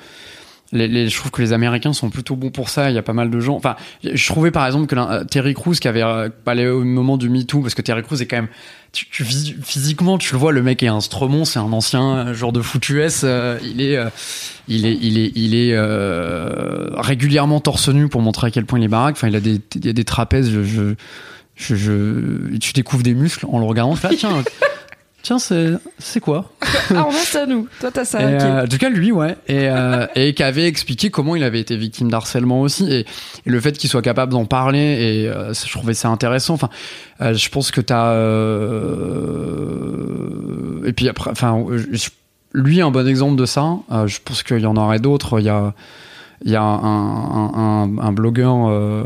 les, 0.72 0.88
les- 0.88 1.10
je 1.10 1.18
trouve 1.18 1.32
que 1.32 1.42
les 1.42 1.54
Américains 1.54 1.92
sont 1.94 2.10
plutôt 2.12 2.36
bons 2.36 2.52
pour 2.52 2.70
ça. 2.70 2.92
Il 2.92 2.96
y 2.96 3.00
a 3.00 3.02
pas 3.02 3.14
mal 3.14 3.32
de 3.32 3.40
gens. 3.40 3.56
Enfin, 3.56 3.76
je 4.04 4.28
trouvais 4.28 4.52
par 4.52 4.66
exemple 4.68 4.86
que 4.86 4.94
l'un- 4.96 5.26
Terry 5.26 5.56
Crews 5.56 5.74
qui 5.74 5.88
avait 5.88 6.04
euh, 6.04 6.30
parlé 6.44 6.68
au 6.68 6.84
moment 6.84 7.18
du 7.18 7.30
Me 7.30 7.42
Too, 7.44 7.62
parce 7.62 7.74
que 7.74 7.82
Terry 7.82 8.04
Crews 8.04 8.22
est 8.22 8.28
quand 8.28 8.36
même, 8.36 8.48
tu, 8.92 9.08
tu 9.10 9.24
physiquement, 9.26 10.20
tu 10.20 10.34
le 10.34 10.40
vois, 10.40 10.52
le 10.52 10.62
mec 10.62 10.84
est 10.84 10.88
un 10.88 11.02
stromon, 11.02 11.46
c'est 11.46 11.58
un 11.60 11.74
ancien 11.74 12.18
euh, 12.28 12.34
genre 12.36 12.52
de 12.54 12.62
foot 12.62 12.88
US. 12.90 13.22
euh, 13.24 13.58
il 13.64 13.82
est, 13.82 13.98
euh, 13.98 14.10
il 14.68 14.86
est, 14.86 14.98
il 15.02 15.18
est, 15.18 15.32
il 15.36 15.56
est 15.56 15.74
euh, 15.74 16.90
régulièrement 16.98 17.60
torse 17.60 17.90
nu 17.90 18.08
pour 18.08 18.22
montrer 18.22 18.48
à 18.48 18.52
quel 18.52 18.66
point 18.66 18.78
il 18.80 18.86
est 18.86 18.88
baraque. 18.88 19.16
Enfin, 19.18 19.30
il 19.30 19.36
a 19.36 19.40
des, 19.40 19.60
il 19.76 19.90
a 19.90 19.94
des 19.94 20.04
trapèzes. 20.04 20.52
Je, 20.52 20.62
je, 20.64 21.76
je, 21.76 22.58
tu 22.58 22.74
découvres 22.74 23.04
des 23.04 23.16
muscles 23.16 23.46
en 23.50 23.58
le 23.60 23.66
regardant. 23.66 23.96
Fais, 23.96 24.10
ah, 24.12 24.16
tiens, 24.18 24.44
tiens, 25.26 25.40
c'est, 25.40 26.20
quoi 26.20 26.52
Ah, 26.92 27.06
on 27.08 27.10
a 27.10 27.14
ça 27.14 27.46
nous. 27.48 27.68
Toi, 27.80 27.90
t'as 27.92 28.06
ça. 28.06 28.22
et, 28.22 28.36
ok. 28.36 28.42
euh, 28.42 28.64
en 28.64 28.68
tout 28.68 28.78
cas, 28.78 28.90
lui, 28.90 29.12
ouais. 29.12 29.36
Et, 29.48 29.68
euh, 29.70 30.06
et 30.16 30.34
qui 30.36 30.44
avait 30.44 30.68
expliqué 30.68 31.10
comment 31.10 31.36
il 31.36 31.44
avait 31.44 31.60
été 31.60 31.76
victime 31.76 32.10
d'harcèlement 32.12 32.62
aussi. 32.62 32.92
Et, 32.92 33.00
et 33.00 33.06
le 33.46 33.60
fait 33.60 33.74
qu'il 33.78 33.90
soit 33.90 34.04
capable 34.04 34.32
d'en 34.32 34.46
parler, 34.46 34.80
et 34.80 35.28
euh, 35.28 35.54
je 35.54 35.72
trouvais 35.72 35.96
ça 35.96 36.10
intéressant. 36.10 36.54
Enfin, 36.54 36.70
je 37.20 37.50
pense 37.50 37.72
que 37.72 37.82
t'as. 37.82 38.14
Et 40.88 40.94
puis 40.94 41.10
après, 41.10 41.32
enfin, 41.32 41.66
lui, 42.54 42.82
un 42.82 42.92
bon 42.92 43.08
exemple 43.08 43.36
de 43.36 43.46
ça. 43.46 43.78
Je 44.06 44.18
pense 44.24 44.44
qu'il 44.44 44.60
y 44.60 44.66
en 44.68 44.78
aurait 44.78 45.00
d'autres. 45.00 45.40
Il 45.40 45.46
y 45.46 45.50
a. 45.50 45.74
Il 46.44 46.52
y 46.52 46.56
a 46.58 46.62
un, 46.62 46.76
un, 46.76 47.54
un, 47.56 47.98
un 47.98 48.12
blogueur 48.12 48.68
euh, 48.68 49.04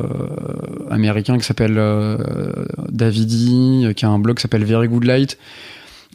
américain 0.90 1.38
qui 1.38 1.46
s'appelle 1.46 1.76
euh, 1.78 2.18
Davidi, 2.90 3.86
qui 3.96 4.04
a 4.04 4.10
un 4.10 4.18
blog 4.18 4.38
qui 4.38 4.42
s'appelle 4.42 4.66
Very 4.66 4.88
Good 4.88 5.04
Light, 5.06 5.38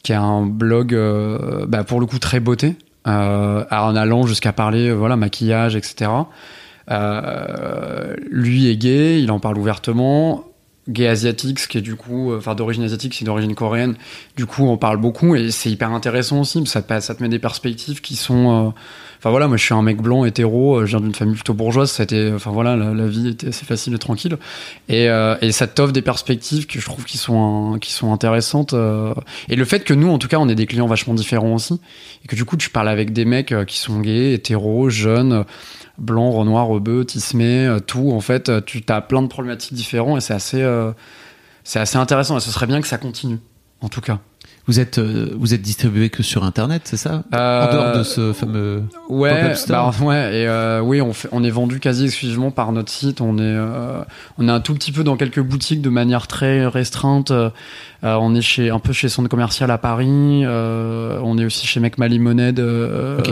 qui 0.05 0.12
a 0.12 0.22
un 0.22 0.46
blog 0.46 0.94
euh, 0.94 1.66
bah, 1.66 1.82
pour 1.82 1.98
le 1.98 2.07
coup 2.07 2.20
très 2.20 2.38
beauté, 2.38 2.76
euh, 3.09 3.64
en 3.70 3.96
allant 3.96 4.26
jusqu'à 4.26 4.52
parler 4.52 4.88
euh, 4.88 4.94
voilà 4.94 5.16
maquillage, 5.16 5.74
etc. 5.74 6.11
Euh, 6.90 8.14
lui 8.30 8.68
est 8.68 8.76
gay, 8.76 9.20
il 9.20 9.30
en 9.32 9.40
parle 9.40 9.59
ouvertement. 9.59 10.44
Gay 10.86 11.09
asiatique, 11.09 11.61
ce 11.61 11.66
qui 11.66 11.78
est 11.78 11.80
du 11.80 11.96
coup, 11.96 12.30
euh, 12.30 12.36
enfin 12.38 12.55
d'origine 12.55 12.82
asiatique, 12.82 13.14
c'est 13.14 13.24
d'origine 13.24 13.55
coréenne. 13.55 13.94
Du 14.36 14.44
coup, 14.44 14.64
on 14.66 14.76
parle 14.76 14.98
beaucoup 14.98 15.34
et 15.34 15.50
c'est 15.50 15.70
hyper 15.70 15.90
intéressant 15.92 16.42
aussi. 16.42 16.64
Ça 16.66 16.82
te, 16.82 17.00
ça 17.00 17.14
te 17.14 17.22
met 17.22 17.30
des 17.30 17.38
perspectives 17.38 18.02
qui 18.02 18.16
sont. 18.16 18.68
euh, 18.68 18.70
Enfin 19.24 19.30
voilà, 19.30 19.48
moi 19.48 19.56
je 19.56 19.64
suis 19.64 19.72
un 19.72 19.80
mec 19.80 20.02
blanc 20.02 20.26
hétéro, 20.26 20.76
euh, 20.76 20.84
je 20.84 20.90
viens 20.90 21.00
d'une 21.00 21.14
famille 21.14 21.34
plutôt 21.34 21.54
bourgeoise. 21.54 21.90
Ça 21.90 22.02
a 22.02 22.04
été, 22.04 22.30
enfin 22.34 22.50
voilà, 22.50 22.76
la, 22.76 23.06
vie 23.06 23.28
était 23.28 23.48
assez 23.48 23.64
facile 23.64 23.94
et 23.94 23.98
tranquille. 23.98 24.36
Et, 24.90 25.08
euh, 25.08 25.34
et 25.40 25.50
ça 25.50 25.66
t'offre 25.66 25.94
des 25.94 26.02
perspectives 26.02 26.66
que 26.66 26.78
je 26.78 26.84
trouve 26.84 27.06
qui 27.06 27.16
sont 27.16 27.78
qui 27.80 27.90
sont 27.90 28.12
intéressantes. 28.12 28.74
euh, 28.74 29.14
et 29.48 29.56
le 29.56 29.64
fait 29.64 29.82
que 29.82 29.94
nous, 29.94 30.10
en 30.10 30.18
tout 30.18 30.28
cas, 30.28 30.36
on 30.36 30.48
est 30.50 30.54
des 30.54 30.66
clients 30.66 30.86
vachement 30.86 31.14
différents 31.14 31.54
aussi, 31.54 31.80
et 32.22 32.28
que 32.28 32.36
du 32.36 32.44
coup, 32.44 32.58
tu 32.58 32.68
parles 32.68 32.90
avec 32.90 33.14
des 33.14 33.24
mecs 33.24 33.52
euh, 33.52 33.64
qui 33.64 33.78
sont 33.78 33.98
gays, 34.00 34.34
hétéros, 34.34 34.90
jeunes, 34.90 35.46
blancs, 35.96 36.34
renois, 36.36 36.60
rebeux, 36.60 37.06
tismés, 37.06 37.78
tout. 37.86 38.12
En 38.12 38.20
fait, 38.20 38.52
tu 38.66 38.84
as 38.88 39.00
plein 39.00 39.22
de 39.22 39.28
problématiques 39.28 39.72
différentes, 39.72 40.18
et 40.18 40.20
c'est 40.20 40.34
assez, 40.34 40.62
c'est 41.62 41.80
assez 41.80 41.96
intéressant. 41.96 42.36
Et 42.36 42.40
ce 42.40 42.50
serait 42.50 42.66
bien 42.66 42.82
que 42.82 42.88
ça 42.88 42.98
continue, 42.98 43.38
en 43.80 43.88
tout 43.88 44.02
cas. 44.02 44.18
Vous 44.66 44.80
êtes, 44.80 44.98
euh, 44.98 45.28
vous 45.38 45.52
êtes 45.52 45.60
distribué 45.60 46.08
que 46.08 46.22
sur 46.22 46.42
Internet, 46.44 46.82
c'est 46.84 46.96
ça? 46.96 47.22
Euh, 47.34 47.68
En 47.68 47.72
dehors 47.72 47.98
de 47.98 48.02
ce 48.02 48.32
fameux. 48.32 48.82
Ouais, 49.10 49.54
store? 49.54 49.92
bah, 49.98 50.04
ouais, 50.06 50.40
et 50.40 50.46
euh, 50.48 50.80
oui, 50.80 51.02
on, 51.02 51.12
fait, 51.12 51.28
on 51.32 51.44
est 51.44 51.50
vendu 51.50 51.80
quasi 51.80 52.06
exclusivement 52.06 52.50
par 52.50 52.72
notre 52.72 52.90
site. 52.90 53.20
On 53.20 53.36
est, 53.36 53.42
euh, 53.42 54.00
on 54.38 54.48
est 54.48 54.52
un 54.52 54.60
tout 54.60 54.72
petit 54.72 54.90
peu 54.90 55.04
dans 55.04 55.16
quelques 55.18 55.40
boutiques 55.40 55.82
de 55.82 55.90
manière 55.90 56.26
très 56.26 56.66
restreinte. 56.66 57.30
Euh, 57.30 57.50
on 58.02 58.34
est 58.34 58.40
chez 58.40 58.70
un 58.70 58.78
peu 58.78 58.94
chez 58.94 59.10
Centre 59.10 59.28
Commercial 59.28 59.70
à 59.70 59.76
Paris. 59.76 60.42
euh, 60.44 61.18
on 61.22 61.36
est 61.36 61.44
aussi 61.44 61.66
chez 61.66 61.80
Mec 61.80 61.98
Malimonade. 61.98 62.58
Euh, 62.60 63.18
Ok. 63.18 63.30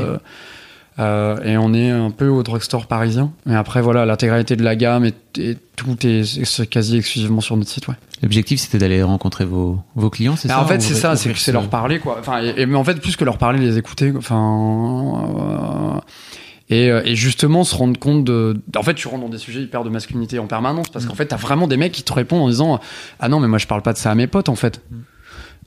Euh, 0.98 1.42
et 1.42 1.56
on 1.56 1.72
est 1.74 1.90
un 1.90 2.10
peu 2.10 2.28
au 2.28 2.42
drugstore 2.42 2.86
parisien. 2.86 3.32
Et 3.48 3.54
après, 3.54 3.80
voilà, 3.80 4.04
l'intégralité 4.04 4.56
de 4.56 4.62
la 4.62 4.76
gamme 4.76 5.04
et, 5.04 5.14
et 5.38 5.56
tout 5.76 5.96
est, 6.06 6.66
quasi 6.68 6.98
exclusivement 6.98 7.40
sur 7.40 7.56
notre 7.56 7.70
site, 7.70 7.88
ouais. 7.88 7.94
L'objectif, 8.22 8.60
c'était 8.60 8.78
d'aller 8.78 9.02
rencontrer 9.02 9.44
vos, 9.44 9.80
vos 9.96 10.10
clients, 10.10 10.36
c'est 10.36 10.48
Ah, 10.50 10.54
ça 10.56 10.60
en 10.62 10.66
fait, 10.66 10.80
c'est 10.80 10.94
ça, 10.94 11.16
c'est 11.16 11.34
ce- 11.34 11.50
leur 11.50 11.68
parler, 11.68 11.98
quoi. 11.98 12.18
Enfin, 12.20 12.42
et, 12.42 12.54
et- 12.62 12.66
mais 12.66 12.76
en 12.76 12.84
fait, 12.84 13.00
plus 13.00 13.16
que 13.16 13.24
leur 13.24 13.38
parler, 13.38 13.58
les 13.58 13.78
écouter. 13.78 14.12
Enfin, 14.16 15.96
euh, 15.98 16.00
et, 16.70 16.90
euh, 16.90 17.02
et 17.04 17.16
justement, 17.16 17.64
se 17.64 17.74
rendre 17.74 17.98
compte 17.98 18.24
de. 18.24 18.60
En 18.76 18.82
fait, 18.82 18.94
tu 18.94 19.08
rentres 19.08 19.22
dans 19.24 19.28
des 19.28 19.38
sujets 19.38 19.60
hyper 19.62 19.82
de 19.84 19.90
masculinité 19.90 20.38
en 20.38 20.46
permanence 20.46 20.88
parce 20.88 21.04
qu'en 21.06 21.14
fait, 21.14 21.26
t'as 21.26 21.36
vraiment 21.36 21.66
des 21.66 21.76
mecs 21.76 21.92
qui 21.92 22.02
te 22.02 22.12
répondent 22.12 22.42
en 22.42 22.48
disant 22.48 22.80
Ah 23.18 23.28
non, 23.28 23.40
mais 23.40 23.48
moi, 23.48 23.58
je 23.58 23.66
parle 23.66 23.82
pas 23.82 23.92
de 23.92 23.98
ça 23.98 24.10
à 24.10 24.14
mes 24.14 24.26
potes, 24.26 24.48
en 24.48 24.56
fait. 24.56 24.82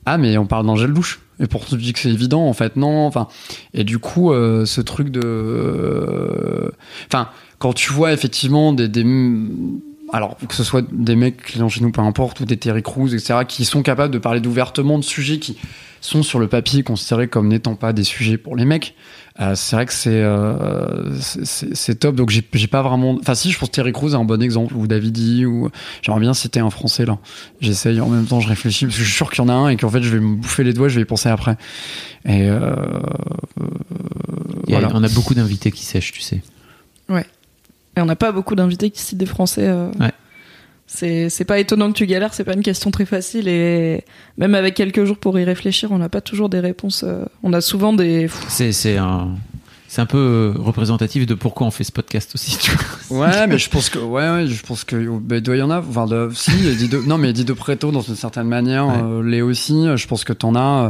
Ah, 0.05 0.17
mais 0.17 0.37
on 0.37 0.45
parle 0.45 0.65
d'un 0.65 0.75
gel 0.75 0.93
douche. 0.93 1.19
Et 1.39 1.47
pour 1.47 1.65
tu 1.65 1.75
dis 1.75 1.93
que 1.93 1.99
c'est 1.99 2.11
évident, 2.11 2.47
en 2.47 2.53
fait, 2.53 2.75
non. 2.75 3.05
Enfin, 3.05 3.27
et 3.73 3.83
du 3.83 3.99
coup, 3.99 4.31
euh, 4.31 4.65
ce 4.65 4.81
truc 4.81 5.09
de. 5.09 5.21
euh, 5.23 6.69
Enfin, 7.07 7.29
quand 7.59 7.73
tu 7.73 7.91
vois 7.91 8.13
effectivement 8.13 8.73
des, 8.73 8.87
des 8.87 9.03
alors 10.13 10.37
que 10.37 10.53
ce 10.53 10.63
soit 10.63 10.85
des 10.91 11.15
mecs 11.15 11.37
clients 11.37 11.69
chez 11.69 11.81
nous, 11.81 11.91
peu 11.91 12.01
importe, 12.01 12.39
ou 12.39 12.45
des 12.45 12.57
Terry 12.57 12.83
Crews, 12.83 13.13
etc., 13.13 13.39
qui 13.47 13.65
sont 13.65 13.81
capables 13.81 14.13
de 14.13 14.19
parler 14.19 14.39
d'ouvertement 14.39 14.97
de 14.99 15.03
sujets 15.03 15.39
qui 15.39 15.57
sont 16.01 16.23
sur 16.23 16.39
le 16.39 16.47
papier 16.47 16.83
considérés 16.83 17.27
comme 17.27 17.47
n'étant 17.47 17.75
pas 17.75 17.91
des 17.91 18.03
sujets 18.03 18.37
pour 18.37 18.55
les 18.55 18.65
mecs. 18.65 18.95
Euh, 19.41 19.53
c'est 19.55 19.75
vrai 19.75 19.85
que 19.85 19.91
c'est 19.91 20.21
euh, 20.23 21.19
c'est- 21.19 21.75
c'est 21.75 21.95
top. 21.95 22.15
Donc 22.15 22.29
j'ai 22.29 22.67
pas 22.67 22.81
vraiment. 22.81 23.17
Enfin 23.19 23.35
si, 23.35 23.51
je 23.51 23.59
pense 23.59 23.67
que 23.69 23.75
Terry 23.75 23.91
Crews 23.91 24.11
est 24.13 24.15
un 24.15 24.23
bon 24.23 24.41
exemple 24.41 24.73
ou 24.75 24.87
Davidi 24.87 25.45
ou 25.45 25.69
j'aimerais 26.01 26.21
bien 26.21 26.33
citer 26.33 26.61
un 26.61 26.69
français 26.69 27.05
là. 27.05 27.17
J'essaye 27.59 27.99
en 27.99 28.07
même 28.07 28.25
temps, 28.25 28.39
je 28.39 28.47
réfléchis 28.47 28.85
parce 28.85 28.95
que 28.97 29.01
je 29.03 29.07
suis 29.07 29.15
sûr 29.17 29.29
qu'il 29.29 29.43
y 29.43 29.45
en 29.45 29.49
a 29.49 29.53
un 29.53 29.67
et 29.67 29.75
qu'en 29.75 29.89
fait 29.89 30.01
je 30.03 30.09
vais 30.09 30.21
me 30.21 30.35
bouffer 30.37 30.63
les 30.63 30.71
doigts, 30.71 30.87
je 30.87 30.95
vais 30.95 31.01
y 31.01 31.05
penser 31.05 31.27
après. 31.27 31.57
Et 32.25 32.49
euh, 32.49 32.75
Il 34.67 34.71
y 34.71 34.75
a- 34.75 34.79
voilà. 34.79 34.89
On 34.93 35.03
a 35.03 35.09
beaucoup 35.09 35.33
d'invités 35.33 35.69
qui 35.71 35.83
sèchent, 35.83 36.11
tu 36.13 36.21
sais. 36.21 36.41
Et 37.97 38.01
on 38.01 38.05
n'a 38.05 38.15
pas 38.17 38.33
beaucoup 38.33 38.55
d'invités 38.55 38.89
qui 38.91 39.01
citent 39.01 39.17
des 39.17 39.25
Français. 39.25 39.67
euh. 39.67 39.89
Ouais. 39.99 40.11
C'est 40.87 41.29
c'est 41.29 41.45
pas 41.45 41.57
étonnant 41.59 41.91
que 41.91 41.97
tu 41.97 42.05
galères, 42.05 42.33
c'est 42.33 42.43
pas 42.43 42.53
une 42.53 42.61
question 42.61 42.91
très 42.91 43.05
facile 43.05 43.47
et 43.47 44.03
même 44.37 44.53
avec 44.53 44.75
quelques 44.75 45.03
jours 45.03 45.17
pour 45.17 45.37
y 45.39 45.43
réfléchir, 45.43 45.91
on 45.91 45.97
n'a 45.97 46.09
pas 46.09 46.21
toujours 46.21 46.47
des 46.47 46.59
réponses. 46.59 47.03
euh, 47.05 47.25
On 47.43 47.53
a 47.53 47.61
souvent 47.61 47.91
des. 47.93 48.29
C'est 48.49 48.71
c'est 48.71 48.97
un. 48.97 49.29
C'est 49.87 50.01
un 50.01 50.05
peu 50.07 50.17
euh, 50.17 50.53
représentatif 50.61 51.25
de 51.25 51.35
pourquoi 51.35 51.65
on 51.67 51.71
fait 51.71 51.85
ce 51.85 51.91
podcast 51.91 52.31
aussi. 52.35 52.57
Tu 52.57 52.71
vois. 53.09 53.27
Ouais, 53.27 53.47
mais 53.47 53.57
je 53.57 53.69
pense 53.69 53.89
que 53.89 53.97
ouais, 53.99 54.29
ouais 54.29 54.45
je 54.47 54.61
pense 54.63 54.83
que 54.83 54.95
bah, 55.19 55.37
il 55.37 55.41
doit 55.41 55.55
y 55.55 55.61
en 55.61 55.69
avoir. 55.71 56.05
Enfin, 56.05 56.13
de, 56.13 56.29
si, 56.35 56.51
de, 56.87 56.97
non, 56.97 57.17
mais 57.17 57.31
de 57.33 57.53
Preto 57.53 57.91
dans 57.91 58.01
une 58.01 58.15
certaine 58.17 58.47
manière, 58.47 58.87
Ouais. 58.87 58.93
euh, 59.01 59.23
Léo 59.23 59.49
aussi. 59.49 59.85
Je 59.95 60.07
pense 60.07 60.23
que 60.25 60.33
t'en 60.33 60.53
as, 60.55 60.85
euh, 60.87 60.89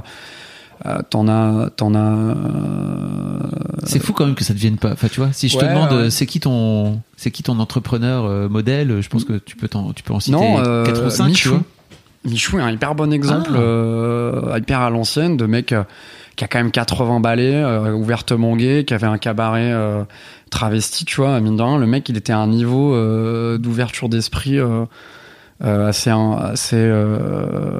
t'en 1.10 1.28
as, 1.28 1.70
t'en 1.76 1.96
as. 1.96 2.00
euh, 2.00 3.40
C'est 3.84 4.00
fou 4.00 4.14
quand 4.14 4.26
même 4.26 4.36
que 4.36 4.44
ça 4.44 4.54
devienne 4.54 4.78
pas. 4.78 4.92
Enfin, 4.92 5.08
tu 5.12 5.20
vois, 5.20 5.32
si 5.32 5.50
je 5.50 5.58
te 5.58 5.66
demande 5.66 5.92
ouais. 5.92 5.98
euh, 5.98 6.10
c'est 6.10 6.26
qui 6.26 6.40
ton, 6.40 7.02
c'est 7.18 7.32
qui 7.32 7.44
ton 7.44 7.60
entrepreneur 7.60 8.26
euh, 8.26 8.50
modèle, 8.50 9.02
je 9.02 9.10
pense 9.10 9.24
que 9.24 9.34
tu 9.38 9.56
peux 9.56 9.68
t'en, 9.68 9.94
tu 9.94 10.04
peux 10.04 10.14
en 10.14 10.20
citer 10.20 10.36
non, 10.38 10.60
euh, 10.60 10.86
4 10.86 11.06
ou 11.06 11.10
5 11.10 11.24
tu 11.26 11.30
Michou. 11.30 11.50
vois. 11.50 11.62
Michou 12.26 12.60
est 12.60 12.62
un 12.64 12.72
hyper 12.72 12.96
bon 12.96 13.14
exemple, 13.14 13.52
Ah. 13.54 13.60
euh, 13.60 14.58
hyper 14.58 14.80
à 14.82 14.90
l'ancienne, 14.90 15.38
de 15.38 15.46
mec 15.46 15.72
euh, 15.72 15.84
qui 16.36 16.44
a 16.44 16.48
quand 16.48 16.58
même 16.60 16.72
80 16.72 17.20
balais, 17.20 17.54
euh, 17.56 17.94
ouvertement 17.94 18.56
gay, 18.56 18.84
qui 18.86 18.94
avait 18.94 19.06
un 19.08 19.18
cabaret 19.20 19.72
euh, 19.72 20.04
travesti, 20.50 21.06
tu 21.06 21.18
vois, 21.22 21.40
mine 21.40 21.56
de 21.58 21.62
rien, 21.62 21.78
le 21.78 21.86
mec, 21.86 22.10
il 22.10 22.18
était 22.18 22.34
à 22.34 22.40
un 22.40 22.48
niveau 22.48 22.94
euh, 22.96 23.58
d'ouverture 23.58 24.10
d'esprit 24.10 24.58
euh, 24.58 24.66
euh, 24.66 24.86
assez, 25.62 26.10
assez 26.10 26.76
euh, 26.76 27.80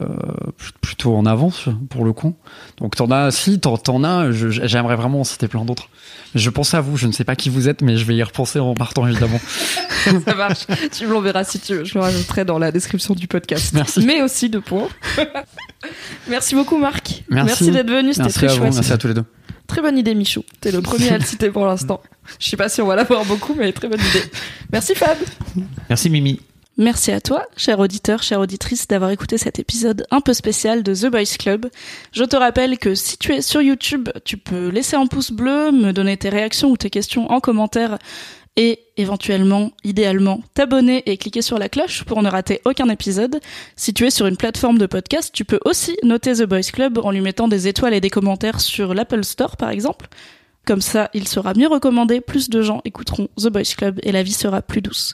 plutôt 0.82 1.16
en 1.16 1.26
avance 1.26 1.68
pour 1.90 2.06
le 2.06 2.14
coup. 2.14 2.36
Donc 2.78 2.96
t'en 2.96 3.12
as, 3.12 3.32
si 3.32 3.60
t'en, 3.60 3.78
t'en 3.78 4.04
as, 4.04 4.32
j'aimerais 4.32 4.96
vraiment 4.96 5.22
en 5.22 5.24
citer 5.24 5.48
plein 5.48 5.66
d'autres. 5.66 5.90
Je 6.36 6.50
pense 6.50 6.74
à 6.74 6.82
vous, 6.82 6.98
je 6.98 7.08
ne 7.08 7.12
sais 7.12 7.24
pas 7.24 7.36
qui 7.36 7.50
vous 7.50 7.70
êtes, 7.70 7.82
mais 7.82 7.98
je 7.98 8.06
vais 8.06 8.16
y 8.16 8.24
repenser 8.24 8.60
en 8.60 8.74
partant 8.74 9.08
évidemment. 9.08 9.40
Ça 10.26 10.36
marche. 10.36 10.66
Tu 10.92 11.08
me 11.08 11.14
l'enverras 11.14 11.44
si 11.44 11.60
tu 11.60 11.76
veux. 11.76 11.84
Je 11.84 11.94
le 11.96 12.02
rajouterai 12.02 12.46
dans 12.46 12.60
la 12.60 12.72
description 12.72 13.14
du 13.14 13.28
podcast. 13.28 13.74
Merci. 13.74 14.06
Mais 14.06 14.22
aussi 14.22 14.50
de 14.50 14.60
points. 14.60 14.90
Merci 16.30 16.56
beaucoup 16.56 16.78
Marc. 16.78 17.24
Merci, 17.30 17.72
d'être 17.72 17.90
venu, 17.90 18.14
c'était 18.14 18.24
Merci 18.24 18.38
très 18.40 18.48
à 18.48 18.50
vous. 18.52 18.58
chouette. 18.58 18.74
Merci 18.74 18.92
à 18.92 18.98
tous 18.98 19.08
les 19.08 19.14
deux. 19.14 19.26
Très 19.68 19.82
bonne 19.82 19.98
idée 19.98 20.14
Michou. 20.14 20.44
T'es 20.62 20.72
le 20.72 20.82
premier 20.82 21.10
à 21.10 21.18
le 21.18 21.24
citer 21.24 21.50
pour 21.50 21.66
l'instant. 21.66 22.02
Je 22.40 22.50
sais 22.50 22.58
pas 22.58 22.70
si 22.70 22.82
on 22.82 22.88
va 22.88 22.96
l'avoir 22.96 23.26
beaucoup, 23.26 23.56
mais 23.56 23.72
très 23.72 23.88
bonne 23.88 24.00
idée. 24.00 24.24
Merci 24.72 24.94
Fab. 24.96 25.18
Merci 25.90 26.10
Mimi. 26.10 26.40
Merci 26.78 27.14
à 27.14 27.22
toi, 27.22 27.46
cher 27.56 27.80
auditeur, 27.80 28.22
chère 28.22 28.42
auditrice, 28.42 28.86
d'avoir 28.86 29.10
écouté 29.10 29.38
cet 29.38 29.60
épisode 29.60 30.06
un 30.12 30.20
peu 30.20 30.34
spécial 30.34 30.84
de 30.84 30.94
The 30.94 31.06
Boys 31.06 31.38
Club. 31.40 31.68
Je 32.12 32.26
te 32.26 32.36
rappelle 32.36 32.78
que 32.78 32.96
si 32.96 33.18
tu 33.18 33.34
es 33.34 33.42
sur 33.42 33.62
YouTube, 33.62 34.10
tu 34.26 34.36
peux 34.36 34.68
laisser 34.68 34.98
un 34.98 35.08
pouce 35.08 35.32
bleu, 35.32 35.72
me 35.72 35.94
donner 35.94 36.18
tes 36.18 36.28
réactions 36.28 36.72
ou 36.72 36.76
tes 36.76 36.90
questions 36.90 37.32
en 37.32 37.40
commentaire 37.40 37.98
et 38.58 38.80
éventuellement, 38.98 39.72
idéalement, 39.86 40.42
t'abonner 40.54 41.02
et 41.06 41.16
cliquer 41.16 41.42
sur 41.42 41.60
la 41.60 41.70
cloche 41.70 42.04
pour 42.04 42.22
ne 42.22 42.30
rater 42.30 42.60
aucun 42.66 42.90
épisode. 42.90 43.40
Si 43.78 43.94
tu 43.94 44.06
es 44.06 44.10
sur 44.10 44.28
une 44.28 44.38
plateforme 44.38 44.78
de 44.78 44.86
podcast, 44.86 45.32
tu 45.34 45.46
peux 45.46 45.60
aussi 45.64 45.96
noter 46.04 46.34
The 46.34 46.44
Boys 46.44 46.72
Club 46.74 46.98
en 46.98 47.12
lui 47.12 47.22
mettant 47.22 47.48
des 47.48 47.70
étoiles 47.70 47.94
et 47.94 48.02
des 48.02 48.10
commentaires 48.10 48.60
sur 48.60 48.94
l'Apple 48.94 49.24
Store 49.24 49.56
par 49.56 49.70
exemple. 49.70 50.08
Comme 50.66 50.82
ça, 50.82 51.12
il 51.14 51.28
sera 51.28 51.54
mieux 51.54 51.68
recommandé, 51.68 52.22
plus 52.22 52.50
de 52.50 52.62
gens 52.62 52.82
écouteront 52.86 53.30
The 53.38 53.48
Boys 53.48 53.76
Club 53.78 54.00
et 54.04 54.12
la 54.12 54.24
vie 54.24 54.34
sera 54.34 54.62
plus 54.62 54.82
douce. 54.82 55.14